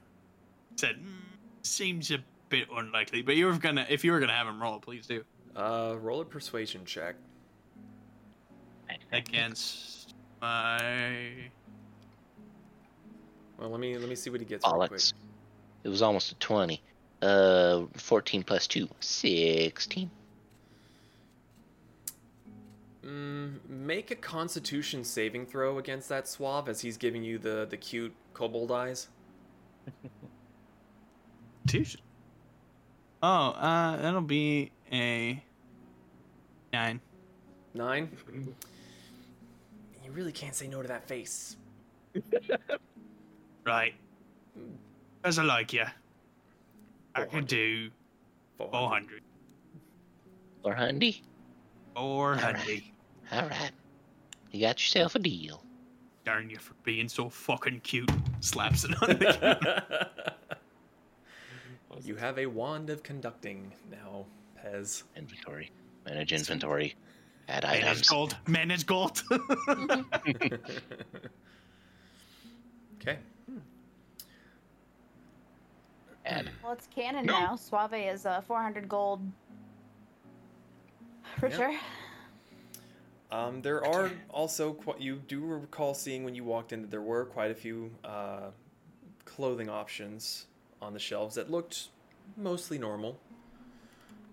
Said, 0.76 0.96
"Mm, 1.04 1.22
seems 1.62 2.10
a 2.10 2.18
bit 2.50 2.68
unlikely, 2.74 3.22
but 3.22 3.36
you 3.36 3.46
were 3.46 3.54
gonna, 3.60 3.86
if 3.88 4.04
you 4.04 4.12
were 4.12 4.20
gonna 4.20 4.34
have 4.34 4.48
him 4.48 4.60
roll, 4.60 4.80
please 4.80 5.06
do. 5.06 5.24
uh, 5.56 5.96
roll 6.02 6.22
a 6.22 6.26
persuasion 6.26 6.84
check. 6.84 7.16
Against 9.12 10.16
my. 10.42 11.32
Well, 13.60 13.70
let 13.70 13.80
me 13.80 13.96
let 14.00 14.10
me 14.10 14.16
see 14.16 14.32
what 14.32 14.40
he 14.40 14.48
gets. 14.48 14.66
Real 14.66 14.88
quick. 14.88 14.92
Bollocks. 15.00 15.14
It 15.84 15.90
was 15.90 16.02
almost 16.02 16.32
a 16.32 16.36
twenty. 16.36 16.82
Uh, 17.22 17.84
fourteen 17.98 18.42
plus 18.44 18.66
two. 18.66 18.90
Sixteen. 19.00 20.10
Mm, 23.06 23.60
make 23.69 24.10
a 24.10 24.15
Constitution 24.15 25.03
saving 25.03 25.45
throw 25.45 25.77
against 25.77 26.10
that 26.10 26.27
suave 26.27 26.68
as 26.68 26.82
he's 26.82 26.98
giving 26.98 27.23
you 27.23 27.38
the 27.38 27.68
the 27.69 27.77
cute 27.77 28.14
kobold 28.34 28.72
eyes. 28.72 29.07
Two. 31.68 31.86
Oh, 33.22 33.49
uh, 33.52 33.98
that'll 33.98 34.22
be 34.22 34.72
a 34.91 35.44
nine. 36.73 36.99
Nine. 37.73 38.10
You 40.06 40.11
really 40.11 40.32
can't 40.32 40.53
say 40.53 40.68
no 40.68 40.84
to 40.84 40.88
that 40.88 41.07
face. 41.07 41.57
Right. 43.65 43.95
As 45.23 45.40
I 45.40 45.44
like 45.44 45.73
you, 45.73 45.86
I 47.15 47.26
can 47.26 47.45
do 47.45 47.90
400. 48.60 49.23
Or 50.64 50.76
hundy. 50.76 51.22
400. 51.95 52.84
All 53.32 53.48
right. 53.48 53.72
You 54.52 54.62
got 54.62 54.80
yourself 54.82 55.16
a 55.16 55.20
deal. 55.20 55.64
Darn 56.26 56.50
you 56.50 56.58
for 56.58 56.74
being 56.84 57.08
so 57.10 57.30
fucking 57.30 57.82
cute. 57.82 58.10
Slaps 58.40 58.84
it 58.86 58.92
on 59.02 59.10
the 59.10 60.08
You 62.04 62.16
have 62.16 62.38
a 62.38 62.46
wand 62.46 62.90
of 62.90 63.04
conducting 63.04 63.72
now, 63.90 64.26
Pez. 64.64 65.04
Inventory. 65.16 65.72
Manage 66.06 66.34
inventory. 66.34 66.96
Add 67.48 67.64
Manage 67.64 67.84
items. 67.86 68.10
gold. 68.10 68.38
Manage 68.48 68.86
gold. 68.86 69.24
Okay. 73.02 73.20
Add. 76.26 76.50
Well, 76.64 76.72
it's 76.74 76.88
canon 76.88 77.26
No. 77.28 77.40
now. 77.40 77.56
Suave 77.56 77.94
is 77.94 78.26
uh, 78.26 78.42
400 78.42 78.90
gold. 78.90 79.22
Richer. 81.40 81.72
Um, 83.32 83.62
there 83.62 83.84
are 83.86 84.12
also 84.30 84.74
qu- 84.74 84.96
you 85.00 85.22
do 85.28 85.44
recall 85.44 85.94
seeing 85.94 86.24
when 86.24 86.36
you 86.36 86.44
walked 86.44 86.74
in 86.74 86.82
that 86.82 86.92
there 86.92 87.02
were 87.02 87.26
quite 87.26 87.52
a 87.52 87.56
few 87.56 87.92
uh, 88.04 88.52
clothing 89.26 89.70
options 89.70 90.48
on 90.82 90.94
the 90.94 91.00
shelves 91.00 91.36
that 91.36 91.50
looked 91.50 91.90
mostly 92.38 92.78
normal. 92.78 93.20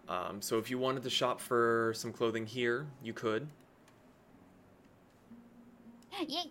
Um, 0.08 0.42
so 0.42 0.58
if 0.58 0.70
you 0.70 0.78
wanted 0.78 1.02
to 1.04 1.10
shop 1.10 1.40
for 1.40 1.92
some 1.96 2.12
clothing 2.12 2.46
here, 2.46 2.86
you 3.02 3.12
could. 3.12 3.48
Yay. 6.28 6.50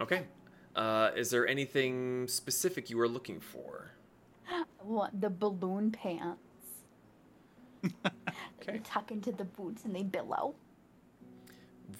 Okay. 0.00 0.26
Uh, 0.74 1.10
is 1.14 1.30
there 1.30 1.46
anything 1.46 2.26
specific 2.26 2.90
you 2.90 2.96
were 2.96 3.08
looking 3.08 3.38
for? 3.40 3.92
I 4.50 4.64
want 4.82 5.20
the 5.20 5.30
balloon 5.30 5.92
pants. 5.92 6.40
Okay. 8.62 8.72
They 8.72 8.78
tuck 8.84 9.10
into 9.10 9.32
the 9.32 9.44
boots 9.44 9.84
and 9.84 9.94
they 9.94 10.02
billow. 10.02 10.54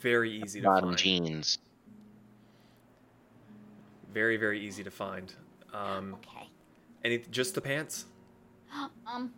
Very 0.00 0.30
easy 0.42 0.60
to 0.60 0.66
Bottom 0.66 0.90
find. 0.90 0.98
jeans. 0.98 1.58
Very 4.12 4.36
very 4.36 4.60
easy 4.60 4.84
to 4.84 4.90
find. 4.90 5.32
Um, 5.72 6.14
Okay. 6.14 6.48
any 7.04 7.18
just 7.30 7.54
the 7.54 7.60
pants? 7.60 8.06
Um, 9.06 9.32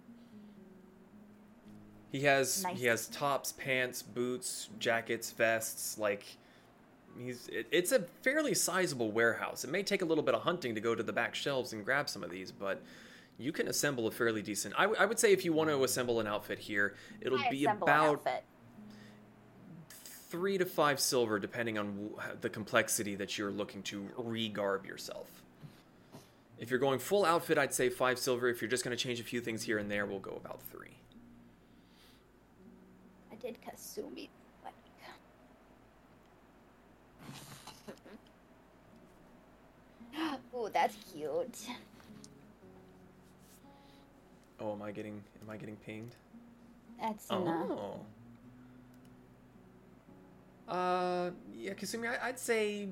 He 2.12 2.20
has 2.20 2.62
Nice. 2.62 2.78
he 2.78 2.86
has 2.86 3.08
tops, 3.08 3.52
pants, 3.52 4.02
boots, 4.02 4.68
jackets, 4.78 5.32
vests. 5.32 5.98
Like 5.98 6.24
he's 7.18 7.48
it, 7.48 7.66
it's 7.72 7.90
a 7.92 8.00
fairly 8.22 8.54
sizable 8.54 9.10
warehouse. 9.10 9.64
It 9.64 9.70
may 9.70 9.82
take 9.82 10.02
a 10.02 10.04
little 10.04 10.22
bit 10.24 10.34
of 10.34 10.42
hunting 10.42 10.74
to 10.76 10.80
go 10.80 10.94
to 10.94 11.02
the 11.02 11.12
back 11.12 11.34
shelves 11.34 11.72
and 11.72 11.84
grab 11.84 12.08
some 12.08 12.22
of 12.22 12.30
these, 12.30 12.52
but 12.52 12.80
you 13.38 13.52
can 13.52 13.68
assemble 13.68 14.06
a 14.06 14.10
fairly 14.10 14.42
decent. 14.42 14.74
I, 14.78 14.82
w- 14.82 15.00
I 15.00 15.06
would 15.06 15.18
say 15.18 15.32
if 15.32 15.44
you 15.44 15.52
want 15.52 15.70
to 15.70 15.82
assemble 15.84 16.20
an 16.20 16.26
outfit 16.26 16.58
here, 16.58 16.94
it'll 17.20 17.38
I 17.38 17.50
be 17.50 17.64
about 17.64 18.24
three 20.28 20.58
to 20.58 20.64
five 20.64 21.00
silver, 21.00 21.38
depending 21.38 21.78
on 21.78 22.10
w- 22.10 22.16
the 22.40 22.48
complexity 22.48 23.14
that 23.16 23.36
you're 23.36 23.50
looking 23.50 23.82
to 23.84 24.08
regarb 24.18 24.86
yourself. 24.86 25.28
If 26.58 26.70
you're 26.70 26.78
going 26.78 27.00
full 27.00 27.24
outfit, 27.24 27.58
I'd 27.58 27.74
say 27.74 27.88
five 27.88 28.18
silver. 28.18 28.48
If 28.48 28.62
you're 28.62 28.70
just 28.70 28.84
going 28.84 28.96
to 28.96 29.02
change 29.02 29.18
a 29.20 29.24
few 29.24 29.40
things 29.40 29.62
here 29.62 29.78
and 29.78 29.90
there, 29.90 30.06
we'll 30.06 30.20
go 30.20 30.36
about 30.36 30.60
three. 30.70 30.96
I 33.32 33.34
did 33.36 33.58
Kasumi. 33.60 34.28
Ooh, 40.56 40.70
that's 40.72 40.96
cute. 41.12 41.58
Oh, 44.64 44.72
am 44.72 44.82
I 44.82 44.92
getting 44.92 45.22
am 45.42 45.50
I 45.50 45.56
getting 45.56 45.76
pinged? 45.76 46.16
That's 47.00 47.28
enough. 47.28 47.70
Oh. 47.70 48.00
Uh, 50.66 51.30
yeah, 51.54 51.74
Kasumi, 51.74 52.08
I, 52.08 52.28
I'd 52.28 52.38
say 52.38 52.88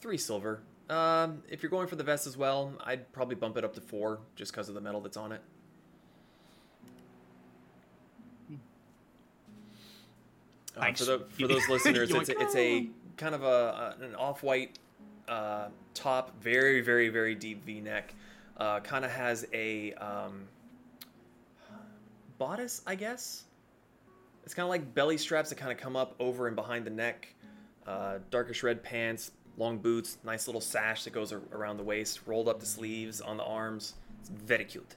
three 0.00 0.16
silver. 0.16 0.62
Um, 0.88 1.42
if 1.50 1.62
you're 1.62 1.70
going 1.70 1.86
for 1.86 1.96
the 1.96 2.04
vest 2.04 2.26
as 2.26 2.36
well, 2.36 2.72
I'd 2.84 3.12
probably 3.12 3.34
bump 3.34 3.58
it 3.58 3.64
up 3.64 3.74
to 3.74 3.82
four, 3.82 4.20
just 4.34 4.52
because 4.52 4.70
of 4.70 4.74
the 4.74 4.80
metal 4.80 5.02
that's 5.02 5.18
on 5.18 5.32
it. 5.32 5.42
Uh, 10.74 10.80
Thanks. 10.80 11.00
for, 11.00 11.04
the, 11.04 11.18
for 11.28 11.46
those 11.46 11.68
listeners, 11.68 12.10
it's 12.10 12.30
a, 12.30 12.40
it's 12.40 12.56
a 12.56 12.88
kind 13.18 13.34
of 13.34 13.42
a, 13.42 13.96
a 14.00 14.04
an 14.04 14.14
off-white 14.14 14.78
uh, 15.28 15.68
top, 15.92 16.40
very 16.42 16.80
very 16.80 17.10
very 17.10 17.34
deep 17.34 17.66
V-neck. 17.66 18.14
Uh, 18.56 18.80
kind 18.80 19.04
of 19.04 19.10
has 19.10 19.46
a 19.52 19.92
um, 19.94 20.46
bodice, 22.38 22.82
I 22.86 22.94
guess. 22.94 23.44
It's 24.44 24.54
kind 24.54 24.64
of 24.64 24.70
like 24.70 24.94
belly 24.94 25.16
straps 25.16 25.48
that 25.50 25.56
kind 25.56 25.72
of 25.72 25.78
come 25.78 25.96
up 25.96 26.14
over 26.18 26.46
and 26.46 26.56
behind 26.56 26.84
the 26.84 26.90
neck. 26.90 27.34
Uh, 27.86 28.18
darkish 28.30 28.62
red 28.62 28.82
pants, 28.82 29.32
long 29.56 29.78
boots, 29.78 30.18
nice 30.24 30.46
little 30.46 30.60
sash 30.60 31.04
that 31.04 31.12
goes 31.12 31.32
ar- 31.32 31.42
around 31.52 31.76
the 31.76 31.82
waist, 31.82 32.20
rolled 32.26 32.48
up 32.48 32.60
the 32.60 32.66
sleeves 32.66 33.20
on 33.20 33.36
the 33.36 33.44
arms. 33.44 33.94
It's 34.20 34.28
very 34.28 34.64
cute. 34.64 34.96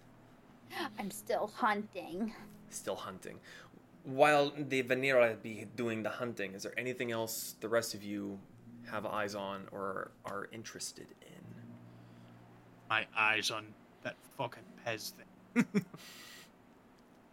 I'm 1.00 1.12
still 1.12 1.52
hunting. 1.56 2.34
Still 2.70 2.96
hunting. 2.96 3.40
While 4.04 4.52
the 4.58 4.84
Vanira 4.84 5.42
be 5.42 5.66
doing 5.76 6.04
the 6.04 6.10
hunting, 6.10 6.54
is 6.54 6.64
there 6.64 6.78
anything 6.78 7.12
else 7.12 7.56
the 7.60 7.70
rest 7.70 7.96
of 7.96 8.04
you 8.04 8.40
have 8.92 9.06
eyes 9.06 9.34
on 9.34 9.68
or 9.72 10.12
are 10.26 10.48
interested 10.52 11.08
in? 11.22 11.35
My 12.90 13.06
eyes 13.18 13.52
on 13.52 13.66
that 14.04 14.16
fucking 14.38 14.64
Pez 14.86 15.14
thing. 15.54 15.66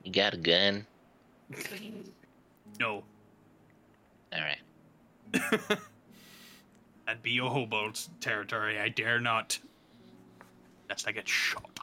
You 0.04 0.12
got 0.12 0.34
a 0.34 0.38
gun? 0.38 0.86
No. 2.80 3.04
All 4.32 4.40
right. 4.40 4.58
That'd 7.06 7.22
be 7.22 7.32
your 7.32 7.50
hobo's 7.50 8.08
territory. 8.20 8.78
I 8.80 8.88
dare 8.88 9.20
not. 9.20 9.58
Lest 10.88 11.06
I 11.08 11.12
get 11.12 11.28
shot. 11.28 11.80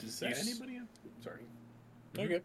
Does 0.00 0.20
You 0.20 0.28
s- 0.28 0.46
anybody? 0.48 0.74
Have... 0.74 0.86
Sorry. 1.22 1.40
Okay. 2.18 2.40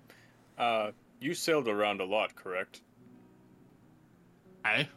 Uh, 0.58 0.92
you 1.20 1.34
sailed 1.34 1.68
around 1.68 2.02
a 2.02 2.06
lot, 2.06 2.36
correct? 2.36 2.82
I. 4.64 4.88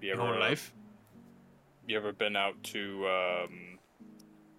You 0.00 0.08
Your 0.08 0.16
whole 0.18 0.38
life. 0.38 0.72
You 1.86 1.96
ever 1.96 2.12
been 2.12 2.34
out 2.34 2.60
to? 2.64 3.06
Um, 3.06 3.78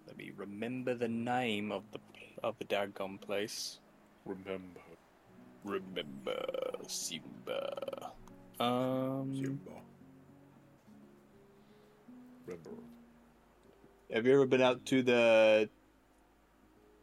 let 0.07 0.15
me 0.17 0.31
remember 0.37 0.93
the 0.95 1.09
name 1.09 1.73
of 1.73 1.83
the 1.91 1.99
of 2.41 2.57
the 2.57 2.63
daggum 2.63 3.19
place. 3.19 3.79
Remember. 4.25 4.79
Remember 5.65 6.45
Simba. 6.87 8.13
Um, 8.61 9.35
Simba. 9.35 9.71
Remember. 12.45 12.69
have 14.13 14.25
you 14.25 14.33
ever 14.33 14.45
been 14.45 14.61
out 14.61 14.85
to 14.85 15.03
the 15.03 15.69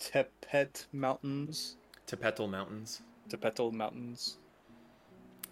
Tepet 0.00 0.86
Mountains? 0.90 1.76
Tepetle 2.06 2.48
Mountains. 2.48 3.02
Tepetel 3.28 3.74
Mountains. 3.74 4.38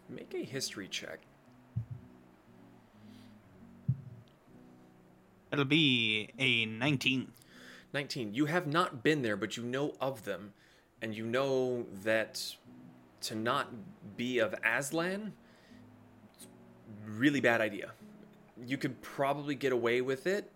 Make 0.08 0.32
a 0.32 0.42
history 0.44 0.88
check. 0.88 1.20
It'll 5.52 5.64
be 5.66 6.30
a 6.38 6.64
19. 6.64 7.30
19. 7.92 8.34
You 8.34 8.46
have 8.46 8.66
not 8.66 9.02
been 9.02 9.22
there, 9.22 9.36
but 9.36 9.56
you 9.56 9.62
know 9.62 9.94
of 10.00 10.24
them. 10.24 10.54
And 11.02 11.14
you 11.14 11.26
know 11.26 11.86
that 12.04 12.42
to 13.22 13.34
not 13.34 13.68
be 14.16 14.38
of 14.38 14.54
Aslan, 14.64 15.32
really 17.06 17.40
bad 17.40 17.60
idea. 17.60 17.92
You 18.64 18.78
could 18.78 19.00
probably 19.02 19.54
get 19.54 19.72
away 19.72 20.00
with 20.00 20.26
it, 20.26 20.50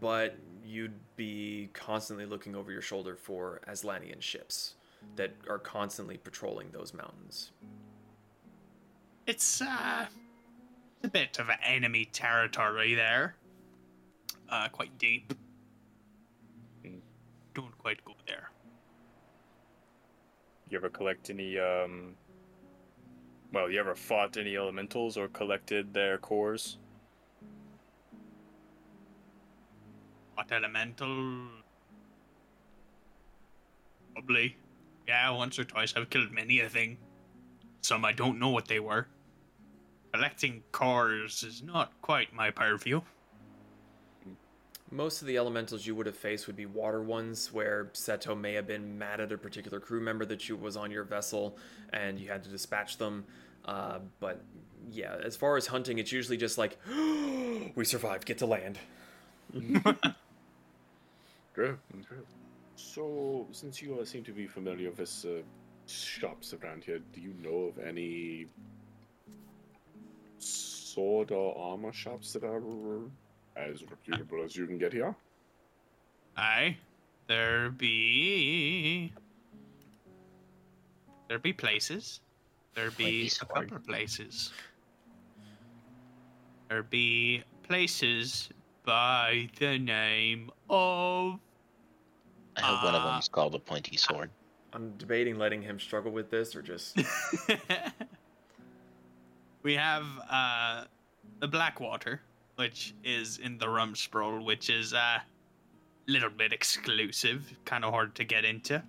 but 0.00 0.36
you'd 0.64 0.98
be 1.16 1.70
constantly 1.72 2.26
looking 2.26 2.54
over 2.54 2.72
your 2.72 2.82
shoulder 2.82 3.16
for 3.16 3.60
Aslanian 3.68 4.20
ships 4.20 4.74
that 5.16 5.32
are 5.48 5.58
constantly 5.58 6.16
patrolling 6.16 6.70
those 6.72 6.92
mountains. 6.92 7.52
It's 9.26 9.62
uh, 9.62 10.06
a 11.02 11.08
bit 11.08 11.38
of 11.38 11.48
enemy 11.64 12.06
territory 12.06 12.94
there. 12.94 13.36
Uh, 14.52 14.68
quite 14.68 14.96
deep. 14.98 15.32
Don't 17.54 17.76
quite 17.78 18.04
go 18.04 18.12
there. 18.26 18.50
You 20.68 20.76
ever 20.76 20.90
collect 20.90 21.30
any? 21.30 21.58
Um, 21.58 22.14
well, 23.50 23.70
you 23.70 23.80
ever 23.80 23.94
fought 23.94 24.36
any 24.36 24.56
elementals 24.56 25.16
or 25.16 25.28
collected 25.28 25.94
their 25.94 26.18
cores? 26.18 26.76
What 30.34 30.52
elemental? 30.52 31.46
Probably. 34.12 34.56
Yeah, 35.08 35.30
once 35.30 35.58
or 35.58 35.64
twice 35.64 35.94
I've 35.96 36.10
killed 36.10 36.30
many 36.30 36.60
a 36.60 36.68
thing. 36.68 36.98
Some 37.80 38.04
I 38.04 38.12
don't 38.12 38.38
know 38.38 38.50
what 38.50 38.68
they 38.68 38.80
were. 38.80 39.06
Collecting 40.12 40.62
cores 40.72 41.42
is 41.42 41.62
not 41.62 41.90
quite 42.02 42.34
my 42.34 42.50
purview. 42.50 43.00
Most 44.92 45.22
of 45.22 45.26
the 45.26 45.38
elementals 45.38 45.86
you 45.86 45.94
would 45.94 46.04
have 46.04 46.16
faced 46.16 46.46
would 46.46 46.56
be 46.56 46.66
water 46.66 47.02
ones, 47.02 47.50
where 47.50 47.86
Seto 47.94 48.38
may 48.38 48.52
have 48.52 48.66
been 48.66 48.98
mad 48.98 49.20
at 49.20 49.32
a 49.32 49.38
particular 49.38 49.80
crew 49.80 50.02
member 50.02 50.26
that 50.26 50.50
you 50.50 50.56
was 50.56 50.76
on 50.76 50.90
your 50.90 51.04
vessel, 51.04 51.56
and 51.94 52.20
you 52.20 52.28
had 52.28 52.42
to 52.42 52.50
dispatch 52.50 52.98
them. 52.98 53.24
Uh, 53.64 54.00
but 54.20 54.42
yeah, 54.90 55.16
as 55.24 55.34
far 55.34 55.56
as 55.56 55.66
hunting, 55.66 55.96
it's 55.96 56.12
usually 56.12 56.36
just 56.36 56.58
like, 56.58 56.76
we 57.74 57.86
survived, 57.86 58.26
get 58.26 58.36
to 58.38 58.46
land. 58.46 58.78
True. 61.54 61.78
True. 62.06 62.26
So, 62.76 63.46
since 63.50 63.80
you 63.80 63.96
all 63.96 64.04
seem 64.04 64.24
to 64.24 64.32
be 64.32 64.46
familiar 64.46 64.90
with 64.90 65.24
uh, 65.26 65.40
shops 65.86 66.52
around 66.52 66.84
here, 66.84 67.00
do 67.14 67.20
you 67.22 67.32
know 67.42 67.72
of 67.74 67.78
any 67.78 68.46
sword 70.38 71.30
or 71.30 71.56
armor 71.56 71.92
shops 71.92 72.34
that 72.34 72.44
are 72.44 72.60
as 73.56 73.82
reputable 73.82 74.42
as 74.44 74.56
you 74.56 74.66
can 74.66 74.78
get 74.78 74.92
here? 74.92 75.14
Aye. 76.36 76.76
There 77.28 77.70
be. 77.70 79.12
There 81.28 81.38
be 81.38 81.52
places. 81.52 82.20
There 82.74 82.90
be 82.90 83.22
be 83.22 83.26
a 83.26 83.44
couple 83.44 83.76
of 83.76 83.86
places. 83.86 84.52
There 86.68 86.82
be 86.82 87.44
places 87.62 88.48
by 88.84 89.48
the 89.58 89.78
name 89.78 90.50
of. 90.68 91.38
I 92.56 92.60
hope 92.60 92.84
one 92.84 92.94
of 92.94 93.02
them 93.02 93.18
is 93.18 93.28
called 93.28 93.54
a 93.54 93.58
pointy 93.58 93.96
sword. 93.96 94.30
I'm 94.74 94.92
debating 94.96 95.38
letting 95.38 95.62
him 95.62 95.78
struggle 95.78 96.12
with 96.12 96.30
this 96.30 96.56
or 96.56 96.62
just. 96.62 96.96
we 99.62 99.74
have 99.74 100.04
uh, 100.30 100.84
the 101.40 101.48
Blackwater, 101.48 102.22
which 102.62 102.94
is 103.02 103.38
in 103.38 103.58
the 103.58 103.68
Rum 103.68 103.88
Rumsproul, 103.88 104.44
which 104.44 104.70
is 104.70 104.92
a 104.92 104.96
uh, 104.96 105.18
little 106.06 106.30
bit 106.30 106.52
exclusive, 106.52 107.52
kind 107.64 107.84
of 107.84 107.92
hard 107.92 108.14
to 108.14 108.24
get 108.24 108.44
into. 108.44 108.80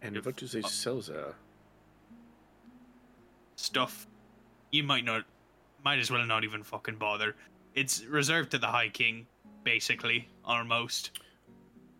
And 0.00 0.16
If- 0.16 0.24
what 0.24 0.36
do 0.36 0.46
they 0.46 0.62
sell 0.62 1.02
there? 1.02 1.34
Stuff 3.56 4.06
you 4.70 4.82
might 4.84 5.04
not, 5.04 5.24
might 5.84 5.98
as 5.98 6.10
well 6.10 6.24
not 6.24 6.44
even 6.44 6.62
fucking 6.62 6.96
bother. 6.96 7.36
It's 7.74 8.04
reserved 8.06 8.52
to 8.52 8.58
the 8.58 8.68
High 8.68 8.88
King, 8.88 9.26
basically, 9.64 10.28
almost. 10.42 11.10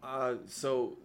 Uh, 0.02 0.36
so 0.47 0.97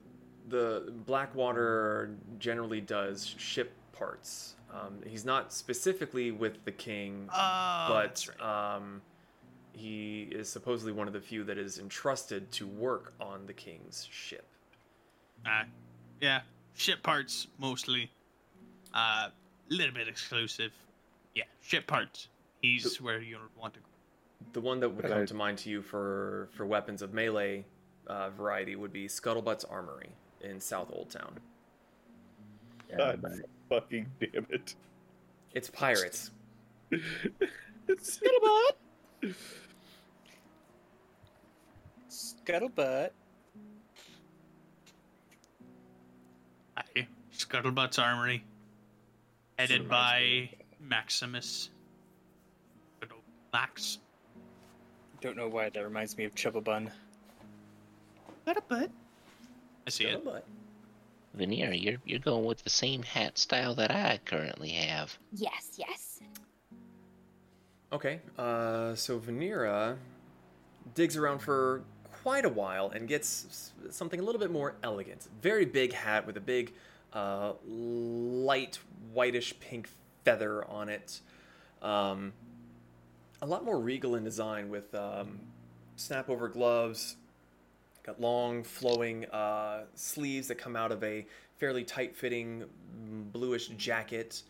the 0.47 0.93
Blackwater 1.05 2.15
generally 2.39 2.79
does 2.79 3.35
ship 3.37 3.73
parts. 3.91 4.55
Um, 4.73 5.01
he's 5.05 5.25
not 5.25 5.51
specifically 5.51 6.31
with 6.31 6.63
the 6.63 6.71
king, 6.71 7.27
Oh, 7.33 7.85
but 7.89 8.25
right. 8.39 8.75
um, 8.75 9.01
he 9.73 10.29
is 10.31 10.47
supposedly 10.47 10.93
one 10.93 11.07
of 11.07 11.13
the 11.13 11.19
few 11.19 11.43
that 11.43 11.57
is 11.57 11.79
entrusted 11.79 12.51
to 12.53 12.67
work 12.67 13.13
on 13.19 13.45
the 13.45 13.53
king's 13.53 14.07
ship. 14.09 14.45
Uh, 15.45 15.63
yeah, 16.21 16.41
ship 16.75 17.03
parts 17.03 17.47
mostly. 17.59 18.09
A 18.93 18.97
uh, 18.97 19.29
little 19.69 19.93
bit 19.93 20.07
exclusive. 20.07 20.71
Yeah, 21.35 21.43
ship 21.61 21.87
parts. 21.87 22.27
He's 22.61 23.01
where 23.01 23.19
you 23.19 23.37
want 23.59 23.73
to 23.73 23.79
go. 23.79 23.85
The 24.53 24.61
one 24.61 24.79
that 24.79 24.89
would 24.89 25.05
come 25.05 25.25
to 25.25 25.33
mind 25.33 25.57
to 25.59 25.69
you 25.69 25.81
for 25.81 26.49
for 26.51 26.65
weapons 26.65 27.01
of 27.01 27.13
melee 27.13 27.65
uh, 28.07 28.29
variety 28.29 28.75
would 28.75 28.93
be 28.93 29.07
Scuttlebutt's 29.07 29.65
Armory 29.65 30.09
in 30.41 30.59
South 30.59 30.89
Old 30.91 31.09
Town. 31.09 31.39
God 32.97 33.23
fucking 33.69 34.05
damn 34.19 34.45
it. 34.49 34.75
It's 35.53 35.69
pirates. 35.69 36.31
Scuttlebutt! 37.87 38.73
Scuttlebutt. 42.43 43.09
Aye, 46.77 47.07
Scuttlebutt's 47.35 47.99
Armory. 47.99 48.43
Headed 49.57 49.87
by 49.87 50.49
Maximus. 50.79 51.69
Good 52.99 53.11
old 53.11 53.21
Max. 53.53 53.99
Don't 55.21 55.37
know 55.37 55.47
why 55.47 55.69
that 55.69 55.83
reminds 55.83 56.17
me 56.17 56.25
of 56.25 56.35
Chubbabun. 56.35 56.89
Scuttlebutt. 58.45 58.89
I 59.87 59.89
see 59.89 60.05
it. 60.05 60.23
Scuttlebutt. 60.23 60.41
Veneer, 61.35 61.71
you're 61.73 61.97
you're 62.05 62.19
going 62.19 62.45
with 62.45 62.63
the 62.63 62.69
same 62.69 63.01
hat 63.01 63.37
style 63.37 63.73
that 63.75 63.89
I 63.89 64.19
currently 64.25 64.69
have. 64.69 65.17
Yes, 65.31 65.71
yes. 65.77 66.19
Okay, 67.91 68.19
uh, 68.37 68.95
so 68.95 69.19
Venera 69.19 69.97
digs 70.95 71.15
around 71.15 71.39
for 71.39 71.81
quite 72.23 72.45
a 72.45 72.49
while 72.49 72.89
and 72.89 73.07
gets 73.07 73.73
something 73.89 74.19
a 74.19 74.23
little 74.23 74.39
bit 74.39 74.49
more 74.49 74.75
elegant. 74.81 75.27
Very 75.41 75.65
big 75.65 75.91
hat 75.93 76.25
with 76.25 76.37
a 76.37 76.41
big, 76.41 76.73
uh, 77.11 77.53
light 77.67 78.79
whitish 79.13 79.59
pink 79.59 79.89
feather 80.23 80.65
on 80.69 80.87
it. 80.87 81.19
Um, 81.81 82.31
a 83.41 83.45
lot 83.45 83.65
more 83.65 83.77
regal 83.77 84.15
in 84.15 84.23
design 84.23 84.69
with 84.69 84.95
um, 84.95 85.37
snap 85.97 86.29
over 86.29 86.47
gloves. 86.47 87.17
Got 88.03 88.21
long 88.21 88.63
flowing 88.63 89.25
uh, 89.25 89.83
sleeves 89.95 90.47
that 90.47 90.55
come 90.55 90.75
out 90.75 90.91
of 90.91 91.03
a 91.03 91.25
fairly 91.57 91.83
tight 91.83 92.15
fitting 92.15 92.63
bluish 93.33 93.67
jacket. 93.69 94.43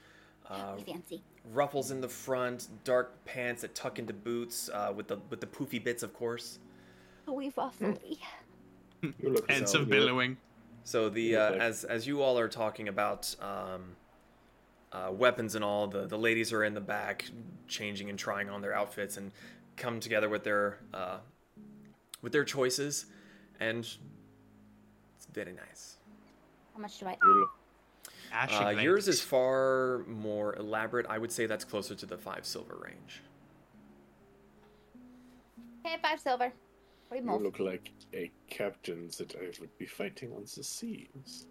Uh, 0.48 0.76
Fancy. 0.78 1.24
ruffles 1.54 1.90
in 1.90 2.02
the 2.02 2.10
front, 2.10 2.68
dark 2.84 3.14
pants 3.26 3.62
that 3.62 3.74
tuck 3.74 3.98
into 3.98 4.14
boots 4.14 4.70
uh, 4.74 4.92
with 4.96 5.08
the 5.08 5.18
with 5.30 5.40
the 5.40 5.48
poofy 5.48 5.84
bits, 5.84 6.04
of 6.04 6.14
course. 6.14 6.60
We 7.28 7.52
ruffly. 7.56 8.20
You 9.20 9.32
look 9.32 9.52
Hence 9.52 9.74
so 9.74 9.82
of 9.82 9.90
billowing. 9.90 10.38
So 10.86 11.10
the 11.10 11.36
uh, 11.36 11.52
as 11.56 11.84
as 11.84 12.08
you 12.08 12.22
all 12.22 12.40
are 12.40 12.48
talking 12.48 12.88
about 12.88 13.36
um, 13.42 13.98
uh, 14.94 15.12
weapons 15.12 15.56
and 15.56 15.64
all. 15.64 15.88
The 15.88 16.06
the 16.06 16.18
ladies 16.18 16.54
are 16.54 16.64
in 16.64 16.74
the 16.74 16.82
back, 16.82 17.26
changing 17.68 18.10
and 18.10 18.18
trying 18.18 18.50
on 18.50 18.62
their 18.62 18.74
outfits 18.74 19.18
and 19.18 19.32
come 19.76 20.00
together 20.00 20.30
with 20.30 20.44
their 20.44 20.80
uh, 20.94 21.18
with 22.22 22.32
their 22.32 22.46
choices, 22.46 23.08
and 23.60 23.80
it's 23.80 25.28
very 25.34 25.54
nice. 25.54 25.98
How 26.74 26.82
much 26.82 27.00
do 27.00 27.08
I? 27.08 27.18
Uh, 28.34 28.70
yours 28.70 29.08
is 29.08 29.22
far 29.22 30.04
more 30.08 30.56
elaborate. 30.56 31.06
I 31.08 31.18
would 31.18 31.32
say 31.32 31.46
that's 31.46 31.66
closer 31.66 31.94
to 31.94 32.06
the 32.06 32.18
five 32.18 32.46
silver 32.46 32.76
range. 32.84 33.22
Okay, 35.86 35.98
five 36.02 36.20
silver. 36.20 36.54
We 37.14 37.20
You 37.20 37.38
look 37.38 37.60
like 37.60 37.92
a 38.16 38.32
captain 38.50 39.08
that 39.20 39.36
I 39.36 39.46
would 39.60 39.78
be 39.78 39.86
fighting 39.86 40.34
on 40.34 40.42
the 40.42 40.64
seas. 40.64 41.46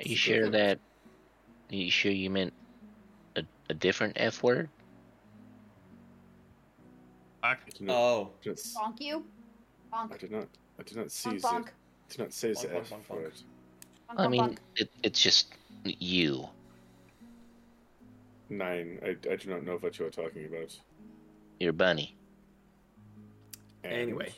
Are 0.00 0.02
you 0.04 0.16
sure 0.16 0.50
that? 0.50 0.80
Are 1.70 1.74
you 1.76 1.88
sure 1.88 2.10
you 2.10 2.28
meant 2.28 2.52
a, 3.36 3.44
a 3.70 3.74
different 3.74 4.14
F 4.16 4.42
word? 4.42 4.68
I 7.44 7.54
did 7.64 7.80
not, 7.80 7.94
Oh, 7.94 8.30
just, 8.42 8.74
not 8.74 8.88
s- 8.88 8.92
Bonk 8.98 9.00
you. 9.00 9.24
I 9.92 10.16
did 10.16 10.32
not. 10.32 10.48
I 10.80 10.82
did 10.82 10.96
not 10.96 11.12
see 11.12 11.30
Bonk 11.30 11.42
the. 11.42 11.48
bonk. 11.48 11.68
Did 12.08 12.18
not 12.18 12.32
say 12.32 12.52
the 12.54 12.58
Bonk, 12.58 12.70
bonk, 12.72 12.78
F 12.80 12.90
bonk, 12.90 13.06
bonk. 13.06 13.10
word. 13.16 13.32
Bonk, 14.10 14.18
I 14.18 14.28
mean, 14.28 14.58
it, 14.74 14.90
it's 15.04 15.22
just 15.22 15.54
you. 15.84 16.48
Nine. 18.50 18.98
I, 19.04 19.10
I 19.30 19.36
do 19.36 19.48
not 19.48 19.64
know 19.64 19.76
what 19.76 19.96
you 20.00 20.06
are 20.06 20.10
talking 20.10 20.46
about. 20.46 20.76
Your 21.60 21.72
bunny. 21.72 22.16
And 23.84 23.92
Anyway. 23.92 24.32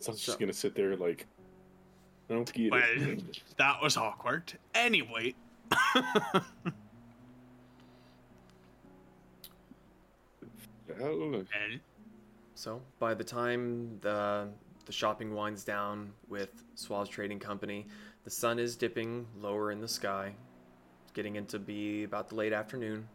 So 0.00 0.12
I'm 0.12 0.16
just 0.16 0.24
So- 0.26 0.38
gonna 0.38 0.52
sit 0.52 0.74
there 0.74 0.96
like. 0.96 1.26
I 2.30 2.34
don't 2.34 2.50
get 2.52 2.70
Well, 2.70 2.82
it. 2.84 3.42
that 3.56 3.82
was 3.82 3.96
awkward. 3.96 4.56
Anyway. 4.74 5.34
Hell, 10.98 11.44
So 12.54 12.82
by 12.98 13.14
the 13.14 13.24
time 13.24 13.98
the 14.00 14.48
the 14.86 14.92
shopping 14.92 15.34
winds 15.34 15.62
down 15.64 16.12
with 16.28 16.64
Suave's 16.76 17.08
Trading 17.10 17.38
Company, 17.38 17.86
the 18.24 18.30
sun 18.30 18.58
is 18.58 18.76
dipping 18.76 19.26
lower 19.40 19.70
in 19.70 19.80
the 19.80 19.88
sky. 19.88 20.34
It's 21.10 21.16
getting 21.16 21.34
into 21.34 21.58
be 21.58 22.04
about 22.04 22.28
the 22.28 22.36
late 22.36 22.52
afternoon. 22.52 23.08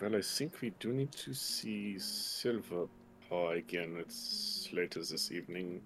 Well, 0.00 0.14
I 0.14 0.20
think 0.22 0.60
we 0.60 0.70
do 0.78 0.92
need 0.92 1.10
to 1.12 1.34
see 1.34 1.98
Silver 1.98 2.86
Paw 3.28 3.50
again. 3.50 3.96
It's 3.98 4.68
later 4.72 5.00
this 5.00 5.32
evening. 5.32 5.80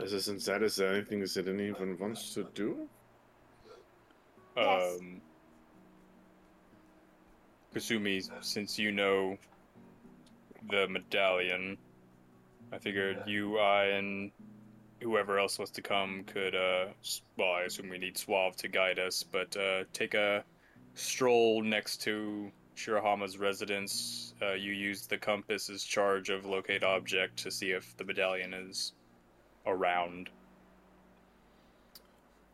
Other 0.00 0.18
than 0.18 0.38
that, 0.38 0.62
is 0.62 0.76
there 0.76 0.94
anything 0.94 1.20
that 1.20 1.46
anyone 1.46 1.98
wants 1.98 2.32
to 2.32 2.48
do? 2.54 2.88
Yes. 4.56 4.98
Um, 4.98 5.20
Kasumi, 7.74 8.26
since 8.40 8.78
you 8.78 8.92
know 8.92 9.36
the 10.70 10.88
medallion, 10.88 11.76
I 12.72 12.78
figured 12.78 13.24
you, 13.26 13.58
I, 13.58 13.88
and 13.88 14.30
whoever 15.02 15.38
else 15.38 15.58
wants 15.58 15.72
to 15.72 15.82
come 15.82 16.24
could, 16.24 16.54
uh, 16.54 16.86
well, 17.36 17.52
I 17.52 17.62
assume 17.62 17.88
we 17.88 17.98
need 17.98 18.16
Suave 18.16 18.56
to 18.56 18.68
guide 18.68 18.98
us, 18.98 19.22
but 19.22 19.56
uh, 19.56 19.84
take 19.92 20.14
a 20.14 20.44
stroll 20.94 21.62
next 21.62 22.02
to 22.02 22.50
Shirahama's 22.76 23.38
residence. 23.38 24.34
Uh, 24.40 24.52
you 24.52 24.72
use 24.72 25.06
the 25.06 25.18
compass 25.18 25.68
as 25.68 25.82
charge 25.82 26.30
of 26.30 26.46
locate 26.46 26.82
object 26.82 27.36
to 27.38 27.50
see 27.50 27.70
if 27.70 27.96
the 27.96 28.04
medallion 28.04 28.54
is 28.54 28.92
around. 29.66 30.30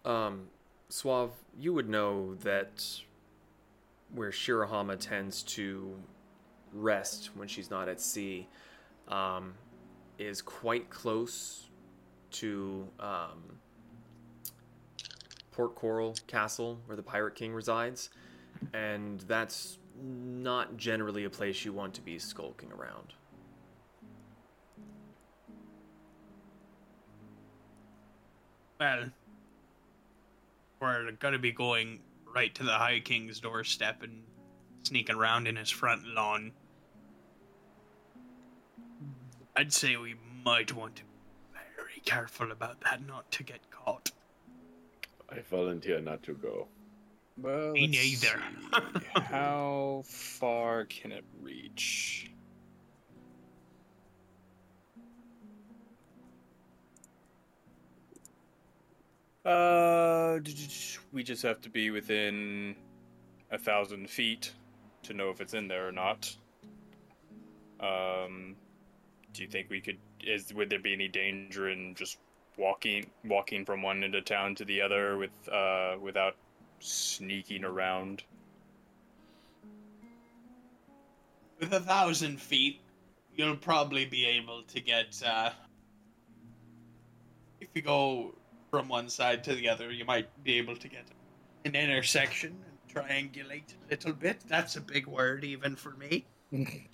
Um, 0.04 0.48
Suave, 0.88 1.32
you 1.58 1.72
would 1.74 1.88
know 1.88 2.34
that 2.36 2.84
where 4.14 4.30
Shirahama 4.30 4.98
tends 4.98 5.42
to 5.42 5.94
rest 6.72 7.30
when 7.34 7.48
she's 7.48 7.70
not 7.70 7.88
at 7.88 8.00
sea 8.00 8.48
um, 9.08 9.54
is 10.18 10.42
quite 10.42 10.90
close 10.90 11.67
to 12.32 12.86
um, 13.00 13.58
Port 15.52 15.74
Coral 15.74 16.16
Castle, 16.26 16.78
where 16.86 16.96
the 16.96 17.02
Pirate 17.02 17.34
King 17.34 17.52
resides, 17.52 18.10
and 18.72 19.20
that's 19.20 19.78
not 20.00 20.76
generally 20.76 21.24
a 21.24 21.30
place 21.30 21.64
you 21.64 21.72
want 21.72 21.94
to 21.94 22.00
be 22.00 22.18
skulking 22.18 22.70
around. 22.72 23.14
well, 28.80 29.10
we're 30.80 31.10
gonna 31.12 31.38
be 31.38 31.52
going 31.52 32.00
right 32.34 32.54
to 32.54 32.62
the 32.62 32.72
High 32.72 33.00
King's 33.00 33.40
doorstep 33.40 34.02
and 34.02 34.22
sneaking 34.82 35.16
around 35.16 35.48
in 35.48 35.56
his 35.56 35.70
front 35.70 36.06
lawn. 36.06 36.52
I'd 39.56 39.72
say 39.72 39.96
we 39.96 40.14
might 40.44 40.72
want 40.72 40.96
to 40.96 41.02
careful 42.08 42.52
about 42.52 42.80
that 42.80 43.06
not 43.06 43.30
to 43.30 43.42
get 43.42 43.60
caught. 43.70 44.10
I 45.30 45.40
volunteer 45.50 46.00
not 46.00 46.22
to 46.22 46.32
go. 46.32 46.66
Well, 47.36 47.72
Me 47.72 47.86
neither. 47.86 48.40
How 49.14 50.02
far 50.06 50.86
can 50.86 51.12
it 51.12 51.24
reach? 51.42 52.30
Uh, 59.44 60.38
we 61.12 61.22
just 61.22 61.42
have 61.42 61.60
to 61.60 61.70
be 61.70 61.90
within 61.90 62.74
a 63.50 63.58
thousand 63.58 64.08
feet 64.08 64.52
to 65.02 65.12
know 65.12 65.28
if 65.28 65.42
it's 65.42 65.52
in 65.52 65.68
there 65.68 65.86
or 65.86 65.92
not. 65.92 66.34
Um, 67.80 68.56
do 69.34 69.42
you 69.42 69.48
think 69.48 69.68
we 69.68 69.80
could? 69.82 69.98
Is 70.24 70.52
would 70.54 70.70
there 70.70 70.78
be 70.78 70.92
any 70.92 71.08
danger 71.08 71.68
in 71.68 71.94
just 71.94 72.18
walking 72.56 73.06
walking 73.24 73.64
from 73.64 73.82
one 73.82 74.02
end 74.02 74.14
of 74.14 74.24
town 74.24 74.54
to 74.56 74.64
the 74.64 74.80
other 74.80 75.16
with 75.16 75.30
uh 75.50 75.96
without 76.00 76.36
sneaking 76.80 77.64
around? 77.64 78.22
With 81.60 81.72
a 81.72 81.80
thousand 81.80 82.40
feet, 82.40 82.80
you'll 83.34 83.56
probably 83.56 84.04
be 84.04 84.26
able 84.26 84.62
to 84.64 84.80
get. 84.80 85.20
Uh, 85.24 85.50
if 87.60 87.68
you 87.74 87.82
go 87.82 88.34
from 88.70 88.88
one 88.88 89.08
side 89.08 89.44
to 89.44 89.54
the 89.54 89.68
other, 89.68 89.90
you 89.90 90.04
might 90.04 90.28
be 90.44 90.58
able 90.58 90.76
to 90.76 90.88
get 90.88 91.04
an 91.64 91.74
intersection 91.74 92.54
and 92.68 92.94
triangulate 92.94 93.74
a 93.86 93.90
little 93.90 94.12
bit. 94.12 94.40
That's 94.46 94.76
a 94.76 94.80
big 94.80 95.06
word, 95.06 95.44
even 95.44 95.76
for 95.76 95.90
me. 95.90 96.24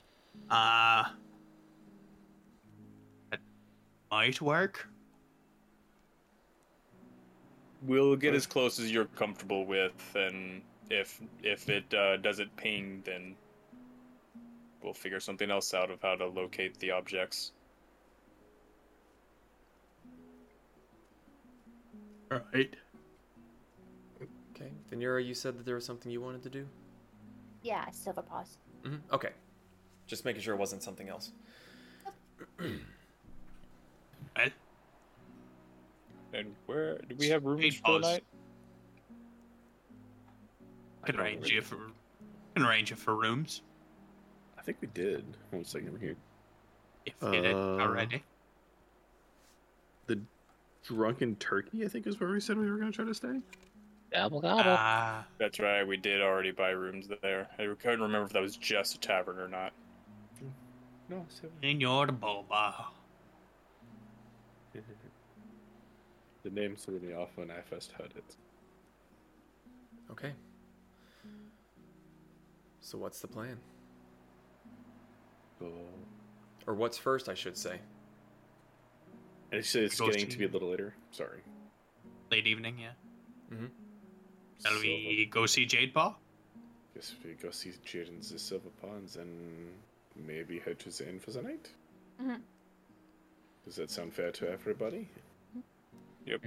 uh, 0.50 1.04
that 1.04 1.12
might 4.14 4.40
work. 4.40 4.88
We'll 7.82 8.14
get 8.14 8.32
as 8.32 8.46
close 8.46 8.78
as 8.78 8.92
you're 8.92 9.10
comfortable 9.22 9.66
with, 9.66 10.00
and 10.14 10.62
if 10.88 11.20
if 11.42 11.68
it 11.68 11.92
uh, 11.92 12.16
doesn't 12.18 12.54
ping, 12.56 13.02
then 13.04 13.34
we'll 14.82 14.94
figure 14.94 15.18
something 15.18 15.50
else 15.50 15.74
out 15.74 15.90
of 15.90 16.00
how 16.00 16.14
to 16.14 16.26
locate 16.26 16.78
the 16.78 16.92
objects. 16.92 17.52
Right. 22.30 22.74
Okay, 24.54 24.70
Venera, 24.90 25.26
you 25.26 25.34
said 25.34 25.58
that 25.58 25.66
there 25.66 25.74
was 25.74 25.84
something 25.84 26.10
you 26.12 26.20
wanted 26.20 26.44
to 26.44 26.50
do. 26.50 26.66
Yeah, 27.62 27.84
I 27.86 27.90
still 27.90 28.14
silver 28.14 28.22
paws. 28.22 28.58
hmm 28.84 28.96
Okay, 29.12 29.32
just 30.06 30.24
making 30.24 30.42
sure 30.42 30.54
it 30.54 30.58
wasn't 30.58 30.84
something 30.84 31.08
else. 31.08 31.32
Well, 34.36 34.48
And 36.32 36.54
where 36.66 36.98
do 36.98 37.14
we 37.18 37.28
have 37.28 37.44
rooms 37.44 37.76
for 37.76 37.82
the 37.82 37.82
balls. 38.00 38.02
night? 38.02 38.24
I 41.02 41.06
can 41.06 41.20
arrange 41.20 41.50
you 41.50 41.60
for 41.62 41.78
can 42.56 42.64
arrange 42.64 42.90
you 42.90 42.96
for 42.96 43.14
rooms 43.16 43.62
I 44.58 44.62
think 44.62 44.78
we 44.80 44.88
did. 44.88 45.24
One 45.50 45.64
second 45.64 45.98
here. 46.00 46.16
if 47.04 47.14
you 47.22 47.30
did 47.32 47.54
Uh, 47.54 47.78
already. 47.80 48.22
The 50.06 50.20
Drunken 50.84 51.36
Turkey, 51.36 51.84
I 51.84 51.88
think, 51.88 52.06
is 52.06 52.18
where 52.18 52.30
we 52.30 52.40
said 52.40 52.56
we 52.56 52.70
were 52.70 52.78
going 52.78 52.90
to 52.90 52.96
try 52.96 53.04
to 53.04 53.14
stay. 53.14 53.40
Gobble 54.12 54.40
gobble. 54.40 54.62
Ah, 54.78 55.26
That's 55.38 55.58
right, 55.60 55.86
we 55.86 55.96
did 55.98 56.22
already 56.22 56.50
buy 56.50 56.70
rooms 56.70 57.08
there. 57.20 57.48
I 57.58 57.66
couldn't 57.78 58.00
remember 58.00 58.24
if 58.26 58.32
that 58.32 58.40
was 58.42 58.56
just 58.56 58.94
a 58.94 58.98
tavern 59.00 59.38
or 59.38 59.48
not. 59.48 59.72
No, 61.10 61.26
seven. 61.28 61.50
Senor 61.62 62.06
Boba. 62.06 62.86
The 66.44 66.50
name 66.50 66.76
threw 66.76 67.00
me 67.00 67.12
off 67.14 67.30
when 67.36 67.50
I 67.50 67.60
first 67.62 67.90
heard 67.92 68.12
it. 68.16 68.36
Okay. 70.10 70.32
So 72.80 72.98
what's 72.98 73.20
the 73.20 73.26
plan? 73.28 73.58
So, 75.58 75.72
Or 76.66 76.74
what's 76.74 76.96
first, 76.98 77.28
I 77.28 77.34
should 77.34 77.56
say. 77.56 77.78
And 79.52 79.64
said 79.64 79.84
it's 79.84 80.00
getting 80.00 80.26
to- 80.26 80.32
to 80.32 80.38
be 80.38 80.44
a 80.44 80.48
little 80.48 80.70
later. 80.70 80.94
Sorry. 81.10 81.42
Late 82.30 82.46
evening, 82.46 82.78
yeah. 82.78 82.94
Mhm. 83.50 83.70
Shall 84.64 84.80
we 84.80 85.26
go 85.26 85.46
see 85.46 85.66
Jade 85.66 85.92
Paw? 85.94 86.16
Guess 86.94 87.14
we 87.24 87.34
go 87.34 87.50
see 87.50 87.72
Jade 87.84 88.08
and 88.08 88.22
the 88.22 88.38
Silver 88.38 88.70
Ponds 88.80 89.16
and 89.16 89.74
maybe 90.16 90.58
head 90.58 90.78
to 90.80 90.90
the 90.90 91.08
inn 91.08 91.20
for 91.20 91.30
the 91.32 91.42
night. 91.42 91.70
Mhm. 92.18 92.42
Does 93.64 93.76
that 93.76 93.90
sound 93.90 94.12
fair 94.14 94.30
to 94.32 94.48
everybody? 94.48 95.08
Yep. 96.26 96.40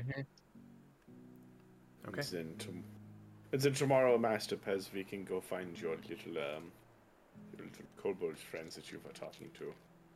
Okay. 2.07 2.21
And 2.21 2.23
then, 2.31 2.55
tom- 2.57 2.83
and 3.51 3.61
then 3.61 3.73
tomorrow, 3.73 4.17
Master 4.17 4.55
Pez, 4.55 4.91
we 4.93 5.03
can 5.03 5.23
go 5.23 5.39
find 5.39 5.79
your 5.79 5.95
little 6.09 6.37
um, 6.37 6.71
your 7.57 7.65
little 7.67 7.85
kobold 8.01 8.37
friends 8.37 8.75
that 8.75 8.91
you 8.91 8.99
were 9.03 9.11
talking 9.13 9.49
to, 9.59 9.65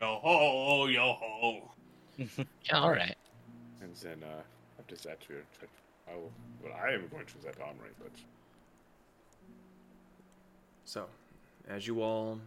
Yo 0.02 0.20
ho, 0.22 0.86
yo 0.88 1.14
ho. 1.14 1.72
Yeah, 2.18 2.26
all 2.74 2.92
right. 2.92 3.16
and 3.82 3.96
then 3.98 4.24
uh, 4.24 4.42
after 4.80 4.96
that, 5.08 5.20
we're. 5.30 5.44
I 6.12 6.16
will, 6.16 6.32
well, 6.64 6.74
I 6.74 6.90
am 6.92 7.08
going 7.10 7.26
to 7.26 7.38
that 7.46 7.60
armory, 7.62 7.92
but 8.00 8.12
So, 10.84 11.06
as 11.70 11.86
you 11.88 12.02
all 12.02 12.40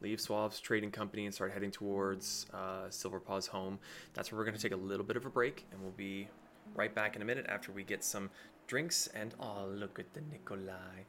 leave 0.00 0.18
Suave's 0.18 0.60
trading 0.60 0.90
company 0.90 1.24
and 1.24 1.34
start 1.34 1.52
heading 1.52 1.70
towards 1.70 2.46
uh, 2.52 2.90
Silver 2.90 3.20
Paw's 3.20 3.46
home, 3.46 3.78
that's 4.12 4.30
where 4.30 4.38
we're 4.38 4.44
going 4.44 4.56
to 4.56 4.62
take 4.62 4.72
a 4.72 4.76
little 4.76 5.04
bit 5.04 5.16
of 5.16 5.26
a 5.26 5.30
break, 5.30 5.66
and 5.72 5.80
we'll 5.80 5.92
be 5.92 6.28
right 6.74 6.94
back 6.94 7.16
in 7.16 7.22
a 7.22 7.24
minute 7.24 7.46
after 7.48 7.72
we 7.72 7.84
get 7.84 8.02
some 8.02 8.30
drinks 8.66 9.08
and 9.08 9.34
oh, 9.40 9.66
look 9.68 9.98
at 9.98 10.12
the 10.14 10.20
Nikolai. 10.32 11.04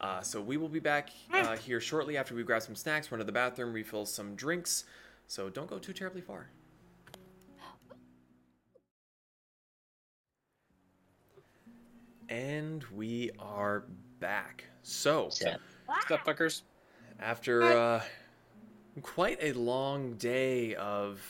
Uh, 0.00 0.22
so 0.22 0.40
we 0.40 0.56
will 0.56 0.68
be 0.68 0.80
back 0.80 1.10
uh, 1.32 1.56
here 1.56 1.80
shortly 1.80 2.16
after 2.16 2.34
we 2.34 2.42
grab 2.42 2.62
some 2.62 2.74
snacks, 2.74 3.12
run 3.12 3.18
to 3.18 3.24
the 3.24 3.32
bathroom, 3.32 3.72
refill 3.72 4.06
some 4.06 4.34
drinks. 4.34 4.84
So 5.26 5.50
don't 5.50 5.68
go 5.68 5.78
too 5.78 5.92
terribly 5.92 6.22
far. 6.22 6.48
And 12.30 12.84
we 12.94 13.30
are 13.38 13.84
back. 14.20 14.64
So, 14.82 15.28
Set. 15.30 15.60
Step 16.02 16.24
fuckers. 16.24 16.62
After 17.20 17.62
uh, 17.62 18.02
quite 19.02 19.38
a 19.42 19.52
long 19.52 20.14
day 20.14 20.74
of 20.74 21.20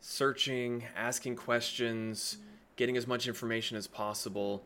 searching, 0.00 0.84
asking 0.96 1.34
questions, 1.34 2.38
getting 2.76 2.96
as 2.96 3.08
much 3.08 3.26
information 3.26 3.76
as 3.76 3.88
possible, 3.88 4.62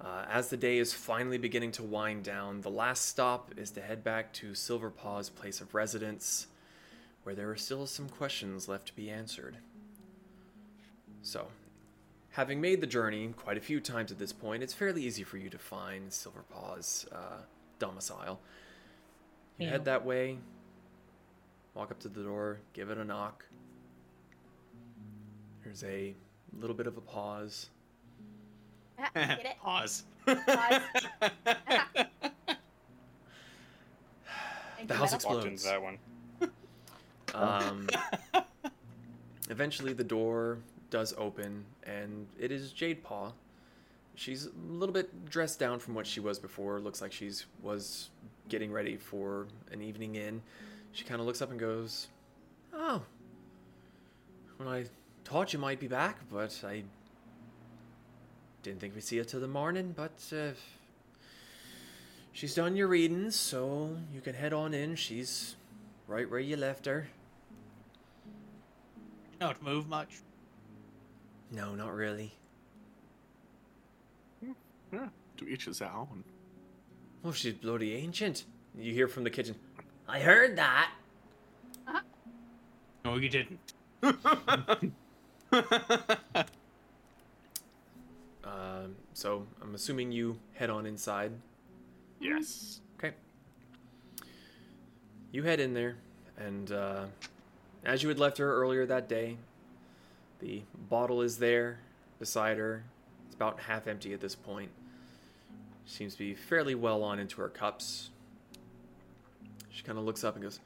uh, 0.00 0.24
as 0.30 0.50
the 0.50 0.56
day 0.56 0.78
is 0.78 0.92
finally 0.92 1.36
beginning 1.36 1.72
to 1.72 1.82
wind 1.82 2.22
down, 2.22 2.60
the 2.60 2.70
last 2.70 3.06
stop 3.06 3.52
is 3.56 3.72
to 3.72 3.80
head 3.80 4.04
back 4.04 4.32
to 4.34 4.54
Silver 4.54 4.88
Paw's 4.88 5.30
place 5.30 5.60
of 5.60 5.74
residence, 5.74 6.46
where 7.24 7.34
there 7.34 7.50
are 7.50 7.56
still 7.56 7.84
some 7.84 8.08
questions 8.08 8.68
left 8.68 8.86
to 8.86 8.94
be 8.94 9.10
answered. 9.10 9.56
So, 11.22 11.48
having 12.30 12.60
made 12.60 12.80
the 12.80 12.86
journey 12.86 13.34
quite 13.36 13.56
a 13.56 13.60
few 13.60 13.80
times 13.80 14.12
at 14.12 14.20
this 14.20 14.32
point, 14.32 14.62
it's 14.62 14.74
fairly 14.74 15.02
easy 15.02 15.24
for 15.24 15.38
you 15.38 15.50
to 15.50 15.58
find 15.58 16.12
Silver 16.12 16.44
Paw's 16.48 17.04
uh, 17.10 17.38
domicile. 17.80 18.38
You 19.58 19.66
Yeah. 19.66 19.70
head 19.72 19.84
that 19.86 20.04
way, 20.04 20.38
walk 21.74 21.90
up 21.90 21.98
to 22.00 22.08
the 22.08 22.22
door, 22.22 22.60
give 22.72 22.90
it 22.90 22.98
a 22.98 23.04
knock. 23.04 23.44
There's 25.64 25.82
a 25.84 26.14
little 26.58 26.76
bit 26.76 26.86
of 26.86 26.96
a 26.96 27.00
pause. 27.00 27.70
Ah, 28.98 29.10
Get 29.14 29.44
it? 29.46 29.56
Pause. 29.62 30.04
Pause. 30.26 30.80
The 34.86 34.94
house 34.94 35.12
Meadow. 35.12 35.28
Walked 35.34 35.46
explodes. 35.46 35.64
that 35.64 35.82
one. 35.82 35.98
Um, 37.34 37.88
eventually, 39.50 39.92
the 39.92 40.04
door 40.04 40.58
does 40.90 41.12
open, 41.18 41.64
and 41.82 42.26
it 42.38 42.52
is 42.52 42.72
Jade 42.72 43.02
Paw. 43.02 43.32
She's 44.14 44.46
a 44.46 44.50
little 44.70 44.92
bit 44.92 45.28
dressed 45.28 45.58
down 45.58 45.78
from 45.80 45.94
what 45.94 46.06
she 46.06 46.20
was 46.20 46.38
before. 46.38 46.80
Looks 46.80 47.02
like 47.02 47.12
she's 47.12 47.46
was 47.60 48.10
getting 48.48 48.72
ready 48.72 48.96
for 48.96 49.46
an 49.70 49.82
evening 49.82 50.14
in. 50.14 50.42
She 50.92 51.04
kind 51.04 51.20
of 51.20 51.26
looks 51.26 51.42
up 51.42 51.50
and 51.50 51.60
goes, 51.60 52.08
"Oh, 52.72 53.02
well, 54.58 54.68
I 54.68 54.84
thought 55.24 55.52
you 55.52 55.58
might 55.58 55.80
be 55.80 55.88
back, 55.88 56.18
but 56.32 56.62
I 56.64 56.84
didn't 58.62 58.80
think 58.80 58.94
we'd 58.94 59.04
see 59.04 59.16
you 59.16 59.24
till 59.24 59.40
the 59.40 59.48
morning. 59.48 59.94
But 59.96 60.20
uh, 60.32 60.50
she's 62.32 62.54
done 62.54 62.76
your 62.76 62.88
readings, 62.88 63.36
so 63.36 63.96
you 64.12 64.20
can 64.20 64.34
head 64.34 64.52
on 64.52 64.74
in. 64.74 64.96
She's 64.96 65.56
right 66.06 66.28
where 66.28 66.40
you 66.40 66.56
left 66.56 66.86
her." 66.86 67.08
Don't 69.40 69.62
move 69.62 69.88
much. 69.88 70.20
No, 71.52 71.74
not 71.74 71.94
really. 71.94 72.32
yeah, 74.92 75.08
to 75.36 75.48
each 75.48 75.66
his 75.66 75.80
own. 75.80 76.24
Oh, 77.24 77.32
she's 77.32 77.54
bloody 77.54 77.94
ancient. 77.94 78.44
You 78.76 78.92
hear 78.92 79.08
from 79.08 79.24
the 79.24 79.30
kitchen. 79.30 79.56
I 80.08 80.20
heard 80.20 80.56
that. 80.56 80.90
No, 83.04 83.16
you 83.16 83.28
didn't. 83.28 83.58
Um, 88.44 88.96
so 89.12 89.46
I'm 89.60 89.74
assuming 89.74 90.10
you 90.10 90.38
head 90.54 90.70
on 90.70 90.86
inside. 90.86 91.32
Yes. 92.20 92.80
Okay. 92.98 93.14
You 95.32 95.42
head 95.42 95.60
in 95.60 95.74
there, 95.74 95.96
and 96.38 96.72
uh, 96.72 97.04
as 97.84 98.02
you 98.02 98.08
had 98.08 98.18
left 98.18 98.38
her 98.38 98.54
earlier 98.54 98.86
that 98.86 99.08
day, 99.08 99.36
the 100.40 100.62
bottle 100.88 101.20
is 101.20 101.38
there 101.38 101.80
beside 102.18 102.56
her. 102.56 102.84
It's 103.26 103.34
about 103.34 103.60
half 103.60 103.86
empty 103.86 104.14
at 104.14 104.20
this 104.20 104.34
point. 104.34 104.70
Seems 105.88 106.12
to 106.12 106.18
be 106.18 106.34
fairly 106.34 106.74
well 106.74 107.02
on 107.02 107.18
into 107.18 107.40
her 107.40 107.48
cups. 107.48 108.10
She 109.70 109.82
kind 109.82 109.98
of 109.98 110.04
looks 110.04 110.22
up 110.22 110.34
and 110.34 110.42
goes, 110.42 110.60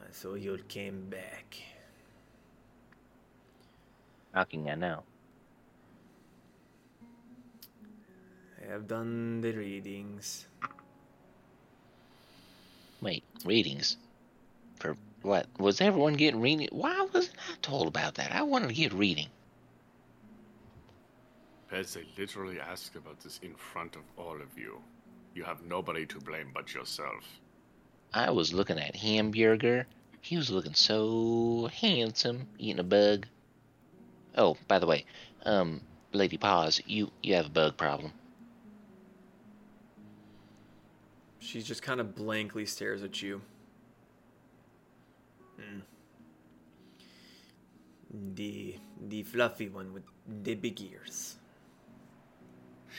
I 0.00 0.12
saw 0.12 0.34
you 0.34 0.56
came 0.68 1.10
back. 1.10 1.56
Knocking 4.32 4.70
I 4.70 4.76
know. 4.76 5.02
I 8.62 8.70
have 8.70 8.86
done 8.86 9.40
the 9.40 9.50
readings. 9.50 10.46
Wait, 13.00 13.24
readings? 13.44 13.96
For 14.78 14.96
what? 15.22 15.46
Was 15.58 15.80
everyone 15.80 16.14
getting 16.14 16.40
reading? 16.40 16.68
Why 16.70 17.08
wasn't 17.12 17.36
I 17.50 17.56
told 17.60 17.88
about 17.88 18.14
that? 18.14 18.30
I 18.30 18.42
wanted 18.42 18.68
to 18.68 18.74
get 18.74 18.92
reading. 18.92 19.26
Pez, 21.72 21.94
they 21.94 22.04
literally 22.18 22.60
asked 22.60 22.96
about 22.96 23.20
this 23.20 23.40
in 23.42 23.54
front 23.54 23.96
of 23.96 24.02
all 24.16 24.34
of 24.34 24.58
you. 24.58 24.80
You 25.34 25.44
have 25.44 25.64
nobody 25.64 26.04
to 26.06 26.18
blame 26.20 26.50
but 26.52 26.74
yourself. 26.74 27.40
I 28.12 28.30
was 28.30 28.52
looking 28.52 28.78
at 28.78 28.94
Hamburger. 28.94 29.86
He 30.20 30.36
was 30.36 30.50
looking 30.50 30.74
so 30.74 31.70
handsome, 31.72 32.46
eating 32.58 32.80
a 32.80 32.84
bug. 32.84 33.26
Oh, 34.36 34.56
by 34.68 34.78
the 34.78 34.86
way, 34.86 35.06
um, 35.44 35.80
Lady 36.12 36.36
Paws, 36.36 36.82
you 36.86 37.10
you 37.22 37.34
have 37.34 37.46
a 37.46 37.50
bug 37.50 37.76
problem. 37.76 38.12
she 41.52 41.60
just 41.60 41.82
kind 41.82 42.00
of 42.00 42.14
blankly 42.14 42.64
stares 42.64 43.02
at 43.02 43.20
you. 43.20 43.42
The 48.34 48.76
the 49.08 49.22
fluffy 49.22 49.68
one 49.68 49.92
with 49.92 50.04
the 50.44 50.54
big 50.54 50.80
ears. 50.80 51.36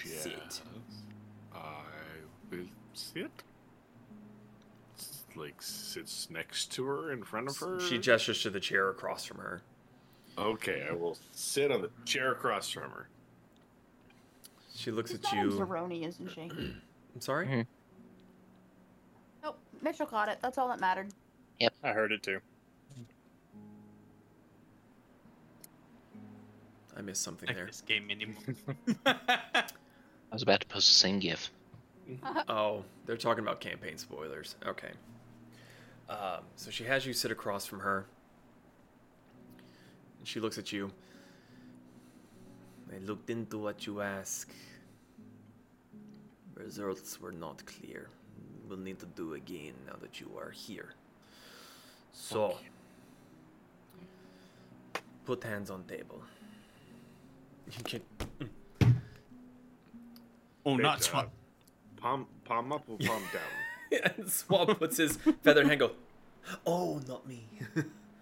Yes. 0.06 0.24
Sit. 0.24 0.62
I 1.56 1.60
will 2.52 2.66
sit. 2.94 3.32
Like 5.36 5.62
sits 5.62 6.30
next 6.30 6.72
to 6.74 6.86
her 6.86 7.12
in 7.12 7.24
front 7.24 7.50
of 7.50 7.58
her. 7.58 7.80
She 7.80 7.98
gestures 7.98 8.42
to 8.44 8.50
the 8.52 8.60
chair 8.60 8.90
across 8.90 9.26
from 9.26 9.38
her. 9.38 9.62
Okay, 10.38 10.86
I 10.90 10.94
will 10.94 11.18
sit 11.32 11.72
on 11.72 11.82
the 11.82 11.90
chair 12.06 12.32
across 12.32 12.70
from 12.70 12.92
her. 12.92 13.08
She 14.76 14.92
looks 14.92 15.12
She's 15.12 15.20
at 15.20 15.24
not 15.26 15.34
in 15.46 15.52
you. 15.52 15.58
Zeroni, 15.58 16.08
isn't 16.08 16.30
she? 16.32 16.42
I'm 16.52 17.22
sorry? 17.22 17.48
Mhm. 17.48 17.66
Nope. 19.44 19.58
Mitchell 19.82 20.06
caught 20.06 20.30
it. 20.30 20.38
That's 20.42 20.58
all 20.58 20.68
that 20.70 20.80
mattered. 20.80 21.10
Yep, 21.60 21.74
I 21.84 21.92
heard 21.92 22.12
it 22.12 22.22
too. 22.24 22.40
I 26.96 27.02
missed 27.02 27.24
something 27.24 27.48
Like 27.48 27.56
there. 27.56 27.66
this 27.66 27.82
game 27.82 28.10
anymore. 28.12 28.36
I 30.34 30.36
was 30.36 30.42
about 30.42 30.62
to 30.62 30.66
post 30.66 30.88
the 30.88 30.96
same 30.96 31.20
gif. 31.20 31.52
Oh, 32.50 32.84
they're 33.06 33.18
talking 33.18 33.44
about 33.44 33.62
campaign 33.62 34.00
spoilers. 34.00 34.56
Okay. 34.66 34.90
Um, 36.10 36.40
so 36.56 36.72
she 36.72 36.84
has 36.86 37.06
you 37.06 37.14
sit 37.14 37.30
across 37.30 37.68
from 37.68 37.82
her. 37.82 38.08
And 40.18 40.28
she 40.28 40.40
looks 40.40 40.58
at 40.58 40.72
you. 40.72 40.92
I 42.92 42.98
looked 42.98 43.30
into 43.30 43.60
what 43.60 43.86
you 43.86 44.02
ask. 44.02 44.52
Results 46.56 47.22
were 47.22 47.32
not 47.32 47.64
clear. 47.68 48.10
We'll 48.68 48.80
need 48.80 48.98
to 49.02 49.06
do 49.06 49.36
again 49.36 49.74
now 49.86 49.98
that 50.02 50.20
you 50.20 50.32
are 50.36 50.50
here. 50.50 50.96
So, 52.12 52.58
Put 55.26 55.44
hands 55.44 55.70
on 55.70 55.84
table. 55.84 56.24
You 57.78 57.84
can. 57.84 58.02
Oh, 60.66 60.76
Wait, 60.76 60.82
not 60.82 61.04
swap. 61.04 61.32
Palm, 61.98 62.28
palm 62.46 62.72
up 62.72 62.84
or 62.88 62.98
palm 62.98 63.22
down? 63.34 63.42
and 64.18 64.30
Swab 64.30 64.78
puts 64.80 64.98
his 64.98 65.18
feathered 65.42 65.68
hand. 65.68 65.80
Go. 65.80 65.92
Oh, 66.66 67.02
not 67.08 67.28
me. 67.28 67.48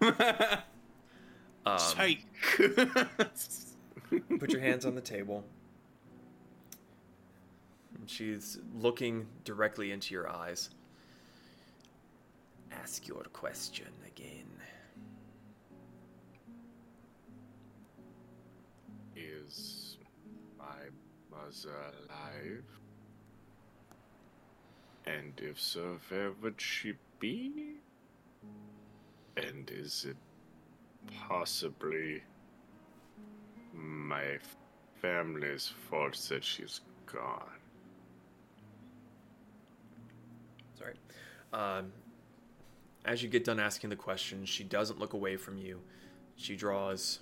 um, 1.66 1.78
Psych. 1.78 2.24
Put 4.38 4.50
your 4.50 4.60
hands 4.60 4.84
on 4.84 4.94
the 4.94 5.00
table. 5.00 5.44
She's 8.06 8.58
looking 8.74 9.26
directly 9.44 9.92
into 9.92 10.12
your 10.12 10.28
eyes. 10.28 10.70
Ask 12.72 13.06
your 13.06 13.22
question 13.32 13.86
again. 14.06 14.48
Is 19.14 19.81
my 19.81 19.81
mother 21.42 21.76
alive? 22.08 22.64
And 25.06 25.32
if 25.38 25.60
so, 25.60 25.98
where 26.08 26.32
would 26.42 26.60
she 26.60 26.94
be? 27.18 27.74
And 29.36 29.70
is 29.70 30.06
it 30.08 30.16
possibly 31.28 32.22
my 33.74 34.38
family's 35.00 35.72
fault 35.90 36.14
that 36.28 36.44
she's 36.44 36.80
gone? 37.06 37.42
Sorry. 40.78 40.94
Um, 41.52 41.92
as 43.04 43.22
you 43.22 43.28
get 43.28 43.44
done 43.44 43.58
asking 43.58 43.90
the 43.90 43.96
question, 43.96 44.44
she 44.44 44.62
doesn't 44.62 44.98
look 44.98 45.12
away 45.12 45.36
from 45.36 45.58
you. 45.58 45.80
She 46.36 46.54
draws 46.54 47.20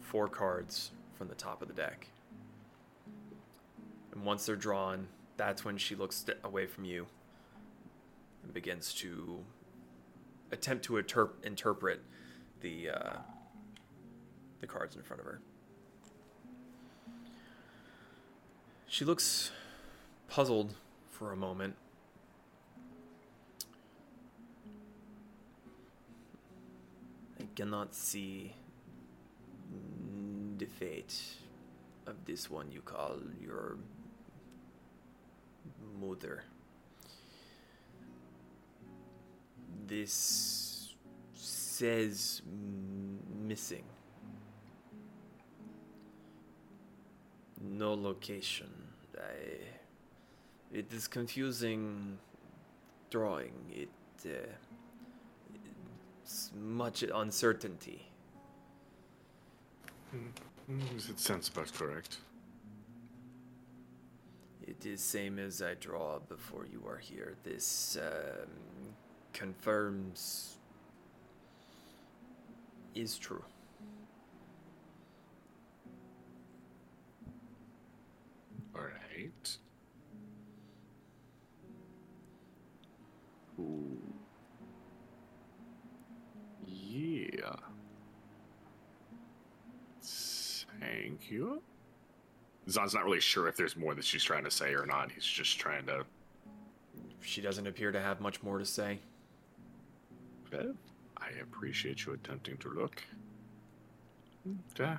four 0.00 0.28
cards 0.28 0.92
from 1.18 1.28
the 1.28 1.34
top 1.34 1.62
of 1.62 1.68
the 1.68 1.74
deck. 1.74 2.06
And 4.16 4.24
once 4.24 4.46
they're 4.46 4.56
drawn, 4.56 5.08
that's 5.36 5.62
when 5.62 5.76
she 5.76 5.94
looks 5.94 6.24
away 6.42 6.64
from 6.64 6.86
you 6.86 7.06
and 8.42 8.54
begins 8.54 8.94
to 8.94 9.44
attempt 10.50 10.86
to 10.86 10.94
interp- 10.94 11.44
interpret 11.44 12.00
the 12.62 12.88
uh, 12.88 13.16
the 14.60 14.66
cards 14.66 14.96
in 14.96 15.02
front 15.02 15.20
of 15.20 15.26
her. 15.26 15.40
She 18.86 19.04
looks 19.04 19.50
puzzled 20.28 20.72
for 21.10 21.32
a 21.32 21.36
moment. 21.36 21.76
I 27.38 27.44
cannot 27.54 27.94
see 27.94 28.54
the 30.56 30.64
fate 30.64 31.20
of 32.06 32.24
this 32.24 32.48
one 32.48 32.72
you 32.72 32.80
call 32.80 33.18
your 33.38 33.76
mother. 36.00 36.42
This 39.86 40.94
says 41.34 42.42
missing. 43.44 43.84
No 47.60 47.94
location. 47.94 48.70
I. 49.16 49.58
It 50.72 50.92
is 50.92 51.06
confusing 51.08 52.18
drawing. 53.10 53.52
It. 53.72 53.88
Uh, 54.24 54.30
it's 56.22 56.50
much 56.60 57.04
uncertainty. 57.04 58.08
Mm, 60.14 61.10
It 61.10 61.20
sounds 61.20 61.48
about 61.48 61.72
correct. 61.72 62.18
It 64.66 64.84
is 64.84 65.00
same 65.00 65.38
as 65.38 65.62
I 65.62 65.74
draw 65.74 66.18
before 66.18 66.66
you 66.66 66.82
are 66.88 66.98
here. 66.98 67.36
This 67.44 67.96
um, 68.00 68.48
confirms 69.32 70.56
is 72.94 73.16
true. 73.16 73.44
Alright. 78.74 79.58
Ooh. 83.60 83.98
Yeah. 86.66 87.56
Thank 90.80 91.30
you. 91.30 91.62
Zon's 92.68 92.94
not 92.94 93.04
really 93.04 93.20
sure 93.20 93.48
if 93.48 93.56
there's 93.56 93.76
more 93.76 93.94
that 93.94 94.04
she's 94.04 94.24
trying 94.24 94.44
to 94.44 94.50
say 94.50 94.74
or 94.74 94.86
not. 94.86 95.12
He's 95.12 95.24
just 95.24 95.58
trying 95.58 95.86
to. 95.86 96.04
She 97.20 97.40
doesn't 97.40 97.66
appear 97.66 97.92
to 97.92 98.00
have 98.00 98.20
much 98.20 98.42
more 98.42 98.58
to 98.58 98.64
say. 98.64 98.98
Well, 100.52 100.74
I 101.18 101.28
appreciate 101.42 102.04
you 102.04 102.12
attempting 102.12 102.56
to 102.58 102.68
look. 102.70 103.02
Yeah. 104.78 104.92
Uh, 104.92 104.96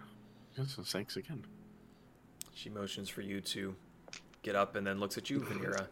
yes, 0.58 0.74
so 0.76 0.84
thanks 0.84 1.16
again. 1.18 1.46
She 2.54 2.70
motions 2.70 3.10
for 3.10 3.22
you 3.22 3.40
to 3.42 3.76
get 4.42 4.56
up 4.56 4.76
and 4.76 4.86
then 4.86 5.00
looks 5.00 5.18
at 5.18 5.30
you, 5.30 5.40
Vanera, 5.42 5.88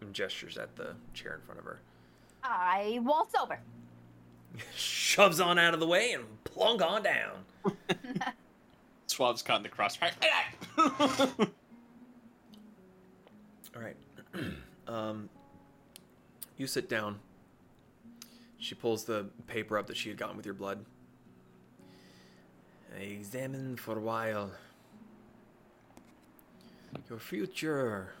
and 0.00 0.14
gestures 0.14 0.56
at 0.56 0.76
the 0.76 0.94
chair 1.12 1.34
in 1.34 1.40
front 1.42 1.58
of 1.58 1.66
her. 1.66 1.80
I 2.42 3.00
waltz 3.02 3.34
over. 3.34 3.58
Shoves 4.76 5.40
on 5.40 5.58
out 5.58 5.74
of 5.74 5.80
the 5.80 5.86
way 5.86 6.12
and 6.12 6.24
plunk 6.44 6.82
on 6.82 7.02
down. 7.02 7.44
Swab's 9.16 9.40
caught 9.40 9.56
in 9.56 9.62
the 9.62 9.70
crossfire. 9.70 10.10
All 10.78 10.90
right. 13.74 13.96
um, 14.86 15.30
you 16.58 16.66
sit 16.66 16.90
down. 16.90 17.18
She 18.58 18.74
pulls 18.74 19.04
the 19.04 19.30
paper 19.46 19.78
up 19.78 19.86
that 19.86 19.96
she 19.96 20.10
had 20.10 20.18
gotten 20.18 20.36
with 20.36 20.44
your 20.44 20.54
blood. 20.54 20.84
I 22.94 23.04
examined 23.04 23.80
for 23.80 23.96
a 23.96 24.02
while. 24.02 24.50
Your 27.08 27.18
future 27.18 28.12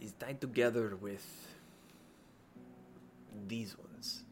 is 0.00 0.12
tied 0.12 0.40
together 0.40 0.94
with 0.94 1.26
these 3.48 3.76
ones. 3.76 4.22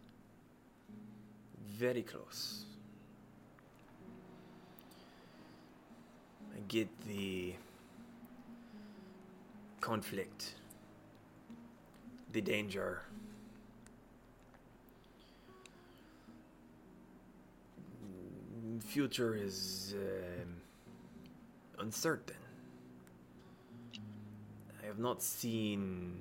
Very 1.76 2.02
close. 2.02 2.64
Get 6.68 6.89
the 7.07 7.55
conflict, 9.81 10.55
the 12.33 12.41
danger. 12.41 13.02
Future 18.81 19.34
is 19.34 19.94
um 19.97 20.55
uncertain. 21.78 22.36
I 24.83 24.86
have 24.86 24.99
not 24.99 25.23
seen 25.23 26.15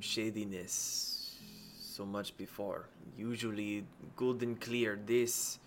shadiness 0.00 1.36
so 1.80 2.06
much 2.06 2.36
before. 2.36 2.88
Usually 3.16 3.84
good 4.16 4.42
and 4.42 4.60
clear. 4.60 4.98
This 5.04 5.58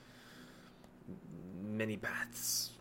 many 1.61 1.97
paths. 1.97 2.71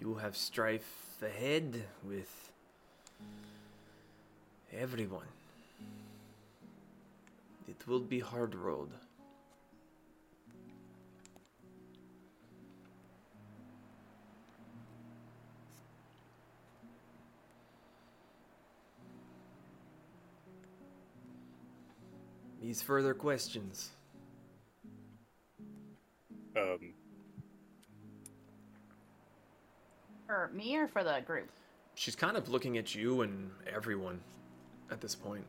You 0.00 0.14
have 0.14 0.36
strife 0.36 1.16
ahead 1.20 1.82
with 2.06 2.52
everyone. 4.72 5.26
It 7.68 7.86
will 7.86 8.00
be 8.00 8.20
hard 8.20 8.54
road. 8.54 8.90
These 22.62 22.82
further 22.82 23.14
questions. 23.14 23.90
Um, 26.56 26.92
For 30.28 30.50
me 30.52 30.76
or 30.76 30.86
for 30.86 31.02
the 31.02 31.22
group? 31.26 31.48
She's 31.94 32.14
kind 32.14 32.36
of 32.36 32.50
looking 32.50 32.76
at 32.76 32.94
you 32.94 33.22
and 33.22 33.50
everyone 33.66 34.20
at 34.90 35.00
this 35.00 35.14
point. 35.14 35.46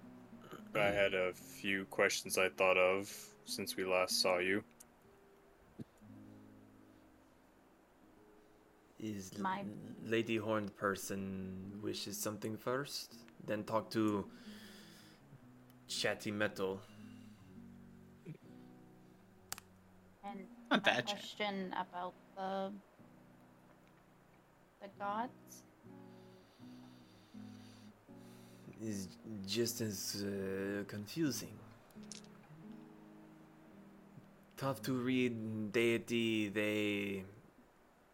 I 0.74 0.86
had 0.86 1.14
a 1.14 1.34
few 1.34 1.84
questions 1.86 2.38
I 2.38 2.48
thought 2.48 2.78
of 2.78 3.14
since 3.44 3.76
we 3.76 3.84
last 3.84 4.22
saw 4.22 4.38
you. 4.38 4.64
Is 8.98 9.38
My- 9.38 9.66
Lady 10.06 10.38
Horned 10.38 10.76
Person 10.78 11.78
wishes 11.84 12.18
something 12.18 12.56
first? 12.56 13.16
Then 13.46 13.66
talk 13.66 13.90
to 13.92 14.26
chatty 15.90 16.32
metal. 16.32 16.80
And 20.24 20.46
Not 20.72 20.80
a 20.80 20.84
that 20.84 21.06
question 21.06 21.74
about 21.78 22.14
the 22.38 22.72
the 24.82 24.88
gods. 24.98 25.64
is 28.82 29.10
just 29.46 29.82
as 29.82 30.24
uh, 30.26 30.84
confusing. 30.88 31.52
Tough 34.56 34.82
to 34.84 34.94
read 34.94 35.72
deity, 35.72 36.50
they 36.50 37.24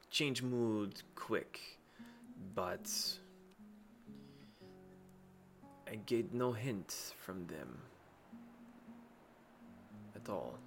change 0.09 0.41
mood 0.41 1.01
quick, 1.13 1.59
but 2.55 2.89
I 5.87 5.95
get 6.05 6.33
no 6.33 6.51
hint 6.51 7.13
from 7.23 7.45
them 7.47 7.77
at 10.15 10.29
all. 10.29 10.57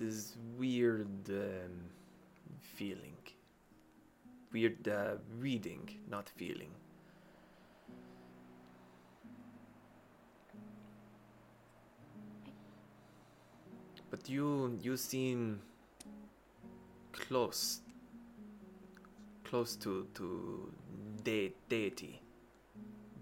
It 0.00 0.06
is 0.06 0.36
weird 0.56 1.28
um, 1.28 1.90
feeling 2.60 3.16
weird 4.52 4.88
uh, 4.88 5.16
reading, 5.38 5.88
not 6.08 6.28
feeling. 6.28 6.70
But 14.10 14.28
you 14.28 14.78
you 14.82 14.96
seem 14.96 15.60
close 17.12 17.80
close 19.44 19.76
to 19.76 20.06
to 20.14 20.72
de- 21.22 21.54
deity. 21.68 22.20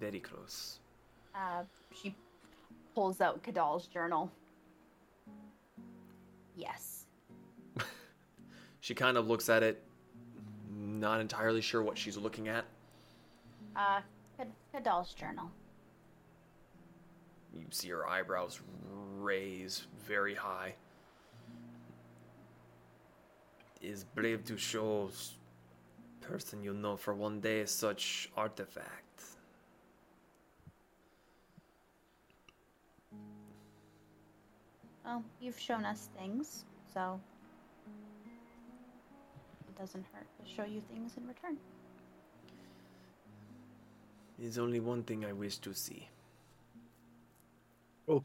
Very 0.00 0.20
close. 0.20 0.78
Uh, 1.34 1.64
she 1.92 2.14
pulls 2.94 3.20
out 3.20 3.42
Kadal's 3.42 3.86
journal. 3.86 4.30
Yes. 6.58 7.06
She 8.80 8.94
kind 8.94 9.16
of 9.18 9.26
looks 9.26 9.50
at 9.50 9.62
it, 9.62 9.82
not 10.74 11.20
entirely 11.20 11.60
sure 11.60 11.82
what 11.82 11.98
she's 11.98 12.16
looking 12.16 12.48
at. 12.48 12.64
Uh, 13.76 14.00
Kadal's 14.72 15.12
journal. 15.12 15.50
You 17.52 17.66
see 17.70 17.88
her 17.88 18.06
eyebrows 18.08 18.60
raise 19.18 19.86
very 20.06 20.34
high. 20.34 20.74
Is 23.82 24.04
brave 24.04 24.44
to 24.46 24.56
show 24.56 25.10
person 26.22 26.62
you 26.62 26.72
know 26.72 26.96
for 26.96 27.14
one 27.14 27.40
day 27.40 27.66
such 27.66 28.30
artifact. 28.36 29.07
Well, 35.08 35.24
you've 35.40 35.58
shown 35.58 35.86
us 35.86 36.10
things, 36.18 36.66
so 36.92 37.18
it 39.66 39.80
doesn't 39.80 40.04
hurt 40.12 40.26
to 40.38 40.54
show 40.54 40.64
you 40.64 40.82
things 40.92 41.12
in 41.16 41.26
return. 41.26 41.56
There's 44.38 44.58
only 44.58 44.80
one 44.80 45.02
thing 45.02 45.24
I 45.24 45.32
wish 45.32 45.56
to 45.58 45.72
see. 45.72 46.06
Oh, 48.06 48.22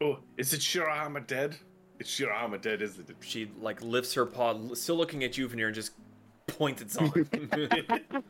oh, 0.00 0.18
is 0.36 0.54
it 0.54 0.60
Shirahama 0.60 1.26
dead? 1.26 1.56
It's 1.98 2.16
Shirahama 2.16 2.62
dead, 2.62 2.80
isn't 2.80 3.10
it? 3.10 3.16
She 3.22 3.50
like 3.60 3.82
lifts 3.82 4.14
her 4.14 4.24
paw, 4.24 4.56
still 4.74 4.96
looking 4.96 5.24
at 5.24 5.36
you, 5.36 5.48
Veneer, 5.48 5.66
and 5.66 5.74
just 5.74 5.94
points 6.46 6.80
at 6.80 6.92
someone. 6.92 7.28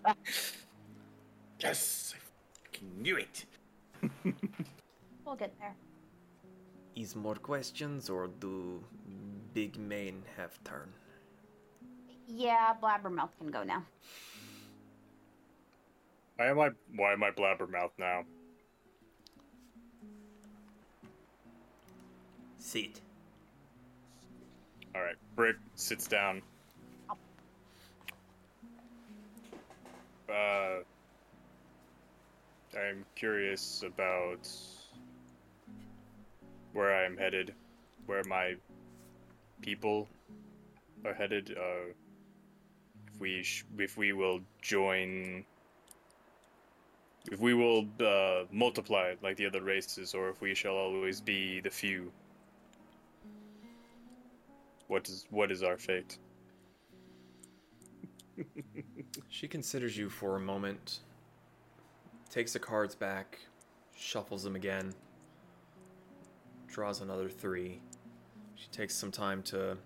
Yes, 1.61 2.15
I 2.17 2.19
fucking 2.65 3.03
knew 3.03 3.17
it. 3.19 3.45
We'll 5.27 5.37
get 5.37 5.53
there. 5.61 5.77
Is 6.97 7.15
more 7.17 7.37
questions 7.37 8.11
or 8.11 8.29
do 8.41 8.83
Big 9.55 9.79
Main 9.79 10.23
have 10.37 10.63
turn? 10.65 10.93
Yeah, 12.27 12.75
Blabbermouth 12.83 13.31
can 13.39 13.51
go 13.51 13.63
now. 13.63 13.85
Why 16.37 16.47
am 16.47 16.59
I? 16.59 16.71
Why 16.97 17.13
am 17.13 17.23
I 17.23 17.31
blabbermouth 17.31 17.91
now? 17.99 18.25
Sit. 22.59 23.01
All 24.95 25.03
right. 25.03 25.17
Brick 25.37 25.57
sits 25.75 26.07
down. 26.07 26.43
Uh, 30.29 30.83
I'm 32.79 33.05
curious 33.17 33.83
about 33.85 34.49
where 36.73 36.95
I 36.95 37.05
am 37.05 37.17
headed, 37.17 37.55
where 38.07 38.23
my 38.25 38.55
people 39.63 40.09
are 41.05 41.15
headed. 41.15 41.57
Uh, 41.57 41.93
if 43.13 43.21
we 43.21 43.43
sh- 43.43 43.65
if 43.79 43.97
we 43.97 44.13
will 44.13 44.41
join, 44.63 45.45
if 47.31 47.41
we 47.41 47.55
will 47.55 47.87
uh, 48.01 48.45
multiply 48.53 49.15
like 49.23 49.37
the 49.37 49.47
other 49.47 49.63
races, 49.63 50.15
or 50.15 50.29
if 50.29 50.41
we 50.41 50.55
shall 50.55 50.75
always 50.75 51.21
be 51.21 51.61
the 51.61 51.71
few. 51.71 52.13
What 54.89 55.09
is 55.09 55.27
what 55.31 55.51
is 55.53 55.63
our 55.63 55.79
fate? 55.79 56.19
She 59.29 59.49
considers 59.49 59.97
you 59.97 60.09
for 60.09 60.37
a 60.37 60.41
moment, 60.41 61.01
takes 62.31 62.53
the 62.53 62.59
cards 62.59 62.95
back, 62.95 63.39
shuffles 63.97 64.43
them 64.43 64.57
again, 64.57 64.93
draws 66.71 67.01
another 67.01 67.29
three. 67.29 67.81
She 68.55 68.69
takes 68.69 68.95
some 68.95 69.11
time 69.11 69.43
to 69.45 69.77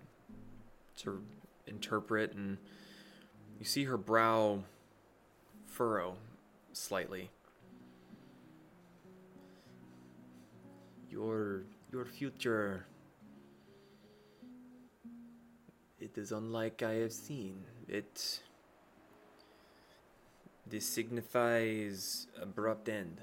to 0.97 1.21
interpret 1.67 2.33
and 2.33 2.57
you 3.59 3.65
see 3.65 3.85
her 3.85 3.97
brow 3.97 4.63
furrow 5.65 6.15
slightly. 6.73 7.31
Your 11.09 11.63
your 11.91 12.05
future 12.05 12.85
it 15.99 16.17
is 16.17 16.31
unlike 16.31 16.83
I 16.83 16.93
have 16.95 17.13
seen. 17.13 17.63
It 17.87 18.41
this 20.67 20.85
signifies 20.85 22.27
abrupt 22.41 22.89
end. 22.89 23.21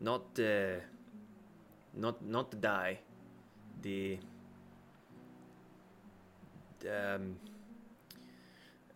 Not 0.00 0.38
uh, 0.38 0.80
not 1.98 2.24
not 2.24 2.50
the 2.50 2.56
die. 2.56 2.98
The 3.82 4.18
um 6.88 7.36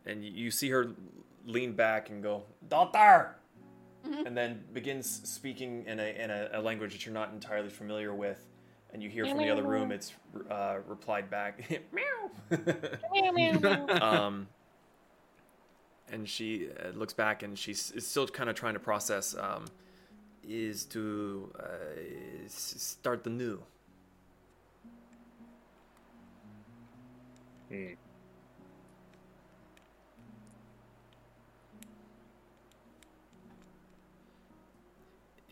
and 0.06 0.24
you 0.24 0.50
see 0.50 0.70
her 0.70 0.90
lean 1.46 1.72
back 1.72 2.10
and 2.10 2.22
go, 2.22 2.44
"Daughter!" 2.68 3.36
and 4.04 4.36
then 4.36 4.64
begins 4.72 5.20
speaking 5.28 5.84
in 5.86 6.00
a 6.00 6.22
in 6.22 6.30
a, 6.30 6.50
a 6.54 6.60
language 6.60 6.92
that 6.92 7.06
you're 7.06 7.14
not 7.14 7.32
entirely 7.32 7.68
familiar 7.68 8.14
with. 8.14 8.46
And 8.92 9.02
you 9.02 9.08
hear 9.08 9.24
from 9.24 9.38
the 9.38 9.48
other 9.48 9.62
room, 9.62 9.90
it's 9.90 10.12
uh, 10.50 10.76
replied 10.86 11.30
back, 11.30 11.66
meow. 11.92 12.30
um, 14.02 14.48
and 16.10 16.28
she 16.28 16.68
uh, 16.68 16.90
looks 16.90 17.14
back 17.14 17.42
and 17.42 17.58
she's 17.58 17.90
is 17.92 18.06
still 18.06 18.28
kind 18.28 18.50
of 18.50 18.54
trying 18.54 18.74
to 18.74 18.80
process 18.80 19.34
um, 19.34 19.64
is 20.46 20.84
to 20.86 21.50
uh, 21.58 21.64
s- 22.44 22.74
start 22.78 23.24
the 23.24 23.30
new. 23.30 23.62
Hmm. 27.68 27.94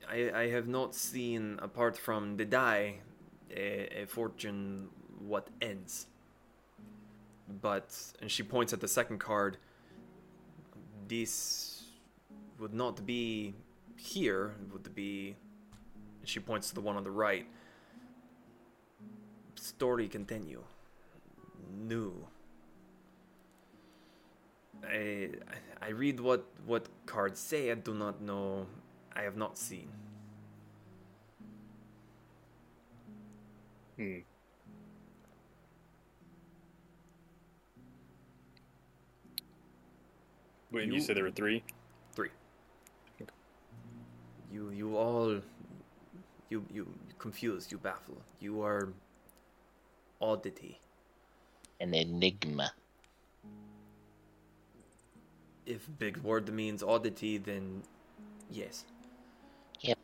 I, 0.09 0.31
I 0.35 0.49
have 0.49 0.67
not 0.67 0.94
seen, 0.94 1.59
apart 1.62 1.97
from 1.97 2.36
the 2.36 2.44
die, 2.44 2.99
a, 3.55 4.02
a 4.02 4.07
fortune 4.07 4.89
what 5.20 5.49
ends. 5.60 6.07
But, 7.62 7.97
and 8.20 8.31
she 8.31 8.43
points 8.43 8.73
at 8.73 8.81
the 8.81 8.89
second 8.89 9.19
card, 9.19 9.57
this 11.09 11.85
would 12.59 12.75
not 12.75 13.05
be 13.05 13.55
here, 14.01 14.55
it 14.62 14.73
would 14.73 14.95
be, 14.95 15.37
she 16.25 16.41
points 16.41 16.69
to 16.70 16.75
the 16.75 16.81
one 16.81 16.97
on 16.97 17.05
the 17.05 17.11
right. 17.11 17.47
Story 19.57 20.09
continue. 20.09 20.62
New. 21.73 22.27
I, 24.83 25.31
I 25.83 25.89
read 25.91 26.20
what, 26.20 26.47
what 26.65 26.87
cards 27.05 27.39
say, 27.39 27.70
I 27.70 27.75
do 27.75 27.93
not 27.93 28.20
know 28.23 28.67
I 29.15 29.23
have 29.23 29.37
not 29.37 29.59
seen. 29.59 29.89
Hmm. 33.97 34.19
Wait, 40.73 40.87
you, 40.87 40.95
You- 40.95 41.01
said 41.01 41.17
there 41.17 41.25
were 41.25 41.31
three? 41.31 41.61
Three. 41.61 41.80
You 44.53 44.70
you 44.70 44.97
all 44.97 45.41
you 46.49 46.65
you 46.73 46.87
confuse, 47.19 47.70
you 47.70 47.79
baffle. 47.79 48.20
You 48.41 48.62
are 48.62 48.89
oddity. 50.20 50.81
An 51.81 51.95
enigma. 51.95 52.73
If 55.67 55.89
big 55.99 56.17
word 56.19 56.53
means 56.53 56.83
oddity, 56.83 57.39
then 57.39 57.83
yes. 58.51 58.85
Yep. 59.81 59.99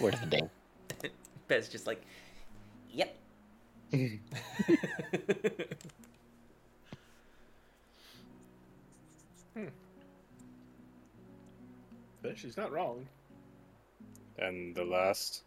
Word 0.00 0.14
of 0.14 0.20
the 0.20 0.26
day. 0.26 0.48
Pez 1.48 1.70
just 1.70 1.86
like, 1.86 2.02
yep. 2.90 3.16
Hmm. 9.54 9.66
But 12.22 12.38
she's 12.38 12.56
not 12.56 12.72
wrong. 12.72 13.06
And 14.38 14.74
the 14.74 14.84
last. 14.84 15.42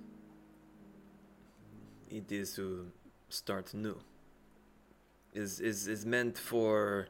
it 2.10 2.32
is 2.32 2.56
to 2.56 2.92
start 3.30 3.74
new. 3.74 4.00
Is 5.34 5.60
is 5.60 5.88
is 5.88 6.06
meant 6.06 6.38
for 6.38 7.08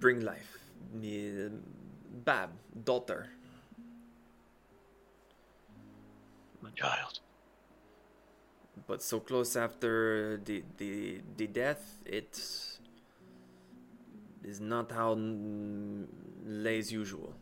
bring 0.00 0.20
life. 0.20 0.58
Me- 0.92 1.48
Bab, 2.24 2.50
daughter. 2.84 3.28
My 6.60 6.70
child. 6.70 7.20
But 8.86 9.02
so 9.02 9.20
close 9.20 9.56
after 9.56 10.36
the 10.44 10.62
the 10.78 11.20
the 11.36 11.46
death, 11.46 12.00
it 12.04 12.38
is 14.42 14.60
not 14.60 14.90
how 14.92 15.12
n- 15.12 16.06
lays 16.44 16.92
usual. 16.92 17.34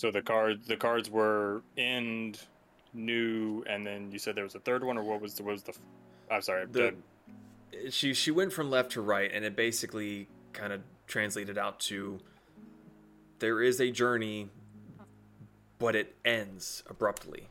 So 0.00 0.10
the 0.10 0.22
card, 0.22 0.64
the 0.64 0.78
cards 0.78 1.10
were 1.10 1.60
end, 1.76 2.40
new, 2.94 3.62
and 3.68 3.86
then 3.86 4.10
you 4.10 4.18
said 4.18 4.34
there 4.34 4.44
was 4.44 4.54
a 4.54 4.60
third 4.60 4.82
one, 4.82 4.96
or 4.96 5.02
what 5.02 5.20
was 5.20 5.34
the 5.34 5.42
what 5.42 5.52
was 5.52 5.62
the? 5.62 5.74
I'm 6.30 6.40
sorry. 6.40 6.64
The- 6.64 6.94
the- 7.70 7.90
She 7.90 8.14
she 8.14 8.30
went 8.30 8.50
from 8.50 8.70
left 8.70 8.92
to 8.92 9.02
right, 9.02 9.30
and 9.30 9.44
it 9.44 9.54
basically 9.54 10.26
kind 10.54 10.72
of 10.72 10.80
translated 11.06 11.58
out 11.58 11.80
to 11.80 12.18
there 13.40 13.60
is 13.60 13.78
a 13.78 13.90
journey, 13.90 14.48
but 15.78 15.94
it 15.94 16.16
ends 16.24 16.82
abruptly, 16.88 17.48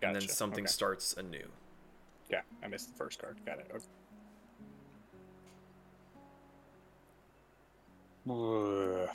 and 0.00 0.16
then 0.16 0.26
something 0.28 0.64
okay. 0.64 0.72
starts 0.72 1.12
anew. 1.12 1.46
yeah, 2.30 2.40
I 2.64 2.68
missed 2.68 2.90
the 2.90 2.96
first 2.96 3.20
card. 3.20 3.36
Got 3.44 3.58
it. 3.58 3.70
Okay. 3.70 3.84
Ugh. 8.30 9.10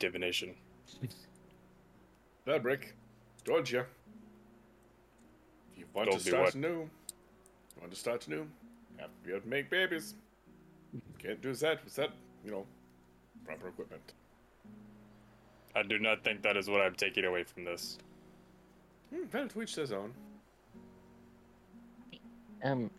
Divination. 0.00 0.54
Fabric, 2.44 2.96
told 3.44 3.70
you. 3.70 3.80
If 5.72 5.78
you 5.78 5.84
want 5.94 6.10
Told 6.10 6.20
to 6.22 6.26
start 6.28 6.44
what? 6.46 6.54
new, 6.56 6.68
you 6.68 7.80
want 7.80 7.92
to 7.92 7.98
start 7.98 8.26
new, 8.26 8.36
you 8.36 8.98
have 8.98 9.10
to 9.10 9.26
be 9.26 9.30
able 9.30 9.42
to 9.42 9.48
make 9.48 9.70
babies. 9.70 10.14
You 10.92 11.00
Can't 11.18 11.40
do 11.40 11.54
that 11.54 11.84
without, 11.84 12.10
you 12.44 12.50
know, 12.50 12.66
proper 13.44 13.68
equipment. 13.68 14.14
I 15.76 15.82
do 15.82 15.98
not 15.98 16.24
think 16.24 16.42
that 16.42 16.56
is 16.56 16.68
what 16.68 16.80
I'm 16.80 16.94
taking 16.94 17.26
away 17.26 17.44
from 17.44 17.64
this. 17.64 17.98
Hmm, 19.14 19.24
well, 19.32 19.48
to 19.48 19.62
each 19.62 19.76
his 19.76 19.92
own. 19.92 20.12
Um, 22.64 22.90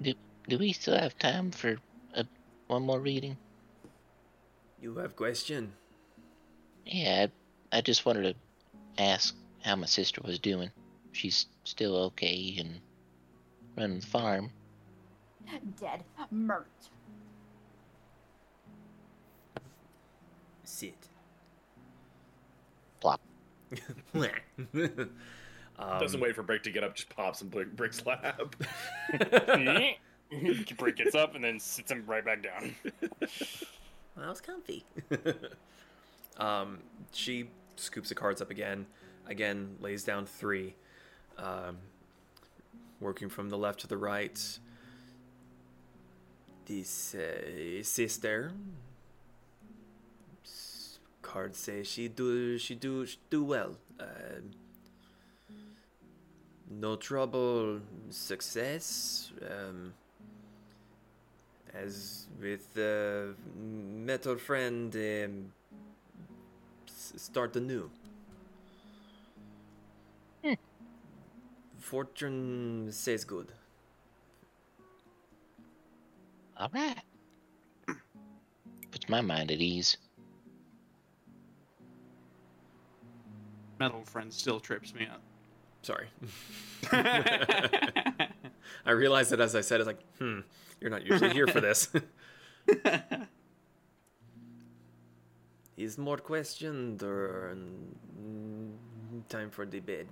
do 0.00 0.14
do 0.48 0.58
we 0.58 0.72
still 0.72 0.96
have 0.96 1.18
time 1.18 1.50
for 1.50 1.76
a, 2.14 2.24
one 2.68 2.82
more 2.84 3.00
reading? 3.00 3.36
You 4.80 4.94
have 4.96 5.16
question? 5.16 5.72
Yeah, 6.86 7.26
I, 7.72 7.78
I 7.78 7.80
just 7.80 8.04
wanted 8.06 8.34
to 8.34 9.02
ask 9.02 9.34
how 9.62 9.76
my 9.76 9.86
sister 9.86 10.20
was 10.24 10.38
doing. 10.38 10.70
She's 11.12 11.46
still 11.64 11.96
okay 11.96 12.56
and 12.58 12.80
running 13.76 14.00
the 14.00 14.06
farm. 14.06 14.50
Dead. 15.80 16.04
Mert. 16.30 16.66
Sit. 20.64 20.94
Plop. 23.00 23.20
um, 24.14 24.30
Doesn't 25.78 26.20
wait 26.20 26.34
for 26.34 26.42
Brick 26.42 26.62
to 26.64 26.70
get 26.70 26.84
up, 26.84 26.94
just 26.94 27.08
pops 27.10 27.42
in 27.42 27.48
Brick, 27.48 27.76
Brick's 27.76 28.04
lap. 28.06 28.56
Brick 30.78 30.96
gets 30.96 31.14
up 31.14 31.34
and 31.34 31.44
then 31.44 31.60
sits 31.60 31.90
him 31.90 32.04
right 32.06 32.24
back 32.24 32.42
down. 32.42 32.74
Well, 34.16 34.26
that 34.26 34.28
was 34.28 34.40
comfy. 34.40 34.84
um, 36.38 36.78
she 37.12 37.48
scoops 37.76 38.08
the 38.08 38.14
cards 38.14 38.40
up 38.40 38.50
again. 38.50 38.86
Again, 39.26 39.76
lays 39.80 40.04
down 40.04 40.26
three. 40.26 40.74
Um, 41.38 41.78
working 43.00 43.28
from 43.28 43.48
the 43.50 43.58
left 43.58 43.80
to 43.80 43.86
the 43.86 43.96
right. 43.96 44.58
This 46.66 47.14
uh, 47.14 47.82
sister. 47.82 48.52
S- 50.44 50.98
Cards 51.22 51.58
say 51.58 51.82
she 51.82 52.08
do 52.08 52.58
she 52.58 52.74
do 52.74 53.06
she 53.06 53.18
do 53.30 53.44
well. 53.44 53.76
Uh, 53.98 54.40
no 56.70 56.96
trouble, 56.96 57.80
success. 58.10 59.32
Um, 59.42 59.94
as 61.74 62.28
with 62.40 62.68
uh, 62.78 63.32
metal 63.58 64.36
friend 64.36 64.94
um, 64.94 65.52
start 67.16 67.54
anew 67.56 67.90
fortune 71.78 72.88
says 72.90 73.24
good 73.24 73.48
All 76.56 76.70
right. 76.72 76.96
Puts 78.92 79.08
my 79.08 79.20
mind 79.20 79.50
at 79.50 79.58
ease. 79.58 79.96
Metal 83.80 84.04
friend 84.04 84.32
still 84.32 84.60
trips 84.60 84.94
me 84.94 85.06
up. 85.06 85.20
sorry 85.82 86.06
i 88.86 88.90
realized 88.92 89.30
that 89.30 89.40
as 89.40 89.54
i 89.56 89.60
said 89.60 89.80
it's 89.80 89.86
like 89.86 90.00
hmm 90.18 90.40
you're 90.80 90.90
not 90.90 91.04
usually 91.04 91.30
here 91.32 91.46
for 91.48 91.60
this 91.60 91.88
is 95.76 95.98
more 95.98 96.18
questioned 96.18 97.02
or 97.02 97.56
time 99.28 99.50
for 99.50 99.66
the 99.66 99.80
bed 99.80 100.06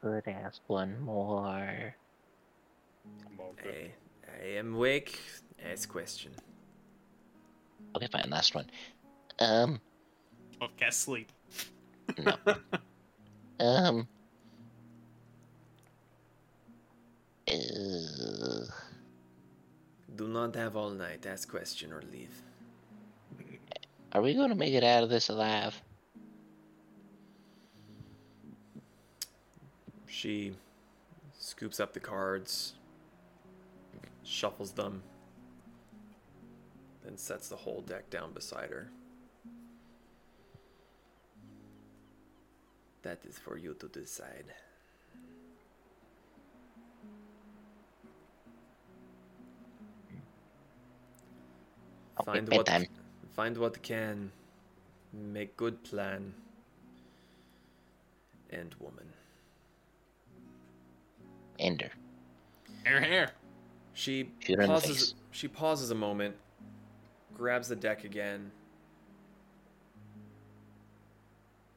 Could 0.00 0.28
ask 0.28 0.60
one 0.66 1.00
more. 1.00 1.94
I'm 3.26 3.40
all. 3.40 3.54
I, 3.64 3.90
I 4.28 4.46
am 4.58 4.74
awake 4.74 5.18
ask 5.64 5.88
question 5.88 6.32
Okay, 7.96 8.06
fine. 8.06 8.28
Last 8.30 8.54
one. 8.54 8.66
Um, 9.38 9.80
Oh, 10.60 10.68
cast 10.76 11.00
sleep. 11.00 11.32
no. 12.18 12.36
um. 13.60 14.06
Uh, 17.48 18.64
do 20.14 20.28
not 20.28 20.54
have 20.54 20.76
all 20.76 20.90
night 20.90 21.26
ask 21.26 21.48
question 21.48 21.92
or 21.92 22.02
leave 22.12 22.42
are 24.12 24.22
we 24.22 24.34
going 24.34 24.48
to 24.48 24.54
make 24.54 24.74
it 24.74 24.84
out 24.84 25.02
of 25.02 25.10
this 25.10 25.28
alive? 25.28 25.80
She 30.06 30.52
scoops 31.38 31.80
up 31.80 31.92
the 31.92 32.00
cards, 32.00 32.74
shuffles 34.24 34.72
them, 34.72 35.02
then 37.04 37.16
sets 37.16 37.48
the 37.48 37.56
whole 37.56 37.80
deck 37.82 38.10
down 38.10 38.32
beside 38.32 38.70
her. 38.70 38.90
That 43.02 43.20
is 43.26 43.38
for 43.38 43.56
you 43.56 43.74
to 43.80 43.88
decide. 43.88 44.44
Oh, 52.18 52.24
okay, 52.28 52.40
Find 52.40 52.48
what. 52.52 52.99
Find 53.40 53.56
what 53.56 53.82
can 53.82 54.30
make 55.14 55.56
good 55.56 55.82
plan 55.82 56.34
and 58.50 58.74
woman. 58.78 59.06
Ender. 61.58 61.90
Hair, 62.84 63.00
hair. 63.00 63.30
She 63.94 64.28
Shoot 64.40 64.58
her 64.58 64.66
pauses. 64.66 65.14
She 65.30 65.48
pauses 65.48 65.90
a 65.90 65.94
moment, 65.94 66.34
grabs 67.34 67.68
the 67.68 67.76
deck 67.76 68.04
again, 68.04 68.50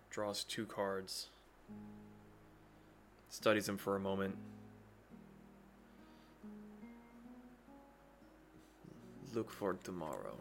draws 0.10 0.44
two 0.44 0.66
cards, 0.66 1.30
studies 3.30 3.68
them 3.68 3.78
for 3.78 3.96
a 3.96 4.02
moment, 4.02 4.36
look 9.34 9.50
for 9.50 9.76
tomorrow. 9.76 10.36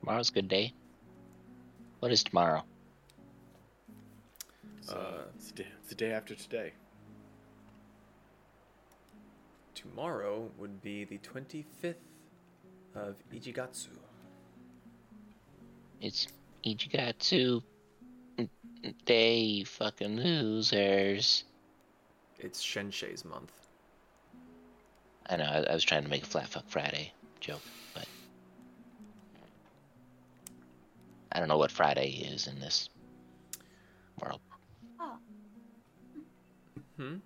Tomorrow's 0.00 0.30
a 0.30 0.32
good 0.32 0.48
day. 0.48 0.72
What 2.00 2.12
is 2.12 2.22
tomorrow? 2.22 2.64
So, 4.82 4.94
Uh, 4.94 5.24
it's, 5.34 5.48
the 5.50 5.62
day, 5.62 5.68
it's 5.80 5.88
the 5.88 5.94
day 5.94 6.12
after 6.12 6.34
today. 6.34 6.72
Tomorrow 9.74 10.50
would 10.58 10.80
be 10.82 11.04
the 11.04 11.18
25th 11.18 11.94
of 12.94 13.16
Ichigatsu. 13.32 13.88
It's 16.00 16.28
Ichigatsu 16.64 17.62
Day, 19.04 19.64
fucking 19.64 20.16
losers. 20.16 21.44
It's 22.38 22.62
Shenshei's 22.62 23.24
month. 23.24 23.52
I 25.28 25.36
know, 25.36 25.44
I, 25.44 25.62
I 25.70 25.74
was 25.74 25.84
trying 25.84 26.04
to 26.04 26.08
make 26.08 26.22
a 26.22 26.26
Flat 26.26 26.48
Fuck 26.48 26.68
Friday 26.68 27.12
joke, 27.40 27.62
but. 27.94 28.06
I 31.38 31.40
don't 31.40 31.48
know 31.48 31.56
what 31.56 31.70
Friday 31.70 32.08
is 32.32 32.48
in 32.48 32.58
this 32.58 32.88
world. 34.20 34.40
Oh, 34.98 35.16
Hmm? 36.96 37.18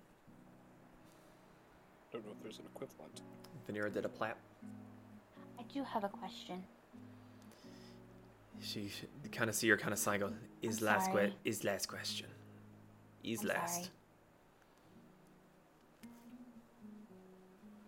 Don't 2.11 2.23
know 2.23 2.31
if 2.37 2.43
there's 2.43 2.59
an 2.59 2.65
equivalent. 2.75 3.21
Vanera 3.67 3.91
did 3.91 4.05
a 4.05 4.09
plap. 4.09 4.37
I 5.57 5.63
do 5.73 5.83
have 5.83 6.03
a 6.03 6.09
question. 6.09 6.63
She 8.61 8.91
kind 9.31 9.49
of 9.49 9.55
see 9.55 9.67
her 9.69 9.77
kind 9.77 9.93
of 9.93 9.97
sigh. 9.97 10.19
Go 10.19 10.31
is 10.61 10.77
I'm 10.79 10.85
last 10.85 11.05
que- 11.07 11.13
sorry. 11.13 11.33
is 11.43 11.63
last 11.63 11.87
question. 11.87 12.27
Is 13.23 13.41
I'm 13.41 13.47
last. 13.47 13.75
sorry. 13.77 13.89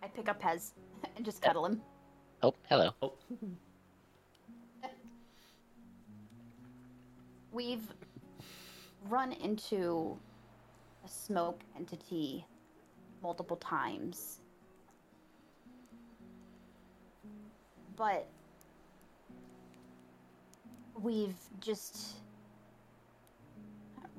I 0.01 0.07
pick 0.07 0.27
up 0.27 0.41
Pez 0.41 0.71
and 1.15 1.23
just 1.23 1.39
cuddle 1.43 1.67
him. 1.67 1.83
Oh, 2.41 2.55
hello. 2.67 2.95
Oh, 3.03 3.13
We've 7.55 7.87
run 9.07 9.31
into 9.31 10.19
a 11.05 11.07
smoke 11.07 11.61
entity 11.77 12.45
multiple 13.23 13.55
times. 13.55 14.41
But 17.95 18.27
we've 21.01 21.37
just 21.61 22.17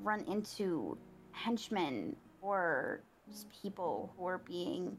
run 0.02 0.20
into 0.20 0.96
henchmen 1.32 2.16
or 2.40 3.02
people 3.62 4.14
who 4.16 4.26
are 4.28 4.38
being 4.38 4.96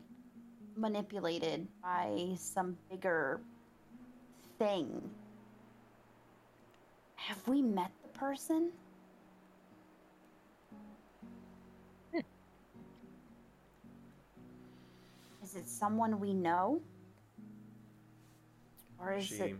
manipulated 0.75 1.67
by 1.81 2.35
some 2.35 2.77
bigger 2.91 3.41
thing. 4.59 5.09
Have 7.15 7.47
we 7.47 7.63
met 7.63 7.89
the 8.17 8.25
person? 8.25 8.71
Is 15.43 15.55
it 15.55 15.67
someone 15.67 16.19
we 16.19 16.33
know? 16.33 16.81
Or 18.99 19.13
is 19.13 19.25
she 19.25 19.35
it 19.35 19.55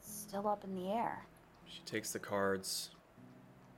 still 0.00 0.48
up 0.48 0.64
in 0.64 0.74
the 0.74 0.88
air? 0.90 1.24
she 1.66 1.80
takes 1.86 2.12
the 2.12 2.18
cards, 2.18 2.90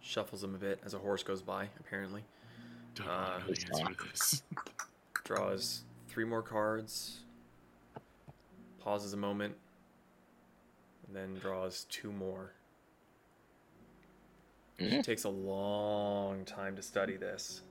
shuffles 0.00 0.40
them 0.40 0.54
a 0.54 0.58
bit 0.58 0.80
as 0.84 0.94
a 0.94 0.98
horse 0.98 1.22
goes 1.22 1.42
by. 1.42 1.68
Apparently, 1.78 2.22
Don't 2.94 3.08
Uh, 3.08 3.40
answer 3.48 3.84
this. 4.10 4.42
draws 5.24 5.82
three 6.08 6.24
more 6.24 6.42
cards, 6.42 7.20
pauses 8.80 9.12
a 9.12 9.16
moment, 9.16 9.54
and 11.06 11.14
then 11.16 11.34
draws 11.34 11.84
two 11.90 12.10
more. 12.12 12.52
She 14.82 14.96
Mm. 14.96 15.04
takes 15.04 15.22
a 15.24 15.28
long 15.28 16.44
time 16.44 16.74
to 16.74 16.82
study 16.82 17.16
this. 17.16 17.62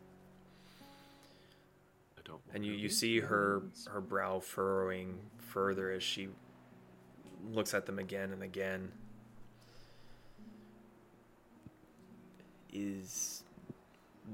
I 2.18 2.22
don't 2.24 2.42
And 2.54 2.66
you, 2.66 2.72
you 2.72 2.88
see 2.88 3.20
her 3.20 3.64
her 3.88 4.00
brow 4.00 4.40
furrowing 4.40 5.20
further 5.38 5.92
as 5.92 6.04
she 6.04 6.30
looks 7.52 7.74
at 7.74 7.86
them 7.86 8.00
again 8.00 8.32
and 8.32 8.44
again. 8.44 8.92
Is 12.72 13.44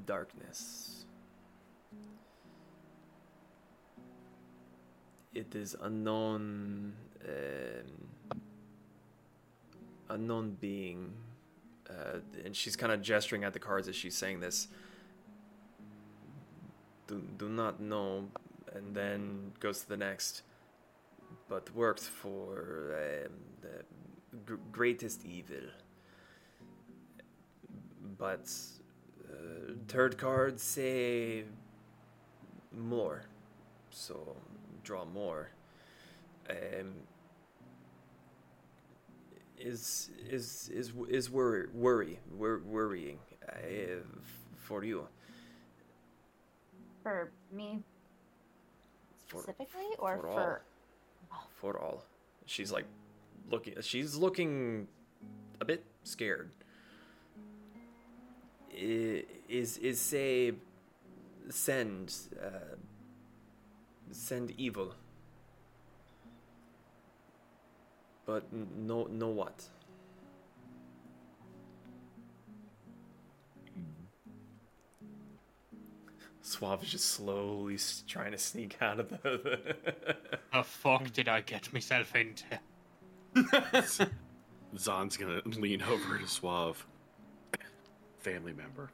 darkness. 0.05 1.05
It 5.33 5.55
is 5.55 5.75
unknown 5.81 6.93
um, 7.27 8.09
unknown 10.09 10.57
being 10.61 11.13
uh, 11.89 12.19
and 12.43 12.55
she's 12.55 12.75
kind 12.75 12.91
of 12.91 13.01
gesturing 13.01 13.43
at 13.43 13.53
the 13.53 13.59
cards 13.59 13.87
as 13.87 13.95
she's 13.95 14.15
saying 14.15 14.39
this. 14.39 14.67
Do, 17.07 17.23
do 17.37 17.47
not 17.47 17.79
know 17.79 18.25
and 18.77 18.95
then 18.95 19.51
goes 19.59 19.81
to 19.81 19.89
the 19.89 19.97
next. 19.97 20.43
But 21.49 21.73
worked 21.73 22.01
for 22.01 23.25
um, 23.25 23.33
the 23.61 23.83
gr- 24.45 24.61
greatest 24.71 25.25
evil. 25.25 25.69
But 28.17 28.49
uh, 29.29 29.73
third 29.87 30.17
card 30.17 30.59
say 30.59 31.43
more. 32.75 33.23
So 33.89 34.35
draw 34.83 35.05
more. 35.05 35.49
Um, 36.49 36.93
is 39.59 40.09
is 40.29 40.69
is 40.73 40.93
is 41.09 41.29
worry 41.31 41.67
worry 41.73 42.19
wor- 42.31 42.61
worrying 42.65 43.19
uh, 43.47 44.03
for 44.55 44.83
you 44.83 45.07
For 47.03 47.31
me 47.51 47.83
For- 49.27 49.41
specifically, 49.41 49.87
or 49.99 50.17
for 50.17 50.21
for. 50.27 50.61
all. 51.31 51.47
for 51.61 51.79
all. 51.79 52.03
She's 52.45 52.71
like 52.71 52.85
looking. 53.49 53.75
She's 53.81 54.15
looking 54.15 54.87
a 55.59 55.65
bit 55.65 55.83
scared. 56.03 56.51
Is 58.71 59.77
is 59.77 59.99
say 59.99 60.53
send 61.49 62.13
uh, 62.41 62.75
send 64.11 64.51
evil, 64.57 64.93
but 68.27 68.43
no 68.51 69.07
no 69.09 69.29
what. 69.29 69.63
Suave 76.41 76.83
is 76.83 76.89
just 76.91 77.05
slowly 77.05 77.79
trying 78.07 78.33
to 78.33 78.37
sneak 78.37 78.77
out 78.81 78.99
of 78.99 79.09
the. 79.09 79.75
The 80.53 80.63
fuck 80.63 81.11
did 81.11 81.27
I 81.27 81.41
get 81.41 81.71
myself 81.71 82.15
into? 82.15 82.45
Zon's 84.77 85.17
gonna 85.17 85.41
lean 85.45 85.83
over 85.83 86.17
to 86.17 86.27
Suave. 86.27 86.87
Family 88.19 88.53
member. 88.53 88.89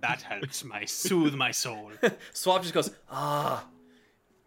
That 0.00 0.22
helps 0.22 0.64
my 0.64 0.86
soothe 0.86 1.34
my 1.34 1.50
soul. 1.50 1.90
Suave 2.32 2.62
just 2.62 2.72
goes, 2.72 2.90
ah, 3.10 3.66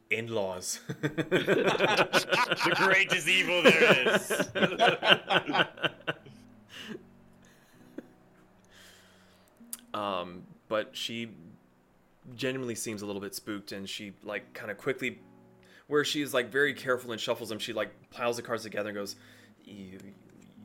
in 0.09 0.27
laws. 0.27 0.79
the 1.01 2.73
greatest 2.75 3.27
evil 3.27 3.61
there 3.63 4.15
is. 4.15 4.31
um, 9.93 10.43
but 10.67 10.95
she 10.95 11.29
genuinely 12.35 12.75
seems 12.75 13.01
a 13.01 13.05
little 13.05 13.21
bit 13.21 13.35
spooked, 13.35 13.71
and 13.71 13.89
she 13.89 14.13
like 14.23 14.53
kind 14.53 14.71
of 14.71 14.77
quickly, 14.77 15.19
where 15.87 16.03
she's 16.03 16.33
like 16.33 16.51
very 16.51 16.73
careful 16.73 17.11
and 17.11 17.21
shuffles 17.21 17.49
them. 17.49 17.59
She 17.59 17.73
like 17.73 17.91
piles 18.11 18.37
the 18.37 18.41
cards 18.41 18.63
together 18.63 18.89
and 18.89 18.97
goes, 18.97 19.15
"You, 19.63 19.99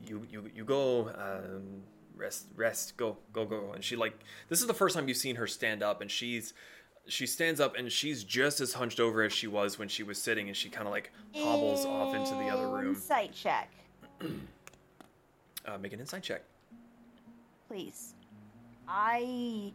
you, 0.05 0.27
you, 0.31 0.49
you 0.55 0.65
go." 0.65 1.09
Um, 1.09 1.83
rest 2.15 2.45
rest 2.55 2.95
go 2.95 3.17
go 3.33 3.43
go 3.43 3.71
and 3.73 3.83
she 3.83 3.95
like 3.95 4.13
this 4.47 4.61
is 4.61 4.67
the 4.67 4.73
first 4.73 4.95
time 4.95 5.07
you've 5.07 5.17
seen 5.17 5.35
her 5.35 5.47
stand 5.47 5.81
up 5.81 5.99
and 5.99 6.11
she's 6.11 6.53
she 7.07 7.25
stands 7.27 7.59
up 7.59 7.75
and 7.77 7.91
she's 7.91 8.23
just 8.23 8.61
as 8.61 8.73
hunched 8.73 8.99
over 8.99 9.23
as 9.23 9.33
she 9.33 9.47
was 9.47 9.77
when 9.77 9.87
she 9.87 10.03
was 10.03 10.17
sitting 10.17 10.47
and 10.47 10.55
she 10.55 10.69
kind 10.69 10.87
of 10.87 10.93
like 10.93 11.11
hobbles 11.35 11.85
off 11.85 12.15
into 12.15 12.31
the 12.35 12.49
other 12.49 12.67
room 12.67 12.95
Insight 12.95 13.33
check, 13.33 13.69
uh, 15.65 15.77
make 15.79 15.93
an 15.93 15.99
insight 15.99 16.23
check 16.23 16.43
please. 17.73 18.13
I 18.87 19.73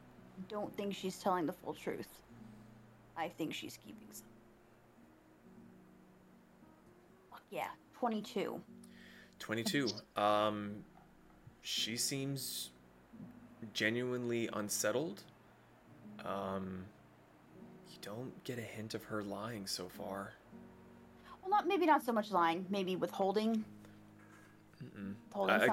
don't 0.48 0.74
think 0.76 0.94
she's 0.94 1.18
telling 1.18 1.46
the 1.46 1.52
full 1.52 1.74
truth. 1.74 2.08
I 3.16 3.28
think 3.28 3.52
she's 3.52 3.76
keeping 3.76 4.06
some. 4.12 4.26
Fuck 7.30 7.42
yeah, 7.50 7.68
22. 7.98 8.60
22 9.40 9.88
um 10.16 10.84
she 11.62 11.96
seems 11.96 12.70
genuinely 13.74 14.48
unsettled. 14.52 15.24
Um, 16.24 16.84
don't 18.08 18.42
get 18.44 18.58
a 18.58 18.62
hint 18.62 18.94
of 18.94 19.04
her 19.04 19.22
lying 19.22 19.66
so 19.66 19.86
far. 19.86 20.32
Well, 21.42 21.50
not 21.50 21.68
maybe 21.68 21.84
not 21.84 22.02
so 22.02 22.12
much 22.12 22.30
lying, 22.30 22.64
maybe 22.70 22.96
withholding. 22.96 23.64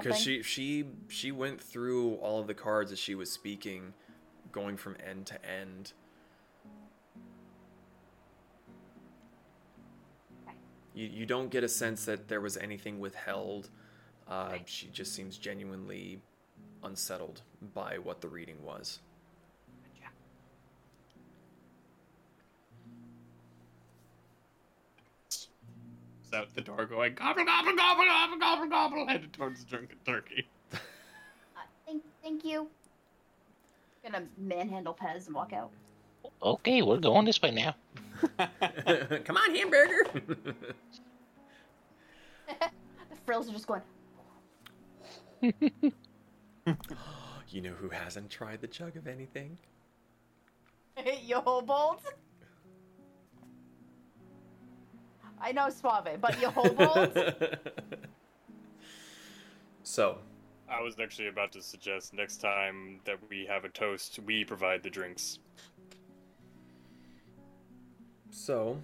Because 0.03 0.19
she 0.19 0.41
she 0.43 0.85
she 1.07 1.31
went 1.31 1.61
through 1.61 2.15
all 2.15 2.41
of 2.41 2.47
the 2.47 2.53
cards 2.53 2.91
as 2.91 2.99
she 2.99 3.15
was 3.15 3.31
speaking, 3.31 3.93
going 4.51 4.75
from 4.75 4.97
end 5.05 5.27
to 5.27 5.39
end. 5.45 5.93
You 10.93 11.07
you 11.07 11.25
don't 11.25 11.49
get 11.49 11.63
a 11.63 11.69
sense 11.69 12.03
that 12.05 12.27
there 12.27 12.41
was 12.41 12.57
anything 12.57 12.99
withheld. 12.99 13.69
Uh, 14.27 14.49
Okay. 14.53 14.63
She 14.65 14.87
just 14.87 15.13
seems 15.13 15.37
genuinely 15.37 16.19
unsettled 16.83 17.43
by 17.73 17.97
what 17.97 18.19
the 18.21 18.27
reading 18.27 18.61
was. 18.63 18.99
Is 26.25 26.33
out 26.33 26.53
the 26.55 26.61
door 26.61 26.85
going 26.85 27.13
gobble 27.13 27.45
gobble 27.45 27.75
gobble 27.75 28.05
gobble 28.05 28.37
gobble 28.39 28.67
gobble 28.67 29.07
headed 29.07 29.31
towards 29.33 29.63
the 29.63 29.69
drunken 29.69 29.97
turkey. 30.05 30.47
Uh, 30.73 30.77
thank, 31.85 32.03
thank 32.23 32.43
you. 32.43 32.67
Gonna 34.03 34.23
manhandle 34.37 34.97
Pez 34.99 35.27
and 35.27 35.35
walk 35.35 35.53
out. 35.53 35.71
Okay, 36.41 36.81
we're 36.81 36.97
going 36.97 37.25
this 37.25 37.41
way 37.41 37.51
now. 37.51 37.75
Come 39.25 39.37
on, 39.37 39.55
hamburger. 39.55 40.05
The 42.47 43.15
frills 43.25 43.49
are 43.49 43.53
just 43.53 43.67
going. 43.67 43.81
you 47.49 47.61
know 47.61 47.71
who 47.71 47.89
hasn't 47.89 48.29
tried 48.29 48.61
the 48.61 48.67
chug 48.67 48.95
of 48.97 49.07
anything? 49.07 49.57
Yo, 51.23 51.41
Bolt. 51.41 52.01
I 55.41 55.51
know 55.51 55.69
Suave, 55.69 56.19
but 56.19 56.39
Yo, 56.41 56.51
Bolt. 56.51 57.17
so, 59.83 60.17
I 60.69 60.81
was 60.81 60.95
actually 60.99 61.27
about 61.27 61.51
to 61.53 61.61
suggest 61.61 62.13
next 62.13 62.37
time 62.37 62.99
that 63.05 63.17
we 63.29 63.45
have 63.45 63.65
a 63.65 63.69
toast, 63.69 64.19
we 64.25 64.43
provide 64.43 64.81
the 64.81 64.89
drinks. 64.89 65.39
So, 68.31 68.77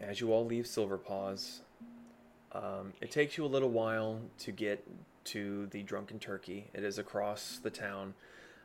as 0.00 0.20
you 0.20 0.32
all 0.32 0.44
leave 0.44 0.66
Silver 0.66 0.98
Paws, 0.98 1.62
um, 2.52 2.92
it 3.00 3.10
takes 3.10 3.36
you 3.36 3.44
a 3.44 3.46
little 3.46 3.70
while 3.70 4.20
to 4.40 4.52
get 4.52 4.86
to 5.24 5.66
the 5.66 5.82
Drunken 5.82 6.18
Turkey. 6.18 6.68
It 6.72 6.84
is 6.84 6.98
across 6.98 7.58
the 7.62 7.70
town. 7.70 8.14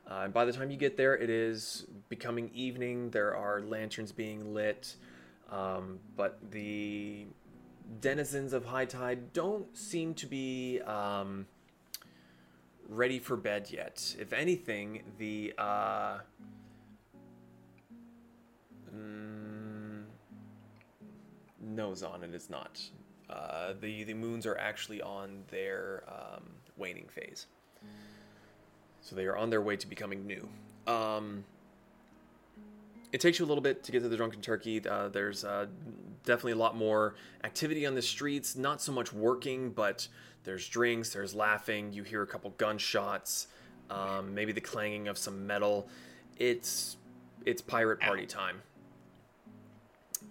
Uh, 0.10 0.22
and 0.26 0.34
by 0.34 0.46
the 0.46 0.52
time 0.52 0.70
you 0.70 0.78
get 0.78 0.98
there, 0.98 1.18
it 1.18 1.30
is 1.30 1.86
becoming 2.10 2.50
evening. 2.54 3.10
There 3.10 3.36
are 3.36 3.62
lanterns 3.62 4.12
being 4.12 4.54
lit. 4.54 4.96
Um, 5.52 6.00
but 6.16 6.40
the 6.52 7.26
denizens 8.02 8.54
of 8.54 8.66
High 8.66 8.86
Tide 8.86 9.34
don't 9.34 9.76
seem 9.78 10.14
to 10.16 10.26
be 10.26 10.82
um, 10.82 11.46
ready 12.90 13.20
for 13.20 13.38
bed 13.38 13.70
yet. 13.70 14.16
If 14.20 14.34
anything, 14.34 15.04
the. 15.18 15.54
Uh, 15.58 16.18
Mm, 18.96 20.04
nose 21.60 22.04
on 22.04 22.24
it 22.24 22.34
is 22.34 22.50
not. 22.50 22.80
Uh, 23.30 23.74
the 23.80 24.04
the 24.04 24.14
moons 24.14 24.46
are 24.46 24.58
actually 24.58 25.02
on 25.02 25.44
their 25.50 26.04
um, 26.08 26.44
waning 26.78 27.08
phase, 27.08 27.48
so 29.02 29.16
they 29.16 29.26
are 29.26 29.38
on 29.38 29.50
their 29.50 29.62
way 29.62 29.76
to 29.76 29.88
becoming 29.88 30.28
new. 30.28 30.48
Um, 30.86 31.44
it 33.14 33.22
takes 33.22 33.38
you 33.38 33.46
a 33.46 33.48
little 33.48 33.62
bit 33.62 33.84
to 33.84 33.92
get 33.92 34.02
to 34.02 34.10
the 34.10 34.18
drunken 34.18 34.42
turkey. 34.42 34.86
Uh, 34.86 35.08
there's 35.08 35.46
uh, 35.46 35.68
definitely 36.26 36.54
a 36.54 36.58
lot 36.58 36.76
more 36.76 37.14
activity 37.44 37.86
on 37.86 37.94
the 37.94 38.02
streets. 38.02 38.56
Not 38.56 38.82
so 38.82 38.92
much 38.92 39.14
working, 39.14 39.70
but 39.70 40.08
there's 40.44 40.68
drinks, 40.68 41.14
there's 41.14 41.36
laughing. 41.36 41.94
You 41.94 42.02
hear 42.02 42.24
a 42.24 42.28
couple 42.28 42.50
gunshots, 42.58 43.48
um, 43.92 44.34
maybe 44.34 44.52
the 44.52 44.62
clanging 44.62 45.08
of 45.08 45.20
some 45.20 45.46
metal. 45.46 45.88
It's 46.38 46.98
it's 47.46 47.62
pirate 47.62 48.00
party 48.00 48.26
time. 48.26 48.62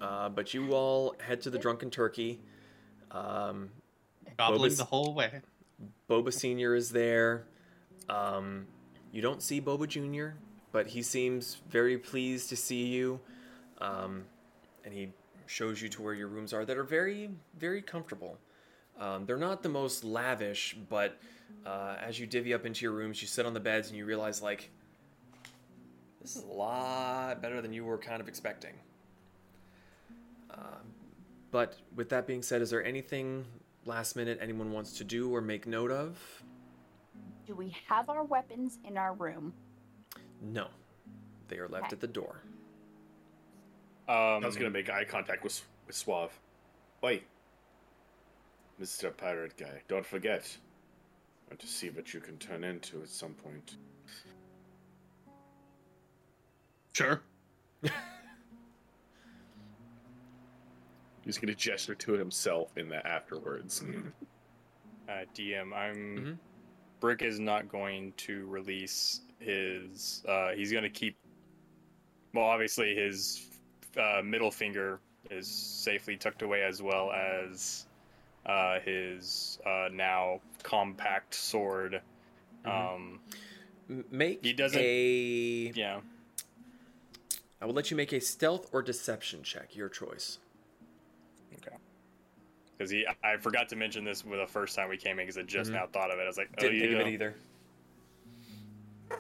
Uh, 0.01 0.29
but 0.29 0.53
you 0.53 0.73
all 0.73 1.15
head 1.21 1.41
to 1.43 1.51
the 1.51 1.59
drunken 1.59 1.89
turkey. 1.89 2.41
Um, 3.13 3.71
Gobbling 4.37 4.71
Boba's- 4.71 4.79
the 4.79 4.85
whole 4.85 5.15
way. 5.15 5.41
Boba 6.11 6.33
Senior 6.33 6.75
is 6.75 6.91
there. 6.91 7.45
Um, 8.09 8.67
you 9.13 9.23
don't 9.23 9.41
see 9.43 9.61
Boba 9.61 9.87
Junior, 9.87 10.37
but 10.73 10.89
he 10.89 11.03
seems 11.03 11.59
very 11.69 11.99
pleased 11.99 12.49
to 12.49 12.57
see 12.57 12.87
you, 12.87 13.21
um, 13.79 14.25
and 14.85 14.93
he 14.93 15.11
shows 15.47 15.83
you 15.83 15.89
to 15.91 16.03
where 16.03 16.15
your 16.15 16.29
rooms 16.29 16.53
are 16.53 16.65
that 16.65 16.77
are 16.77 16.85
very, 16.85 17.31
very 17.59 17.83
comfortable. 17.83 18.39
Um, 18.99 19.27
they're 19.27 19.37
not 19.37 19.63
the 19.63 19.69
most 19.69 20.05
lavish, 20.05 20.77
but 20.89 21.19
uh, 21.67 21.97
as 22.01 22.19
you 22.19 22.27
divvy 22.27 22.55
up 22.55 22.65
into 22.65 22.85
your 22.85 22.93
rooms, 22.93 23.21
you 23.21 23.29
sit 23.29 23.45
on 23.47 23.55
the 23.55 23.61
beds 23.61 23.89
and 23.89 23.97
you 23.97 24.05
realize 24.07 24.43
like 24.43 24.71
this 26.21 26.37
is 26.37 26.45
a 26.45 26.53
lot 26.53 27.43
better 27.43 27.61
than 27.61 27.73
you 27.73 27.85
were 27.85 27.99
kind 27.99 28.21
of 28.21 28.29
expecting. 28.29 28.75
Um, 30.51 30.93
but 31.51 31.77
with 31.97 32.09
that 32.11 32.27
being 32.27 32.43
said, 32.43 32.63
is 32.63 32.71
there 32.71 32.85
anything 32.85 33.45
last 33.85 34.17
minute 34.17 34.39
anyone 34.41 34.73
wants 34.73 34.97
to 34.99 35.05
do 35.05 35.35
or 35.35 35.41
make 35.41 35.67
note 35.67 35.91
of? 35.91 36.19
Do 37.47 37.55
we 37.57 37.75
have 37.89 38.09
our 38.09 38.23
weapons 38.25 38.79
in 38.85 38.97
our 38.97 39.15
room? 39.15 39.53
No. 40.43 40.67
They 41.49 41.57
are 41.59 41.69
left 41.69 41.87
Okay. 41.87 41.95
at 41.95 42.01
the 42.01 42.07
door. 42.09 42.43
Um, 44.09 44.43
I 44.43 44.47
was 44.47 44.57
gonna 44.57 44.69
make 44.71 44.91
eye 44.91 45.05
contact 45.05 45.45
with 45.45 45.63
with 45.87 45.95
Suave. 45.97 46.39
Wait, 47.03 47.25
Mister 48.79 49.11
Pirate 49.11 49.57
Guy, 49.57 49.83
don't 49.89 50.05
forget. 50.05 50.57
I 51.47 51.51
want 51.53 51.61
to 51.61 51.67
see 51.67 51.91
what 51.91 52.13
you 52.13 52.21
can 52.21 52.37
turn 52.39 52.65
into 52.65 53.01
at 53.03 53.09
some 53.09 53.35
point. 53.35 53.77
Sure. 56.93 57.23
He's 61.25 61.39
gonna 61.39 61.55
gesture 61.55 61.95
to 61.95 62.13
himself 62.15 62.77
in 62.77 62.89
the 62.89 63.07
afterwards. 63.07 63.83
uh, 65.09 65.13
DM, 65.35 65.73
I'm. 65.73 65.95
Mhm. 65.97 66.39
Brick 67.01 67.23
is 67.23 67.39
not 67.41 67.69
going 67.69 68.13
to 68.19 68.47
release 68.47 69.21
his. 69.43 70.23
Uh, 70.29 70.51
he's 70.53 70.71
going 70.73 70.85
to 70.85 70.91
keep. 70.91 71.17
Well, 72.35 72.45
obviously, 72.47 72.95
his 72.95 73.47
uh, 73.97 74.23
middle 74.25 74.51
finger 74.51 75.01
is 75.31 75.47
safely 75.49 76.17
tucked 76.17 76.43
away, 76.43 76.63
as 76.63 76.81
well 76.83 77.13
as 77.13 77.87
uh, 78.47 78.81
his 78.81 79.59
uh, 79.67 79.89
now 79.93 80.41
compact 80.63 81.35
sword. 81.35 82.01
Mhm. 82.65 82.71
Um, 82.95 83.21
Make 84.11 84.43
He 84.45 84.53
doesn't- 84.55 84.81
a. 84.81 85.73
yeah. 85.75 86.01
I 87.61 87.67
will 87.67 87.75
let 87.75 87.91
you 87.91 87.97
make 87.97 88.13
a 88.13 88.21
stealth 88.21 88.69
or 88.73 88.81
deception 88.81 89.43
check, 89.43 89.77
your 89.77 89.89
choice. 89.89 90.39
Okay. 91.59 91.77
Because 92.79 92.91
he, 92.91 93.07
I 93.23 93.37
forgot 93.37 93.69
to 93.69 93.77
mention 93.77 94.05
this 94.05 94.25
with 94.25 94.41
the 94.41 94.47
first 94.47 94.75
time 94.77 94.89
we 94.89 94.97
came 94.97 95.19
in 95.19 95.27
because 95.27 95.37
I 95.37 95.43
just 95.43 95.71
Mhm. 95.71 95.75
now 95.75 95.87
thought 95.87 96.11
of 96.11 96.19
it. 96.19 96.23
I 96.23 96.27
was 96.27 96.39
like, 96.39 96.49
oh 96.59 96.61
Didn't 96.63 96.81
think 96.81 96.93
of 96.95 97.01
it 97.01 97.07
either. 97.09 97.35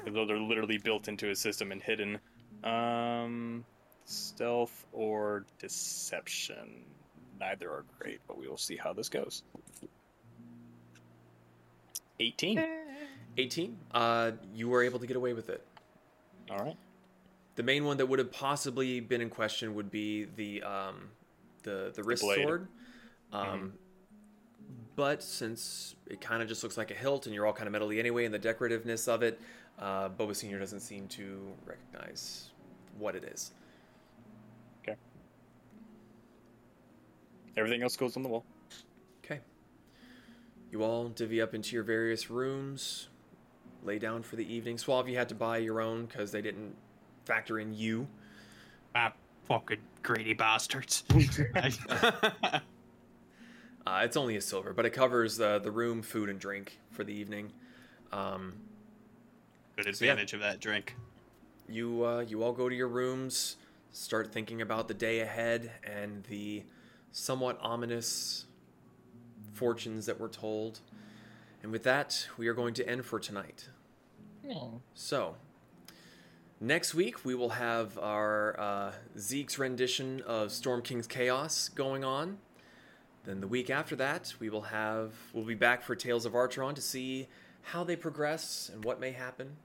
Though 0.06 0.26
they're 0.26 0.38
literally 0.38 0.78
built 0.78 1.08
into 1.08 1.26
his 1.26 1.38
system 1.38 1.72
and 1.72 1.82
hidden. 1.82 2.18
Um, 2.64 3.64
stealth 4.04 4.86
or 4.92 5.44
deception. 5.58 6.84
Neither 7.40 7.70
are 7.70 7.84
great, 7.98 8.20
but 8.26 8.38
we 8.38 8.48
will 8.48 8.56
see 8.56 8.76
how 8.76 8.92
this 8.92 9.08
goes. 9.08 9.42
18. 12.20 12.62
18. 13.38 13.76
Uh, 13.92 14.30
you 14.54 14.68
were 14.68 14.82
able 14.82 14.98
to 14.98 15.06
get 15.06 15.16
away 15.16 15.32
with 15.32 15.48
it. 15.48 15.66
All 16.50 16.58
right. 16.58 16.76
The 17.56 17.62
main 17.62 17.84
one 17.84 17.96
that 17.98 18.06
would 18.06 18.18
have 18.18 18.32
possibly 18.32 19.00
been 19.00 19.20
in 19.20 19.30
question 19.30 19.74
would 19.74 19.90
be 19.90 20.26
the 20.36 20.62
um, 20.62 21.08
the 21.64 21.92
the 21.94 22.02
wrist 22.02 22.22
sword. 22.22 22.36
blade. 22.36 22.48
Mm-hmm. 22.48 23.48
sword. 23.48 23.52
Um, 23.54 23.72
But 24.94 25.22
since 25.22 25.96
it 26.06 26.20
kind 26.20 26.42
of 26.42 26.48
just 26.48 26.62
looks 26.62 26.76
like 26.76 26.90
a 26.90 26.94
hilt, 26.94 27.26
and 27.26 27.34
you're 27.34 27.46
all 27.46 27.52
kind 27.52 27.74
of 27.74 27.80
metally 27.80 27.98
anyway, 27.98 28.24
and 28.24 28.34
the 28.34 28.38
decorativeness 28.38 29.08
of 29.08 29.22
it, 29.22 29.40
uh, 29.82 30.08
Boba 30.08 30.34
Senior 30.34 30.60
doesn't 30.60 30.80
seem 30.80 31.08
to 31.08 31.40
recognize 31.66 32.50
what 32.98 33.16
it 33.16 33.24
is. 33.24 33.50
Okay. 34.82 34.96
Everything 37.56 37.82
else 37.82 37.96
goes 37.96 38.16
on 38.16 38.22
the 38.22 38.28
wall. 38.28 38.44
Okay. 39.24 39.40
You 40.70 40.84
all 40.84 41.08
divvy 41.08 41.42
up 41.42 41.52
into 41.52 41.74
your 41.74 41.82
various 41.82 42.30
rooms, 42.30 43.08
lay 43.82 43.98
down 43.98 44.22
for 44.22 44.36
the 44.36 44.54
evening. 44.54 44.78
Suave, 44.78 45.08
you 45.08 45.18
had 45.18 45.28
to 45.30 45.34
buy 45.34 45.58
your 45.58 45.80
own 45.80 46.06
because 46.06 46.30
they 46.30 46.42
didn't 46.42 46.76
factor 47.24 47.58
in 47.58 47.74
you. 47.74 48.06
Ah, 48.94 49.12
fucking 49.46 49.78
greedy 50.02 50.34
bastards. 50.34 51.02
Uh, 53.84 54.02
it's 54.04 54.16
only 54.16 54.36
a 54.36 54.40
silver, 54.40 54.72
but 54.72 54.86
it 54.86 54.90
covers 54.90 55.40
uh, 55.40 55.58
the 55.58 55.70
room, 55.72 56.02
food, 56.02 56.28
and 56.28 56.38
drink 56.38 56.78
for 56.92 57.02
the 57.02 57.12
evening. 57.12 57.50
Um, 58.12 58.52
Good 59.76 59.94
So, 59.94 60.04
yeah. 60.04 60.12
advantage 60.12 60.32
of 60.34 60.40
that 60.40 60.60
drink. 60.60 60.96
you 61.68 62.04
uh, 62.04 62.20
you 62.20 62.42
all 62.42 62.52
go 62.52 62.68
to 62.68 62.74
your 62.74 62.88
rooms, 62.88 63.56
start 63.92 64.32
thinking 64.32 64.60
about 64.60 64.88
the 64.88 64.94
day 64.94 65.20
ahead 65.20 65.70
and 65.84 66.24
the 66.24 66.64
somewhat 67.12 67.58
ominous 67.60 68.46
fortunes 69.52 70.06
that 70.06 70.18
were 70.18 70.28
told. 70.28 70.80
And 71.62 71.70
with 71.70 71.84
that, 71.84 72.26
we 72.36 72.48
are 72.48 72.54
going 72.54 72.74
to 72.74 72.88
end 72.88 73.04
for 73.04 73.20
tonight. 73.20 73.68
So, 74.94 75.36
next 76.60 76.94
week 76.94 77.24
we 77.24 77.34
will 77.34 77.50
have 77.50 77.96
our 77.98 78.58
uh, 78.58 78.92
Zeke's 79.18 79.58
rendition 79.58 80.20
of 80.26 80.50
Storm 80.50 80.82
King's 80.82 81.06
Chaos 81.06 81.68
going 81.68 82.02
on. 82.04 82.38
Then 83.24 83.40
the 83.40 83.46
week 83.46 83.70
after 83.70 83.94
that, 83.96 84.34
we 84.40 84.50
will 84.50 84.62
have 84.62 85.12
we'll 85.32 85.44
be 85.44 85.54
back 85.54 85.82
for 85.82 85.94
Tales 85.94 86.26
of 86.26 86.32
Archeron 86.32 86.74
to 86.74 86.82
see 86.82 87.28
how 87.62 87.84
they 87.84 87.96
progress 87.96 88.70
and 88.72 88.84
what 88.84 89.00
may 89.00 89.12
happen. 89.12 89.56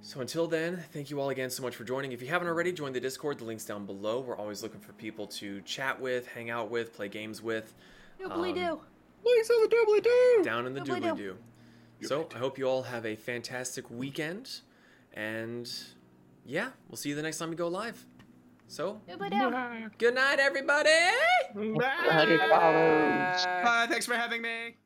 So 0.00 0.20
until 0.20 0.46
then, 0.46 0.82
thank 0.92 1.10
you 1.10 1.20
all 1.20 1.30
again 1.30 1.50
so 1.50 1.62
much 1.62 1.76
for 1.76 1.84
joining. 1.84 2.12
If 2.12 2.22
you 2.22 2.28
haven't 2.28 2.48
already, 2.48 2.72
join 2.72 2.92
the 2.92 3.00
Discord. 3.00 3.38
The 3.38 3.44
link's 3.44 3.64
down 3.64 3.84
below. 3.86 4.20
We're 4.20 4.36
always 4.36 4.62
looking 4.62 4.80
for 4.80 4.92
people 4.94 5.26
to 5.28 5.60
chat 5.62 6.00
with, 6.00 6.26
hang 6.28 6.50
out 6.50 6.70
with, 6.70 6.92
play 6.94 7.08
games 7.08 7.42
with. 7.42 7.74
Doobly 8.20 8.50
Um, 8.50 8.54
doo. 8.54 8.80
Links 9.24 9.50
on 9.50 9.62
the 9.62 9.68
doubly 9.68 10.00
do. 10.00 10.40
Down 10.44 10.66
in 10.66 10.74
the 10.74 10.80
Doobly 10.80 11.00
doobly 11.02 11.16
doo. 11.16 11.36
doo. 12.00 12.06
So 12.08 12.28
I 12.34 12.38
hope 12.38 12.58
you 12.58 12.68
all 12.68 12.82
have 12.82 13.06
a 13.06 13.14
fantastic 13.14 13.88
weekend, 13.90 14.60
and 15.14 15.70
yeah, 16.44 16.70
we'll 16.88 16.96
see 16.96 17.10
you 17.10 17.14
the 17.14 17.22
next 17.22 17.38
time 17.38 17.50
we 17.50 17.56
go 17.56 17.68
live. 17.68 18.04
So 18.66 19.00
Doobly 19.08 19.30
doo. 19.30 19.90
good 19.98 20.14
night, 20.14 20.40
everybody. 20.40 20.90
Hundred 21.54 22.38
dollars. 22.38 23.44
Bye. 23.44 23.86
Thanks 23.88 24.06
for 24.06 24.14
having 24.14 24.42
me. 24.42 24.76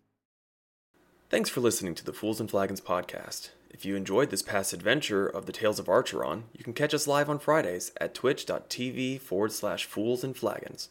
Thanks 1.29 1.51
for 1.51 1.61
listening 1.61 1.97
to 1.97 2.05
the 2.05 2.13
Fools 2.13 2.39
and 2.39 2.49
Flagons 2.49 2.81
podcast. 2.81 3.51
If 3.69 3.85
you 3.85 3.97
enjoyed 3.97 4.31
this 4.31 4.43
past 4.43 4.73
adventure 4.73 5.27
of 5.27 5.47
the 5.47 5.53
Tales 5.53 5.81
of 5.81 5.87
Archeron, 5.87 6.45
you 6.57 6.63
can 6.63 6.73
catch 6.73 6.95
us 6.95 7.09
live 7.09 7.29
on 7.29 7.41
Fridays 7.41 7.91
at 8.01 8.15
twitch.tv 8.15 9.21
forward 9.21 9.51
slash 9.51 9.87
fools 9.87 10.23
and 10.23 10.37
flagons. 10.37 10.89